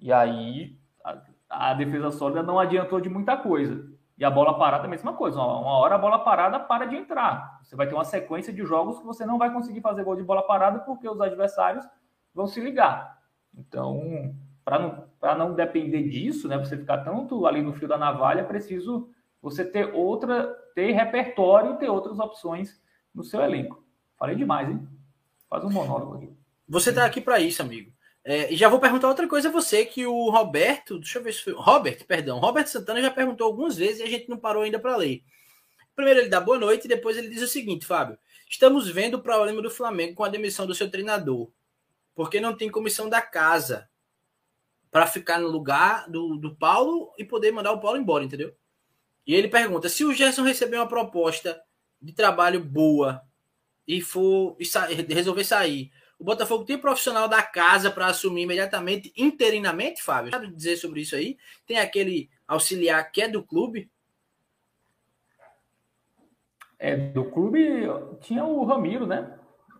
E 0.00 0.12
aí 0.12 0.76
a, 1.04 1.18
a, 1.48 1.74
defesa 1.74 2.10
sólida 2.10 2.42
não 2.42 2.58
adiantou 2.58 3.00
de 3.00 3.08
muita 3.08 3.36
coisa. 3.36 3.86
E 4.18 4.24
a 4.24 4.30
bola 4.30 4.58
parada, 4.58 4.86
a 4.86 4.88
mesma 4.88 5.12
coisa. 5.12 5.38
Uma, 5.40 5.78
hora 5.78 5.96
a 5.96 5.98
bola 5.98 6.18
parada 6.18 6.58
para 6.58 6.86
de 6.86 6.96
entrar. 6.96 7.60
Você 7.62 7.76
vai 7.76 7.86
ter 7.86 7.94
uma 7.94 8.04
sequência 8.04 8.52
de 8.52 8.64
jogos 8.64 8.98
que 8.98 9.04
você 9.04 9.26
não 9.26 9.38
vai 9.38 9.52
conseguir 9.52 9.82
fazer 9.82 10.04
gol 10.04 10.16
de 10.16 10.22
bola 10.22 10.42
parada 10.46 10.78
porque 10.80 11.08
os 11.08 11.20
adversários 11.20 11.86
vão 12.34 12.46
se 12.46 12.60
ligar. 12.60 13.18
Então, 13.54 14.34
para 14.64 14.78
não, 14.78 15.08
não 15.38 15.54
depender 15.54 16.08
disso, 16.08 16.48
né, 16.48 16.56
você 16.58 16.76
ficar 16.76 16.98
tanto 16.98 17.46
ali 17.46 17.62
no 17.62 17.74
fio 17.74 17.86
da 17.86 17.98
navalha, 17.98 18.40
é 18.40 18.44
preciso 18.44 19.10
você 19.40 19.64
ter 19.64 19.94
outra, 19.94 20.46
ter 20.74 20.92
repertório 20.92 21.76
ter 21.76 21.88
outras 21.90 22.18
opções 22.18 22.80
no 23.14 23.22
seu 23.22 23.42
elenco. 23.42 23.84
Falei 24.18 24.34
demais, 24.34 24.68
hein? 24.68 24.88
Faz 25.48 25.62
um 25.62 25.70
monólogo 25.70 26.16
aqui. 26.16 26.36
Você 26.68 26.92
tá 26.92 27.04
aqui 27.04 27.20
para 27.20 27.38
isso, 27.38 27.62
amigo. 27.62 27.92
É, 28.28 28.52
e 28.52 28.56
já 28.56 28.68
vou 28.68 28.80
perguntar 28.80 29.06
outra 29.06 29.28
coisa 29.28 29.48
a 29.48 29.52
você, 29.52 29.84
que 29.84 30.04
o 30.04 30.30
Roberto, 30.30 30.98
deixa 30.98 31.20
eu 31.20 31.22
ver 31.22 31.32
se 31.32 31.44
foi. 31.44 31.52
Robert, 31.52 32.04
perdão, 32.06 32.40
Robert 32.40 32.66
Santana 32.66 33.00
já 33.00 33.08
perguntou 33.08 33.46
algumas 33.46 33.76
vezes 33.76 34.00
e 34.00 34.02
a 34.02 34.08
gente 34.08 34.28
não 34.28 34.36
parou 34.36 34.64
ainda 34.64 34.80
para 34.80 34.96
ler. 34.96 35.22
Primeiro 35.94 36.18
ele 36.18 36.28
dá 36.28 36.40
boa 36.40 36.58
noite 36.58 36.86
e 36.86 36.88
depois 36.88 37.16
ele 37.16 37.28
diz 37.28 37.40
o 37.40 37.46
seguinte, 37.46 37.86
Fábio. 37.86 38.18
Estamos 38.50 38.88
vendo 38.88 39.14
o 39.14 39.22
problema 39.22 39.62
do 39.62 39.70
Flamengo 39.70 40.16
com 40.16 40.24
a 40.24 40.28
demissão 40.28 40.66
do 40.66 40.74
seu 40.74 40.90
treinador. 40.90 41.48
Porque 42.16 42.40
não 42.40 42.56
tem 42.56 42.68
comissão 42.68 43.08
da 43.08 43.22
casa 43.22 43.88
para 44.90 45.06
ficar 45.06 45.38
no 45.38 45.46
lugar 45.46 46.10
do, 46.10 46.36
do 46.36 46.56
Paulo 46.56 47.12
e 47.16 47.24
poder 47.24 47.52
mandar 47.52 47.70
o 47.70 47.80
Paulo 47.80 47.96
embora, 47.96 48.24
entendeu? 48.24 48.52
E 49.24 49.36
ele 49.36 49.46
pergunta: 49.46 49.88
se 49.88 50.04
o 50.04 50.12
Gerson 50.12 50.42
receber 50.42 50.78
uma 50.78 50.88
proposta 50.88 51.62
de 52.02 52.12
trabalho 52.12 52.58
boa 52.58 53.22
e 53.86 54.00
for 54.00 54.56
e 54.58 54.64
sa 54.64 54.86
resolver 54.86 55.44
sair, 55.44 55.92
o 56.18 56.24
Botafogo 56.24 56.64
tem 56.64 56.78
profissional 56.78 57.28
da 57.28 57.42
casa 57.42 57.90
para 57.90 58.06
assumir 58.06 58.42
imediatamente, 58.42 59.12
interinamente, 59.16 60.02
Fábio? 60.02 60.30
Sabe 60.30 60.48
dizer 60.48 60.76
sobre 60.76 61.00
isso 61.00 61.14
aí? 61.14 61.36
Tem 61.66 61.78
aquele 61.78 62.30
auxiliar 62.48 63.10
que 63.10 63.22
é 63.22 63.28
do 63.28 63.42
clube? 63.42 63.90
É, 66.78 66.96
do 66.96 67.24
clube 67.26 67.60
tinha 68.20 68.44
o 68.44 68.64
Ramiro, 68.64 69.06
né? 69.06 69.38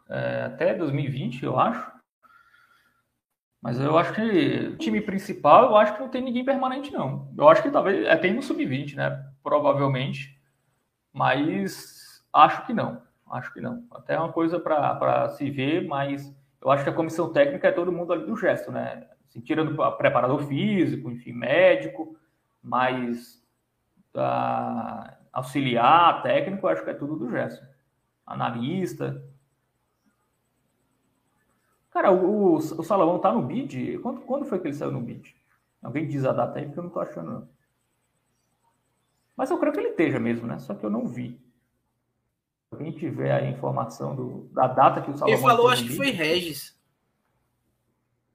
É, 0.08 0.44
até 0.44 0.74
2020, 0.74 1.42
eu 1.42 1.58
acho. 1.58 1.96
Mas 3.60 3.80
eu 3.80 3.98
acho 3.98 4.12
que 4.12 4.76
time 4.76 5.00
principal, 5.00 5.64
eu 5.64 5.76
acho 5.76 5.94
que 5.94 6.00
não 6.00 6.08
tem 6.08 6.22
ninguém 6.22 6.44
permanente, 6.44 6.92
não. 6.92 7.32
Eu 7.36 7.48
acho 7.48 7.62
que 7.62 7.70
talvez 7.70 8.06
é, 8.06 8.16
tem 8.16 8.32
no 8.32 8.42
sub-20, 8.42 8.94
né? 8.94 9.24
Provavelmente. 9.42 10.38
Mas 11.12 12.22
acho 12.32 12.66
que 12.66 12.72
não. 12.74 13.05
Acho 13.30 13.52
que 13.52 13.60
não. 13.60 13.84
Até 13.90 14.14
é 14.14 14.18
uma 14.18 14.32
coisa 14.32 14.60
para 14.60 15.28
se 15.30 15.50
ver, 15.50 15.86
mas 15.86 16.34
eu 16.60 16.70
acho 16.70 16.84
que 16.84 16.90
a 16.90 16.94
comissão 16.94 17.32
técnica 17.32 17.68
é 17.68 17.72
todo 17.72 17.92
mundo 17.92 18.12
ali 18.12 18.24
do 18.24 18.36
gesto, 18.36 18.70
né? 18.70 19.08
Assim, 19.28 19.40
tirando 19.40 19.76
preparador 19.96 20.42
físico, 20.46 21.10
enfim, 21.10 21.32
médico, 21.32 22.16
mas 22.62 23.44
uh, 24.14 25.12
auxiliar, 25.32 26.22
técnico, 26.22 26.68
acho 26.68 26.84
que 26.84 26.90
é 26.90 26.94
tudo 26.94 27.16
do 27.16 27.30
gesto. 27.30 27.66
Analista. 28.24 29.22
Cara, 31.90 32.12
o, 32.12 32.54
o, 32.54 32.56
o 32.56 32.82
Salomão 32.82 33.18
tá 33.18 33.32
no 33.32 33.42
bid? 33.42 33.98
Quando, 33.98 34.20
quando 34.22 34.44
foi 34.44 34.58
que 34.58 34.68
ele 34.68 34.74
saiu 34.74 34.92
no 34.92 35.00
bid? 35.00 35.34
Alguém 35.82 36.06
diz 36.06 36.24
a 36.24 36.32
data 36.32 36.58
aí, 36.58 36.66
porque 36.66 36.78
eu 36.78 36.84
não 36.84 36.90
tô 36.90 37.00
achando. 37.00 37.30
Não. 37.30 37.48
Mas 39.36 39.50
eu 39.50 39.58
creio 39.58 39.72
que 39.72 39.80
ele 39.80 39.88
esteja 39.90 40.18
mesmo, 40.18 40.46
né? 40.46 40.58
Só 40.58 40.74
que 40.74 40.84
eu 40.84 40.90
não 40.90 41.06
vi. 41.06 41.40
Alguém 42.70 42.92
tiver 42.92 43.32
a 43.32 43.48
informação 43.48 44.14
do, 44.14 44.48
da 44.52 44.66
data 44.66 45.00
que 45.00 45.10
o 45.10 45.16
Salomão. 45.16 45.38
Ele 45.38 45.46
falou, 45.46 45.68
acho 45.68 45.84
que 45.84 45.96
foi 45.96 46.10
Regis. 46.10 46.76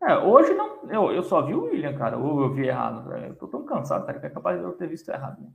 É, 0.02 0.18
hoje 0.18 0.54
não. 0.54 0.90
Eu, 0.90 1.12
eu 1.12 1.22
só 1.22 1.42
vi 1.42 1.54
o 1.54 1.66
William, 1.66 1.96
cara. 1.98 2.18
Ou 2.18 2.42
eu 2.42 2.54
vi 2.54 2.68
errado. 2.68 3.12
Eu 3.14 3.36
tô 3.36 3.48
tão 3.48 3.66
cansado, 3.66 4.06
cara, 4.06 4.20
que 4.20 4.26
é 4.26 4.30
capaz 4.30 4.58
de 4.58 4.64
eu 4.64 4.72
ter 4.74 4.88
visto 4.88 5.10
errado. 5.10 5.42
Né? 5.42 5.50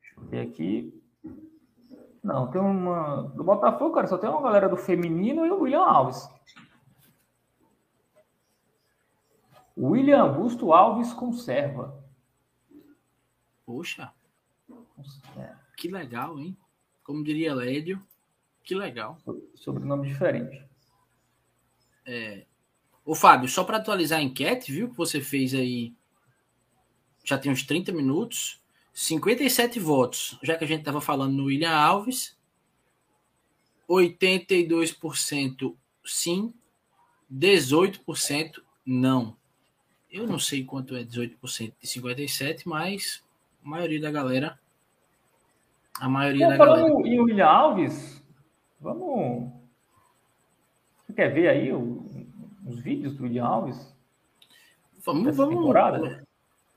Deixa 0.00 0.14
eu 0.16 0.24
ver 0.24 0.40
aqui. 0.40 1.02
Não, 2.22 2.50
tem 2.50 2.60
uma. 2.60 3.22
Do 3.34 3.44
Botafogo, 3.44 3.94
cara, 3.94 4.06
só 4.06 4.16
tem 4.16 4.30
uma 4.30 4.42
galera 4.42 4.68
do 4.68 4.76
feminino 4.76 5.44
e 5.44 5.50
o 5.50 5.60
William 5.60 5.82
Alves. 5.82 6.28
William 9.76 10.22
Augusto 10.22 10.72
Alves 10.72 11.12
conserva. 11.12 12.02
Poxa. 13.64 14.12
Que 15.76 15.88
legal, 15.88 16.38
hein? 16.40 16.56
Como 17.08 17.24
diria 17.24 17.54
Lédio. 17.54 18.06
Que 18.62 18.74
legal. 18.74 19.18
Sobrenome 19.54 20.08
diferente. 20.08 20.62
É. 22.04 22.44
Ô, 23.02 23.14
Fábio, 23.14 23.48
só 23.48 23.64
para 23.64 23.78
atualizar 23.78 24.18
a 24.18 24.22
enquete, 24.22 24.70
viu? 24.70 24.90
Que 24.90 24.96
você 24.98 25.18
fez 25.18 25.54
aí. 25.54 25.94
Já 27.24 27.38
tem 27.38 27.50
uns 27.50 27.62
30 27.62 27.92
minutos. 27.92 28.60
57 28.92 29.80
votos, 29.80 30.38
já 30.42 30.54
que 30.54 30.64
a 30.64 30.66
gente 30.66 30.80
estava 30.80 31.00
falando 31.00 31.32
no 31.32 31.44
William 31.46 31.74
Alves. 31.74 32.36
82% 33.88 35.74
sim, 36.04 36.52
18% 37.32 38.62
não. 38.84 39.34
Eu 40.12 40.26
não 40.26 40.38
sei 40.38 40.62
quanto 40.62 40.94
é 40.94 41.02
18% 41.02 41.72
de 41.80 41.88
57, 41.88 42.68
mas 42.68 43.24
a 43.64 43.68
maioria 43.68 43.98
da 43.98 44.10
galera. 44.10 44.60
A 46.00 46.08
maioria 46.08 46.46
Bom, 46.46 46.50
da 46.52 46.56
falando 46.56 46.88
galera. 46.88 47.08
em 47.08 47.20
William 47.20 47.46
Alves, 47.46 48.24
vamos. 48.80 49.52
Você 51.06 51.12
quer 51.12 51.28
ver 51.28 51.48
aí 51.48 51.72
os 51.72 52.80
vídeos 52.80 53.16
do 53.16 53.24
William 53.24 53.44
Alves? 53.44 53.94
Vamos, 55.04 55.24
dessa 55.24 55.36
vamos. 55.36 55.56
Temporada? 55.56 56.26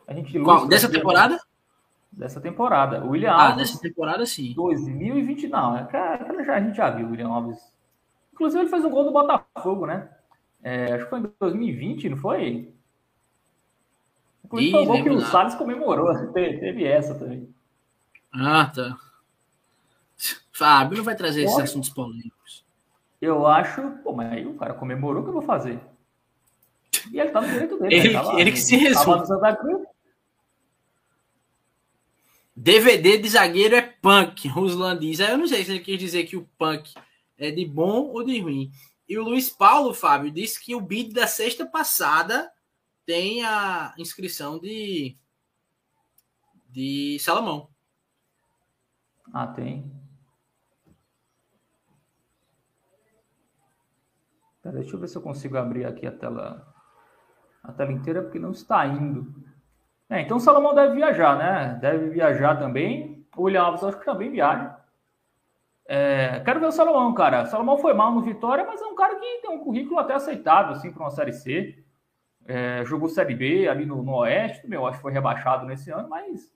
A 0.07 0.13
gente 0.13 0.39
Qual? 0.39 0.67
Dessa 0.67 0.89
temporada? 0.89 1.39
dessa 2.11 2.41
temporada. 2.41 3.03
O 3.05 3.11
William 3.11 3.31
ah, 3.31 3.49
Alves. 3.49 3.57
dessa 3.57 3.81
temporada 3.81 4.25
sim. 4.25 4.53
2020 4.53 5.47
não. 5.47 5.77
É 5.77 5.81
aquela 5.81 6.43
já, 6.43 6.55
a 6.55 6.61
gente 6.61 6.75
já 6.75 6.89
viu 6.89 7.07
o 7.07 7.11
William 7.11 7.29
Alves. 7.29 7.57
Inclusive 8.33 8.63
ele 8.63 8.69
fez 8.69 8.83
um 8.83 8.89
gol 8.89 9.05
do 9.05 9.11
Botafogo, 9.11 9.85
né? 9.85 10.09
É, 10.63 10.93
acho 10.93 11.05
que 11.05 11.09
foi 11.09 11.19
em 11.19 11.31
2020, 11.39 12.09
não 12.09 12.17
foi? 12.17 12.73
Inclusive 14.43 14.71
foi 14.71 14.81
um 14.81 14.85
gol 14.85 15.03
que 15.03 15.09
o 15.09 15.21
Salles 15.21 15.55
comemorou. 15.55 16.13
Teve, 16.33 16.85
essa 16.85 17.15
também. 17.15 17.49
Ah, 18.33 18.65
tá. 18.73 18.97
Fábio 20.51 20.97
não 20.97 21.03
vai 21.03 21.15
trazer 21.15 21.43
esses 21.43 21.59
assuntos 21.59 21.89
polêmicos. 21.89 22.65
Eu 23.21 23.45
acho, 23.45 23.81
pô, 24.03 24.13
mas 24.13 24.31
aí 24.31 24.45
o 24.45 24.55
cara 24.55 24.73
comemorou, 24.73 25.21
o 25.21 25.23
que 25.23 25.29
eu 25.29 25.33
vou 25.33 25.41
fazer? 25.43 25.79
E 27.11 27.19
ele 27.19 27.29
tá 27.29 27.41
no 27.41 27.47
direito 27.47 27.77
dele. 27.79 27.95
Ele, 27.95 28.13
né? 28.13 28.21
ele 28.37 28.51
que 28.51 28.59
se 28.59 28.75
resume. 28.75 29.23
DVD 32.55 33.17
de 33.17 33.29
zagueiro 33.29 33.75
é 33.75 33.81
punk, 33.81 34.47
Ruslan 34.47 34.97
diz. 34.97 35.19
Eu 35.19 35.37
não 35.37 35.47
sei 35.47 35.63
se 35.63 35.71
ele 35.71 35.79
quis 35.79 35.97
dizer 35.97 36.25
que 36.25 36.35
o 36.35 36.47
punk 36.57 36.93
é 37.37 37.49
de 37.49 37.65
bom 37.65 38.07
ou 38.07 38.23
de 38.23 38.39
ruim. 38.39 38.71
E 39.07 39.17
o 39.17 39.23
Luiz 39.23 39.49
Paulo, 39.49 39.93
Fábio, 39.93 40.31
disse 40.31 40.63
que 40.63 40.75
o 40.75 40.81
bid 40.81 41.13
da 41.13 41.27
sexta 41.27 41.65
passada 41.65 42.51
tem 43.05 43.43
a 43.43 43.93
inscrição 43.97 44.59
de, 44.59 45.17
de 46.69 47.17
Salomão. 47.19 47.67
Ah, 49.33 49.47
tem. 49.47 50.00
Pera, 54.61 54.77
deixa 54.77 54.95
eu 54.95 54.99
ver 54.99 55.07
se 55.07 55.17
eu 55.17 55.21
consigo 55.21 55.57
abrir 55.57 55.85
aqui 55.85 56.05
a 56.05 56.11
tela, 56.11 56.65
a 57.63 57.71
tela 57.71 57.91
inteira, 57.91 58.21
porque 58.21 58.39
não 58.39 58.51
está 58.51 58.85
indo. 58.85 59.33
É, 60.09 60.21
então 60.21 60.39
Salomão 60.39 60.75
deve 60.75 60.95
viajar, 60.95 61.37
né? 61.37 61.79
Deve 61.81 62.09
viajar 62.09 62.57
também. 62.57 63.25
O 63.35 63.43
William 63.43 63.63
Alves 63.63 63.83
acho 63.83 63.97
que 63.97 64.05
também 64.05 64.29
viaja. 64.29 64.77
É, 65.87 66.39
quero 66.41 66.59
ver 66.59 66.67
o 66.67 66.71
Salomão, 66.71 67.13
cara. 67.13 67.45
Salomão 67.45 67.77
foi 67.77 67.93
mal 67.93 68.11
no 68.11 68.21
Vitória, 68.21 68.65
mas 68.65 68.81
é 68.81 68.85
um 68.85 68.95
cara 68.95 69.15
que 69.15 69.41
tem 69.41 69.49
um 69.49 69.63
currículo 69.63 69.99
até 69.99 70.13
aceitável, 70.13 70.73
assim, 70.73 70.91
para 70.91 71.03
uma 71.03 71.11
Série 71.11 71.33
C. 71.33 71.83
É, 72.45 72.83
jogou 72.85 73.09
Série 73.09 73.35
B 73.35 73.67
ali 73.67 73.85
no, 73.85 74.01
no 74.01 74.15
Oeste, 74.17 74.67
meu, 74.67 74.85
acho 74.85 74.97
que 74.97 75.01
foi 75.01 75.11
rebaixado 75.11 75.65
nesse 75.65 75.91
ano, 75.91 76.09
mas. 76.09 76.51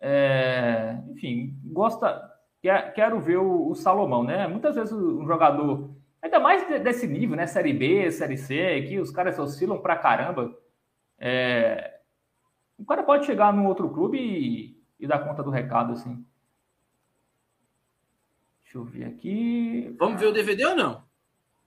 É, 0.00 0.98
enfim, 1.08 1.58
gosta. 1.64 2.28
Quer, 2.62 2.92
quero 2.92 3.20
ver 3.20 3.38
o, 3.38 3.68
o, 3.68 3.74
Salomão, 3.74 4.22
né? 4.22 4.46
Muitas 4.46 4.74
vezes 4.74 4.92
um 4.92 5.26
jogador, 5.26 5.90
ainda 6.22 6.40
mais 6.40 6.66
desse 6.82 7.06
nível, 7.06 7.36
né? 7.36 7.46
Série 7.46 7.72
B, 7.72 8.10
Série 8.10 8.36
C, 8.36 8.82
que 8.88 8.98
os 8.98 9.10
caras 9.10 9.38
oscilam 9.38 9.80
pra 9.80 9.96
caramba. 9.96 10.56
É, 11.18 12.00
o 12.78 12.84
cara 12.84 13.02
pode 13.02 13.26
chegar 13.26 13.52
num 13.52 13.66
outro 13.66 13.88
clube 13.90 14.18
e, 14.18 14.82
e 14.98 15.06
dar 15.06 15.18
conta 15.20 15.42
do 15.42 15.50
recado, 15.50 15.92
assim. 15.92 16.24
Deixa 18.62 18.78
eu 18.78 18.84
ver 18.84 19.04
aqui. 19.04 19.94
Vamos 19.98 20.20
ver 20.20 20.26
o 20.26 20.32
DVD 20.32 20.64
ou 20.66 20.76
não? 20.76 21.02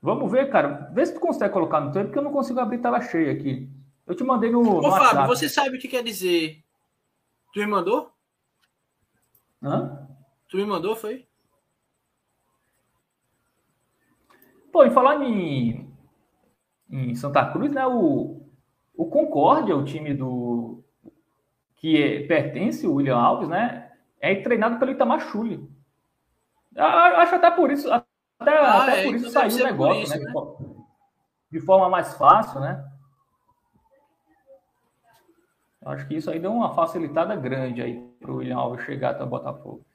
Vamos 0.01 0.31
ver, 0.31 0.49
cara. 0.49 0.89
Vê 0.93 1.05
se 1.05 1.13
tu 1.13 1.19
consegue 1.19 1.53
colocar 1.53 1.79
no 1.79 1.91
teu, 1.91 2.03
porque 2.03 2.17
eu 2.17 2.23
não 2.23 2.31
consigo 2.31 2.59
abrir 2.59 2.79
tela 2.79 3.01
cheia 3.01 3.31
aqui. 3.31 3.69
Eu 4.05 4.15
te 4.15 4.23
mandei 4.23 4.49
no. 4.49 4.59
Ô, 4.59 4.81
no 4.81 4.91
Fábio, 4.91 5.27
você 5.27 5.47
sabe 5.47 5.77
o 5.77 5.79
que 5.79 5.87
quer 5.87 6.03
dizer 6.03 6.63
Tu 7.53 7.59
me 7.59 7.67
mandou? 7.67 8.11
Hã? 9.61 10.07
Tu 10.49 10.57
me 10.57 10.65
mandou, 10.65 10.95
foi? 10.95 11.27
Pô, 14.73 14.83
em 14.83 14.91
falar 14.91 15.23
em, 15.23 15.87
em 16.89 17.15
Santa 17.15 17.45
Cruz, 17.51 17.71
né? 17.71 17.85
O, 17.87 18.41
o 18.95 19.05
Concórdia, 19.07 19.75
o 19.75 19.85
time 19.85 20.13
do 20.13 20.83
que 21.75 22.01
é, 22.01 22.27
pertence 22.27 22.87
o 22.87 22.95
William 22.95 23.17
Alves, 23.17 23.49
né? 23.49 23.91
É 24.19 24.35
treinado 24.35 24.79
pelo 24.79 24.91
Itamar 24.91 25.19
Chuli. 25.21 25.69
Acho 26.75 27.35
até 27.35 27.51
por 27.51 27.71
isso, 27.71 27.91
até, 27.91 28.57
Ah, 28.57 28.83
até 28.83 29.01
é, 29.01 29.05
por 29.05 29.15
isso 29.15 29.29
então 29.29 29.41
saiu 29.41 29.55
o 29.55 29.63
negócio, 29.63 30.01
isso, 30.03 30.11
né? 30.17 30.17
né? 30.19 30.25
De 30.25 30.31
fo- 30.31 30.85
De 31.51 31.59
forma 31.61 31.89
mais 31.89 32.15
fácil, 32.15 32.59
né? 32.59 32.83
Acho 35.85 36.07
que 36.07 36.15
isso 36.15 36.31
aí 36.31 36.39
deu 36.39 36.51
uma 36.51 36.73
facilitada 36.73 37.35
grande 37.35 37.79
aí 37.79 37.99
para 38.19 38.31
o 38.31 38.37
William 38.37 38.57
Alves 38.57 38.83
chegar 38.85 39.11
até 39.11 39.23
o 39.23 39.27
Botafogo. 39.27 39.85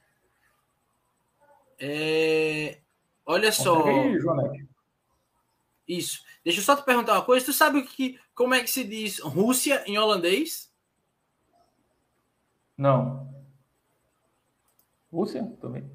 É, 1.79 2.79
Olha 3.25 3.51
só. 3.51 3.75
Consegue 3.75 3.89
aí, 3.89 4.19
Joanete? 4.19 4.68
Isso. 5.89 6.23
Deixa 6.43 6.59
eu 6.59 6.63
só 6.63 6.75
te 6.75 6.85
perguntar 6.85 7.13
uma 7.13 7.25
coisa. 7.25 7.47
Tu 7.47 7.51
sabe 7.51 7.79
o 7.79 7.85
que, 7.85 8.19
como 8.35 8.53
é 8.53 8.61
que 8.61 8.69
se 8.69 8.83
diz 8.83 9.17
Rússia 9.17 9.83
em 9.87 9.97
holandês? 9.97 10.71
Não. 12.77 13.27
Rússia? 15.11 15.43
Também. 15.59 15.89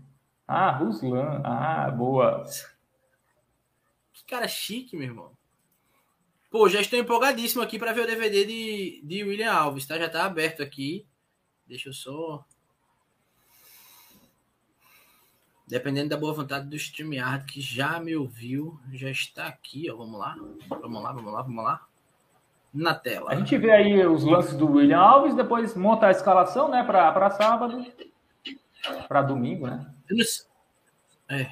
Ah, 0.49 0.73
Ruslan. 0.73 1.41
Ah, 1.45 1.89
boa. 1.93 2.45
Que 4.13 4.25
cara 4.25 4.49
chique, 4.49 4.97
meu 4.97 5.07
irmão. 5.07 5.37
Pô, 6.51 6.69
já 6.69 6.81
estou 6.81 6.99
empolgadíssimo 6.99 7.63
aqui 7.63 7.79
para 7.79 7.93
ver 7.93 8.03
o 8.03 8.07
DVD 8.07 8.45
de, 8.45 9.01
de 9.05 9.23
William 9.23 9.53
Alves, 9.53 9.87
tá? 9.87 9.97
Já 9.97 10.09
tá 10.09 10.25
aberto 10.25 10.61
aqui. 10.61 11.07
Deixa 11.67 11.89
eu 11.89 11.93
só. 11.93 12.45
Dependendo 15.67 16.11
da 16.11 16.17
boa 16.17 16.35
vontade 16.35 16.67
do 16.69 16.77
StreamYard, 16.77 17.47
que 17.47 17.61
já 17.61 17.99
me 17.99 18.15
ouviu, 18.15 18.79
já 18.93 19.11
está 19.11 19.47
aqui, 19.47 19.91
ó. 19.91 19.97
Vamos 19.97 20.19
lá. 20.19 20.37
Vamos 20.69 21.03
lá, 21.03 21.13
vamos 21.13 21.33
lá, 21.33 21.43
vamos 21.43 21.65
lá. 21.65 21.87
Na 22.73 22.95
tela. 22.95 23.31
A 23.31 23.37
gente 23.37 23.57
vê 23.57 23.71
aí 23.71 24.07
os 24.07 24.25
lances 24.25 24.55
do 24.55 24.71
William 24.71 24.99
Alves, 24.99 25.35
depois 25.35 25.75
monta 25.77 26.09
a 26.09 26.11
escalação, 26.11 26.69
né, 26.69 26.83
para 26.83 27.31
sábado, 27.31 27.87
para 29.07 29.23
domingo, 29.23 29.67
né? 29.69 29.87
É. 31.29 31.47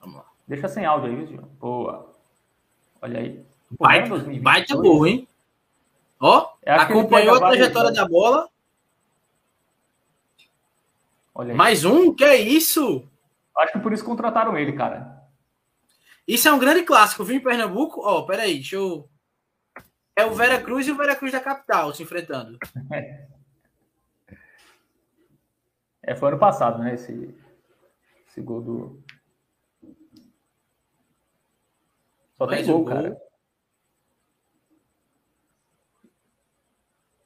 Vamos 0.00 0.16
lá. 0.16 0.24
Deixa 0.46 0.68
sem 0.68 0.84
áudio 0.84 1.08
aí, 1.10 1.26
Gil. 1.26 1.42
Boa. 1.60 2.12
Olha 3.00 3.20
aí. 3.20 3.46
Baita, 3.78 4.08
2022. 4.08 4.42
baita 4.42 4.74
gol, 4.76 5.06
hein? 5.06 5.28
Ó, 6.18 6.52
É 6.62 6.72
acompanhou 6.74 7.36
a 7.36 7.38
trajetória 7.38 7.92
da 7.92 8.06
bola. 8.06 8.48
Mais 11.54 11.84
um? 11.84 12.12
Que 12.12 12.24
é 12.24 12.36
isso? 12.36 13.08
Acho 13.60 13.72
que 13.72 13.80
por 13.80 13.92
isso 13.92 14.04
contrataram 14.04 14.56
ele, 14.56 14.72
cara. 14.72 15.20
Isso 16.26 16.48
é 16.48 16.52
um 16.52 16.58
grande 16.58 16.82
clássico, 16.82 17.24
viu, 17.24 17.36
em 17.36 17.42
Pernambuco? 17.42 18.00
Ó, 18.02 18.22
peraí, 18.22 18.54
deixa 18.54 18.76
eu. 18.76 19.08
É 20.16 20.24
o 20.24 20.32
Vera 20.34 20.60
Cruz 20.60 20.86
e 20.86 20.92
o 20.92 20.96
Vera 20.96 21.14
Cruz 21.14 21.32
da 21.32 21.40
capital 21.40 21.92
se 21.94 22.02
enfrentando. 22.02 22.58
É, 26.02 26.16
foi 26.16 26.30
ano 26.30 26.38
passado, 26.38 26.78
né, 26.78 26.94
esse, 26.94 27.38
esse 28.26 28.40
gol 28.40 28.62
do... 28.62 29.04
Só 32.38 32.46
tem 32.46 32.56
Mais 32.56 32.66
gol, 32.66 32.80
um 32.80 32.84
gol. 32.84 32.94
cara. 32.94 33.22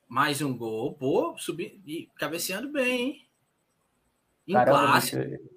Mais 0.09 0.43
um 0.43 0.59
gol. 0.59 0.95
Pô, 0.95 1.37
subindo 1.39 1.81
e 1.89 2.11
cabeceando 2.17 2.71
bem, 2.73 3.01
hein? 3.01 3.29
Em 4.49 4.53
Caramba, 4.55 4.79
clássico. 4.79 5.54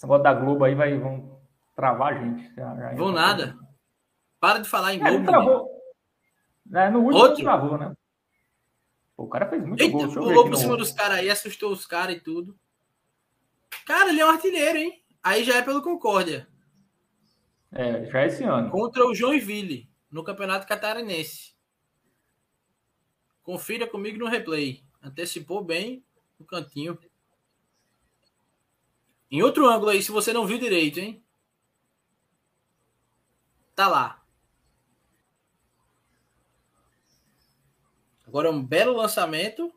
Esse 0.00 0.06
negócio 0.06 0.22
da 0.24 0.32
Globo 0.32 0.64
aí 0.64 0.74
vai, 0.74 0.98
vão 0.98 1.38
travar 1.76 2.14
a 2.14 2.18
gente. 2.18 2.54
Já, 2.54 2.94
Vão 2.94 3.12
nada. 3.12 3.54
Para 4.40 4.58
de 4.60 4.68
falar 4.68 4.94
em 4.94 5.00
É, 5.00 5.04
menino. 5.04 5.26
travou. 5.26 5.68
Né, 6.64 6.88
no 6.88 7.00
último 7.00 7.22
Outro? 7.22 7.42
travou, 7.44 7.76
né? 7.76 7.94
Pô, 9.14 9.24
o 9.24 9.28
cara 9.28 9.46
fez 9.50 9.62
muito 9.62 9.82
Eita, 9.82 9.92
gol. 9.92 10.06
Deixa 10.06 10.20
pulou 10.20 10.44
por 10.48 10.56
cima 10.56 10.76
dos 10.76 10.90
caras 10.92 11.18
aí, 11.18 11.28
assustou 11.28 11.70
os 11.70 11.84
caras 11.86 12.16
e 12.16 12.20
tudo. 12.20 12.58
Cara, 13.86 14.08
ele 14.08 14.20
é 14.20 14.26
um 14.26 14.30
artilheiro, 14.30 14.78
hein? 14.78 15.04
Aí 15.22 15.44
já 15.44 15.56
é 15.56 15.62
pelo 15.62 15.82
Concórdia. 15.82 16.48
É, 17.70 18.06
já 18.06 18.20
é 18.22 18.26
esse 18.26 18.42
ano. 18.42 18.70
Contra 18.70 19.04
o 19.06 19.14
Joinville, 19.14 19.86
no 20.10 20.24
Campeonato 20.24 20.66
Catarinense. 20.66 21.54
Confira 23.42 23.86
comigo 23.86 24.18
no 24.18 24.28
replay. 24.28 24.82
Antecipou 25.02 25.62
bem 25.62 26.02
no 26.38 26.46
cantinho. 26.46 26.98
Em 29.30 29.42
outro 29.42 29.68
ângulo 29.68 29.90
aí, 29.90 30.02
se 30.02 30.10
você 30.10 30.32
não 30.32 30.46
viu 30.46 30.58
direito, 30.58 30.98
hein? 30.98 31.22
Tá 33.74 33.86
lá. 33.86 34.20
Agora 38.26 38.50
um 38.50 38.64
belo 38.64 38.96
lançamento 38.96 39.72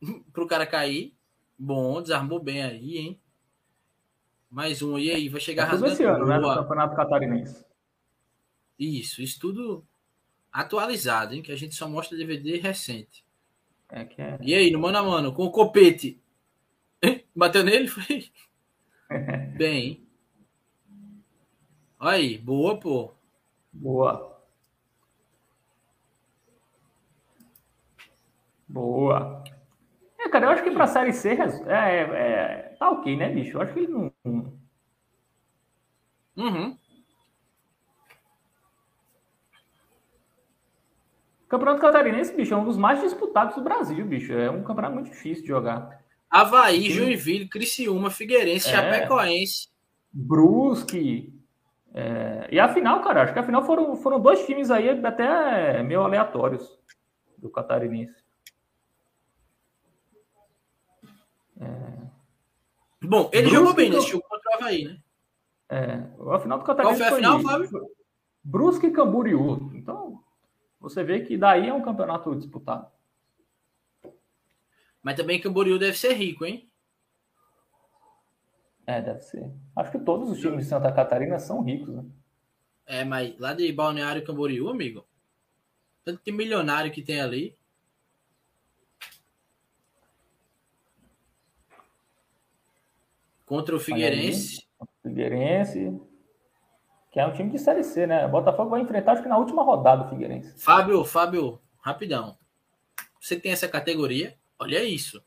pro 0.32 0.46
cara 0.46 0.66
cair. 0.66 1.14
Bom, 1.58 2.00
desarmou 2.00 2.42
bem 2.42 2.62
aí, 2.62 2.96
hein? 2.96 3.20
Mais 4.50 4.82
um. 4.82 4.98
E 4.98 5.10
aí, 5.10 5.28
vai 5.28 5.40
chegar 5.40 5.68
É 5.68 5.70
tudo 5.70 5.86
esse 5.86 6.02
ano, 6.02 6.26
né? 6.26 6.38
No. 6.38 6.54
Campeonato 6.54 6.96
Catarinense. 6.96 7.64
Isso, 8.78 9.22
isso 9.22 9.38
tudo 9.38 9.86
atualizado, 10.50 11.34
hein? 11.34 11.42
Que 11.42 11.52
a 11.52 11.56
gente 11.56 11.74
só 11.74 11.88
mostra 11.88 12.18
DVD 12.18 12.56
recente. 12.58 13.24
É 13.88 14.04
que 14.04 14.20
é. 14.20 14.38
E 14.40 14.54
aí, 14.54 14.70
no 14.70 14.78
mano 14.78 14.98
a 14.98 15.02
mano, 15.02 15.32
com 15.32 15.44
o 15.44 15.50
copete. 15.50 16.19
Bateu 17.36 17.64
nele? 17.64 17.88
Foi? 17.88 18.30
Bem, 19.58 20.06
aí, 21.98 22.38
boa, 22.38 22.78
pô. 22.78 23.12
Boa. 23.72 24.40
Boa. 28.68 29.42
É, 30.18 30.28
cara, 30.28 30.46
eu 30.46 30.50
acho 30.50 30.64
que 30.64 30.70
pra 30.72 30.86
Série 30.86 31.12
C 31.12 31.30
é, 31.30 31.34
é, 31.68 32.00
é- 32.72 32.76
tá 32.78 32.90
ok, 32.90 33.16
né, 33.16 33.30
bicho? 33.30 33.56
Eu 33.58 33.62
acho 33.62 33.74
que 33.74 33.80
ele 33.80 33.88
não. 33.92 34.12
Uhum. 36.36 36.78
Campeonato 41.48 41.80
Catarinense, 41.82 42.34
bicho, 42.34 42.54
é 42.54 42.56
um 42.56 42.64
dos 42.64 42.76
mais 42.78 43.00
disputados 43.02 43.54
do 43.56 43.62
Brasil, 43.62 44.04
bicho. 44.06 44.32
É 44.32 44.50
um 44.50 44.62
campeonato 44.62 44.94
muito 44.94 45.10
difícil 45.10 45.42
de 45.42 45.48
jogar. 45.48 45.99
Havaí, 46.30 46.82
Sim. 46.84 46.90
Joinville, 46.90 47.48
Criciúma, 47.48 48.10
Figueirense, 48.10 48.68
É. 48.68 48.72
Chapecoense. 48.72 49.68
Brusque. 50.12 51.32
é, 51.92 52.48
E 52.52 52.60
a 52.60 52.72
final, 52.72 53.02
cara, 53.02 53.22
acho 53.22 53.32
que 53.32 53.38
a 53.38 53.42
final 53.44 53.64
foram, 53.64 53.96
foram 53.96 54.20
dois 54.20 54.46
times 54.46 54.70
aí 54.70 54.88
até 54.88 55.82
meio 55.82 56.02
aleatórios 56.02 56.78
do 57.36 57.50
Catarinense. 57.50 58.20
Bom, 63.02 63.30
ele 63.32 63.42
Brusque 63.42 63.56
jogou 63.56 63.74
bem 63.74 63.90
nesse 63.90 64.10
jogo 64.10 64.24
contra 64.28 64.50
o 64.50 64.54
Havaí, 64.54 64.84
né? 64.84 64.98
É, 65.68 66.02
a 66.34 66.38
final 66.38 66.58
do 66.58 66.64
Catarinense 66.64 67.00
Qual 67.00 67.10
foi 67.10 67.18
a 67.24 67.38
final, 67.38 67.40
Fábio? 67.40 67.90
Brusque 68.44 68.86
e 68.86 68.90
Camboriú. 68.90 69.70
Então, 69.74 70.22
você 70.78 71.02
vê 71.02 71.20
que 71.20 71.36
daí 71.36 71.68
é 71.68 71.74
um 71.74 71.82
campeonato 71.82 72.34
disputado. 72.36 72.86
Mas 75.02 75.16
também 75.16 75.40
Camboriú 75.40 75.78
deve 75.78 75.96
ser 75.96 76.12
rico, 76.14 76.44
hein? 76.44 76.70
É, 78.86 79.00
deve 79.00 79.20
ser. 79.20 79.50
Acho 79.76 79.92
que 79.92 79.98
todos 79.98 80.30
os 80.30 80.40
times 80.40 80.64
de 80.64 80.70
Santa 80.70 80.92
Catarina 80.92 81.38
são 81.38 81.62
ricos, 81.62 81.94
né? 81.94 82.04
É, 82.86 83.04
mas 83.04 83.38
lá 83.38 83.54
de 83.54 83.70
Balneário 83.72 84.24
Camboriú, 84.24 84.68
amigo. 84.68 85.06
Tanto 86.04 86.20
de 86.24 86.32
milionário 86.32 86.90
que 86.90 87.02
tem 87.02 87.20
ali. 87.20 87.56
Contra 93.46 93.76
o 93.76 93.80
Figueirense. 93.80 94.66
Figueirense, 95.02 96.00
que 97.10 97.18
é 97.18 97.26
um 97.26 97.32
time 97.32 97.50
de 97.50 97.58
Série 97.58 97.82
C, 97.82 98.06
né? 98.06 98.26
Botafogo 98.28 98.70
vai 98.70 98.80
enfrentar, 98.80 99.12
acho 99.12 99.22
que 99.22 99.28
na 99.28 99.38
última 99.38 99.62
rodada, 99.62 100.04
o 100.04 100.08
Figueirense. 100.08 100.56
Fábio, 100.58 101.04
Fábio, 101.04 101.60
rapidão. 101.80 102.38
Você 103.20 103.36
que 103.36 103.42
tem 103.42 103.52
essa 103.52 103.68
categoria, 103.68 104.38
olha 104.60 104.84
isso. 104.84 105.22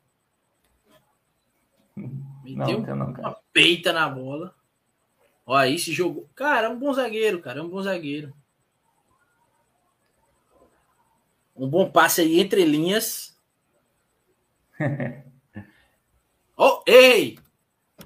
Meteu 2.44 2.80
não, 2.82 2.96
não, 2.96 3.14
uma 3.20 3.38
peita 3.52 3.92
na 3.92 4.08
bola. 4.08 4.56
Ó, 5.46 5.56
aí 5.56 5.78
se 5.78 5.92
jogou. 5.92 6.30
Cara, 6.36 6.68
é 6.68 6.70
um 6.70 6.80
bom 6.80 6.94
zagueiro, 6.94 7.42
cara. 7.42 7.60
É 7.60 7.64
um 7.64 7.70
bom 7.70 7.82
zagueiro. 7.82 8.34
Um 11.56 11.68
bom 11.68 11.92
passe 11.92 12.22
aí 12.22 12.40
entre 12.40 12.64
linhas. 12.66 13.38
Ó, 16.58 16.84
ei! 16.88 17.38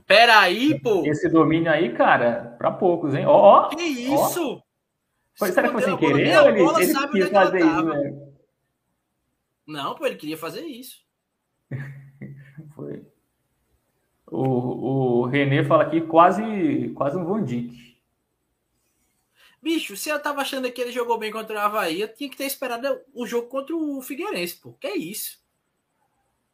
Pera 0.05 0.39
aí, 0.39 0.79
pô! 0.79 1.05
Esse 1.05 1.29
domínio 1.29 1.71
aí, 1.71 1.93
cara, 1.93 2.55
pra 2.57 2.71
poucos, 2.71 3.13
hein? 3.13 3.25
Ó, 3.25 3.31
ó. 3.33 3.69
Que 3.69 3.81
isso? 3.83 4.63
Foi- 5.35 5.51
Será 5.51 5.67
que 5.67 5.73
foi 5.73 5.83
sem 5.83 5.95
bola, 5.95 5.99
querer 5.99 6.27
ele, 6.27 6.61
ele 6.61 7.09
quis 7.11 7.25
é 7.25 7.29
fazer 7.29 7.59
isso, 7.59 7.83
né? 7.83 8.27
Não, 9.67 9.95
pô, 9.95 10.05
ele 10.05 10.15
queria 10.15 10.37
fazer 10.37 10.61
isso. 10.61 11.06
Foi. 12.75 13.05
O, 14.29 15.21
o 15.21 15.25
Renê 15.25 15.63
fala 15.63 15.83
aqui 15.83 16.01
quase, 16.01 16.91
quase 16.95 17.17
um 17.17 17.43
Dijk. 17.43 17.87
Bicho, 19.61 19.97
se 19.97 20.09
eu 20.09 20.21
tava 20.21 20.41
achando 20.41 20.71
que 20.71 20.79
ele 20.79 20.91
jogou 20.91 21.17
bem 21.17 21.31
contra 21.31 21.55
o 21.55 21.59
Havaí, 21.59 22.01
eu 22.01 22.13
tinha 22.13 22.29
que 22.29 22.37
ter 22.37 22.45
esperado 22.45 22.99
o 23.13 23.25
jogo 23.25 23.47
contra 23.47 23.75
o 23.75 24.01
Figueirense, 24.01 24.55
pô. 24.57 24.73
Que 24.73 24.87
é 24.87 24.95
isso? 24.95 25.41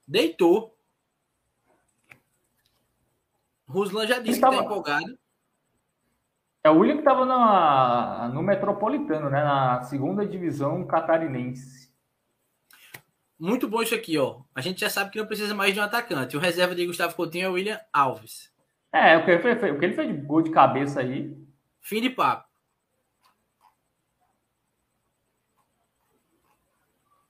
Deitou. 0.07 0.77
Ruslan 3.67 4.07
já 4.07 4.19
disse 4.19 4.39
Ele 4.39 4.49
que 4.51 4.57
tá 4.57 4.63
empolgado. 4.63 5.17
É 6.63 6.69
o 6.69 6.77
William 6.77 6.95
que 6.95 7.01
estava 7.01 8.29
no 8.29 8.41
Metropolitano, 8.41 9.29
né? 9.29 9.43
Na 9.43 9.83
segunda 9.83 10.25
divisão 10.25 10.85
catarinense. 10.85 11.82
Muito 13.43 13.67
bom 13.67 13.81
isso 13.81 13.93
aqui, 13.93 14.17
ó. 14.17 14.39
A 14.55 14.61
gente 14.61 14.79
já 14.79 14.89
sabe 14.89 15.11
que 15.11 15.19
não 15.19 15.27
precisa 15.27 15.53
mais 15.53 15.73
de 15.73 15.79
um 15.81 15.83
atacante. 15.83 16.37
O 16.37 16.39
reserva 16.39 16.73
de 16.73 16.85
Gustavo 16.85 17.13
Coutinho 17.13 17.47
é 17.47 17.49
o 17.49 17.53
William 17.53 17.77
Alves. 17.91 18.49
É, 18.89 19.17
o 19.17 19.25
que 19.25 19.31
ele 19.31 19.41
fez, 19.41 19.57
o 19.75 19.77
que 19.77 19.83
ele 19.83 19.95
fez 19.95 20.07
de 20.07 20.13
gol 20.13 20.41
de 20.41 20.49
cabeça 20.49 21.01
aí. 21.01 21.35
Fim 21.81 21.99
de 21.99 22.09
papo. 22.09 22.47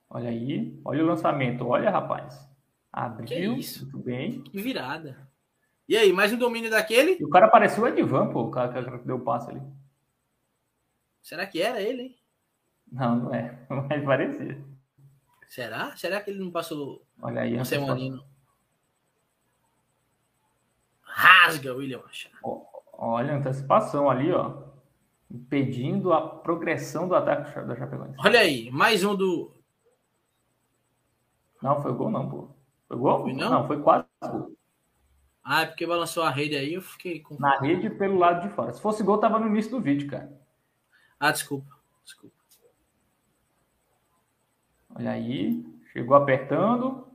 Olha 0.07 0.29
aí, 0.29 0.79
olha 0.85 1.03
o 1.03 1.07
lançamento, 1.07 1.65
olha, 1.65 1.89
rapaz. 1.89 2.37
Que 2.37 2.45
Abriu, 2.93 3.53
isso? 3.55 3.81
muito 3.85 3.97
bem. 3.97 4.43
Que 4.43 4.61
virada. 4.61 5.27
E 5.89 5.97
aí, 5.97 6.13
mais 6.13 6.31
um 6.31 6.37
domínio 6.37 6.69
daquele? 6.69 7.17
E 7.19 7.25
o 7.25 7.29
cara 7.29 7.47
parecia 7.47 7.81
o 7.81 7.87
Edvan, 7.87 8.29
pô, 8.29 8.43
o 8.43 8.51
cara 8.51 8.71
que 8.99 9.07
deu 9.07 9.15
o 9.15 9.21
passe 9.21 9.49
ali. 9.49 9.63
Será 11.23 11.47
que 11.47 11.59
era 11.59 11.81
ele, 11.81 12.01
hein? 12.03 12.15
Não, 12.91 13.15
não 13.15 13.33
é. 13.33 13.65
Mas 13.89 14.05
parecia. 14.05 14.72
Será? 15.53 15.95
Será 15.95 16.19
que 16.19 16.31
ele 16.31 16.39
não 16.39 16.49
passou 16.49 17.05
Olha 17.21 17.41
aí. 17.41 17.55
um 17.55 17.61
a 17.61 17.65
semaninho? 17.65 18.23
Rasga, 21.03 21.75
William 21.75 22.01
Machado. 22.01 22.35
Olha 22.93 23.33
a 23.33 23.37
antecipação 23.37 24.09
ali, 24.09 24.31
ó. 24.31 24.63
Impedindo 25.29 26.11
a 26.11 26.27
progressão 26.27 27.07
do 27.07 27.13
ataque 27.13 27.51
da 27.67 27.75
Chapecoense. 27.75 28.15
Olha 28.17 28.39
aí, 28.39 28.71
mais 28.71 29.03
um 29.03 29.15
do. 29.15 29.55
Não, 31.61 31.79
foi 31.83 31.93
gol 31.93 32.09
não, 32.09 32.27
pô. 32.27 32.49
Foi 32.87 32.97
gol? 32.97 33.21
Foi 33.21 33.33
não? 33.33 33.51
não, 33.51 33.67
foi 33.67 33.79
quase 33.79 34.07
gol. 34.23 34.57
Ah, 35.43 35.61
é 35.61 35.65
porque 35.67 35.85
balançou 35.85 36.23
a 36.23 36.31
rede 36.31 36.55
aí, 36.55 36.73
eu 36.73 36.81
fiquei 36.81 37.19
com. 37.19 37.37
Na 37.37 37.59
rede 37.59 37.91
pelo 37.91 38.17
lado 38.17 38.41
de 38.41 38.55
fora. 38.55 38.73
Se 38.73 38.81
fosse 38.81 39.03
gol, 39.03 39.19
tava 39.19 39.37
no 39.37 39.45
início 39.45 39.69
do 39.69 39.79
vídeo, 39.79 40.09
cara. 40.09 40.35
Ah, 41.19 41.31
desculpa. 41.31 41.77
Desculpa. 42.03 42.42
Olha 44.95 45.11
aí. 45.11 45.63
Chegou 45.91 46.15
apertando. 46.15 47.07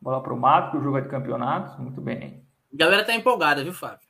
Bola 0.00 0.22
pro 0.22 0.36
mato, 0.36 0.72
que 0.72 0.76
o 0.78 0.82
jogo 0.82 0.98
é 0.98 1.00
de 1.02 1.08
campeonato. 1.08 1.80
Muito 1.80 2.00
bem. 2.00 2.44
A 2.72 2.76
galera 2.76 3.04
tá 3.04 3.14
empolgada, 3.14 3.62
viu, 3.62 3.72
Fábio? 3.72 4.08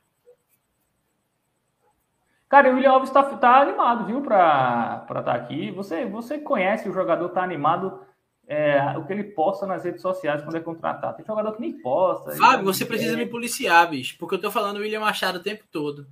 Cara, 2.47 2.69
o 2.69 2.75
William 2.75 2.91
Alves 2.91 3.09
tá, 3.09 3.23
tá 3.23 3.61
animado, 3.61 4.05
viu, 4.05 4.21
pra 4.21 5.05
estar 5.07 5.23
tá 5.23 5.33
aqui. 5.33 5.71
Você, 5.71 6.05
você 6.05 6.37
conhece 6.37 6.89
o 6.89 6.93
jogador, 6.93 7.29
tá 7.29 7.41
animado. 7.41 8.05
é, 8.47 8.97
o 8.97 9.05
que 9.05 9.13
ele 9.13 9.23
posta 9.23 9.65
nas 9.65 9.85
redes 9.85 10.01
sociais 10.01 10.41
quando 10.41 10.57
é 10.57 10.59
contratado. 10.59 11.15
Tem 11.15 11.25
jogador 11.25 11.53
que 11.53 11.61
nem 11.61 11.79
posta. 11.79 12.35
Fábio, 12.35 12.65
você 12.65 12.85
precisa 12.85 13.15
me 13.15 13.25
policiar, 13.25 13.89
bicho, 13.89 14.17
porque 14.19 14.35
eu 14.35 14.41
tô 14.41 14.51
falando 14.51 14.79
William 14.79 14.99
Machado 14.99 15.39
o 15.39 15.43
tempo 15.43 15.63
todo. 15.71 16.05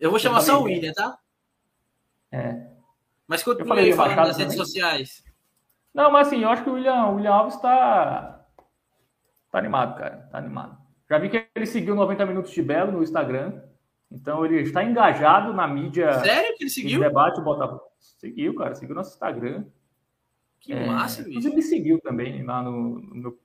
Eu 0.00 0.10
vou 0.10 0.18
chamar 0.18 0.40
só 0.40 0.56
o 0.56 0.62
falei, 0.62 0.74
William, 0.74 0.92
tá? 0.92 1.18
É. 2.32 2.66
Mas 3.28 3.44
continue 3.44 3.68
falei 3.68 3.84
aí 3.84 3.92
falando 3.92 4.16
nas 4.16 4.36
redes 4.36 4.56
sociais. 4.56 5.24
Não, 5.94 6.10
mas 6.10 6.28
assim, 6.28 6.42
eu 6.42 6.48
acho 6.48 6.62
que 6.62 6.70
o 6.70 6.74
William, 6.74 7.06
o 7.06 7.16
William 7.16 7.32
Alves 7.32 7.56
tá, 7.56 8.44
tá 9.50 9.58
animado, 9.58 9.96
cara. 9.98 10.28
Tá 10.30 10.38
animado. 10.38 10.78
Já 11.08 11.18
vi 11.18 11.30
que 11.30 11.46
ele 11.54 11.66
seguiu 11.66 11.94
90 11.94 12.26
Minutos 12.26 12.52
de 12.52 12.62
Belo 12.62 12.92
no 12.92 13.02
Instagram. 13.02 13.62
Então 14.10 14.44
ele 14.44 14.60
está 14.62 14.82
engajado 14.82 15.52
na 15.52 15.66
mídia 15.66 16.14
Sério 16.20 16.56
que 16.56 16.64
ele 16.64 16.70
seguiu? 16.70 17.00
debate 17.00 17.40
Botafogo. 17.40 17.82
Seguiu, 17.98 18.54
cara. 18.54 18.74
Seguiu 18.74 18.94
nosso 18.94 19.12
Instagram. 19.12 19.64
Que 20.60 20.72
É, 20.72 20.86
massa, 20.86 21.22
bicho. 21.22 21.30
Inclusive 21.30 21.56
me 21.56 21.62
seguiu 21.62 22.00
também 22.00 22.42
lá 22.42 22.62
no, 22.62 23.00
no 23.00 23.14
meu. 23.14 23.38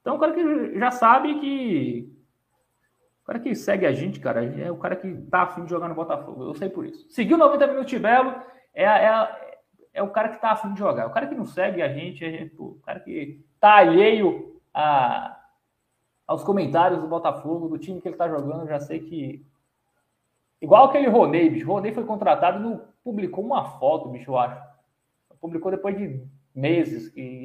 Então, 0.00 0.16
o 0.16 0.18
cara 0.18 0.32
que 0.32 0.78
já 0.78 0.90
sabe 0.90 1.40
que. 1.40 2.12
O 3.22 3.26
cara 3.26 3.40
que 3.40 3.54
segue 3.54 3.86
a 3.86 3.92
gente, 3.92 4.20
cara, 4.20 4.44
é 4.44 4.70
o 4.70 4.76
cara 4.76 4.96
que 4.96 5.10
tá 5.30 5.42
afim 5.42 5.64
de 5.64 5.70
jogar 5.70 5.88
no 5.88 5.94
Botafogo. 5.94 6.44
Eu 6.44 6.54
sei 6.54 6.68
por 6.68 6.84
isso. 6.84 7.08
Seguiu 7.08 7.38
90 7.38 7.66
minutos 7.68 7.90
de 7.90 7.98
Belo 7.98 8.34
é, 8.74 8.84
é, 8.84 9.43
é 9.94 10.02
o 10.02 10.10
cara 10.10 10.28
que 10.28 10.40
tá 10.40 10.50
afim 10.50 10.74
de 10.74 10.78
jogar. 10.78 11.06
O 11.06 11.10
cara 11.10 11.26
que 11.26 11.34
não 11.34 11.46
segue 11.46 11.80
a 11.80 11.88
gente 11.88 12.24
é 12.24 12.46
pô, 12.46 12.64
o 12.64 12.80
cara 12.84 13.00
que 13.00 13.42
tá 13.58 13.76
alheio 13.76 14.60
a, 14.74 15.40
aos 16.26 16.44
comentários 16.44 17.00
do 17.00 17.08
Botafogo, 17.08 17.68
do 17.68 17.78
time 17.78 18.00
que 18.00 18.08
ele 18.08 18.16
tá 18.16 18.28
jogando. 18.28 18.68
Já 18.68 18.80
sei 18.80 19.00
que. 19.00 19.46
Igual 20.60 20.86
aquele 20.86 21.08
Roney, 21.08 21.48
bicho. 21.48 21.66
Roney 21.66 21.94
foi 21.94 22.04
contratado 22.04 22.58
e 22.58 22.62
não 22.62 22.82
publicou 23.02 23.44
uma 23.44 23.64
foto, 23.78 24.08
bicho, 24.08 24.30
eu 24.30 24.38
acho 24.38 24.74
publicou 25.44 25.70
depois 25.70 25.94
de 25.94 26.26
meses. 26.54 27.12
E, 27.14 27.44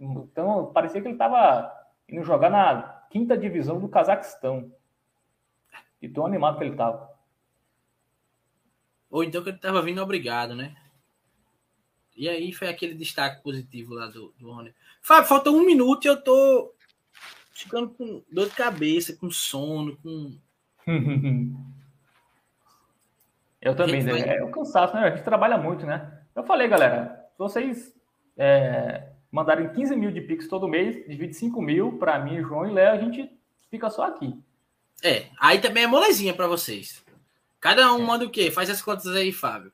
então, 0.00 0.72
parecia 0.72 1.00
que 1.00 1.06
ele 1.06 1.14
estava 1.14 1.72
indo 2.08 2.24
jogar 2.24 2.50
na 2.50 2.82
quinta 3.08 3.38
divisão 3.38 3.78
do 3.78 3.88
Cazaquistão. 3.88 4.72
E 6.00 6.08
tão 6.08 6.26
animado 6.26 6.58
que 6.58 6.64
ele 6.64 6.72
estava. 6.72 7.08
Ou 9.08 9.22
então 9.22 9.40
que 9.40 9.50
ele 9.50 9.58
tava 9.58 9.80
vindo 9.82 10.02
obrigado, 10.02 10.56
né? 10.56 10.74
E 12.16 12.28
aí 12.28 12.52
foi 12.52 12.68
aquele 12.68 12.94
destaque 12.94 13.42
positivo 13.42 13.94
lá 13.94 14.06
do, 14.06 14.32
do 14.38 14.50
Rony. 14.52 14.74
Fábio, 15.00 15.28
falta 15.28 15.50
um 15.50 15.64
minuto 15.64 16.04
e 16.04 16.08
eu 16.08 16.20
tô 16.20 16.72
ficando 17.54 17.88
com 17.90 18.22
dor 18.30 18.48
de 18.48 18.54
cabeça, 18.54 19.14
com 19.16 19.30
sono, 19.30 19.96
com. 19.98 20.36
Eu 23.60 23.76
também, 23.76 24.02
né? 24.02 24.12
vai- 24.12 24.36
É 24.36 24.42
o 24.42 24.50
cansaço, 24.50 24.94
né? 24.94 25.02
A 25.04 25.10
gente 25.14 25.24
trabalha 25.24 25.56
muito, 25.56 25.86
né? 25.86 26.20
Eu 26.34 26.42
falei, 26.44 26.66
galera, 26.68 27.28
se 27.32 27.38
vocês 27.38 27.94
é, 28.36 29.08
mandarem 29.30 29.72
15 29.72 29.94
mil 29.94 30.10
de 30.10 30.20
Pix 30.20 30.48
todo 30.48 30.66
mês, 30.68 30.96
divide 31.08 31.34
5 31.34 31.62
mil 31.62 31.96
para 31.98 32.18
mim, 32.18 32.40
João 32.42 32.68
e 32.68 32.72
Léo, 32.72 32.92
a 32.94 32.98
gente 32.98 33.30
fica 33.70 33.88
só 33.88 34.04
aqui. 34.04 34.36
É, 35.02 35.26
aí 35.38 35.60
também 35.60 35.84
é 35.84 35.86
molezinha 35.86 36.34
pra 36.34 36.46
vocês. 36.48 37.04
Cada 37.60 37.92
um 37.92 38.04
manda 38.04 38.24
o 38.24 38.30
quê? 38.30 38.50
Faz 38.50 38.68
as 38.68 38.82
contas 38.82 39.06
aí, 39.14 39.30
Fábio. 39.32 39.72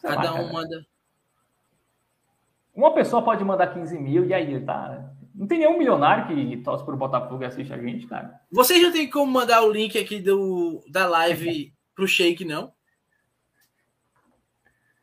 Sei 0.00 0.08
Cada 0.08 0.30
lá, 0.30 0.32
um 0.32 0.40
cara. 0.44 0.52
manda. 0.52 0.86
Uma 2.74 2.94
pessoa 2.94 3.22
pode 3.22 3.44
mandar 3.44 3.74
15 3.74 3.98
mil 3.98 4.24
e 4.24 4.32
aí, 4.32 4.64
tá? 4.64 5.12
Não 5.34 5.46
tem 5.46 5.58
nenhum 5.58 5.76
milionário 5.78 6.26
que 6.26 6.56
torce 6.62 6.84
pro 6.84 6.96
Botafogo 6.96 7.42
e 7.42 7.46
assiste 7.46 7.72
a 7.72 7.78
gente, 7.78 8.06
cara. 8.06 8.40
Vocês 8.50 8.82
não 8.82 8.90
tem 8.92 9.08
como 9.10 9.30
mandar 9.30 9.62
o 9.62 9.70
link 9.70 9.98
aqui 9.98 10.18
do, 10.20 10.82
da 10.88 11.06
live 11.06 11.74
pro 11.94 12.06
Shake, 12.08 12.44
não? 12.44 12.72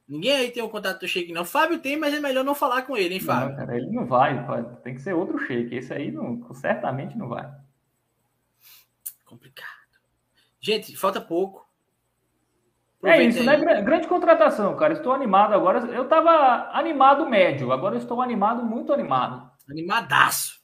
Ninguém 0.07 0.31
aí 0.31 0.51
tem 0.51 0.63
o 0.63 0.69
contato 0.69 1.01
do 1.01 1.07
Shake, 1.07 1.33
não. 1.33 1.43
Fábio 1.43 1.79
tem, 1.79 1.97
mas 1.97 2.13
é 2.13 2.19
melhor 2.19 2.43
não 2.43 2.55
falar 2.55 2.83
com 2.83 2.95
ele, 2.95 3.15
hein, 3.15 3.19
Não, 3.19 3.27
Fábio? 3.27 3.55
cara, 3.57 3.77
ele 3.77 3.91
não 3.91 4.05
vai, 4.05 4.33
tem 4.81 4.95
que 4.95 5.01
ser 5.01 5.13
outro 5.13 5.37
shake. 5.37 5.75
Esse 5.75 5.93
aí 5.93 6.11
não, 6.11 6.41
certamente 6.53 7.17
não 7.17 7.27
vai. 7.27 7.47
Complicado. 9.25 9.67
Gente, 10.61 10.95
falta 10.95 11.19
pouco. 11.19 11.66
É 13.09 13.23
isso, 13.23 13.43
né? 13.43 13.57
Gra- 13.57 13.81
Grande 13.81 14.07
contratação, 14.07 14.75
cara. 14.75 14.93
Estou 14.93 15.11
animado 15.13 15.53
agora. 15.53 15.79
Eu 15.91 16.07
tava 16.07 16.69
animado 16.77 17.27
médio, 17.29 17.71
agora 17.71 17.95
eu 17.95 17.99
estou 17.99 18.21
animado, 18.21 18.63
muito 18.63 18.93
animado. 18.93 19.49
Animadaço. 19.69 20.57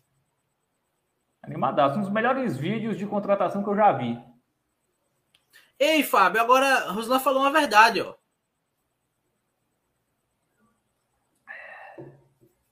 Animadaço. 1.44 1.98
Um 1.98 2.02
dos 2.02 2.10
melhores 2.12 2.56
vídeos 2.58 2.98
de 2.98 3.06
contratação 3.06 3.64
que 3.64 3.70
eu 3.70 3.76
já 3.76 3.92
vi. 3.92 4.18
Ei, 5.80 6.04
Fábio, 6.04 6.42
agora 6.42 6.92
Roslan 6.92 7.20
falou 7.20 7.42
uma 7.42 7.52
verdade, 7.52 8.02
ó. 8.02 8.16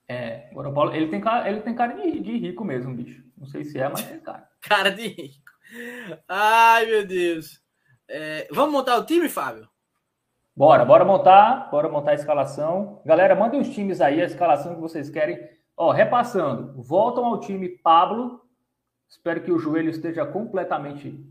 É, 0.08 0.50
agora 0.52 0.70
o 0.70 0.74
Paulo, 0.74 0.94
ele 0.94 1.08
tem 1.10 1.22
cara, 1.22 1.50
ele 1.50 1.62
tem 1.62 1.74
cara 1.74 1.94
de, 1.94 2.20
de 2.20 2.38
rico 2.38 2.66
mesmo, 2.66 2.94
bicho. 2.94 3.24
Não 3.38 3.48
sei 3.48 3.64
se 3.64 3.80
é, 3.80 3.88
mas 3.88 4.04
tem 4.04 4.20
cara. 4.20 4.50
Cara 4.62 4.92
de 4.92 5.08
rico. 5.08 5.52
Ai, 6.28 6.86
meu 6.86 7.08
Deus. 7.08 7.60
É, 8.14 8.46
vamos 8.52 8.74
montar 8.74 8.98
o 8.98 9.06
time, 9.06 9.30
Fábio? 9.30 9.70
Bora, 10.54 10.84
bora 10.84 11.06
montar, 11.06 11.72
bora 11.72 11.88
montar 11.88 12.12
a 12.12 12.16
escalação. 12.16 13.02
Galera, 13.06 13.34
mandem 13.34 13.62
os 13.62 13.70
times 13.70 14.02
aí, 14.02 14.22
a 14.22 14.26
escalação 14.26 14.76
que 14.76 14.82
vocês 14.82 15.10
querem. 15.10 15.40
Ó, 15.78 15.92
repassando, 15.92 16.74
voltam 16.84 17.24
ao 17.24 17.40
time 17.40 17.70
Pablo. 17.70 18.42
Espero 19.08 19.42
que 19.42 19.52
o 19.52 19.58
joelho 19.58 19.90
esteja 19.90 20.26
completamente 20.26 21.26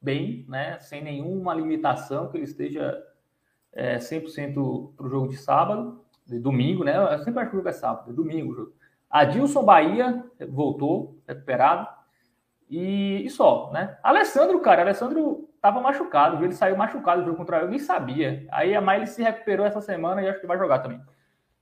bem, 0.00 0.44
né? 0.48 0.80
Sem 0.80 1.00
nenhuma 1.00 1.54
limitação, 1.54 2.28
que 2.28 2.38
ele 2.38 2.44
esteja 2.44 3.00
é, 3.72 3.98
100% 3.98 4.96
para 4.96 5.06
o 5.06 5.08
jogo 5.08 5.28
de 5.28 5.36
sábado, 5.36 6.04
de 6.26 6.40
domingo, 6.40 6.82
né? 6.82 6.96
Eu 6.96 7.20
sempre 7.20 7.40
acho 7.40 7.50
que 7.50 7.56
o 7.56 7.60
jogo 7.60 7.68
é 7.68 7.72
sábado, 7.72 8.10
é 8.10 8.12
domingo 8.12 8.52
o 8.52 8.56
jogo. 8.56 8.72
Adilson 9.08 9.64
Bahia 9.64 10.24
voltou, 10.48 11.22
recuperado. 11.24 11.86
E, 12.68 13.22
e 13.24 13.30
só, 13.30 13.70
né? 13.72 13.96
Alessandro, 14.02 14.58
cara, 14.58 14.82
Alessandro 14.82 15.53
tava 15.64 15.80
machucado, 15.80 16.36
viu? 16.36 16.44
ele 16.44 16.54
saiu 16.54 16.76
machucado 16.76 17.22
do 17.22 17.24
jogo 17.24 17.38
contra 17.38 17.60
o 17.60 17.64
ninguém 17.64 17.78
sabia. 17.78 18.46
Aí 18.52 18.74
a 18.74 18.82
Miley 18.82 19.06
se 19.06 19.22
recuperou 19.22 19.64
essa 19.64 19.80
semana 19.80 20.20
e 20.20 20.28
acho 20.28 20.38
que 20.38 20.46
vai 20.46 20.58
jogar 20.58 20.80
também. 20.80 21.00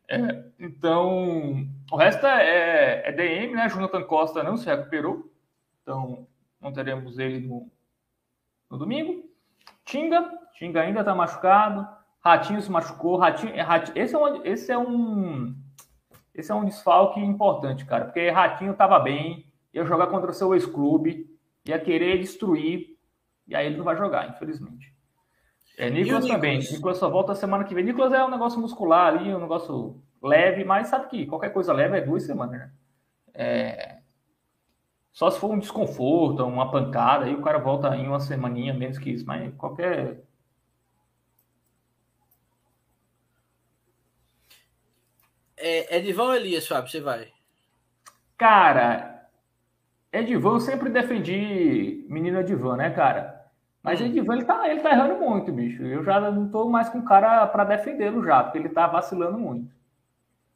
É, 0.08 0.42
então, 0.58 1.64
o 1.88 1.96
resto 1.96 2.26
é, 2.26 3.08
é, 3.08 3.12
DM, 3.12 3.54
né? 3.54 3.68
Jonathan 3.68 4.02
Costa 4.02 4.42
não 4.42 4.56
se 4.56 4.66
recuperou, 4.66 5.32
então 5.80 6.26
não 6.60 6.72
teremos 6.72 7.16
ele 7.16 7.46
no, 7.46 7.70
no 8.68 8.76
domingo. 8.76 9.22
Tinga, 9.84 10.32
Tinga 10.54 10.80
ainda 10.80 10.98
está 10.98 11.14
machucado. 11.14 11.86
Ratinho 12.18 12.60
se 12.60 12.72
machucou. 12.72 13.18
Ratinho, 13.18 13.54
é, 13.54 13.60
Ratinho, 13.60 13.96
esse, 13.96 14.16
é 14.16 14.18
um, 14.18 14.44
esse 14.44 14.72
é 14.72 14.78
um 14.78 15.54
esse 16.34 16.50
é 16.50 16.54
um 16.56 16.64
desfalque 16.64 17.20
importante, 17.20 17.84
cara, 17.84 18.06
porque 18.06 18.30
Ratinho 18.30 18.72
estava 18.72 18.98
bem, 18.98 19.46
ia 19.72 19.84
jogar 19.84 20.08
contra 20.08 20.32
o 20.32 20.34
seu 20.34 20.54
ex-clube, 20.54 21.30
ia 21.64 21.78
querer 21.78 22.18
destruir, 22.18 22.91
e 23.46 23.54
aí 23.54 23.66
ele 23.66 23.76
não 23.76 23.84
vai 23.84 23.96
jogar, 23.96 24.28
infelizmente. 24.30 24.92
É, 25.76 25.90
Nicolas 25.90 26.26
também. 26.26 26.58
Nicolas 26.58 26.98
só 26.98 27.08
volta 27.08 27.34
semana 27.34 27.64
que 27.64 27.74
vem. 27.74 27.84
Nicolas 27.84 28.12
é 28.12 28.24
um 28.24 28.30
negócio 28.30 28.60
muscular 28.60 29.14
ali, 29.14 29.34
um 29.34 29.40
negócio 29.40 30.02
leve, 30.22 30.64
mas 30.64 30.88
sabe 30.88 31.08
que 31.08 31.26
qualquer 31.26 31.50
coisa 31.52 31.72
leve 31.72 31.98
é 31.98 32.00
duas 32.00 32.24
semanas, 32.24 32.60
né? 32.60 32.72
É... 33.34 33.98
Só 35.12 35.30
se 35.30 35.38
for 35.38 35.50
um 35.50 35.58
desconforto, 35.58 36.44
uma 36.44 36.70
pancada, 36.70 37.26
aí 37.26 37.34
o 37.34 37.42
cara 37.42 37.58
volta 37.58 37.94
em 37.96 38.06
uma 38.06 38.20
semaninha, 38.20 38.72
menos 38.72 38.98
que 38.98 39.10
isso. 39.10 39.26
Mas 39.26 39.54
qualquer. 39.56 40.22
É, 45.56 45.96
Edivan 45.96 46.24
ou 46.24 46.34
Elias, 46.34 46.66
Fábio? 46.66 46.90
Você 46.90 47.00
vai? 47.00 47.30
Cara, 48.38 49.11
Edivan, 50.12 50.52
eu 50.52 50.60
sempre 50.60 50.90
defendi 50.90 52.04
menino 52.08 52.38
Edivan, 52.38 52.76
né, 52.76 52.90
cara? 52.90 53.50
Mas 53.82 54.00
hum. 54.00 54.04
Edivan, 54.04 54.34
ele 54.34 54.44
tá, 54.44 54.68
ele 54.68 54.80
tá 54.80 54.90
errando 54.90 55.18
muito, 55.18 55.50
bicho. 55.50 55.82
Eu 55.82 56.04
já 56.04 56.20
não 56.30 56.48
tô 56.48 56.68
mais 56.68 56.88
com 56.88 57.02
cara 57.02 57.46
para 57.46 57.64
defendê-lo 57.64 58.22
já, 58.22 58.44
porque 58.44 58.58
ele 58.58 58.68
tá 58.68 58.86
vacilando 58.86 59.38
muito. 59.38 59.74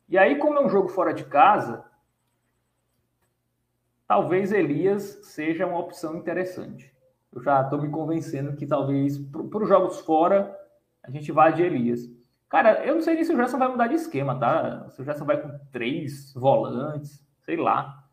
E 0.09 0.17
aí, 0.17 0.37
como 0.37 0.59
é 0.59 0.65
um 0.65 0.69
jogo 0.69 0.89
fora 0.89 1.13
de 1.13 1.25
casa, 1.25 1.85
talvez 4.07 4.53
Elias 4.53 5.21
seja 5.23 5.67
uma 5.67 5.79
opção 5.79 6.17
interessante. 6.17 6.95
Eu 7.33 7.43
já 7.43 7.63
estou 7.63 7.81
me 7.81 7.91
convencendo 7.91 8.57
que 8.57 8.67
talvez 8.67 9.19
para 9.19 9.63
os 9.63 9.69
jogos 9.69 10.01
fora 10.01 10.57
a 11.03 11.11
gente 11.11 11.33
vá 11.33 11.51
de 11.51 11.63
Elias. 11.63 12.01
Cara, 12.49 12.85
eu 12.85 12.95
não 12.95 13.03
sei 13.03 13.15
nem 13.15 13.25
se 13.25 13.33
o 13.33 13.37
Gerson 13.37 13.59
vai 13.59 13.69
mudar 13.69 13.89
de 13.89 13.95
esquema, 13.95 14.39
tá? 14.39 14.89
Se 14.91 15.03
o 15.03 15.05
Gerson 15.05 15.25
vai 15.25 15.41
com 15.41 15.59
três 15.73 16.33
volantes, 16.35 17.25
sei 17.45 17.57
lá. 17.57 18.05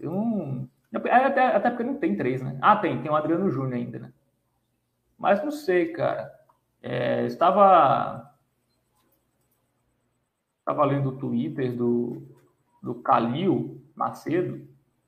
Eu 0.00 0.10
não. 0.10 0.68
Até, 0.94 1.42
até 1.56 1.70
porque 1.70 1.84
não 1.84 1.96
tem 1.96 2.16
três, 2.16 2.42
né? 2.42 2.58
Ah, 2.60 2.76
tem, 2.76 3.00
tem 3.00 3.10
o 3.10 3.16
Adriano 3.16 3.50
Júnior 3.50 3.74
ainda, 3.74 3.98
né? 3.98 4.12
Mas 5.18 5.42
não 5.42 5.50
sei, 5.50 5.92
cara. 5.92 6.32
É, 6.82 7.24
estava. 7.26 8.30
Estava 10.58 10.84
lendo 10.84 11.08
o 11.10 11.16
Twitter 11.16 11.74
do, 11.74 12.22
do 12.82 12.94
Calil 12.96 13.80
Macedo, 13.94 14.66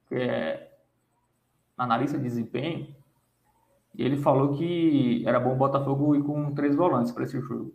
que 0.09 0.15
é 0.17 0.73
analista 1.77 2.17
de 2.17 2.25
desempenho, 2.25 2.95
e 3.95 4.05
ele 4.05 4.17
falou 4.17 4.57
que 4.57 5.23
era 5.27 5.39
bom 5.39 5.53
o 5.53 5.57
Botafogo 5.57 6.17
ir 6.17 6.23
com 6.23 6.55
três 6.55 6.75
volantes 6.75 7.13
para 7.13 7.25
esse 7.25 7.41
jogo. 7.41 7.75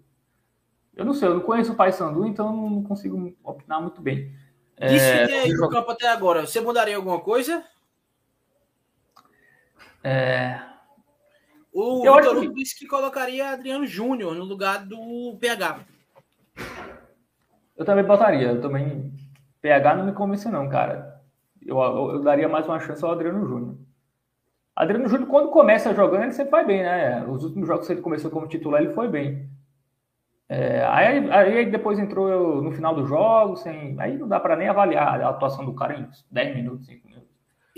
Eu 0.95 1.06
não 1.06 1.14
sei, 1.14 1.30
eu 1.30 1.36
não 1.36 1.41
conheço 1.41 1.72
o 1.72 1.76
Paysandu, 1.76 2.26
então 2.26 2.53
não 2.53 2.84
consigo 2.84 3.34
opinar 3.44 3.81
muito 3.81 4.02
bem. 4.02 4.34
Disse 4.77 5.06
é, 5.06 5.41
aí 5.41 5.53
no 5.53 5.69
campo 5.69 5.91
até 5.91 6.07
agora, 6.07 6.45
você 6.45 6.60
mudaria 6.60 6.95
alguma 6.95 7.19
coisa? 7.19 7.64
É... 10.04 10.60
O 11.72 12.06
eu 12.06 12.16
Vitor 12.16 12.40
que... 12.40 12.54
disse 12.54 12.78
que 12.78 12.88
colocaria 12.88 13.52
Adriano 13.52 13.86
Júnior 13.86 14.36
no 14.36 14.44
lugar 14.44 14.86
do 14.86 15.38
PH. 15.40 15.80
Eu 17.78 17.86
também 17.86 18.04
botaria, 18.04 18.50
eu 18.50 18.62
também. 18.62 19.14
PH 19.62 19.96
não 19.96 20.06
me 20.06 20.14
convence, 20.14 20.50
não, 20.50 20.68
cara 20.68 21.20
eu, 21.70 21.78
eu, 21.78 22.12
eu, 22.12 22.24
daria 22.24 22.50
mais 22.50 22.66
uma 22.66 22.80
chance 22.80 23.04
ao 23.04 23.12
Adriano 23.12 23.46
Júnior. 23.46 23.78
Adriano 24.76 25.08
Júnior, 25.08 25.30
quando 25.30 25.50
começa 25.50 25.94
jogando, 25.94 26.24
ele 26.24 26.32
sempre 26.32 26.52
vai 26.52 26.66
bem, 26.66 26.84
né? 26.84 27.24
Os 27.26 27.44
últimos 27.44 27.68
jogos 27.68 27.86
que 27.86 27.94
ele 27.94 28.02
começou 28.02 28.32
como 28.32 28.48
titular, 28.48 28.82
ele 28.82 28.94
foi 28.94 29.08
bem. 29.08 29.50
É, 30.48 30.84
aí, 30.86 31.30
aí, 31.32 31.70
depois 31.70 32.00
entrou 32.00 32.62
no 32.62 32.72
final 32.72 32.96
do 32.96 33.06
jogo, 33.06 33.56
sem, 33.58 34.00
aí 34.00 34.18
não 34.18 34.28
dá 34.28 34.40
para 34.40 34.56
nem 34.56 34.68
avaliar 34.68 35.22
a 35.22 35.30
atuação 35.30 35.64
do 35.64 35.76
cara 35.76 36.00
em 36.00 36.08
10 36.32 36.56
minutos, 36.56 36.88
5 36.88 37.08
minutos. 37.08 37.29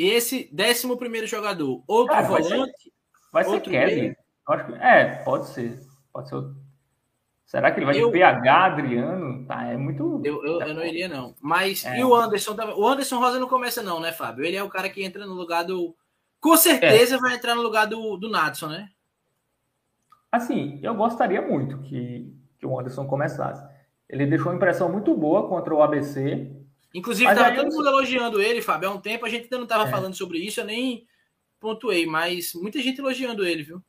E 0.01 0.09
esse 0.09 0.49
11 0.51 0.97
primeiro 0.97 1.27
jogador, 1.27 1.83
outro 1.85 2.15
ah, 2.15 2.23
volante? 2.23 2.91
Vai 3.31 3.43
ser, 3.43 3.49
vai 3.51 3.59
ser 3.59 3.61
Kevin. 3.61 4.15
É, 4.79 5.05
pode 5.23 5.47
ser. 5.49 5.79
Pode 6.11 6.27
ser 6.27 6.35
outro. 6.35 6.55
Será 7.45 7.69
que 7.69 7.77
ele 7.77 7.85
vai 7.85 8.01
eu, 8.01 8.07
de 8.07 8.13
PH, 8.13 8.65
Adriano? 8.65 9.45
Tá, 9.45 9.63
é 9.67 9.77
muito. 9.77 10.19
Eu, 10.25 10.43
eu, 10.43 10.59
eu 10.59 10.73
não 10.73 10.83
iria, 10.83 11.07
não. 11.07 11.35
Mas 11.39 11.85
é. 11.85 11.99
e 11.99 12.03
o 12.03 12.15
Anderson 12.15 12.55
também? 12.55 12.73
O 12.75 12.87
Anderson 12.87 13.19
Rosa 13.19 13.39
não 13.39 13.47
começa, 13.47 13.83
não, 13.83 13.99
né, 13.99 14.11
Fábio? 14.11 14.43
Ele 14.43 14.57
é 14.57 14.63
o 14.63 14.69
cara 14.69 14.89
que 14.89 15.03
entra 15.03 15.23
no 15.23 15.35
lugar 15.35 15.63
do. 15.63 15.95
Com 16.39 16.57
certeza 16.57 17.17
é. 17.17 17.19
vai 17.19 17.35
entrar 17.35 17.53
no 17.53 17.61
lugar 17.61 17.85
do, 17.85 18.17
do 18.17 18.27
Natson, 18.27 18.69
né? 18.69 18.89
Assim, 20.31 20.79
eu 20.81 20.95
gostaria 20.95 21.43
muito 21.43 21.77
que, 21.83 22.33
que 22.57 22.65
o 22.65 22.79
Anderson 22.79 23.05
começasse. 23.05 23.63
Ele 24.09 24.25
deixou 24.25 24.51
uma 24.51 24.55
impressão 24.55 24.91
muito 24.91 25.15
boa 25.15 25.47
contra 25.47 25.75
o 25.75 25.83
ABC. 25.83 26.59
Inclusive, 26.93 27.29
estava 27.29 27.55
todo 27.55 27.73
mundo 27.73 27.87
elogiando 27.87 28.41
ele, 28.41 28.61
Fábio. 28.61 28.89
Há 28.89 28.93
um 28.93 29.01
tempo 29.01 29.25
a 29.25 29.29
gente 29.29 29.43
ainda 29.43 29.57
não 29.57 29.63
estava 29.63 29.87
é. 29.87 29.91
falando 29.91 30.15
sobre 30.15 30.39
isso, 30.39 30.59
eu 30.59 30.65
nem 30.65 31.07
pontuei, 31.59 32.05
mas 32.05 32.53
muita 32.53 32.79
gente 32.79 32.99
elogiando 32.99 33.45
ele, 33.45 33.63
viu? 33.63 33.81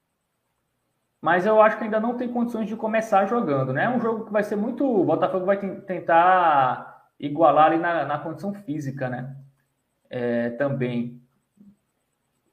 mas 1.22 1.46
eu 1.46 1.62
acho 1.62 1.78
que 1.78 1.84
ainda 1.84 2.00
não 2.00 2.16
tem 2.16 2.26
condições 2.26 2.66
de 2.66 2.74
começar 2.74 3.26
jogando, 3.26 3.72
né? 3.72 3.84
É 3.84 3.88
um 3.88 4.00
jogo 4.00 4.24
que 4.24 4.32
vai 4.32 4.42
ser 4.42 4.56
muito. 4.56 4.84
O 4.84 5.04
Botafogo 5.04 5.46
vai 5.46 5.56
tentar 5.82 7.12
igualar 7.18 7.66
ali 7.66 7.78
na, 7.78 8.04
na 8.04 8.18
condição 8.18 8.52
física, 8.52 9.08
né? 9.08 9.36
É, 10.10 10.50
também. 10.50 11.22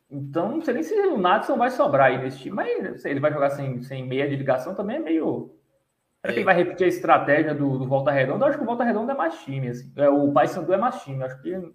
Então, 0.09 0.51
não 0.51 0.61
sei 0.61 0.75
nem 0.75 0.83
se 0.83 0.93
o 0.93 1.17
Natson 1.17 1.57
vai 1.57 1.71
sobrar 1.71 2.07
aí 2.07 2.19
nesse 2.19 2.37
time, 2.37 2.55
mas 2.55 3.03
ele 3.05 3.19
vai 3.19 3.33
jogar 3.33 3.49
sem, 3.49 3.81
sem 3.81 4.05
meia 4.05 4.29
de 4.29 4.35
ligação 4.35 4.75
também 4.75 4.97
é 4.97 4.99
meio. 4.99 5.51
Será 6.21 6.33
que 6.33 6.39
ele 6.39 6.45
vai 6.45 6.55
repetir 6.55 6.85
a 6.85 6.89
estratégia 6.89 7.55
do, 7.55 7.77
do 7.77 7.87
Volta 7.87 8.11
Redonda? 8.11 8.45
Eu 8.45 8.49
acho 8.49 8.57
que 8.57 8.63
o 8.63 8.67
Volta 8.67 8.83
Redonda 8.83 9.13
é 9.13 9.15
mais 9.15 9.41
time, 9.41 9.69
assim. 9.69 9.91
É, 9.95 10.09
o 10.09 10.31
Paysandu 10.31 10.73
é 10.73 10.77
mais 10.77 11.01
time. 11.01 11.23
Acho 11.23 11.41
que. 11.41 11.73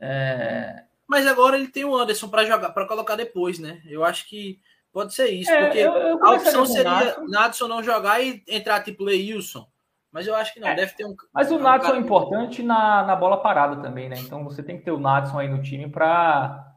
É... 0.00 0.84
Mas 1.06 1.26
agora 1.26 1.56
ele 1.56 1.68
tem 1.68 1.84
o 1.84 1.96
Anderson 1.96 2.28
para 2.28 2.44
jogar, 2.44 2.70
para 2.70 2.88
colocar 2.88 3.14
depois, 3.14 3.58
né? 3.58 3.80
Eu 3.86 4.04
acho 4.04 4.28
que 4.28 4.60
Pode 4.96 5.12
ser 5.12 5.28
isso, 5.28 5.50
é, 5.50 5.66
porque 5.66 5.78
eu, 5.78 5.92
eu 5.92 6.24
a 6.24 6.30
opção 6.30 6.64
seria 6.64 7.18
Nadson 7.28 7.68
não 7.68 7.82
jogar 7.82 8.18
e 8.18 8.42
entrar 8.48 8.82
tipo 8.82 9.04
Leilson. 9.04 9.68
Mas 10.10 10.26
eu 10.26 10.34
acho 10.34 10.54
que 10.54 10.58
não, 10.58 10.68
é, 10.68 10.74
deve 10.74 10.94
ter 10.94 11.04
um. 11.04 11.14
Mas 11.34 11.50
o 11.50 11.56
um 11.56 11.58
Nadson 11.58 11.96
é 11.96 11.98
importante 11.98 12.62
na, 12.62 13.04
na 13.04 13.14
bola 13.14 13.42
parada 13.42 13.82
também, 13.82 14.08
né? 14.08 14.16
Então 14.18 14.42
você 14.42 14.62
tem 14.62 14.78
que 14.78 14.84
ter 14.86 14.92
o 14.92 14.98
Nadson 14.98 15.38
aí 15.38 15.48
no 15.48 15.60
time 15.60 15.86
para 15.86 16.74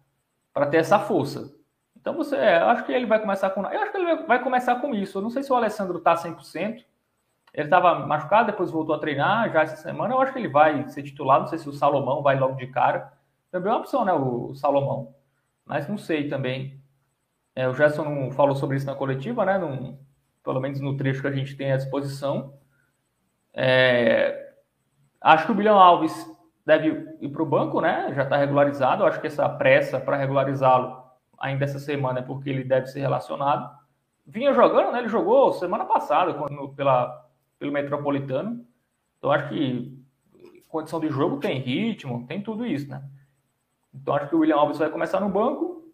ter 0.69 0.79
essa 0.79 0.99
força. 0.99 1.49
Então 1.99 2.15
você, 2.15 2.35
é, 2.37 2.61
eu 2.61 2.67
acho 2.69 2.85
que 2.85 2.91
ele 2.91 3.05
vai 3.05 3.19
começar 3.19 3.49
com. 3.49 3.61
Eu 3.61 3.81
acho 3.81 3.91
que 3.91 3.97
ele 3.97 4.23
vai 4.23 4.41
começar 4.41 4.75
com 4.75 4.93
isso. 4.95 5.17
Eu 5.17 5.21
não 5.21 5.29
sei 5.29 5.43
se 5.43 5.51
o 5.51 5.55
Alessandro 5.55 5.99
tá 5.99 6.15
100%. 6.15 6.85
Ele 7.53 7.65
estava 7.65 8.05
machucado, 8.05 8.51
depois 8.51 8.71
voltou 8.71 8.95
a 8.95 8.99
treinar 8.99 9.51
já 9.51 9.63
essa 9.63 9.75
semana. 9.75 10.13
Eu 10.13 10.21
acho 10.21 10.31
que 10.31 10.39
ele 10.39 10.47
vai 10.47 10.87
ser 10.87 11.03
titular. 11.03 11.39
Não 11.39 11.47
sei 11.47 11.57
se 11.57 11.67
o 11.67 11.73
Salomão 11.73 12.21
vai 12.21 12.39
logo 12.39 12.55
de 12.55 12.67
cara. 12.67 13.11
Também 13.51 13.69
é 13.69 13.73
uma 13.73 13.81
opção, 13.81 14.05
né? 14.05 14.13
O 14.13 14.53
Salomão. 14.55 15.13
Mas 15.65 15.87
não 15.87 15.97
sei 15.97 16.29
também. 16.29 16.79
É, 17.55 17.67
o 17.67 17.73
Gerson 17.73 18.05
não 18.05 18.31
falou 18.31 18.55
sobre 18.55 18.77
isso 18.77 18.85
na 18.85 18.95
coletiva, 18.95 19.43
né? 19.43 19.57
Num, 19.57 19.97
pelo 20.43 20.61
menos 20.61 20.79
no 20.79 20.95
trecho 20.95 21.21
que 21.21 21.27
a 21.27 21.31
gente 21.31 21.55
tem 21.57 21.71
à 21.71 21.77
disposição. 21.77 22.53
É, 23.53 24.53
acho 25.19 25.45
que 25.45 25.51
o 25.51 25.55
Bilhão 25.55 25.77
Alves 25.77 26.13
deve 26.65 27.17
ir 27.19 27.29
para 27.29 27.43
o 27.43 27.45
banco, 27.45 27.81
né? 27.81 28.13
Já 28.13 28.23
está 28.23 28.37
regularizado. 28.37 29.05
Acho 29.05 29.19
que 29.19 29.27
essa 29.27 29.49
pressa 29.49 29.99
para 29.99 30.17
regularizá-lo 30.17 30.98
ainda 31.39 31.65
essa 31.65 31.79
semana 31.79 32.19
é 32.19 32.23
porque 32.23 32.49
ele 32.49 32.63
deve 32.63 32.87
ser 32.87 32.99
relacionado. 32.99 33.77
Vinha 34.25 34.53
jogando, 34.53 34.91
né? 34.91 34.99
Ele 34.99 35.09
jogou 35.09 35.53
semana 35.53 35.85
passada 35.85 36.33
quando, 36.33 36.69
pela, 36.69 37.25
pelo 37.57 37.71
Metropolitano. 37.71 38.65
Então 39.17 39.31
acho 39.31 39.49
que 39.49 39.97
condição 40.67 40.99
de 40.99 41.09
jogo 41.09 41.39
tem 41.39 41.59
ritmo, 41.59 42.27
tem 42.27 42.41
tudo 42.41 42.65
isso, 42.65 42.87
né? 42.87 43.03
Então 43.93 44.13
acho 44.13 44.29
que 44.29 44.35
o 44.35 44.39
William 44.39 44.57
Alves 44.57 44.77
vai 44.77 44.89
começar 44.89 45.19
no 45.19 45.29
banco. 45.29 45.91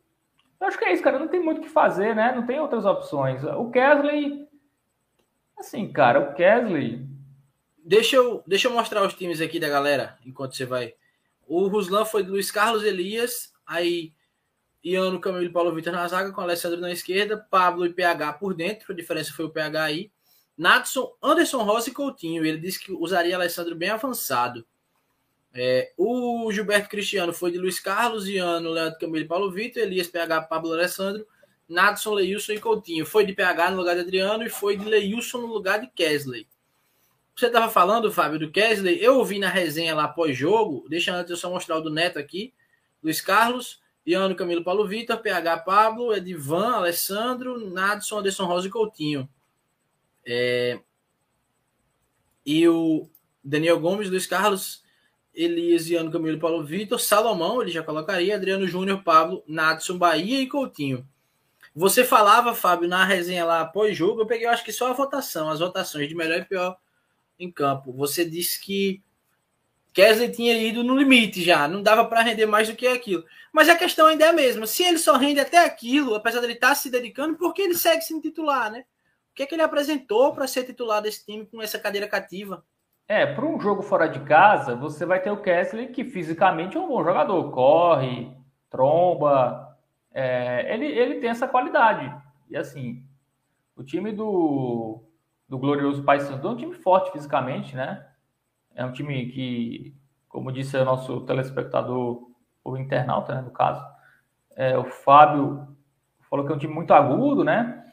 Eu 0.59 0.67
acho 0.67 0.77
que 0.77 0.85
é 0.85 0.93
isso, 0.93 1.03
cara. 1.03 1.19
Não 1.19 1.27
tem 1.27 1.41
muito 1.41 1.59
o 1.59 1.61
que 1.61 1.69
fazer, 1.69 2.15
né? 2.15 2.33
Não 2.35 2.45
tem 2.45 2.59
outras 2.59 2.85
opções. 2.85 3.43
O 3.43 3.69
Kesley. 3.71 4.47
Assim, 5.57 5.91
cara, 5.91 6.19
o 6.19 6.33
Kesley. 6.33 7.07
Deixa 7.77 8.15
eu, 8.15 8.43
deixa 8.45 8.67
eu 8.67 8.73
mostrar 8.73 9.03
os 9.03 9.13
times 9.13 9.39
aqui 9.39 9.59
da 9.59 9.69
galera, 9.69 10.17
enquanto 10.25 10.55
você 10.55 10.65
vai. 10.65 10.93
O 11.47 11.67
Ruslan 11.67 12.03
foi 12.03 12.23
do 12.23 12.31
Luiz 12.31 12.49
Carlos 12.51 12.83
Elias, 12.83 13.53
aí 13.65 14.11
Iano, 14.85 15.19
Camilo 15.19 15.45
e 15.45 15.49
Paulo 15.49 15.73
Vitor 15.73 15.91
na 15.91 16.07
zaga, 16.07 16.31
com 16.31 16.41
Alessandro 16.41 16.79
na 16.79 16.91
esquerda, 16.91 17.37
Pablo 17.49 17.87
e 17.87 17.93
PH 17.93 18.33
por 18.33 18.53
dentro, 18.53 18.93
a 18.93 18.95
diferença 18.95 19.33
foi 19.33 19.45
o 19.45 19.49
PH 19.49 19.83
aí. 19.83 20.11
Natson, 20.55 21.11
Anderson 21.21 21.63
Rossi 21.63 21.89
e 21.89 21.93
Coutinho. 21.93 22.45
Ele 22.45 22.59
disse 22.59 22.79
que 22.79 22.91
usaria 22.91 23.35
Alessandro 23.35 23.75
bem 23.75 23.89
avançado. 23.89 24.65
É, 25.53 25.91
o 25.97 26.51
Gilberto 26.51 26.87
Cristiano 26.87 27.33
foi 27.33 27.51
de 27.51 27.57
Luiz 27.57 27.79
Carlos, 27.79 28.27
Iano, 28.27 28.69
Leandro 28.69 28.99
Camilo 28.99 29.27
Paulo 29.27 29.51
Vitor, 29.51 29.81
Elias 29.81 30.07
PH, 30.07 30.41
Pablo 30.43 30.73
Alessandro, 30.73 31.25
Nadson, 31.67 32.13
Leilson 32.13 32.53
e 32.53 32.59
Coutinho. 32.59 33.05
Foi 33.05 33.25
de 33.25 33.33
PH 33.33 33.71
no 33.71 33.77
lugar 33.77 33.95
de 33.95 34.01
Adriano 34.01 34.43
e 34.43 34.49
foi 34.49 34.77
de 34.77 34.85
Leilson 34.85 35.39
no 35.39 35.47
lugar 35.47 35.79
de 35.79 35.87
Kesley. 35.87 36.47
você 37.35 37.47
estava 37.47 37.71
falando, 37.71 38.11
Fábio, 38.11 38.37
do 38.37 38.51
Kesley, 38.51 39.01
eu 39.01 39.17
ouvi 39.17 39.39
na 39.39 39.49
resenha 39.49 39.95
lá 39.95 40.07
pós-jogo, 40.07 40.85
deixa 40.87 41.25
eu 41.27 41.37
só 41.37 41.49
mostrar 41.49 41.77
o 41.77 41.81
do 41.81 41.89
Neto 41.89 42.19
aqui, 42.19 42.53
Luiz 43.01 43.19
Carlos, 43.19 43.81
Iano 44.05 44.35
Camilo 44.35 44.63
Paulo 44.63 44.87
Vitor, 44.87 45.17
PH 45.17 45.57
Pablo, 45.59 46.13
Edivan, 46.13 46.75
Alessandro, 46.75 47.69
Nadson, 47.71 48.19
Anderson 48.19 48.45
Rosa 48.45 48.67
e 48.67 48.71
Coutinho. 48.71 49.27
É... 50.25 50.79
E 52.45 52.67
o 52.67 53.09
Daniel 53.43 53.79
Gomes, 53.79 54.09
Luiz 54.09 54.27
Carlos, 54.27 54.83
Elias, 55.33 55.89
Iano 55.89 56.11
Camilo 56.11 56.39
Paulo 56.39 56.63
Vitor, 56.63 56.99
Salomão, 56.99 57.61
ele 57.61 57.71
já 57.71 57.81
colocaria, 57.81 58.35
Adriano 58.35 58.67
Júnior, 58.67 59.03
Pablo, 59.03 59.43
Nadson, 59.47 59.97
Bahia 59.97 60.39
e 60.39 60.47
Coutinho. 60.47 61.07
Você 61.75 62.05
falava, 62.05 62.55
Fábio, 62.55 62.87
na 62.87 63.03
resenha 63.03 63.43
lá 63.43 63.65
pós-jogo, 63.65 64.21
eu 64.21 64.25
peguei, 64.25 64.47
eu 64.47 64.51
acho 64.51 64.63
que 64.63 64.71
só 64.71 64.89
a 64.89 64.93
votação, 64.93 65.49
as 65.49 65.59
votações 65.59 66.07
de 66.07 66.15
melhor 66.15 66.39
e 66.39 66.45
pior 66.45 66.77
em 67.37 67.51
campo. 67.51 67.91
Você 67.91 68.23
disse 68.23 68.61
que 68.61 69.03
Kesley 69.91 70.31
tinha 70.31 70.57
ido 70.57 70.83
no 70.83 70.97
limite 70.97 71.43
já, 71.43 71.67
não 71.67 71.83
dava 71.83 72.05
para 72.05 72.21
render 72.21 72.45
mais 72.45 72.69
do 72.69 72.75
que 72.75 72.87
aquilo. 72.87 73.25
Mas 73.55 73.69
a 73.69 73.75
questão 73.77 74.07
ainda 74.07 74.25
é 74.25 74.27
a 74.27 74.33
mesma. 74.33 74.67
Se 74.67 74.83
ele 74.83 74.97
só 74.97 75.15
rende 75.15 75.39
até 75.39 75.63
aquilo, 75.63 76.13
apesar 76.13 76.41
dele 76.41 76.55
estar 76.55 76.67
tá 76.67 76.75
se 76.75 76.91
dedicando, 76.91 77.37
por 77.37 77.53
que 77.53 77.61
ele 77.61 77.73
segue 77.73 78.01
sendo 78.01 78.21
titular, 78.21 78.69
né? 78.69 78.79
O 79.31 79.33
que 79.33 79.43
é 79.43 79.45
que 79.45 79.55
ele 79.55 79.61
apresentou 79.61 80.33
para 80.33 80.45
ser 80.45 80.65
titular 80.65 81.01
desse 81.01 81.25
time 81.25 81.45
com 81.45 81.61
essa 81.61 81.79
cadeira 81.79 82.05
cativa? 82.05 82.65
É, 83.07 83.25
para 83.25 83.45
um 83.45 83.57
jogo 83.57 83.81
fora 83.81 84.09
de 84.09 84.19
casa, 84.25 84.75
você 84.75 85.05
vai 85.05 85.21
ter 85.21 85.31
o 85.31 85.41
Kesley, 85.41 85.87
que 85.87 86.03
fisicamente 86.03 86.75
é 86.75 86.79
um 86.81 86.89
bom 86.89 87.01
jogador, 87.01 87.49
corre, 87.51 88.29
tromba, 88.69 89.77
é, 90.13 90.73
ele, 90.73 90.87
ele 90.87 91.21
tem 91.21 91.29
essa 91.29 91.47
qualidade. 91.47 92.13
E 92.49 92.57
assim, 92.57 93.05
o 93.73 93.85
time 93.85 94.11
do, 94.11 95.01
do 95.47 95.57
glorioso 95.57 96.03
Paysandu 96.03 96.45
é 96.45 96.51
um 96.51 96.57
time 96.57 96.73
forte 96.73 97.09
fisicamente, 97.09 97.73
né? 97.73 98.05
É 98.75 98.83
um 98.83 98.91
time 98.91 99.27
que, 99.27 99.95
como 100.27 100.51
disse 100.51 100.75
o 100.75 100.83
nosso 100.83 101.21
telespectador, 101.21 102.34
o 102.65 102.75
internauta, 102.75 103.35
né, 103.35 103.41
no 103.41 103.51
caso, 103.51 103.81
é, 104.55 104.77
o 104.77 104.85
Fábio 104.85 105.67
falou 106.29 106.45
que 106.45 106.51
é 106.51 106.55
um 106.55 106.59
time 106.59 106.73
muito 106.73 106.93
agudo, 106.93 107.43
né? 107.43 107.83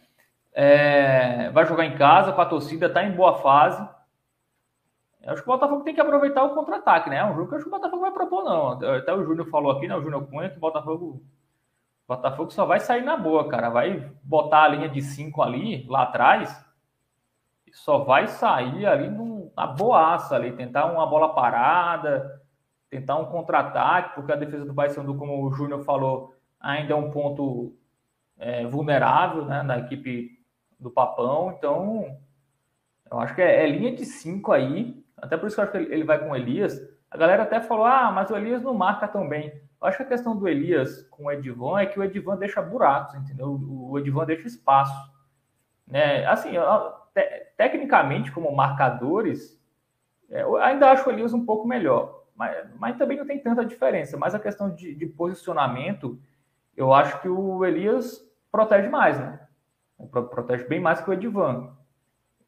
É, 0.52 1.50
vai 1.50 1.66
jogar 1.66 1.84
em 1.84 1.96
casa 1.96 2.32
com 2.32 2.40
a 2.40 2.46
torcida, 2.46 2.86
está 2.86 3.04
em 3.04 3.12
boa 3.12 3.34
fase. 3.34 3.86
Eu 5.22 5.32
acho 5.32 5.42
que 5.42 5.48
o 5.48 5.52
Botafogo 5.52 5.84
tem 5.84 5.94
que 5.94 6.00
aproveitar 6.00 6.42
o 6.42 6.54
contra-ataque, 6.54 7.08
né? 7.10 7.18
É 7.18 7.24
um 7.24 7.34
jogo 7.34 7.48
que 7.48 7.54
eu 7.54 7.58
acho 7.58 7.68
que 7.68 7.74
o 7.74 7.78
Botafogo 7.78 8.02
vai 8.02 8.10
propor, 8.10 8.44
não. 8.44 8.70
Até 8.96 9.14
o 9.14 9.24
Júnior 9.24 9.48
falou 9.48 9.70
aqui, 9.70 9.86
né? 9.86 9.94
O 9.94 10.02
Júnior 10.02 10.26
Cunha, 10.26 10.50
que 10.50 10.56
o 10.56 10.60
Botafogo 10.60 11.22
Botafogo 12.08 12.50
só 12.50 12.66
vai 12.66 12.80
sair 12.80 13.02
na 13.02 13.16
boa, 13.16 13.48
cara. 13.48 13.70
Vai 13.70 14.10
botar 14.22 14.64
a 14.64 14.68
linha 14.68 14.88
de 14.88 15.00
5 15.00 15.40
ali, 15.42 15.86
lá 15.88 16.02
atrás, 16.02 16.64
e 17.66 17.72
só 17.72 17.98
vai 17.98 18.26
sair 18.26 18.86
ali 18.86 19.08
no, 19.08 19.50
na 19.56 19.66
boaça 19.66 20.34
ali, 20.34 20.52
tentar 20.52 20.86
uma 20.86 21.06
bola 21.06 21.34
parada, 21.34 22.41
tentar 22.92 23.16
um 23.16 23.24
contra-ataque, 23.24 24.14
porque 24.14 24.32
a 24.32 24.36
defesa 24.36 24.66
do 24.66 24.74
Paysandu, 24.74 25.14
como 25.14 25.42
o 25.42 25.50
Júnior 25.50 25.82
falou, 25.82 26.36
ainda 26.60 26.92
é 26.92 26.96
um 26.96 27.10
ponto 27.10 27.74
é, 28.38 28.66
vulnerável 28.66 29.46
né, 29.46 29.62
na 29.62 29.78
equipe 29.78 30.38
do 30.78 30.90
Papão. 30.90 31.54
Então, 31.56 32.18
eu 33.10 33.18
acho 33.18 33.34
que 33.34 33.40
é, 33.40 33.64
é 33.64 33.66
linha 33.66 33.96
de 33.96 34.04
5 34.04 34.52
aí. 34.52 35.02
Até 35.16 35.38
por 35.38 35.46
isso 35.46 35.56
que 35.56 35.60
eu 35.60 35.64
acho 35.64 35.72
que 35.72 35.78
ele, 35.78 36.04
vai 36.04 36.18
com 36.18 36.32
o 36.32 36.36
Elias. 36.36 36.78
A 37.10 37.16
galera 37.16 37.44
até 37.44 37.62
falou: 37.62 37.86
ah, 37.86 38.12
mas 38.12 38.28
o 38.30 38.36
Elias 38.36 38.60
não 38.60 38.74
marca 38.74 39.08
tão 39.08 39.26
bem. 39.26 39.48
Eu 39.80 39.88
acho 39.88 39.96
que 39.96 40.02
a 40.02 40.08
questão 40.08 40.36
do 40.36 40.46
Elias 40.46 41.02
com 41.08 41.24
o 41.24 41.32
Edivan 41.32 41.80
é 41.80 41.86
que 41.86 41.98
o 41.98 42.04
Edivan 42.04 42.36
deixa 42.36 42.60
buracos, 42.60 43.14
entendeu? 43.14 43.58
O 43.58 43.98
Edivan 43.98 44.26
deixa 44.26 44.46
espaço. 44.46 45.10
Né? 45.86 46.26
Assim, 46.26 46.50
te, 47.14 47.22
tecnicamente, 47.56 48.30
como 48.30 48.54
marcadores, 48.54 49.58
é, 50.28 50.44
ainda 50.60 50.90
acho 50.90 51.08
o 51.08 51.12
Elias 51.12 51.32
um 51.32 51.46
pouco 51.46 51.66
melhor, 51.66 52.21
mas, 52.34 52.66
mas 52.78 52.96
também 52.96 53.18
não 53.18 53.26
tem 53.26 53.38
tanta 53.38 53.64
diferença. 53.64 54.16
Mas 54.16 54.34
a 54.34 54.40
questão 54.40 54.74
de, 54.74 54.94
de 54.94 55.06
posicionamento, 55.06 56.18
eu 56.76 56.92
acho 56.92 57.20
que 57.20 57.28
o 57.28 57.64
Elias 57.64 58.20
protege 58.50 58.88
mais, 58.88 59.18
né? 59.18 59.40
Protege 60.10 60.64
bem 60.64 60.80
mais 60.80 61.00
que 61.00 61.10
o 61.10 61.12
Edivan. 61.12 61.74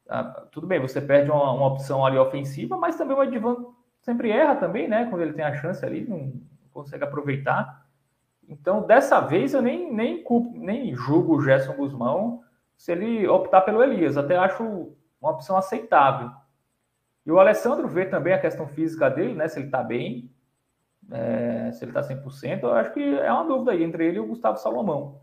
Ah, 0.09 0.45
tudo 0.51 0.67
bem, 0.67 0.79
você 0.79 1.01
perde 1.01 1.31
uma, 1.31 1.51
uma, 1.51 1.67
opção 1.67 2.05
ali 2.05 2.17
ofensiva, 2.17 2.77
mas 2.77 2.95
também 2.95 3.17
o 3.17 3.23
Edivan 3.23 3.73
sempre 4.01 4.29
erra 4.29 4.55
também, 4.55 4.87
né? 4.87 5.05
Quando 5.09 5.21
ele 5.21 5.33
tem 5.33 5.45
a 5.45 5.55
chance 5.55 5.83
ali, 5.83 6.07
não, 6.07 6.33
consegue 6.71 7.03
aproveitar. 7.03 7.85
Então, 8.47 8.85
dessa 8.85 9.19
vez, 9.19 9.53
eu 9.53 9.61
nem, 9.61 9.91
nem, 9.91 10.21
culpo, 10.21 10.57
nem 10.59 10.93
julgo 10.93 11.35
o 11.35 11.41
Gerson 11.41 11.73
Guzmão 11.73 12.43
se 12.77 12.91
ele 12.91 13.27
optar 13.27 13.61
pelo 13.61 13.81
Elias. 13.81 14.17
Até 14.17 14.37
acho 14.37 14.93
uma 15.19 15.31
opção 15.31 15.57
aceitável. 15.57 16.29
E 17.25 17.31
o 17.31 17.39
Alessandro 17.39 17.87
vê 17.87 18.05
também 18.05 18.33
a 18.33 18.39
questão 18.39 18.67
física 18.67 19.09
dele, 19.09 19.33
né? 19.33 19.47
Se 19.47 19.59
ele 19.59 19.65
está 19.65 19.81
bem, 19.83 20.31
é, 21.11 21.71
se 21.71 21.83
ele 21.83 21.91
está 21.91 22.01
100%. 22.01 22.63
Eu 22.63 22.73
acho 22.73 22.93
que 22.93 23.01
é 23.01 23.31
uma 23.31 23.45
dúvida 23.45 23.71
aí 23.71 23.83
entre 23.83 24.05
ele 24.05 24.17
e 24.17 24.19
o 24.19 24.27
Gustavo 24.27 24.57
Salomão. 24.57 25.21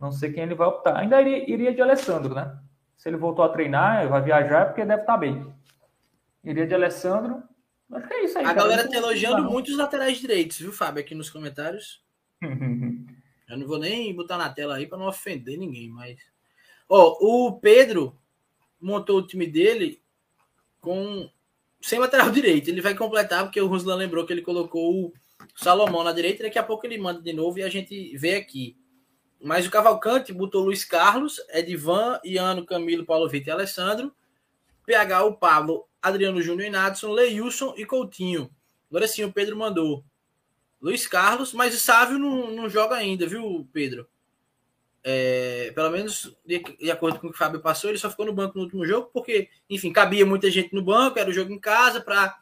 Não 0.00 0.10
sei 0.10 0.32
quem 0.32 0.44
ele 0.44 0.54
vai 0.54 0.68
optar. 0.68 0.96
Ainda 0.96 1.20
iria, 1.20 1.50
iria 1.50 1.74
de 1.74 1.82
Alessandro, 1.82 2.34
né? 2.34 2.58
Se 2.96 3.08
ele 3.08 3.16
voltou 3.16 3.44
a 3.44 3.48
treinar, 3.50 4.08
vai 4.08 4.22
viajar, 4.22 4.62
é 4.62 4.64
porque 4.64 4.84
deve 4.84 5.02
estar 5.02 5.12
tá 5.14 5.18
bem. 5.18 5.52
Iria 6.42 6.66
de 6.66 6.74
Alessandro 6.74 7.42
Acho 7.92 8.08
que 8.08 8.14
é 8.14 8.24
isso 8.24 8.38
aí. 8.38 8.44
A 8.44 8.48
cara. 8.48 8.60
galera 8.60 8.88
tá 8.88 8.96
elogiando 8.96 9.42
não. 9.42 9.50
muito 9.50 9.70
os 9.70 9.76
laterais 9.76 10.18
direitos, 10.18 10.58
viu, 10.58 10.72
Fábio, 10.72 11.00
aqui 11.00 11.14
nos 11.14 11.30
comentários. 11.30 12.02
Eu 13.48 13.58
não 13.58 13.66
vou 13.66 13.78
nem 13.78 14.14
botar 14.14 14.38
na 14.38 14.48
tela 14.48 14.76
aí 14.76 14.86
para 14.86 14.98
não 14.98 15.06
ofender 15.06 15.58
ninguém, 15.58 15.90
mas. 15.90 16.18
Ó, 16.88 17.16
oh, 17.20 17.48
o 17.48 17.60
Pedro 17.60 18.18
montou 18.80 19.18
o 19.18 19.26
time 19.26 19.46
dele 19.46 20.02
com 20.80 21.30
sem 21.84 21.98
lateral 21.98 22.30
direito. 22.32 22.68
Ele 22.68 22.80
vai 22.80 22.94
completar, 22.94 23.44
porque 23.44 23.60
o 23.60 23.66
Ruslan 23.66 23.96
lembrou 23.96 24.24
que 24.24 24.32
ele 24.32 24.40
colocou 24.40 25.06
o 25.06 25.12
Salomão 25.54 26.02
na 26.02 26.12
direita. 26.12 26.44
Daqui 26.44 26.58
a 26.58 26.62
pouco 26.62 26.86
ele 26.86 26.96
manda 26.96 27.20
de 27.20 27.32
novo 27.32 27.58
e 27.58 27.62
a 27.62 27.68
gente 27.68 28.16
vê 28.16 28.36
aqui. 28.36 28.76
Mas 29.40 29.66
o 29.66 29.70
Cavalcante 29.70 30.32
botou 30.32 30.64
Luiz 30.64 30.84
Carlos, 30.84 31.38
Edivan, 31.50 32.18
Iano, 32.24 32.64
Camilo, 32.64 33.04
Paulo 33.04 33.28
Vitor 33.28 33.48
e 33.48 33.50
Alessandro. 33.52 34.14
PH, 34.86 35.24
o 35.24 35.36
Pablo, 35.36 35.86
Adriano 36.00 36.40
Júnior 36.40 36.68
e 36.68 36.70
Nadson, 36.70 37.12
Leilson 37.12 37.74
e 37.76 37.84
Coutinho. 37.84 38.50
Agora 38.88 39.06
sim, 39.06 39.24
o 39.24 39.32
Pedro 39.32 39.56
mandou. 39.56 40.02
Luiz 40.80 41.06
Carlos, 41.06 41.52
mas 41.52 41.74
o 41.74 41.78
Sávio 41.78 42.18
não, 42.18 42.50
não 42.50 42.68
joga 42.68 42.94
ainda, 42.94 43.26
viu, 43.26 43.68
Pedro? 43.72 44.08
É, 45.06 45.70
pelo 45.74 45.90
menos 45.90 46.34
de, 46.46 46.60
de, 46.60 46.90
acordo 46.90 47.20
com 47.20 47.26
o 47.26 47.30
que 47.30 47.36
o 47.36 47.38
Fábio 47.38 47.60
passou, 47.60 47.90
ele 47.90 47.98
só 47.98 48.08
ficou 48.08 48.24
no 48.24 48.32
banco 48.32 48.56
no 48.56 48.64
último 48.64 48.86
jogo, 48.86 49.10
porque, 49.12 49.50
enfim, 49.68 49.92
cabia 49.92 50.24
muita 50.24 50.50
gente 50.50 50.74
no 50.74 50.82
banco, 50.82 51.18
era 51.18 51.28
o 51.28 51.32
jogo 51.32 51.52
em 51.52 51.58
casa 51.58 52.00
para 52.00 52.38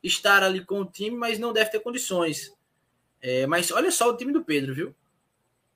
estar 0.00 0.44
ali 0.44 0.64
com 0.64 0.80
o 0.80 0.84
time, 0.84 1.16
mas 1.16 1.40
não 1.40 1.52
deve 1.52 1.70
ter 1.70 1.80
condições. 1.80 2.52
É, 3.20 3.46
mas 3.48 3.72
olha 3.72 3.90
só 3.90 4.10
o 4.10 4.16
time 4.16 4.32
do 4.32 4.44
Pedro, 4.44 4.72
viu? 4.72 4.94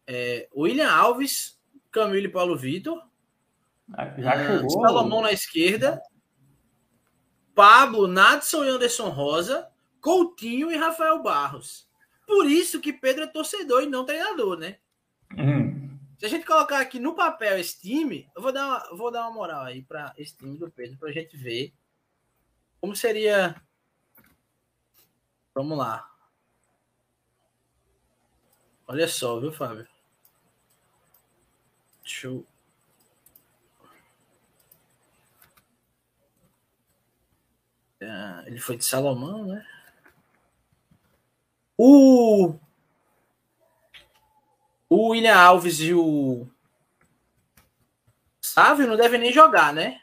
É, 0.07 0.49
William 0.57 0.89
Alves, 0.89 1.59
Camilo 1.91 2.27
e 2.27 2.31
Paulo 2.31 2.57
Vitor. 2.57 3.03
Já 4.19 4.33
ah, 4.33 4.47
chegou. 4.47 4.71
Salomão 4.71 5.23
na 5.23 5.33
esquerda. 5.33 6.01
Pablo, 7.53 8.07
Nadson 8.07 8.65
e 8.65 8.69
Anderson 8.69 9.09
Rosa, 9.09 9.67
Coutinho 10.01 10.71
e 10.71 10.77
Rafael 10.77 11.21
Barros. 11.21 11.89
Por 12.25 12.47
isso 12.47 12.81
que 12.81 12.93
Pedro 12.93 13.25
é 13.25 13.27
torcedor 13.27 13.83
e 13.83 13.87
não 13.87 14.05
treinador, 14.05 14.57
né? 14.57 14.77
Uhum. 15.37 15.78
Se 16.19 16.27
a 16.27 16.29
gente 16.29 16.45
colocar 16.45 16.81
aqui 16.81 16.99
no 16.99 17.15
papel 17.15 17.59
esse 17.59 17.81
time, 17.81 18.31
eu 18.35 18.43
vou 18.43 18.53
dar 18.53 18.67
uma, 18.67 18.97
vou 18.97 19.11
dar 19.11 19.23
uma 19.23 19.31
moral 19.31 19.65
aí 19.65 19.83
para 19.83 20.13
esse 20.19 20.37
time 20.37 20.59
do 20.59 20.71
Pedro, 20.71 20.99
para 20.99 21.11
a 21.11 21.13
gente 21.13 21.37
ver 21.37 21.73
como 22.81 22.95
seria. 22.95 23.61
Vamos 25.55 25.79
lá. 25.79 26.09
Olha 28.87 29.07
só, 29.07 29.39
viu, 29.39 29.53
Fábio? 29.53 29.87
Deixa 32.03 32.27
eu 32.27 32.47
É, 38.01 38.45
ele 38.47 38.59
foi 38.61 38.77
de 38.77 38.85
Salomão, 38.85 39.45
né? 39.45 39.67
O, 41.77 42.55
o 44.89 45.09
William 45.11 45.37
Alves 45.37 45.81
e 45.81 45.93
o 45.93 46.47
Sávio 48.41 48.87
não 48.87 48.97
devem 48.97 49.21
nem 49.21 49.33
jogar, 49.33 49.73
né? 49.73 50.01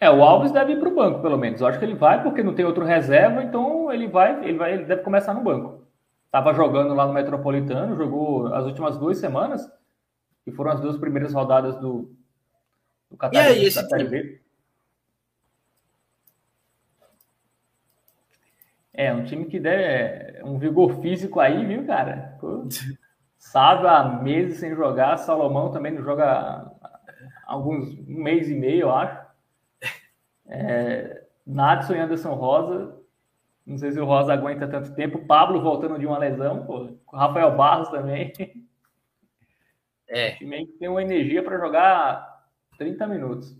É, 0.00 0.08
o 0.08 0.22
Alves 0.22 0.52
deve 0.52 0.74
ir 0.74 0.78
para 0.78 0.88
o 0.88 0.94
banco, 0.94 1.20
pelo 1.20 1.36
menos. 1.36 1.60
Eu 1.60 1.66
acho 1.66 1.78
que 1.78 1.84
ele 1.84 1.94
vai, 1.94 2.22
porque 2.22 2.42
não 2.42 2.54
tem 2.54 2.64
outro 2.64 2.84
reserva, 2.84 3.42
então 3.42 3.92
ele 3.92 4.06
vai, 4.06 4.44
ele 4.44 4.56
vai, 4.56 4.74
ele 4.74 4.84
deve 4.84 5.02
começar 5.02 5.34
no 5.34 5.42
banco. 5.42 5.84
Estava 6.26 6.54
jogando 6.54 6.94
lá 6.94 7.06
no 7.06 7.12
Metropolitano, 7.12 7.96
jogou 7.96 8.54
as 8.54 8.64
últimas 8.64 8.96
duas 8.96 9.18
semanas, 9.18 9.68
que 10.44 10.52
foram 10.52 10.70
as 10.70 10.80
duas 10.80 10.96
primeiras 10.96 11.32
rodadas 11.32 11.74
do, 11.76 12.14
do 13.10 13.18
e 13.32 13.38
aí, 13.38 13.64
esse 13.64 13.86
time? 13.88 14.38
É, 18.98 19.14
um 19.14 19.22
time 19.22 19.44
que 19.46 19.60
der 19.60 20.40
um 20.44 20.58
vigor 20.58 21.00
físico 21.00 21.38
aí, 21.38 21.64
viu, 21.64 21.86
cara? 21.86 22.36
Pô, 22.40 22.66
sabe 23.38 23.86
há 23.86 24.02
meses 24.02 24.58
sem 24.58 24.74
jogar. 24.74 25.16
Salomão 25.18 25.70
também 25.70 25.92
não 25.92 26.02
joga 26.02 26.68
alguns 27.46 27.96
um 27.96 28.20
mês 28.20 28.50
e 28.50 28.56
meio, 28.56 28.80
eu 28.80 28.92
acho. 28.92 29.24
É, 30.50 31.22
Nadson 31.46 31.94
e 31.94 31.98
Anderson 32.00 32.34
Rosa. 32.34 32.98
Não 33.64 33.78
sei 33.78 33.92
se 33.92 34.00
o 34.00 34.04
Rosa 34.04 34.32
aguenta 34.32 34.66
tanto 34.66 34.92
tempo. 34.96 35.26
Pablo 35.26 35.62
voltando 35.62 35.96
de 35.96 36.04
uma 36.04 36.18
lesão, 36.18 36.66
pô. 36.66 36.98
Rafael 37.12 37.56
Barros 37.56 37.90
também. 37.90 38.32
É. 40.08 40.32
O 40.32 40.38
time 40.38 40.66
tem 40.78 40.88
uma 40.88 41.02
energia 41.02 41.42
para 41.42 41.58
jogar 41.58 42.48
30 42.78 43.06
minutos. 43.06 43.54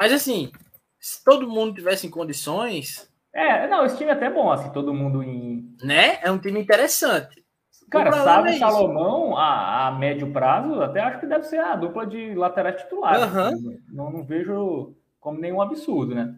Mas 0.00 0.12
assim, 0.12 0.50
se 0.98 1.22
todo 1.22 1.48
mundo 1.48 1.74
tivesse 1.74 2.04
em 2.04 2.10
condições. 2.10 3.11
É, 3.34 3.66
não, 3.66 3.84
esse 3.84 3.96
time 3.96 4.10
é 4.10 4.12
até 4.12 4.30
bom, 4.30 4.50
assim, 4.50 4.70
todo 4.72 4.92
mundo 4.92 5.22
em. 5.22 5.74
Né? 5.82 6.18
É 6.22 6.30
um 6.30 6.38
time 6.38 6.60
interessante. 6.60 7.42
Cara, 7.90 8.12
sabe 8.12 8.50
é 8.50 8.58
Salomão, 8.58 9.36
a, 9.36 9.88
a, 9.88 9.92
médio 9.92 10.32
prazo, 10.32 10.80
até 10.80 11.00
acho 11.00 11.20
que 11.20 11.26
deve 11.26 11.44
ser 11.44 11.58
a 11.58 11.76
dupla 11.76 12.06
de 12.06 12.34
laterais 12.34 12.80
titulares. 12.80 13.30
Uhum. 13.32 13.78
Não, 13.88 14.10
não 14.10 14.24
vejo 14.24 14.96
como 15.20 15.38
nenhum 15.38 15.60
absurdo, 15.60 16.14
né? 16.14 16.34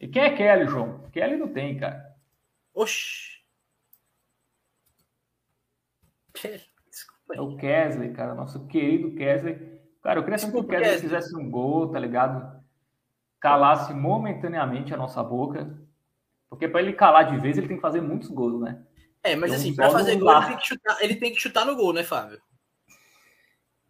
E 0.00 0.06
quem 0.06 0.22
é 0.22 0.36
Kelly, 0.36 0.66
João? 0.66 1.00
Kelly 1.10 1.36
não 1.36 1.48
tem, 1.48 1.76
cara. 1.76 2.14
Oxi. 2.72 3.34
É 7.32 7.40
o 7.40 7.56
Kesley, 7.56 8.12
cara, 8.12 8.34
nosso 8.34 8.66
querido 8.66 9.14
Kesley. 9.14 9.80
Cara, 10.02 10.20
eu 10.20 10.24
queria 10.24 10.38
que 10.38 10.56
o 10.56 10.64
Kesley 10.64 10.98
fizesse 10.98 11.36
um 11.36 11.50
gol, 11.50 11.88
tá 11.88 11.98
ligado? 11.98 12.62
Calasse 13.40 13.92
momentaneamente 13.92 14.92
a 14.94 14.96
nossa 14.96 15.22
boca. 15.22 15.83
Porque 16.54 16.68
para 16.68 16.80
ele 16.80 16.92
calar 16.92 17.28
de 17.28 17.36
vez, 17.36 17.58
ele 17.58 17.66
tem 17.66 17.76
que 17.76 17.82
fazer 17.82 18.00
muitos 18.00 18.28
gols, 18.28 18.60
né? 18.60 18.80
É, 19.24 19.34
mas 19.34 19.50
então, 19.50 19.60
assim, 19.60 19.74
para 19.74 19.90
fazer 19.90 20.16
gol, 20.16 20.32
ele 20.36 20.46
tem, 20.46 20.56
que 20.56 20.66
chutar, 20.66 20.98
ele 21.00 21.14
tem 21.16 21.32
que 21.32 21.40
chutar 21.40 21.66
no 21.66 21.74
gol, 21.74 21.92
né, 21.92 22.04
Fábio? 22.04 22.40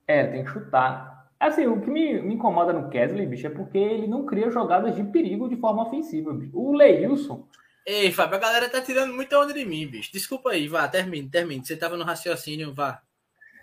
É, 0.06 0.26
tem 0.28 0.44
que 0.44 0.50
chutar. 0.50 1.28
Assim, 1.38 1.66
o 1.66 1.78
que 1.80 1.90
me, 1.90 2.22
me 2.22 2.34
incomoda 2.34 2.72
no 2.72 2.88
Kesley, 2.88 3.26
bicho, 3.26 3.46
é 3.46 3.50
porque 3.50 3.76
ele 3.76 4.06
não 4.06 4.24
cria 4.24 4.50
jogadas 4.50 4.96
de 4.96 5.04
perigo 5.04 5.46
de 5.46 5.56
forma 5.56 5.86
ofensiva, 5.86 6.32
bicho. 6.32 6.58
O 6.58 6.72
Leilson. 6.72 7.46
Ei, 7.86 8.10
Fábio, 8.10 8.36
a 8.36 8.40
galera 8.40 8.70
tá 8.70 8.80
tirando 8.80 9.12
muita 9.12 9.38
onda 9.38 9.52
de 9.52 9.66
mim, 9.66 9.86
bicho. 9.86 10.10
Desculpa 10.10 10.52
aí, 10.52 10.66
vá, 10.66 10.88
termine, 10.88 11.28
termine. 11.28 11.66
Você 11.66 11.76
tava 11.76 11.98
no 11.98 12.04
raciocínio, 12.04 12.72
vá. 12.72 13.02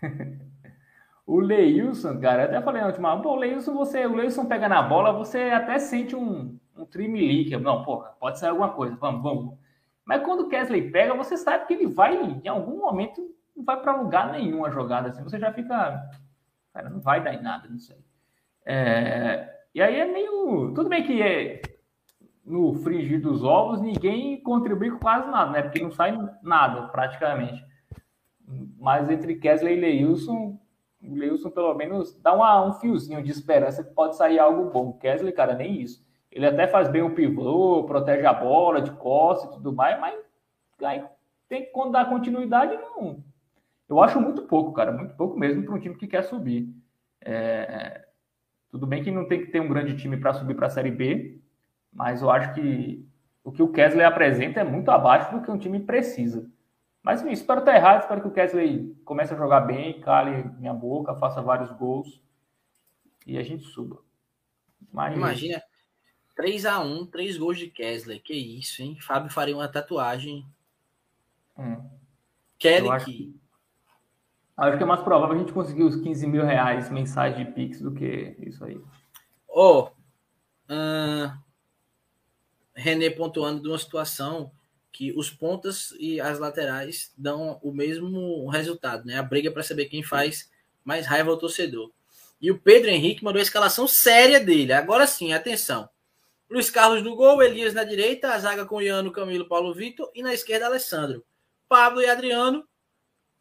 o 1.26 1.40
Leilson, 1.40 2.20
cara, 2.20 2.44
eu 2.44 2.50
até 2.50 2.62
falei 2.62 2.82
na 2.82 2.88
última, 2.90 3.20
pô, 3.20 3.32
o 3.32 3.38
Leilson, 3.38 3.74
você, 3.74 4.06
o 4.06 4.14
Leilson 4.14 4.46
pega 4.46 4.70
na 4.70 4.84
bola, 4.84 5.12
você 5.12 5.40
até 5.40 5.80
sente 5.80 6.16
um, 6.16 6.60
um 6.78 6.86
trimelique. 6.86 7.56
Não, 7.58 7.84
porra, 7.84 8.16
pode 8.20 8.40
ser 8.40 8.48
alguma 8.48 8.70
coisa, 8.70 8.96
vamos, 8.96 9.22
vamos. 9.22 9.58
Mas 10.06 10.24
quando 10.24 10.42
o 10.42 10.50
Kesley 10.50 10.92
pega, 10.92 11.14
você 11.14 11.38
sabe 11.38 11.66
que 11.66 11.74
ele 11.74 11.88
vai, 11.88 12.16
em 12.16 12.48
algum 12.48 12.80
momento, 12.80 13.22
não 13.56 13.64
vai 13.64 13.80
para 13.82 13.96
lugar 13.96 14.32
nenhum 14.32 14.66
a 14.66 14.70
jogada. 14.70 15.10
Assim, 15.10 15.24
você 15.24 15.40
já 15.40 15.54
fica. 15.54 16.10
Cara, 16.74 16.90
não 16.90 17.00
vai 17.00 17.24
dar 17.24 17.34
em 17.34 17.42
nada, 17.42 17.68
não 17.70 17.80
sei. 17.80 17.98
É, 18.66 19.50
e 19.74 19.82
aí 19.82 20.00
é 20.00 20.06
meio. 20.06 20.74
Tudo 20.74 20.90
bem 20.90 21.04
que 21.04 21.22
é, 21.22 21.62
no 22.46 22.74
frigir 22.76 23.22
dos 23.22 23.44
ovos 23.44 23.82
ninguém 23.82 24.42
contribui 24.42 24.92
com 24.92 25.00
quase 25.00 25.30
nada, 25.30 25.52
né? 25.52 25.62
Porque 25.62 25.82
não 25.82 25.92
sai 25.92 26.18
nada, 26.42 26.88
praticamente. 26.88 27.64
Mas 28.80 29.10
entre 29.10 29.36
Kesley 29.36 29.78
e 29.78 29.80
Leilson, 29.80 30.60
Leilson 31.02 31.50
pelo 31.50 31.74
menos 31.74 32.20
dá 32.22 32.34
uma, 32.34 32.66
um 32.66 32.74
fiozinho 32.74 33.24
de 33.24 33.32
esperança 33.32 33.84
que 33.84 33.94
pode 33.94 34.18
sair 34.18 34.40
algo 34.40 34.70
bom. 34.72 34.94
Kesley, 34.94 35.32
cara, 35.32 35.54
nem 35.56 35.82
isso. 35.82 36.06
Ele 36.32 36.46
até 36.46 36.68
faz 36.68 36.88
bem 36.88 37.02
o 37.02 37.14
pivô, 37.14 37.84
protege 37.84 38.26
a 38.26 38.34
bola 38.34 38.82
de 38.82 38.92
costas 38.92 39.50
e 39.50 39.54
tudo 39.54 39.74
mais, 39.74 40.00
mas 40.00 40.18
aí 40.82 41.04
tem 41.50 41.66
que 41.66 41.90
dar 41.92 42.10
continuidade, 42.10 42.78
não. 42.78 43.22
Eu 43.90 44.02
acho 44.02 44.22
muito 44.22 44.44
pouco, 44.44 44.72
cara, 44.72 44.92
muito 44.94 45.14
pouco 45.16 45.38
mesmo 45.38 45.66
para 45.66 45.76
um 45.76 45.80
time 45.80 45.96
que 45.96 46.08
quer 46.08 46.24
subir. 46.24 46.74
É... 47.20 48.08
Tudo 48.70 48.88
bem 48.88 49.04
que 49.04 49.12
não 49.12 49.28
tem 49.28 49.42
que 49.42 49.52
ter 49.52 49.60
um 49.60 49.68
grande 49.68 49.98
time 49.98 50.16
para 50.16 50.34
subir 50.34 50.56
para 50.56 50.68
a 50.68 50.70
Série 50.70 50.92
B, 50.92 51.42
mas 51.92 52.22
eu 52.22 52.32
acho 52.32 52.54
que 52.54 53.06
o 53.44 53.52
que 53.52 53.62
o 53.62 53.72
Kesley 53.72 54.06
apresenta 54.06 54.62
é 54.62 54.64
muito 54.64 54.90
abaixo 54.90 55.36
do 55.36 55.42
que 55.42 55.52
um 55.52 55.58
time 55.58 55.82
precisa. 55.82 56.50
Mas 57.04 57.22
enfim, 57.22 57.34
espero 57.34 57.60
estar 57.60 57.76
errado, 57.76 58.02
espero 58.02 58.22
que 58.22 58.28
o 58.28 58.32
Kesley 58.32 58.96
comece 59.04 59.34
a 59.34 59.38
jogar 59.38 59.62
bem, 59.62 60.00
cale 60.00 60.44
minha 60.58 60.74
boca, 60.74 61.16
faça 61.16 61.42
vários 61.42 61.72
gols 61.72 62.22
e 63.28 63.38
a 63.38 63.44
gente 63.44 63.64
suba. 63.66 64.00
Mas... 64.92 65.18
Imagina, 65.18 65.62
3 66.42 66.66
a 66.66 66.80
1 66.80 67.06
3 67.06 67.38
gols 67.38 67.60
de 67.60 67.68
Kessler. 67.68 68.20
Que 68.20 68.34
isso, 68.34 68.82
hein? 68.82 68.98
Fábio 69.00 69.30
faria 69.30 69.56
uma 69.56 69.68
tatuagem. 69.68 70.44
Hum. 71.56 71.88
Kelly 72.58 72.90
acho, 72.90 73.06
que... 73.06 73.36
acho 74.58 74.78
que 74.78 74.84
é 74.84 74.86
mais 74.88 75.02
provável 75.02 75.36
a 75.36 75.40
gente 75.40 75.54
conseguir 75.54 75.84
os 75.84 75.96
15 75.96 76.26
mil 76.26 76.44
reais 76.44 76.90
mensais 76.90 77.38
de 77.38 77.46
Pix 77.46 77.80
do 77.80 77.94
que 77.94 78.36
isso 78.40 78.66
aí. 78.66 78.82
Ó, 79.48 79.92
oh, 80.68 80.74
uh, 80.74 81.32
René 82.74 83.12
pontuando 83.12 83.62
de 83.62 83.68
uma 83.68 83.78
situação 83.78 84.52
que 84.92 85.14
os 85.16 85.30
pontas 85.30 85.94
e 86.00 86.20
as 86.20 86.40
laterais 86.40 87.14
dão 87.16 87.60
o 87.62 87.72
mesmo 87.72 88.50
resultado, 88.50 89.06
né? 89.06 89.20
A 89.20 89.24
briga 89.24 89.52
para 89.52 89.62
saber 89.62 89.86
quem 89.86 90.02
faz 90.02 90.50
mais 90.84 91.06
raiva 91.06 91.30
ao 91.30 91.38
torcedor. 91.38 91.92
E 92.42 92.50
o 92.50 92.58
Pedro 92.58 92.90
Henrique 92.90 93.24
mandou 93.24 93.40
a 93.40 93.44
escalação 93.44 93.88
séria 93.88 94.40
dele. 94.40 94.74
Agora 94.74 95.06
sim, 95.06 95.34
atenção. 95.34 95.88
Luiz 96.52 96.70
Carlos 96.70 97.02
no 97.02 97.16
gol, 97.16 97.42
Elias 97.42 97.74
na 97.74 97.86
direita, 97.86 98.34
a 98.34 98.38
zaga 98.38 98.66
com 98.66 98.82
Iano, 98.82 99.12
Camilo, 99.12 99.48
Paulo 99.48 99.74
Vitor 99.74 100.12
e 100.14 100.22
na 100.22 100.34
esquerda 100.34 100.66
Alessandro. 100.66 101.24
Pablo 101.70 102.02
e 102.02 102.10
Adriano, 102.10 102.66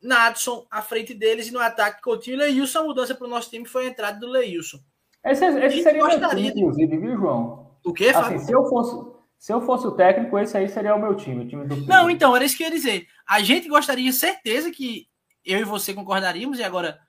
Nadson 0.01 0.65
à 0.71 0.81
frente 0.81 1.13
deles 1.13 1.49
e 1.49 1.53
no 1.53 1.59
ataque 1.59 2.01
Coutinho 2.03 2.37
e 2.37 2.39
Leilson. 2.39 2.79
A 2.79 2.85
mudança 2.85 3.15
para 3.15 3.27
o 3.27 3.31
nosso 3.31 3.51
time 3.51 3.67
foi 3.67 3.87
a 3.87 3.89
entrada 3.89 4.21
do 4.21 4.29
Leilson. 4.29 4.79
Esse, 5.25 5.45
esse 5.45 5.83
seria 5.83 6.05
o 6.05 6.07
meu 6.07 6.29
time, 6.29 6.49
inclusive, 6.49 6.97
viu, 6.97 7.17
João? 7.17 7.71
O 7.85 7.93
quê, 7.93 8.11
assim, 8.11 8.39
se 8.39 8.53
eu 8.53 8.65
fosse 8.69 9.21
se 9.41 9.55
eu 9.55 9.63
fosse 9.63 9.87
o 9.87 9.93
técnico, 9.93 10.39
esse 10.39 10.55
aí 10.57 10.69
seria 10.69 10.95
o 10.95 11.01
meu 11.01 11.17
time, 11.17 11.45
o 11.45 11.49
time 11.49 11.67
do 11.67 11.75
Não, 11.87 12.11
então, 12.11 12.37
era 12.37 12.45
isso 12.45 12.55
que 12.55 12.63
eu 12.63 12.69
ia 12.69 12.75
dizer. 12.75 13.07
A 13.27 13.41
gente 13.41 13.69
gostaria, 13.69 14.13
certeza 14.13 14.71
que 14.71 15.09
eu 15.43 15.59
e 15.59 15.65
você 15.65 15.95
concordaríamos, 15.95 16.59
e 16.59 16.63
agora 16.63 17.01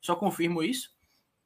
só 0.00 0.16
confirmo 0.16 0.60
isso, 0.60 0.90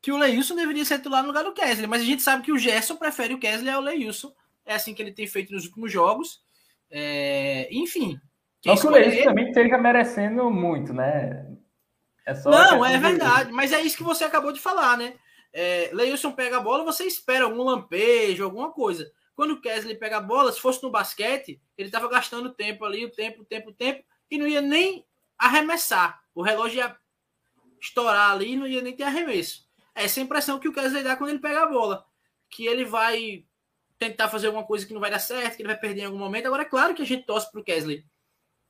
que 0.03 0.11
o 0.11 0.19
Leilson 0.19 0.57
deveria 0.57 0.85
ser 0.85 0.99
titular 0.99 1.23
no 1.23 1.29
lugar 1.29 1.45
do 1.45 1.53
Kesley, 1.53 1.87
mas 1.87 2.03
a 2.03 2.05
gente 2.05 2.23
sabe 2.23 2.43
que 2.43 2.51
o 2.51 2.59
Gerson 2.59 2.97
prefere 2.97 3.35
o 3.35 3.39
Kesley 3.39 3.73
ao 3.73 3.81
Leilson. 3.81 4.35
É 4.67 4.75
assim 4.75 4.93
que 4.93 5.01
ele 5.01 5.13
tem 5.13 5.29
feito 5.29 5.53
nos 5.53 5.65
últimos 5.65 5.93
jogos. 5.93 6.43
É... 6.91 7.69
Enfim. 7.71 8.21
Não 8.67 8.77
que 8.77 8.87
o 8.87 8.91
Leilson 8.91 9.23
também 9.23 9.49
esteja 9.49 9.79
merecendo 9.79 10.51
muito, 10.51 10.93
né? 10.93 11.47
É 12.27 12.35
só 12.35 12.51
Não, 12.51 12.85
é 12.85 12.99
verdade, 12.99 13.53
mas 13.53 13.73
é 13.73 13.81
isso 13.81 13.97
que 13.97 14.03
você 14.03 14.25
acabou 14.25 14.53
de 14.53 14.61
falar, 14.61 14.99
né? 14.99 15.15
É, 15.53 15.91
Leilson 15.93 16.33
pega 16.33 16.57
a 16.57 16.61
bola, 16.61 16.85
você 16.85 17.05
espera 17.05 17.45
algum 17.45 17.63
lampejo, 17.63 18.43
alguma 18.43 18.73
coisa. 18.73 19.11
Quando 19.37 19.53
o 19.53 19.61
Kesley 19.61 19.97
pega 19.97 20.17
a 20.17 20.21
bola, 20.21 20.53
se 20.53 20.61
fosse 20.61 20.83
no 20.83 20.91
basquete, 20.91 21.61
ele 21.79 21.89
estava 21.89 22.09
gastando 22.09 22.55
tempo 22.55 22.85
ali, 22.85 23.05
o 23.05 23.11
tempo, 23.11 23.43
o 23.43 23.45
tempo, 23.45 23.71
o 23.71 23.75
tempo, 23.75 24.03
e 24.31 24.39
não 24.39 24.47
ia 24.47 24.61
nem 24.61 25.05
arremessar. 25.39 26.21
O 26.35 26.43
relógio 26.43 26.79
ia 26.79 26.97
estourar 27.81 28.33
ali 28.33 28.53
e 28.53 28.57
não 28.57 28.67
ia 28.67 28.83
nem 28.83 28.97
ter 28.97 29.05
arremesso 29.05 29.71
essa 29.95 30.21
impressão 30.21 30.59
que 30.59 30.69
o 30.69 30.73
Kesley 30.73 31.03
dá 31.03 31.17
quando 31.17 31.31
ele 31.31 31.39
pega 31.39 31.63
a 31.63 31.67
bola. 31.67 32.05
Que 32.49 32.67
ele 32.67 32.85
vai 32.85 33.45
tentar 33.99 34.29
fazer 34.29 34.49
alguma 34.49 34.67
coisa 34.67 34.87
que 34.87 34.93
não 34.93 35.01
vai 35.01 35.11
dar 35.11 35.19
certo, 35.19 35.57
que 35.57 35.63
ele 35.63 35.69
vai 35.69 35.79
perder 35.79 36.03
em 36.03 36.07
algum 36.07 36.19
momento. 36.19 36.47
Agora, 36.47 36.63
é 36.63 36.67
claro 36.67 36.95
que 36.95 37.03
a 37.03 37.07
gente 37.07 37.25
torce 37.25 37.51
para 37.51 37.61
o 37.61 37.65
Kesley 37.65 38.05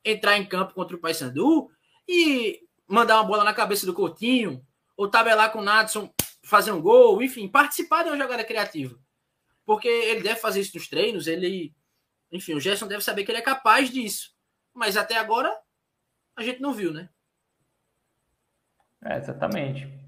entrar 0.05 0.37
em 0.37 0.45
campo 0.45 0.73
contra 0.73 0.95
o 0.95 0.99
Paysandu 0.99 1.69
e 2.07 2.61
mandar 2.87 3.15
uma 3.15 3.23
bola 3.23 3.43
na 3.43 3.53
cabeça 3.53 3.85
do 3.85 3.93
Coutinho, 3.93 4.65
ou 4.95 5.09
tabelar 5.09 5.51
com 5.51 5.59
o 5.59 5.63
Nadson, 5.63 6.13
fazer 6.43 6.71
um 6.71 6.81
gol, 6.81 7.21
enfim, 7.23 7.47
participar 7.47 8.03
de 8.03 8.09
uma 8.09 8.17
jogada 8.17 8.43
criativa. 8.43 8.99
Porque 9.65 9.87
ele 9.87 10.21
deve 10.21 10.39
fazer 10.39 10.59
isso 10.59 10.77
nos 10.77 10.87
treinos, 10.87 11.25
ele. 11.25 11.73
Enfim, 12.31 12.53
o 12.53 12.59
Gerson 12.59 12.87
deve 12.87 13.03
saber 13.03 13.23
que 13.23 13.31
ele 13.31 13.39
é 13.39 13.43
capaz 13.43 13.89
disso. 13.89 14.33
Mas 14.73 14.97
até 14.97 15.17
agora, 15.17 15.55
a 16.35 16.43
gente 16.43 16.59
não 16.59 16.73
viu, 16.73 16.91
né? 16.91 17.09
É, 19.03 19.17
exatamente. 19.17 20.02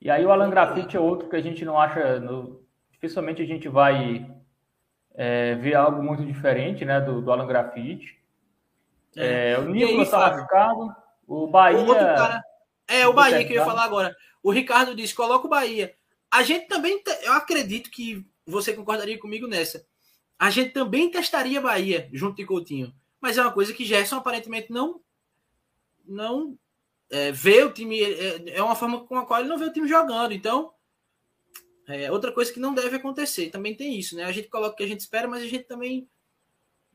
E 0.00 0.10
aí 0.10 0.24
o 0.24 0.30
Alan 0.30 0.50
Graffiti 0.50 0.96
é 0.96 1.00
outro 1.00 1.28
que 1.28 1.36
a 1.36 1.40
gente 1.40 1.64
não 1.64 1.78
acha. 1.78 2.20
No, 2.20 2.62
dificilmente 2.90 3.42
a 3.42 3.46
gente 3.46 3.68
vai 3.68 4.30
é, 5.14 5.54
ver 5.56 5.74
algo 5.74 6.02
muito 6.02 6.24
diferente 6.24 6.84
né, 6.84 7.00
do, 7.00 7.20
do 7.20 7.32
Alan 7.32 7.46
Graffiti. 7.46 8.16
É, 9.16 9.52
é 9.52 9.58
o 9.58 9.68
Nicolas 9.68 10.08
está 10.08 10.18
machucado. 10.18 10.94
O 11.26 11.46
Bahia. 11.46 11.80
O 11.80 11.94
cara, 11.94 12.42
é, 12.86 13.06
o 13.06 13.12
Bahia 13.12 13.44
que 13.44 13.52
eu 13.52 13.56
ia 13.56 13.64
falar 13.64 13.84
agora. 13.84 14.16
O 14.42 14.50
Ricardo 14.50 14.94
disse: 14.94 15.14
coloca 15.14 15.46
o 15.46 15.50
Bahia. 15.50 15.94
A 16.30 16.42
gente 16.42 16.68
também, 16.68 17.02
eu 17.22 17.32
acredito 17.32 17.90
que 17.90 18.24
você 18.46 18.72
concordaria 18.72 19.18
comigo 19.18 19.46
nessa. 19.46 19.84
A 20.38 20.50
gente 20.50 20.70
também 20.70 21.10
testaria 21.10 21.60
Bahia 21.60 22.08
junto 22.12 22.36
de 22.36 22.46
Coutinho. 22.46 22.94
Mas 23.20 23.36
é 23.36 23.42
uma 23.42 23.52
coisa 23.52 23.72
que 23.72 23.84
Gerson 23.84 24.16
aparentemente 24.16 24.70
não 24.70 25.00
não 26.06 26.56
é, 27.10 27.32
ver 27.32 27.66
o 27.66 27.72
time 27.72 28.02
é, 28.02 28.56
é, 28.56 28.62
uma 28.62 28.74
forma 28.74 29.04
com 29.04 29.16
a 29.16 29.26
qual 29.26 29.40
ele 29.40 29.48
não 29.48 29.58
vê 29.58 29.66
o 29.66 29.72
time 29.72 29.88
jogando. 29.88 30.32
Então, 30.32 30.72
é 31.86 32.10
outra 32.12 32.32
coisa 32.32 32.52
que 32.52 32.60
não 32.60 32.74
deve 32.74 32.96
acontecer. 32.96 33.50
Também 33.50 33.74
tem 33.74 33.98
isso, 33.98 34.16
né? 34.16 34.24
A 34.24 34.32
gente 34.32 34.48
coloca 34.48 34.74
o 34.74 34.76
que 34.76 34.84
a 34.84 34.88
gente 34.88 35.00
espera, 35.00 35.26
mas 35.26 35.42
a 35.42 35.46
gente 35.46 35.64
também 35.64 36.08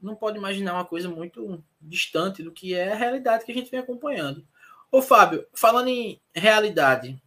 não 0.02 0.15
pode 0.15 0.38
imaginar 0.38 0.73
uma 0.73 0.85
coisa 0.85 1.10
muito 1.10 1.64
distante 1.81 2.44
do 2.44 2.52
que 2.52 2.73
é 2.73 2.91
a 2.91 2.95
realidade 2.95 3.45
que 3.45 3.52
a 3.52 3.56
gente 3.56 3.72
vem 3.72 3.80
acompanhando. 3.80 4.45
Ô, 4.91 5.02
Fábio, 5.02 5.48
falando 5.53 5.88
em 5.88 6.22
realidade, 6.35 7.19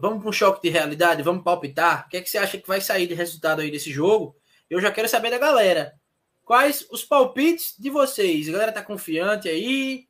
Vamos 0.00 0.20
para 0.20 0.30
um 0.30 0.32
choque 0.32 0.62
de 0.62 0.70
realidade? 0.70 1.22
Vamos 1.22 1.44
palpitar? 1.44 2.06
O 2.06 2.08
que, 2.08 2.16
é 2.16 2.22
que 2.22 2.30
você 2.30 2.38
acha 2.38 2.56
que 2.56 2.66
vai 2.66 2.80
sair 2.80 3.06
de 3.06 3.12
resultado 3.12 3.60
aí 3.60 3.70
desse 3.70 3.92
jogo? 3.92 4.34
Eu 4.68 4.80
já 4.80 4.90
quero 4.90 5.06
saber 5.06 5.30
da 5.30 5.36
galera. 5.36 5.94
Quais 6.42 6.86
os 6.90 7.04
palpites 7.04 7.74
de 7.78 7.90
vocês? 7.90 8.48
A 8.48 8.52
galera 8.52 8.72
tá 8.72 8.82
confiante 8.82 9.46
aí? 9.46 10.08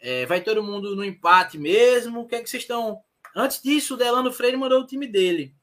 É, 0.00 0.24
vai 0.26 0.40
todo 0.40 0.62
mundo 0.62 0.96
no 0.96 1.04
empate 1.04 1.58
mesmo? 1.58 2.20
O 2.20 2.26
que 2.26 2.36
é 2.36 2.42
que 2.42 2.48
vocês 2.48 2.62
estão. 2.62 3.02
Antes 3.36 3.62
disso, 3.62 3.94
o 3.94 3.96
Delano 3.96 4.32
Freire 4.32 4.56
mandou 4.56 4.80
o 4.80 4.86
time 4.86 5.06
dele. 5.06 5.54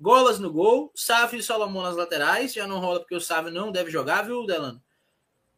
Golas 0.00 0.38
no 0.38 0.50
gol, 0.50 0.90
Sávio 0.94 1.40
e 1.40 1.42
Solomon 1.42 1.82
nas 1.82 1.96
laterais. 1.96 2.54
Já 2.54 2.66
não 2.66 2.78
rola 2.78 3.00
porque 3.00 3.14
o 3.14 3.20
Sávio 3.20 3.52
não 3.52 3.70
deve 3.70 3.90
jogar, 3.90 4.22
viu, 4.22 4.46
Delano? 4.46 4.82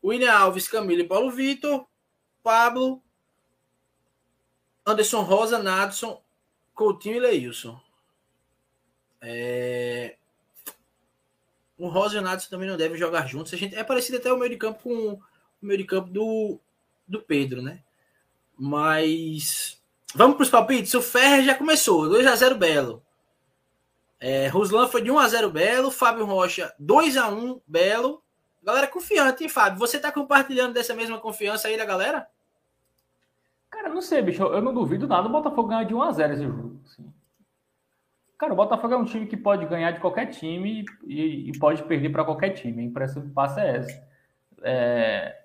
William 0.03 0.33
Alves, 0.33 0.67
Camilo 0.67 1.03
e 1.03 1.07
Paulo 1.07 1.31
Vitor. 1.31 1.87
Pablo, 2.43 3.01
Anderson 4.85 5.23
Rosa, 5.23 5.63
Nadson, 5.63 6.21
Coutinho 6.75 7.17
e 7.17 7.21
Leilson. 7.21 7.81
É... 9.21 10.17
O 11.79 11.89
Rosa 11.89 12.17
e 12.17 12.19
o 12.19 12.23
Nadson 12.23 12.51
também 12.51 12.69
não 12.69 12.77
devem 12.77 12.99
jogar 12.99 13.29
juntos. 13.29 13.55
A 13.55 13.57
gente... 13.57 13.75
É 13.77 13.85
parecido 13.85 14.19
até 14.19 14.33
o 14.33 14.37
meio 14.37 14.51
de 14.51 14.57
campo 14.57 14.83
com 14.83 15.13
o 15.13 15.23
meio 15.61 15.79
de 15.79 15.85
campo 15.85 16.11
do, 16.11 16.59
do 17.07 17.23
Pedro, 17.23 17.63
né? 17.63 17.83
Mas 18.65 19.83
vamos 20.15 20.37
para 20.37 20.45
os 20.45 20.49
palpites. 20.49 20.95
O 20.95 21.03
Ferrer 21.03 21.43
já 21.43 21.53
começou, 21.53 22.09
2 22.09 22.25
a 22.29 22.37
0 22.37 22.55
Belo. 22.55 23.03
É, 24.21 24.47
Ruslan 24.47 24.87
foi 24.87 25.03
de 25.03 25.11
1 25.11 25.19
a 25.19 25.27
0 25.27 25.51
Belo, 25.51 25.91
Fábio 25.91 26.25
Rocha 26.25 26.73
2 26.79 27.17
a 27.17 27.29
1 27.29 27.61
Belo. 27.67 28.23
Galera 28.63 28.87
confiante, 28.87 29.43
hein, 29.43 29.49
Fábio? 29.49 29.81
Você 29.81 29.97
está 29.97 30.13
compartilhando 30.13 30.75
dessa 30.75 30.95
mesma 30.95 31.19
confiança 31.19 31.67
aí 31.67 31.77
da 31.77 31.85
galera? 31.85 32.29
Cara, 33.69 33.89
não 33.89 34.01
sei, 34.01 34.23
bicho. 34.23 34.45
Eu 34.45 34.63
não 34.63 34.73
duvido 34.73 35.09
nada 35.09 35.27
o 35.27 35.33
Botafogo 35.33 35.67
ganhar 35.67 35.83
de 35.83 35.93
1 35.93 36.01
a 36.01 36.13
0 36.13 36.33
esse 36.33 36.45
jogo. 36.45 36.81
Assim. 36.85 37.13
Cara, 38.39 38.53
o 38.53 38.57
Botafogo 38.57 38.95
é 38.95 38.97
um 38.97 39.05
time 39.05 39.27
que 39.27 39.37
pode 39.37 39.67
ganhar 39.67 39.91
de 39.91 39.99
qualquer 39.99 40.27
time 40.27 40.85
e, 41.03 41.51
e 41.51 41.59
pode 41.59 41.83
perder 41.83 42.11
para 42.11 42.25
qualquer 42.25 42.51
time. 42.51 42.81
A 42.81 42.87
impressão 42.87 43.23
que 43.23 43.31
passa 43.31 43.61
é 43.61 43.77
essa. 43.79 44.09
É... 44.63 45.43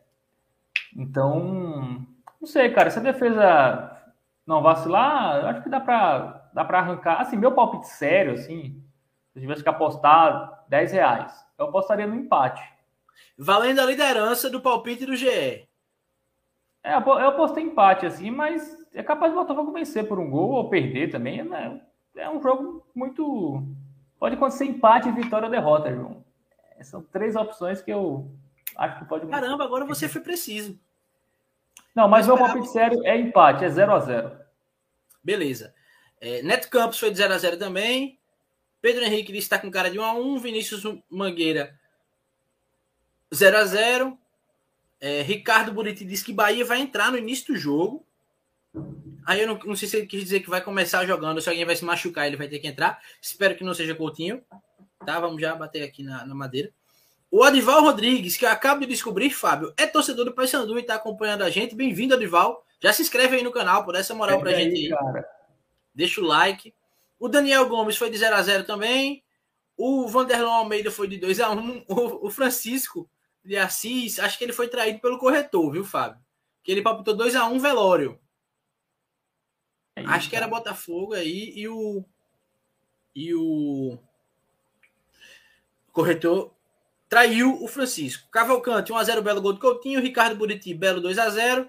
Então, 0.96 2.06
não 2.40 2.48
sei, 2.48 2.72
cara. 2.72 2.90
Se 2.90 3.00
a 3.00 3.02
defesa 3.02 3.98
não 4.46 4.62
vacilar, 4.62 5.46
acho 5.46 5.64
que 5.64 5.70
dá 5.70 5.80
para 5.80 6.50
dá 6.54 6.66
para 6.66 6.80
arrancar. 6.80 7.22
Assim, 7.22 7.38
meu 7.38 7.52
palpite 7.52 7.88
sério, 7.88 8.34
assim, 8.34 8.82
se 9.32 9.38
eu 9.38 9.42
tivesse 9.42 9.62
que 9.62 9.70
apostar 9.70 10.64
10 10.70 10.92
reais, 10.92 11.46
eu 11.58 11.66
apostaria 11.66 12.08
no 12.08 12.16
empate. 12.16 12.64
Valendo 13.38 13.80
a 13.80 13.86
liderança 13.86 14.50
do 14.50 14.62
palpite 14.62 15.06
do 15.06 15.16
GE. 15.16 15.68
É, 16.84 16.96
eu 16.96 17.28
apostei 17.28 17.64
empate, 17.64 18.06
assim, 18.06 18.32
mas 18.32 18.76
é 18.94 19.04
capaz 19.04 19.32
de 19.32 19.38
Botafogo 19.38 19.72
vencer 19.72 20.08
por 20.08 20.20
um 20.20 20.30
gol 20.30 20.52
ou 20.52 20.70
perder 20.70 21.12
também. 21.12 21.44
Né? 21.44 21.82
É 22.16 22.30
um 22.30 22.42
jogo 22.42 22.86
muito. 22.96 23.64
Pode 24.20 24.36
acontecer 24.36 24.66
empate, 24.66 25.12
vitória 25.12 25.46
ou 25.46 25.52
derrota, 25.52 25.94
João. 25.94 26.26
São 26.82 27.04
três 27.04 27.36
opções 27.36 27.82
que 27.82 27.92
eu 27.92 28.32
acho 28.76 29.00
que 29.00 29.06
pode. 29.06 29.28
Caramba, 29.28 29.64
agora 29.64 29.86
você 29.86 30.08
foi 30.08 30.22
preciso. 30.22 30.80
Não, 31.98 32.08
mas 32.08 32.28
o 32.28 32.36
meu 32.36 32.38
palpite 32.38 32.68
sério 32.68 33.04
é 33.04 33.18
empate, 33.18 33.66
é 33.66 33.70
0 33.70 33.92
a 33.92 34.00
0 34.00 34.32
Beleza. 35.24 35.74
É, 36.22 36.44
Neto 36.44 36.70
Campos 36.70 37.00
foi 37.00 37.10
de 37.10 37.18
0 37.18 37.34
a 37.34 37.38
0 37.40 37.58
também. 37.58 38.20
Pedro 38.80 39.04
Henrique 39.04 39.36
está 39.36 39.58
com 39.58 39.72
cara 39.72 39.90
de 39.90 39.98
1 39.98 40.04
a 40.04 40.14
1 40.14 40.38
Vinícius 40.38 40.84
Mangueira 41.10 41.76
0 43.34 43.58
a 43.58 43.66
0 43.66 44.18
é, 45.02 45.24
Ricardo 45.24 45.74
Buriti 45.74 46.06
disse 46.06 46.24
que 46.24 46.32
Bahia 46.32 46.64
vai 46.64 46.82
entrar 46.82 47.12
no 47.12 47.18
início 47.18 47.52
do 47.52 47.60
jogo. 47.60 48.06
Aí 49.26 49.42
eu 49.42 49.48
não, 49.48 49.58
não, 49.58 49.76
sei 49.76 49.88
se 49.88 49.98
ele 49.98 50.06
quis 50.06 50.22
dizer 50.22 50.42
que 50.42 50.52
vai 50.52 50.62
começar 50.62 51.04
jogando, 51.04 51.42
se 51.42 51.50
alguém 51.50 51.66
vai 51.66 51.76
se 51.76 51.84
machucar, 51.84 52.28
ele 52.28 52.38
vai 52.38 52.48
ter 52.48 52.60
que 52.60 52.68
entrar. 52.68 53.02
Espero 53.20 53.56
que 53.56 53.64
não 53.64 53.74
seja 53.74 53.96
Coutinho. 53.96 54.44
Tá, 55.04 55.20
vamos 55.20 55.42
já 55.42 55.56
bater 55.56 55.82
aqui 55.82 56.04
na, 56.04 56.24
na 56.28 56.36
madeira. 56.36 56.72
O 57.30 57.44
Adival 57.44 57.82
Rodrigues, 57.82 58.38
que 58.38 58.46
eu 58.46 58.50
acabo 58.50 58.82
de 58.82 58.88
descobrir, 58.88 59.30
Fábio, 59.32 59.74
é 59.76 59.86
torcedor 59.86 60.24
do 60.24 60.34
Paysandu 60.34 60.78
e 60.78 60.82
está 60.82 60.96
acompanhando 60.96 61.44
a 61.44 61.50
gente. 61.50 61.76
Bem-vindo, 61.76 62.14
Adival. 62.14 62.66
Já 62.82 62.94
se 62.94 63.02
inscreve 63.02 63.36
aí 63.36 63.44
no 63.44 63.52
canal, 63.52 63.84
por 63.84 63.96
essa 63.96 64.16
moral 64.16 64.38
é 64.38 64.40
pra 64.40 64.54
gente 64.54 64.76
aí. 64.78 64.90
Cara. 64.90 65.28
Deixa 65.94 66.22
o 66.22 66.24
like. 66.24 66.74
O 67.20 67.28
Daniel 67.28 67.68
Gomes 67.68 67.98
foi 67.98 68.10
de 68.10 68.18
0 68.18 68.36
a 68.36 68.42
0 68.42 68.64
também. 68.64 69.24
O 69.76 70.08
Vanderlon 70.08 70.52
Almeida 70.52 70.90
foi 70.90 71.08
de 71.08 71.18
2 71.18 71.40
a 71.42 71.52
1 71.52 71.86
O, 71.88 72.28
o 72.28 72.32
Francisco 72.32 73.10
de 73.44 73.58
Assis, 73.58 74.20
acho 74.20 74.38
que 74.38 74.44
ele 74.44 74.54
foi 74.54 74.68
traído 74.68 75.00
pelo 75.00 75.18
corretor, 75.18 75.72
viu, 75.72 75.84
Fábio? 75.84 76.20
Que 76.64 76.72
ele 76.72 76.82
palpitou 76.82 77.16
2 77.16 77.36
a 77.36 77.46
1 77.46 77.60
velório. 77.60 78.20
É 79.96 80.02
isso, 80.02 80.12
acho 80.12 80.30
que 80.30 80.36
era 80.36 80.48
Botafogo 80.48 81.14
aí 81.14 81.54
e 81.56 81.68
o. 81.68 82.06
E 83.16 83.34
o. 83.34 83.98
Corretor 85.92 86.57
traiu 87.10 87.62
o 87.64 87.68
Francisco. 87.68 88.28
Cavalcante, 88.30 88.92
1x0 88.92 89.22
Belo 89.22 89.42
gol 89.42 89.54
do 89.54 89.60
Coutinho. 89.60 90.02
Ricardo 90.02 90.36
Buriti, 90.36 90.74
Belo 90.74 91.02
2x0. 91.02 91.68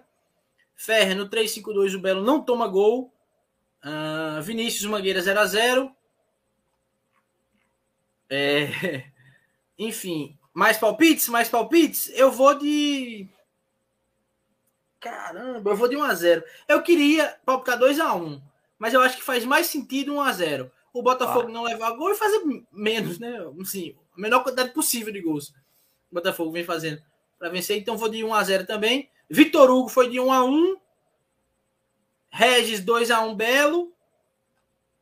Ferre 0.74 1.14
no 1.14 1.28
3-5-2, 1.28 1.96
o 1.96 2.00
Belo 2.00 2.22
não 2.22 2.42
toma 2.42 2.68
gol. 2.68 3.12
Uh, 3.84 4.40
Vinícius 4.42 4.88
Mangueira 4.88 5.20
0x0. 5.20 5.90
É... 8.30 9.04
Enfim, 9.78 10.36
mais 10.52 10.76
palpites? 10.76 11.28
Mais 11.28 11.48
palpites? 11.48 12.10
Eu 12.14 12.30
vou 12.30 12.54
de. 12.54 13.28
Caramba, 15.00 15.70
eu 15.70 15.76
vou 15.76 15.88
de 15.88 15.96
1x0. 15.96 16.42
Eu 16.66 16.82
queria 16.82 17.36
palpitar 17.46 17.78
2x1, 17.78 18.42
mas 18.78 18.92
eu 18.92 19.00
acho 19.00 19.16
que 19.16 19.22
faz 19.22 19.44
mais 19.44 19.68
sentido 19.68 20.14
1x0. 20.14 20.70
O 20.92 21.02
Botafogo 21.02 21.48
ah. 21.48 21.52
não 21.52 21.62
levar 21.62 21.92
gol 21.92 22.10
e 22.10 22.16
fazer 22.16 22.42
menos, 22.72 23.20
né? 23.20 23.38
Assim, 23.60 23.94
a 24.18 24.20
menor 24.20 24.42
quantidade 24.42 24.74
possível 24.74 25.12
de 25.12 25.20
gols. 25.20 25.50
O 26.10 26.14
Botafogo 26.14 26.50
vem 26.50 26.64
fazendo 26.64 27.00
para 27.38 27.48
vencer, 27.48 27.78
então 27.78 27.96
vou 27.96 28.08
de 28.08 28.24
1 28.24 28.34
a 28.34 28.42
0 28.42 28.66
também. 28.66 29.08
Vitor 29.30 29.70
Hugo 29.70 29.88
foi 29.88 30.10
de 30.10 30.18
1 30.18 30.32
a 30.32 30.44
1. 30.44 30.76
Regis 32.30 32.80
2 32.80 33.10
a 33.10 33.20
1 33.20 33.34
Belo. 33.36 33.92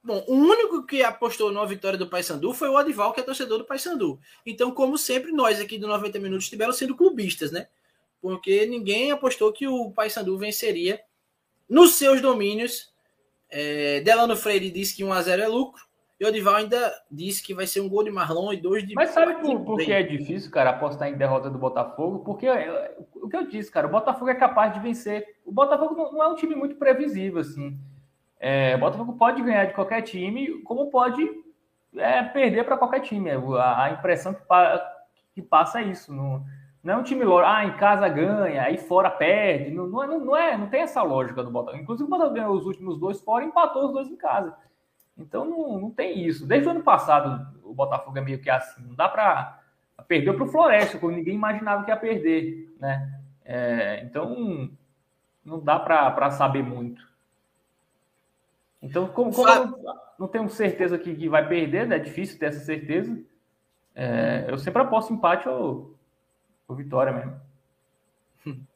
Bom, 0.05 0.25
o 0.29 0.35
único 0.35 0.87
que 0.87 1.03
apostou 1.03 1.51
numa 1.51 1.67
vitória 1.67 1.99
do 1.99 2.07
Paysandu 2.07 2.53
foi 2.53 2.69
o 2.69 2.77
Adival, 2.77 3.13
que 3.13 3.21
é 3.21 3.23
torcedor 3.23 3.59
do 3.59 3.65
Paysandu. 3.65 4.21
Então, 4.45 4.71
como 4.71 4.97
sempre, 4.97 5.33
nós 5.33 5.59
aqui 5.59 5.79
do 5.79 5.89
90 5.89 6.21
Minutos 6.21 6.49
tiveram 6.49 6.73
sendo 6.73 6.95
clubistas, 6.95 7.51
né? 7.51 7.69
Porque 8.21 8.67
ninguém 8.67 9.11
apostou 9.11 9.53
que 9.53 9.67
o 9.67 9.91
Paysandu 9.91 10.37
venceria 10.39 11.03
nos 11.69 11.95
seus 11.95 12.21
domínios. 12.21 12.93
É, 13.49 14.01
Delano 14.01 14.37
Freire 14.37 14.71
disse 14.71 14.95
que 14.95 15.03
1x0 15.03 15.41
é 15.41 15.49
lucro. 15.49 15.86
E 16.19 16.25
o 16.25 16.29
Odival 16.29 16.55
ainda 16.55 16.93
disse 17.11 17.43
que 17.43 17.53
vai 17.53 17.67
ser 17.67 17.83
um 17.83 17.89
gol 17.89 18.03
de 18.03 18.11
Marlon 18.11 18.53
e 18.53 18.57
dois 18.57 18.87
de. 18.87 18.95
Mas 18.95 19.11
sabe 19.11 19.35
por, 19.35 19.61
por 19.65 19.79
que 19.79 19.93
é 19.93 20.03
difícil, 20.03 20.51
cara, 20.51 20.71
apostar 20.71 21.09
em 21.09 21.17
derrota 21.17 21.51
do 21.51 21.59
Botafogo? 21.59 22.21
Porque 22.21 22.47
é, 22.47 22.97
o 23.15 23.29
que 23.29 23.37
eu 23.37 23.47
disse, 23.47 23.71
cara, 23.71 23.87
o 23.87 23.91
Botafogo 23.91 24.31
é 24.31 24.35
capaz 24.35 24.73
de 24.73 24.81
vencer. 24.81 25.37
O 25.45 25.53
Botafogo 25.53 25.95
não, 25.95 26.13
não 26.13 26.23
é 26.23 26.29
um 26.29 26.35
time 26.35 26.55
muito 26.55 26.77
previsível, 26.77 27.41
assim. 27.41 27.79
É, 28.41 28.75
o 28.77 28.79
Botafogo 28.79 29.13
pode 29.15 29.43
ganhar 29.43 29.67
de 29.67 29.75
qualquer 29.75 30.01
time, 30.03 30.63
como 30.63 30.91
pode 30.91 31.29
é, 31.97 32.23
perder 32.23 32.65
para 32.65 32.79
qualquer 32.79 33.01
time. 33.01 33.31
A, 33.31 33.85
a 33.85 33.91
impressão 33.91 34.33
que, 34.33 34.43
pa, 34.43 34.81
que, 35.35 35.43
passa 35.43 35.81
é 35.81 35.85
isso. 35.85 36.15
Não, 36.15 36.43
não 36.83 36.95
é 36.95 36.97
um 36.97 37.03
time 37.03 37.25
lógico, 37.25 37.53
ah, 37.53 37.65
em 37.67 37.77
casa 37.77 38.09
ganha, 38.09 38.63
aí 38.63 38.79
fora 38.79 39.11
perde. 39.11 39.71
Não, 39.71 39.87
não, 39.87 40.03
é, 40.03 40.07
não, 40.07 40.37
é, 40.37 40.57
não 40.57 40.69
tem 40.69 40.81
essa 40.81 41.03
lógica 41.03 41.43
do 41.43 41.51
Botafogo. 41.51 41.83
Inclusive, 41.83 42.07
o 42.07 42.11
Botafogo 42.11 42.35
ganhou 42.35 42.55
os 42.55 42.65
últimos 42.65 42.99
dois 42.99 43.21
fora 43.21 43.45
e 43.45 43.49
empatou 43.49 43.87
os 43.87 43.93
dois 43.93 44.09
em 44.09 44.17
casa. 44.17 44.57
Então 45.17 45.45
não, 45.45 45.81
não 45.81 45.91
tem 45.91 46.27
isso. 46.27 46.47
Desde 46.47 46.69
o 46.69 46.71
ano 46.71 46.83
passado 46.83 47.47
o 47.65 47.73
Botafogo 47.73 48.19
é 48.19 48.21
meio 48.21 48.41
que 48.41 48.51
assim. 48.51 48.83
Não 48.83 48.95
dá 48.95 49.09
para 49.09 49.61
perder 50.07 50.35
para 50.35 50.45
o 50.45 50.49
Floresta, 50.49 50.99
como 50.99 51.17
ninguém 51.17 51.35
imaginava 51.35 51.85
que 51.85 51.91
ia 51.91 51.97
perder, 51.97 52.75
né? 52.79 53.21
É, 53.45 54.03
então 54.05 54.71
não 55.45 55.61
dá 55.61 55.79
para 55.79 56.31
saber 56.31 56.63
muito. 56.63 57.07
Então, 58.83 59.09
como, 59.09 59.33
como 59.33 59.49
eu 59.49 59.67
não, 59.67 60.01
não 60.19 60.29
tenho 60.29 60.49
certeza 60.49 60.99
que, 60.99 61.15
que, 61.15 61.29
vai 61.29 61.47
perder, 61.49 61.87
né? 61.87 61.97
é 61.97 61.99
difícil 62.01 62.39
ter 62.39 62.47
essa 62.47 62.61
certeza. 62.61 63.19
É, 63.95 64.47
eu 64.49 64.59
sempre 64.59 64.83
aposto 64.83 65.13
empate 65.13 65.49
ou, 65.49 65.97
ou 66.69 66.77
vitória 66.77 67.13
mesmo. 67.13 67.41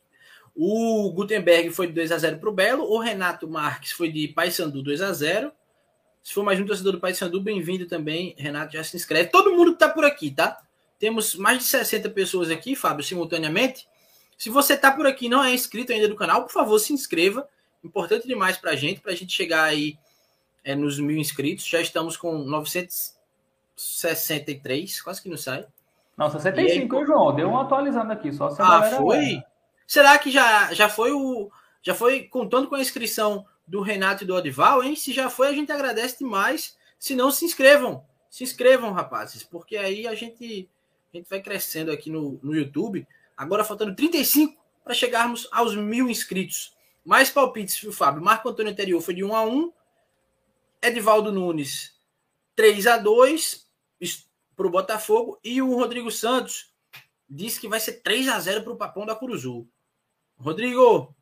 O 0.63 1.13
Gutenberg 1.13 1.71
foi 1.71 1.87
de 1.87 1.93
2 1.93 2.11
a 2.11 2.19
0 2.19 2.39
para 2.39 2.49
o 2.49 2.53
Belo. 2.53 2.83
O 2.83 2.99
Renato 2.99 3.49
Marques 3.49 3.93
foi 3.93 4.11
de 4.11 4.29
Paysandu 4.29 4.83
2 4.83 5.01
a 5.01 5.13
0 5.13 5.53
se 6.23 6.35
for 6.35 6.45
mais 6.45 6.61
um 6.61 6.67
torcedor 6.67 6.93
do 6.93 7.01
Pai 7.01 7.15
Sandu, 7.15 7.41
bem-vindo 7.41 7.87
também. 7.87 8.35
Renato 8.37 8.75
já 8.75 8.85
se 8.85 8.95
inscreve. 8.97 9.31
Todo 9.31 9.53
mundo 9.53 9.71
que 9.71 9.77
está 9.83 9.89
por 9.89 10.05
aqui, 10.05 10.31
tá? 10.31 10.61
Temos 10.99 11.35
mais 11.35 11.57
de 11.59 11.65
60 11.65 12.11
pessoas 12.11 12.51
aqui, 12.51 12.77
Fábio, 12.77 13.03
simultaneamente. 13.03 13.89
Se 14.37 14.51
você 14.51 14.75
está 14.75 14.93
por 14.93 15.07
aqui 15.07 15.25
e 15.27 15.31
não 15.31 15.43
é 15.43 15.51
inscrito 15.53 15.93
ainda 15.93 16.09
do 16.09 16.15
canal, 16.15 16.43
por 16.43 16.53
favor, 16.53 16.79
se 16.79 16.93
inscreva. 16.93 17.49
Importante 17.83 18.29
demais 18.29 18.59
para 18.59 18.73
a 18.73 18.77
gente, 18.77 19.01
para 19.01 19.13
a 19.13 19.15
gente 19.15 19.33
chegar 19.33 19.65
aí 19.65 19.97
é, 20.63 20.75
nos 20.75 20.99
mil 20.99 21.17
inscritos. 21.17 21.67
Já 21.67 21.81
estamos 21.81 22.19
com 22.19 22.37
963, 22.39 25.01
quase 25.01 25.23
que 25.23 25.31
não 25.31 25.39
sai. 25.39 25.65
Não, 26.17 26.31
65, 26.31 26.99
aí, 26.99 27.07
João. 27.07 27.35
Deu 27.35 27.49
um 27.49 27.59
atualizando 27.59 28.13
aqui, 28.13 28.31
só 28.31 28.51
se 28.51 28.61
Ah, 28.61 28.83
foi? 28.99 29.43
Será 29.87 30.19
que 30.19 30.31
já, 30.31 30.75
já 30.75 30.87
foi 30.89 31.13
o. 31.13 31.51
Já 31.83 31.95
foi 31.95 32.25
contando 32.25 32.69
com 32.69 32.75
a 32.75 32.81
inscrição 32.81 33.47
do 33.71 33.81
Renato 33.81 34.25
e 34.25 34.27
do 34.27 34.35
Odival, 34.35 34.83
hein? 34.83 34.97
Se 34.97 35.13
já 35.13 35.31
foi, 35.31 35.47
a 35.47 35.53
gente 35.53 35.71
agradece 35.71 36.19
demais. 36.19 36.77
Se 36.99 37.15
não, 37.15 37.31
se 37.31 37.45
inscrevam. 37.45 38.05
Se 38.29 38.43
inscrevam, 38.43 38.93
rapazes, 38.93 39.45
porque 39.45 39.77
aí 39.77 40.09
a 40.09 40.15
gente, 40.15 40.69
a 41.13 41.17
gente 41.17 41.31
vai 41.31 41.41
crescendo 41.41 41.93
aqui 41.93 42.11
no, 42.11 42.41
no 42.43 42.53
YouTube. 42.53 43.07
Agora 43.37 43.63
faltando 43.63 43.95
35 43.95 44.61
para 44.83 44.93
chegarmos 44.93 45.49
aos 45.53 45.77
mil 45.77 46.11
inscritos. 46.11 46.77
Mais 47.05 47.31
palpites, 47.31 47.79
viu, 47.79 47.93
Fábio? 47.93 48.23
Marco 48.23 48.49
Antônio 48.49 48.73
Anterior 48.73 49.01
foi 49.01 49.15
de 49.15 49.23
1 49.23 49.35
a 49.35 49.43
1 49.45 49.73
Edivaldo 50.83 51.33
Nunes, 51.33 51.95
3 52.57 52.89
a 52.89 52.97
2 52.99 53.69
para 54.57 54.67
o 54.67 54.71
Botafogo. 54.71 55.39
E 55.45 55.63
o 55.63 55.77
Rodrigo 55.77 56.11
Santos 56.11 56.73
disse 57.29 57.61
que 57.61 57.69
vai 57.69 57.79
ser 57.79 58.03
3 58.03 58.29
a 58.29 58.41
0 58.41 58.65
para 58.65 58.73
o 58.73 58.77
Papão 58.77 59.07
da 59.07 59.15
Curuzu. 59.15 59.69
Rodrigo, 60.37 61.15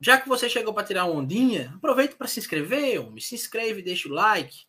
já 0.00 0.18
que 0.18 0.28
você 0.28 0.48
chegou 0.48 0.72
para 0.72 0.86
tirar 0.86 1.04
ondinha, 1.04 1.74
aproveita 1.76 2.16
para 2.16 2.26
se 2.26 2.40
inscrever, 2.40 3.00
homem. 3.00 3.20
se 3.20 3.34
inscreve, 3.34 3.82
deixa 3.82 4.08
o 4.08 4.12
like. 4.12 4.64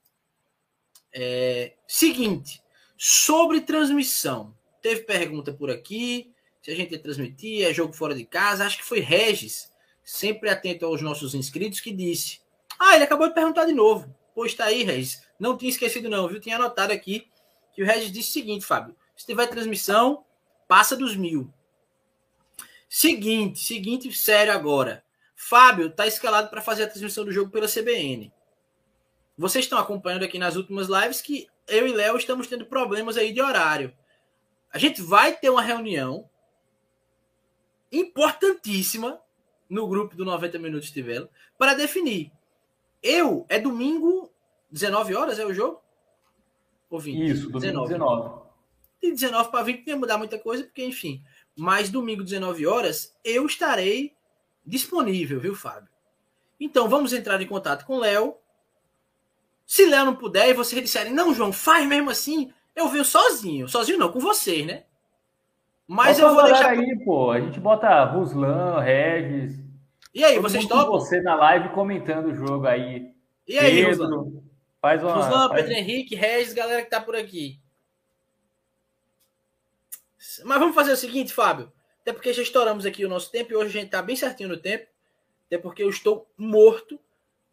É, 1.14 1.74
seguinte, 1.88 2.62
sobre 2.98 3.62
transmissão. 3.62 4.54
Teve 4.82 5.02
pergunta 5.02 5.54
por 5.54 5.70
aqui, 5.70 6.34
se 6.62 6.70
a 6.72 6.76
gente 6.76 6.92
ia 6.92 7.00
transmitir, 7.00 7.66
é 7.66 7.74
jogo 7.74 7.94
fora 7.94 8.14
de 8.14 8.26
casa. 8.26 8.66
Acho 8.66 8.78
que 8.78 8.84
foi 8.84 9.00
Regis, 9.00 9.72
sempre 10.04 10.50
atento 10.50 10.86
aos 10.86 11.02
nossos 11.02 11.34
inscritos, 11.34 11.80
que 11.80 11.92
disse. 11.92 12.42
Ah, 12.78 12.96
ele 12.96 13.06
acabou 13.06 13.28
de 13.28 13.34
perguntar 13.34 13.66
de 13.66 13.74
novo. 13.74 14.14
Pois 14.36 14.54
tá 14.54 14.66
aí, 14.66 14.84
Regis. 14.84 15.26
Não 15.40 15.58
tinha 15.58 15.70
esquecido, 15.70 16.10
não, 16.10 16.28
viu? 16.28 16.40
Tinha 16.42 16.58
anotado 16.58 16.92
aqui 16.92 17.28
que 17.74 17.82
o 17.82 17.86
Regis 17.86 18.12
disse 18.12 18.30
o 18.32 18.34
seguinte, 18.34 18.66
Fábio. 18.66 18.96
Se 19.16 19.26
tiver 19.26 19.48
transmissão, 19.48 20.26
passa 20.68 20.98
dos 20.98 21.16
mil. 21.16 21.52
Seguinte, 22.90 23.60
seguinte, 23.60 24.12
sério 24.12 24.52
agora. 24.52 25.04
Fábio 25.44 25.88
está 25.88 26.06
escalado 26.06 26.50
para 26.50 26.62
fazer 26.62 26.84
a 26.84 26.88
transmissão 26.88 27.26
do 27.26 27.32
jogo 27.32 27.50
pela 27.50 27.68
CBN. 27.68 28.32
Vocês 29.36 29.66
estão 29.66 29.80
acompanhando 29.80 30.24
aqui 30.24 30.38
nas 30.38 30.56
últimas 30.56 30.88
lives 30.88 31.20
que 31.20 31.48
eu 31.68 31.88
e 31.88 31.92
Léo 31.92 32.16
estamos 32.16 32.46
tendo 32.46 32.64
problemas 32.64 33.18
aí 33.18 33.34
de 33.34 33.42
horário. 33.42 33.92
A 34.72 34.78
gente 34.78 35.02
vai 35.02 35.36
ter 35.36 35.50
uma 35.50 35.64
reunião 35.64 36.30
importantíssima 37.92 39.20
no 39.68 39.88
grupo 39.88 40.16
do 40.16 40.24
90 40.24 40.60
Minutos 40.60 40.92
de 40.92 41.02
Vela 41.02 41.28
para 41.58 41.74
definir. 41.74 42.32
Eu, 43.02 43.44
é 43.50 43.60
domingo, 43.60 44.32
19 44.70 45.16
horas 45.16 45.40
é 45.40 45.46
o 45.46 45.54
jogo? 45.54 45.82
Ou 46.88 47.00
20? 47.00 47.32
Isso, 47.32 47.50
domingo 47.50 47.88
19. 47.88 47.94
19. 47.96 48.42
De 49.02 49.12
19 49.12 49.50
para 49.50 49.64
20 49.64 49.80
não 49.80 49.88
ia 49.88 49.98
mudar 49.98 50.18
muita 50.20 50.38
coisa, 50.38 50.64
porque 50.64 50.86
enfim. 50.86 51.24
Mas 51.58 51.90
domingo, 51.90 52.24
19 52.24 52.68
horas, 52.68 53.18
eu 53.24 53.48
estarei 53.48 54.16
disponível, 54.66 55.40
viu, 55.40 55.56
Fábio? 55.56 55.90
Então 56.60 56.88
vamos 56.88 57.14
entrar 57.14 57.42
em 57.42 57.48
contato 57.48 57.86
com 57.86 57.96
o 57.96 58.00
Léo. 58.00 58.36
Se 59.66 59.86
Léo 59.86 60.06
não 60.06 60.16
puder 60.16 60.50
e 60.50 60.54
vocês 60.54 60.82
disserem, 60.82 61.14
não, 61.14 61.34
João, 61.34 61.52
faz 61.52 61.88
mesmo 61.88 62.10
assim, 62.10 62.54
eu 62.76 62.88
venho 62.90 63.06
sozinho. 63.06 63.68
Sozinho 63.68 63.98
não, 63.98 64.12
com 64.12 64.20
vocês, 64.20 64.66
né? 64.66 64.84
Mas 65.88 66.20
eu 66.20 66.34
vou 66.34 66.44
deixar. 66.44 66.70
aí, 66.70 67.04
pô. 67.04 67.32
A 67.32 67.40
gente 67.40 67.60
bota 67.60 68.06
Ruslan, 68.06 68.80
Regis. 68.80 69.60
E 70.14 70.24
aí, 70.24 70.40
vocês 70.40 70.66
topam? 70.66 70.92
Você 70.92 71.22
na 71.22 71.36
live 71.36 71.70
comentando 71.70 72.28
o 72.28 72.34
jogo 72.36 72.66
aí. 72.66 73.14
E 73.48 73.58
aí, 73.58 73.84
Pedro, 73.84 74.06
Ruslan? 74.06 74.42
Faz 74.82 75.04
uma. 75.04 75.14
Ruslan, 75.14 75.50
faz... 75.50 75.62
Pedro 75.62 75.78
Henrique, 75.78 76.16
Regis, 76.16 76.54
galera 76.54 76.82
que 76.82 76.90
tá 76.90 77.02
por 77.02 77.16
aqui. 77.16 77.60
Mas 80.46 80.60
vamos 80.60 80.76
fazer 80.76 80.94
o 80.94 80.98
seguinte, 80.98 81.34
Fábio. 81.34 81.72
Até 82.02 82.14
porque 82.14 82.34
já 82.34 82.42
estouramos 82.42 82.86
aqui 82.86 83.06
o 83.06 83.10
nosso 83.10 83.32
tempo 83.32 83.52
e 83.52 83.56
hoje 83.56 83.70
a 83.70 83.74
gente 83.74 83.86
está 83.86 84.02
bem 84.02 84.16
certinho 84.16 84.50
no 84.50 84.58
tempo. 84.58 84.88
Até 85.48 85.58
porque 85.58 85.84
eu 85.84 85.90
estou 85.90 86.28
morto. 86.38 87.00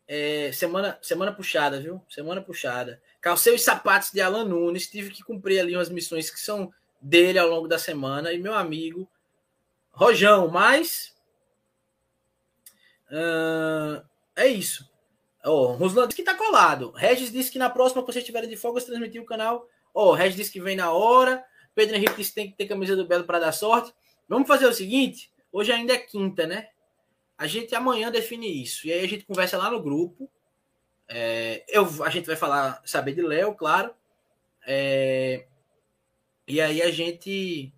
É, 0.07 0.51
semana, 0.53 0.99
semana 1.03 1.33
puxada, 1.33 1.81
viu? 1.81 2.01
Semana 2.09 2.41
puxada. 2.41 3.03
Calcei 3.21 3.55
os 3.55 3.63
sapatos 3.63 4.11
de 4.11 4.21
Alan 4.21 4.45
Nunes. 4.45 4.89
Tive 4.89 5.11
que 5.11 5.23
cumprir 5.23 5.61
ali 5.61 5.77
umas 5.77 5.91
missões 5.91 6.31
que 6.31 6.41
são 6.41 6.73
dele 7.01 7.39
ao 7.39 7.49
longo 7.49 7.69
da 7.69 7.79
semana. 7.79 8.33
E 8.33 8.39
meu 8.39 8.55
amigo 8.55 9.09
Rojão, 9.99 10.49
mas. 10.49 11.13
Uh, 13.11 14.01
é 14.37 14.47
isso. 14.47 14.89
Oh, 15.45 15.73
Ruslan 15.73 16.07
disse 16.07 16.17
que 16.17 16.23
tá 16.23 16.35
colado. 16.35 16.93
Regis 16.93 17.33
disse 17.33 17.51
que 17.51 17.59
na 17.59 17.69
próxima 17.69 18.03
que 18.03 18.13
vocês 18.13 18.23
estiverem 18.23 18.49
de 18.49 18.57
folga, 18.57 18.81
transmitir 18.81 19.21
o 19.21 19.27
canal. 19.27 19.69
Ó, 19.93 20.11
oh, 20.11 20.13
Regis 20.13 20.37
disse 20.37 20.53
que 20.53 20.61
vem 20.61 20.77
na 20.77 20.93
hora. 20.93 21.45
Pedro 21.75 21.97
Henrique 21.97 22.17
disse 22.17 22.31
que 22.31 22.35
tem 22.37 22.51
que 22.51 22.57
ter 22.57 22.67
camisa 22.67 22.95
do 22.95 23.07
Belo 23.07 23.25
para 23.25 23.41
dar 23.41 23.53
sorte. 23.53 23.93
Vamos 24.29 24.47
fazer 24.47 24.67
o 24.67 24.73
seguinte: 24.73 25.33
hoje 25.51 25.73
ainda 25.73 25.95
é 25.95 25.99
quinta, 25.99 26.47
né? 26.47 26.69
A 27.37 27.47
gente 27.47 27.75
amanhã 27.75 28.11
define 28.11 28.63
isso. 28.63 28.87
E 28.87 28.93
aí 28.93 29.05
a 29.05 29.09
gente 29.09 29.25
conversa 29.25 29.57
lá 29.57 29.71
no 29.71 29.83
grupo. 29.83 30.31
É, 31.09 31.65
eu, 31.69 31.87
a 32.05 32.11
gente 32.11 32.27
vai 32.27 32.37
falar, 32.37 32.83
saber 32.85 33.15
de 33.15 33.23
Léo, 33.23 33.55
claro. 33.55 33.95
É, 34.67 35.47
e 36.47 36.61
aí 36.61 36.83
a 36.83 36.91
gente 36.91 37.73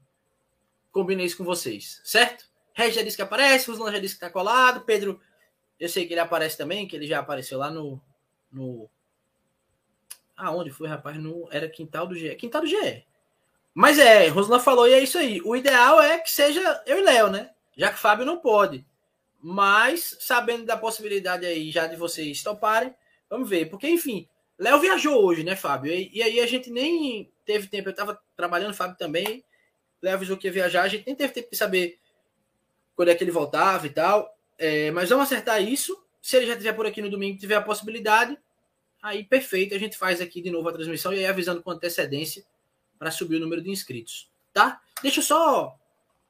combina 0.90 1.22
isso 1.22 1.36
com 1.36 1.44
vocês, 1.44 2.00
certo? 2.04 2.50
Regis 2.72 2.94
já 2.96 3.02
disse 3.02 3.16
que 3.16 3.22
aparece, 3.22 3.70
Ruslan 3.70 3.92
já 3.92 3.98
disse 3.98 4.14
que 4.14 4.20
tá 4.20 4.30
colado, 4.30 4.84
Pedro, 4.84 5.20
eu 5.78 5.88
sei 5.88 6.06
que 6.06 6.14
ele 6.14 6.20
aparece 6.20 6.56
também, 6.56 6.86
que 6.86 6.96
ele 6.96 7.06
já 7.06 7.20
apareceu 7.20 7.58
lá 7.58 7.70
no. 7.70 8.00
no... 8.50 8.88
Ah, 10.36 10.50
onde 10.50 10.70
foi, 10.70 10.88
rapaz? 10.88 11.16
No, 11.16 11.48
era 11.50 11.68
Quintal 11.68 12.06
do 12.06 12.14
GE. 12.14 12.34
Quintal 12.36 12.62
do 12.62 12.66
GE. 12.66 13.06
Mas 13.74 13.98
é, 13.98 14.28
Roslan 14.28 14.58
falou 14.58 14.88
e 14.88 14.92
é 14.92 15.00
isso 15.00 15.18
aí. 15.18 15.40
O 15.44 15.54
ideal 15.54 16.00
é 16.00 16.18
que 16.18 16.30
seja 16.30 16.82
eu 16.86 16.98
e 16.98 17.02
Léo, 17.02 17.30
né? 17.30 17.50
Já 17.76 17.92
que 17.92 17.98
Fábio 17.98 18.26
não 18.26 18.38
pode. 18.38 18.84
Mas, 19.40 20.16
sabendo 20.20 20.64
da 20.64 20.76
possibilidade 20.76 21.46
aí 21.46 21.70
já 21.70 21.86
de 21.86 21.96
vocês 21.96 22.42
toparem, 22.42 22.94
vamos 23.28 23.48
ver. 23.48 23.70
Porque, 23.70 23.88
enfim, 23.88 24.28
Léo 24.58 24.80
viajou 24.80 25.24
hoje, 25.24 25.44
né, 25.44 25.56
Fábio? 25.56 25.92
E, 25.92 26.10
e, 26.12 26.22
aí 26.22 26.40
a 26.40 26.46
gente 26.46 26.70
nem 26.70 27.32
teve 27.46 27.68
tempo. 27.68 27.88
Eu 27.88 27.94
tava 27.94 28.20
trabalhando, 28.36 28.74
Fábio 28.74 28.98
também. 28.98 29.44
Léo 30.02 30.14
avisou 30.14 30.36
que 30.36 30.46
ia 30.46 30.52
viajar. 30.52 30.82
A 30.82 30.88
gente 30.88 31.06
nem 31.06 31.16
teve 31.16 31.32
tempo 31.32 31.50
de 31.50 31.56
saber 31.56 31.98
quando 32.94 33.08
é 33.08 33.14
que 33.14 33.24
ele 33.24 33.30
voltava 33.30 33.86
e 33.86 33.90
tal. 33.90 34.36
É, 34.58 34.90
mas 34.90 35.08
vamos 35.08 35.24
acertar 35.24 35.62
isso. 35.62 35.96
Se 36.20 36.36
ele 36.36 36.46
já 36.46 36.52
estiver 36.52 36.74
por 36.74 36.84
aqui 36.84 37.00
no 37.00 37.08
domingo, 37.08 37.38
tiver 37.38 37.54
a 37.54 37.62
possibilidade, 37.62 38.36
aí 39.02 39.24
perfeito. 39.24 39.74
A 39.74 39.78
gente 39.78 39.96
faz 39.96 40.20
aqui 40.20 40.42
de 40.42 40.50
novo 40.50 40.68
a 40.68 40.72
transmissão 40.72 41.14
e 41.14 41.20
aí 41.20 41.26
avisando 41.26 41.62
com 41.62 41.70
antecedência 41.70 42.44
para 43.00 43.10
subir 43.10 43.36
o 43.36 43.40
número 43.40 43.62
de 43.62 43.70
inscritos, 43.70 44.30
tá? 44.52 44.78
Deixa 45.02 45.20
eu 45.20 45.24
só 45.24 45.74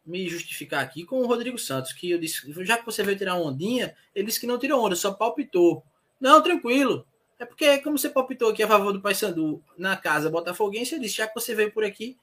me 0.06 0.28
justificar 0.28 0.84
aqui 0.84 1.04
com 1.04 1.20
o 1.20 1.26
Rodrigo 1.26 1.58
Santos, 1.58 1.92
que 1.92 2.08
eu 2.08 2.18
disse, 2.18 2.50
já 2.64 2.78
que 2.78 2.86
você 2.86 3.02
veio 3.02 3.18
tirar 3.18 3.34
ondinha, 3.34 3.92
ele 4.14 4.26
disse 4.26 4.38
que 4.38 4.46
não 4.46 4.56
tirou 4.56 4.80
onda, 4.80 4.94
só 4.94 5.12
palpitou. 5.12 5.82
Não, 6.20 6.40
tranquilo. 6.40 7.04
É 7.40 7.44
porque, 7.44 7.78
como 7.78 7.98
você 7.98 8.08
palpitou 8.08 8.50
aqui 8.50 8.62
a 8.62 8.68
favor 8.68 8.92
do 8.92 9.00
Paysandu 9.00 9.60
na 9.76 9.96
casa 9.96 10.30
botafoguense, 10.30 10.94
eu 10.94 11.00
disse, 11.00 11.16
já 11.16 11.26
que 11.26 11.34
você 11.34 11.56
veio 11.56 11.72
por 11.72 11.82
aqui, 11.82 12.16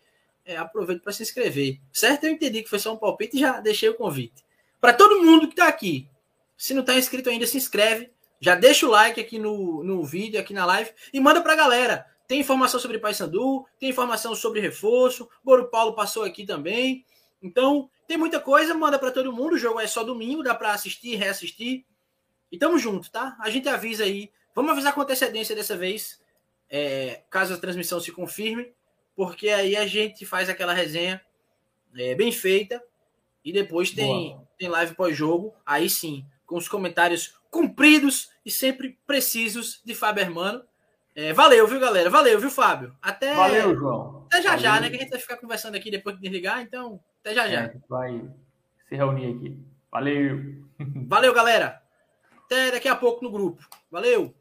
é, 0.45 0.55
aproveito 0.55 1.01
para 1.01 1.11
se 1.11 1.23
inscrever. 1.23 1.79
Certo? 1.91 2.23
Eu 2.23 2.31
entendi 2.31 2.63
que 2.63 2.69
foi 2.69 2.79
só 2.79 2.93
um 2.93 2.97
palpite 2.97 3.35
e 3.35 3.39
já 3.41 3.59
deixei 3.59 3.89
o 3.89 3.95
convite. 3.95 4.45
Para 4.79 4.93
todo 4.93 5.21
mundo 5.21 5.47
que 5.47 5.53
está 5.53 5.67
aqui, 5.67 6.07
se 6.55 6.73
não 6.73 6.81
está 6.81 6.95
inscrito 6.95 7.29
ainda, 7.29 7.45
se 7.45 7.57
inscreve. 7.57 8.11
Já 8.39 8.55
deixa 8.55 8.85
o 8.85 8.91
like 8.91 9.19
aqui 9.19 9.37
no, 9.37 9.83
no 9.83 10.05
vídeo, 10.05 10.39
aqui 10.39 10.53
na 10.53 10.65
live, 10.65 10.91
e 11.11 11.19
manda 11.19 11.41
para 11.41 11.53
a 11.53 11.57
galera. 11.57 12.05
Tem 12.27 12.41
informação 12.41 12.79
sobre 12.79 12.99
Paysandu, 12.99 13.65
tem 13.79 13.89
informação 13.89 14.35
sobre 14.35 14.59
reforço. 14.59 15.29
Goro 15.43 15.69
Paulo 15.69 15.93
passou 15.93 16.23
aqui 16.23 16.45
também. 16.45 17.05
Então, 17.41 17.89
tem 18.07 18.17
muita 18.17 18.39
coisa, 18.39 18.73
manda 18.73 18.99
para 18.99 19.11
todo 19.11 19.31
mundo. 19.31 19.53
O 19.53 19.57
jogo 19.57 19.79
é 19.79 19.87
só 19.87 20.03
domingo, 20.03 20.43
dá 20.43 20.53
para 20.53 20.73
assistir, 20.73 21.15
reassistir. 21.15 21.85
E 22.51 22.57
tamo 22.57 22.77
junto, 22.77 23.09
tá? 23.09 23.37
A 23.39 23.49
gente 23.49 23.69
avisa 23.69 24.03
aí. 24.03 24.31
Vamos 24.53 24.71
avisar 24.71 24.93
com 24.93 25.01
antecedência 25.01 25.55
dessa 25.55 25.77
vez, 25.77 26.19
é, 26.69 27.21
caso 27.29 27.53
a 27.53 27.57
transmissão 27.57 27.99
se 27.99 28.11
confirme, 28.11 28.73
porque 29.15 29.49
aí 29.49 29.75
a 29.75 29.85
gente 29.85 30.25
faz 30.25 30.49
aquela 30.49 30.73
resenha 30.73 31.21
é, 31.95 32.15
bem 32.15 32.31
feita 32.31 32.83
e 33.43 33.53
depois 33.53 33.91
tem, 33.91 34.37
tem 34.57 34.67
live 34.67 34.95
pós-jogo. 34.95 35.53
Aí 35.65 35.89
sim, 35.89 36.25
com 36.45 36.57
os 36.57 36.67
comentários 36.67 37.35
cumpridos 37.51 38.29
e 38.45 38.51
sempre 38.51 38.97
precisos 39.05 39.81
de 39.85 39.93
Fábio 39.93 40.21
Hermano. 40.21 40.63
É, 41.17 41.33
valeu, 41.33 41.65
viu, 41.65 41.79
galera? 41.79 42.11
Valeu, 42.11 42.39
viu, 42.39 42.51
Fábio? 42.51 42.95
Até. 43.01 43.33
Valeu, 43.33 43.75
João. 43.75 44.27
Até 44.27 44.39
já 44.39 44.49
valeu. 44.51 44.63
já, 44.63 44.79
né? 44.79 44.87
Que 44.87 44.97
a 44.97 44.99
gente 44.99 45.09
vai 45.09 45.19
ficar 45.19 45.37
conversando 45.37 45.73
aqui 45.73 45.89
depois 45.89 46.15
de 46.15 46.21
desligar, 46.21 46.61
então, 46.61 46.99
até 47.21 47.33
já 47.33 47.49
já. 47.49 47.61
É, 47.61 47.75
vai 47.89 48.23
se 48.87 48.95
reunir 48.95 49.35
aqui. 49.35 49.57
Valeu. 49.91 50.39
Valeu, 51.07 51.33
galera. 51.33 51.81
Até 52.45 52.69
daqui 52.69 52.87
a 52.87 52.95
pouco 52.95 53.23
no 53.23 53.31
grupo. 53.31 53.67
Valeu. 53.89 54.31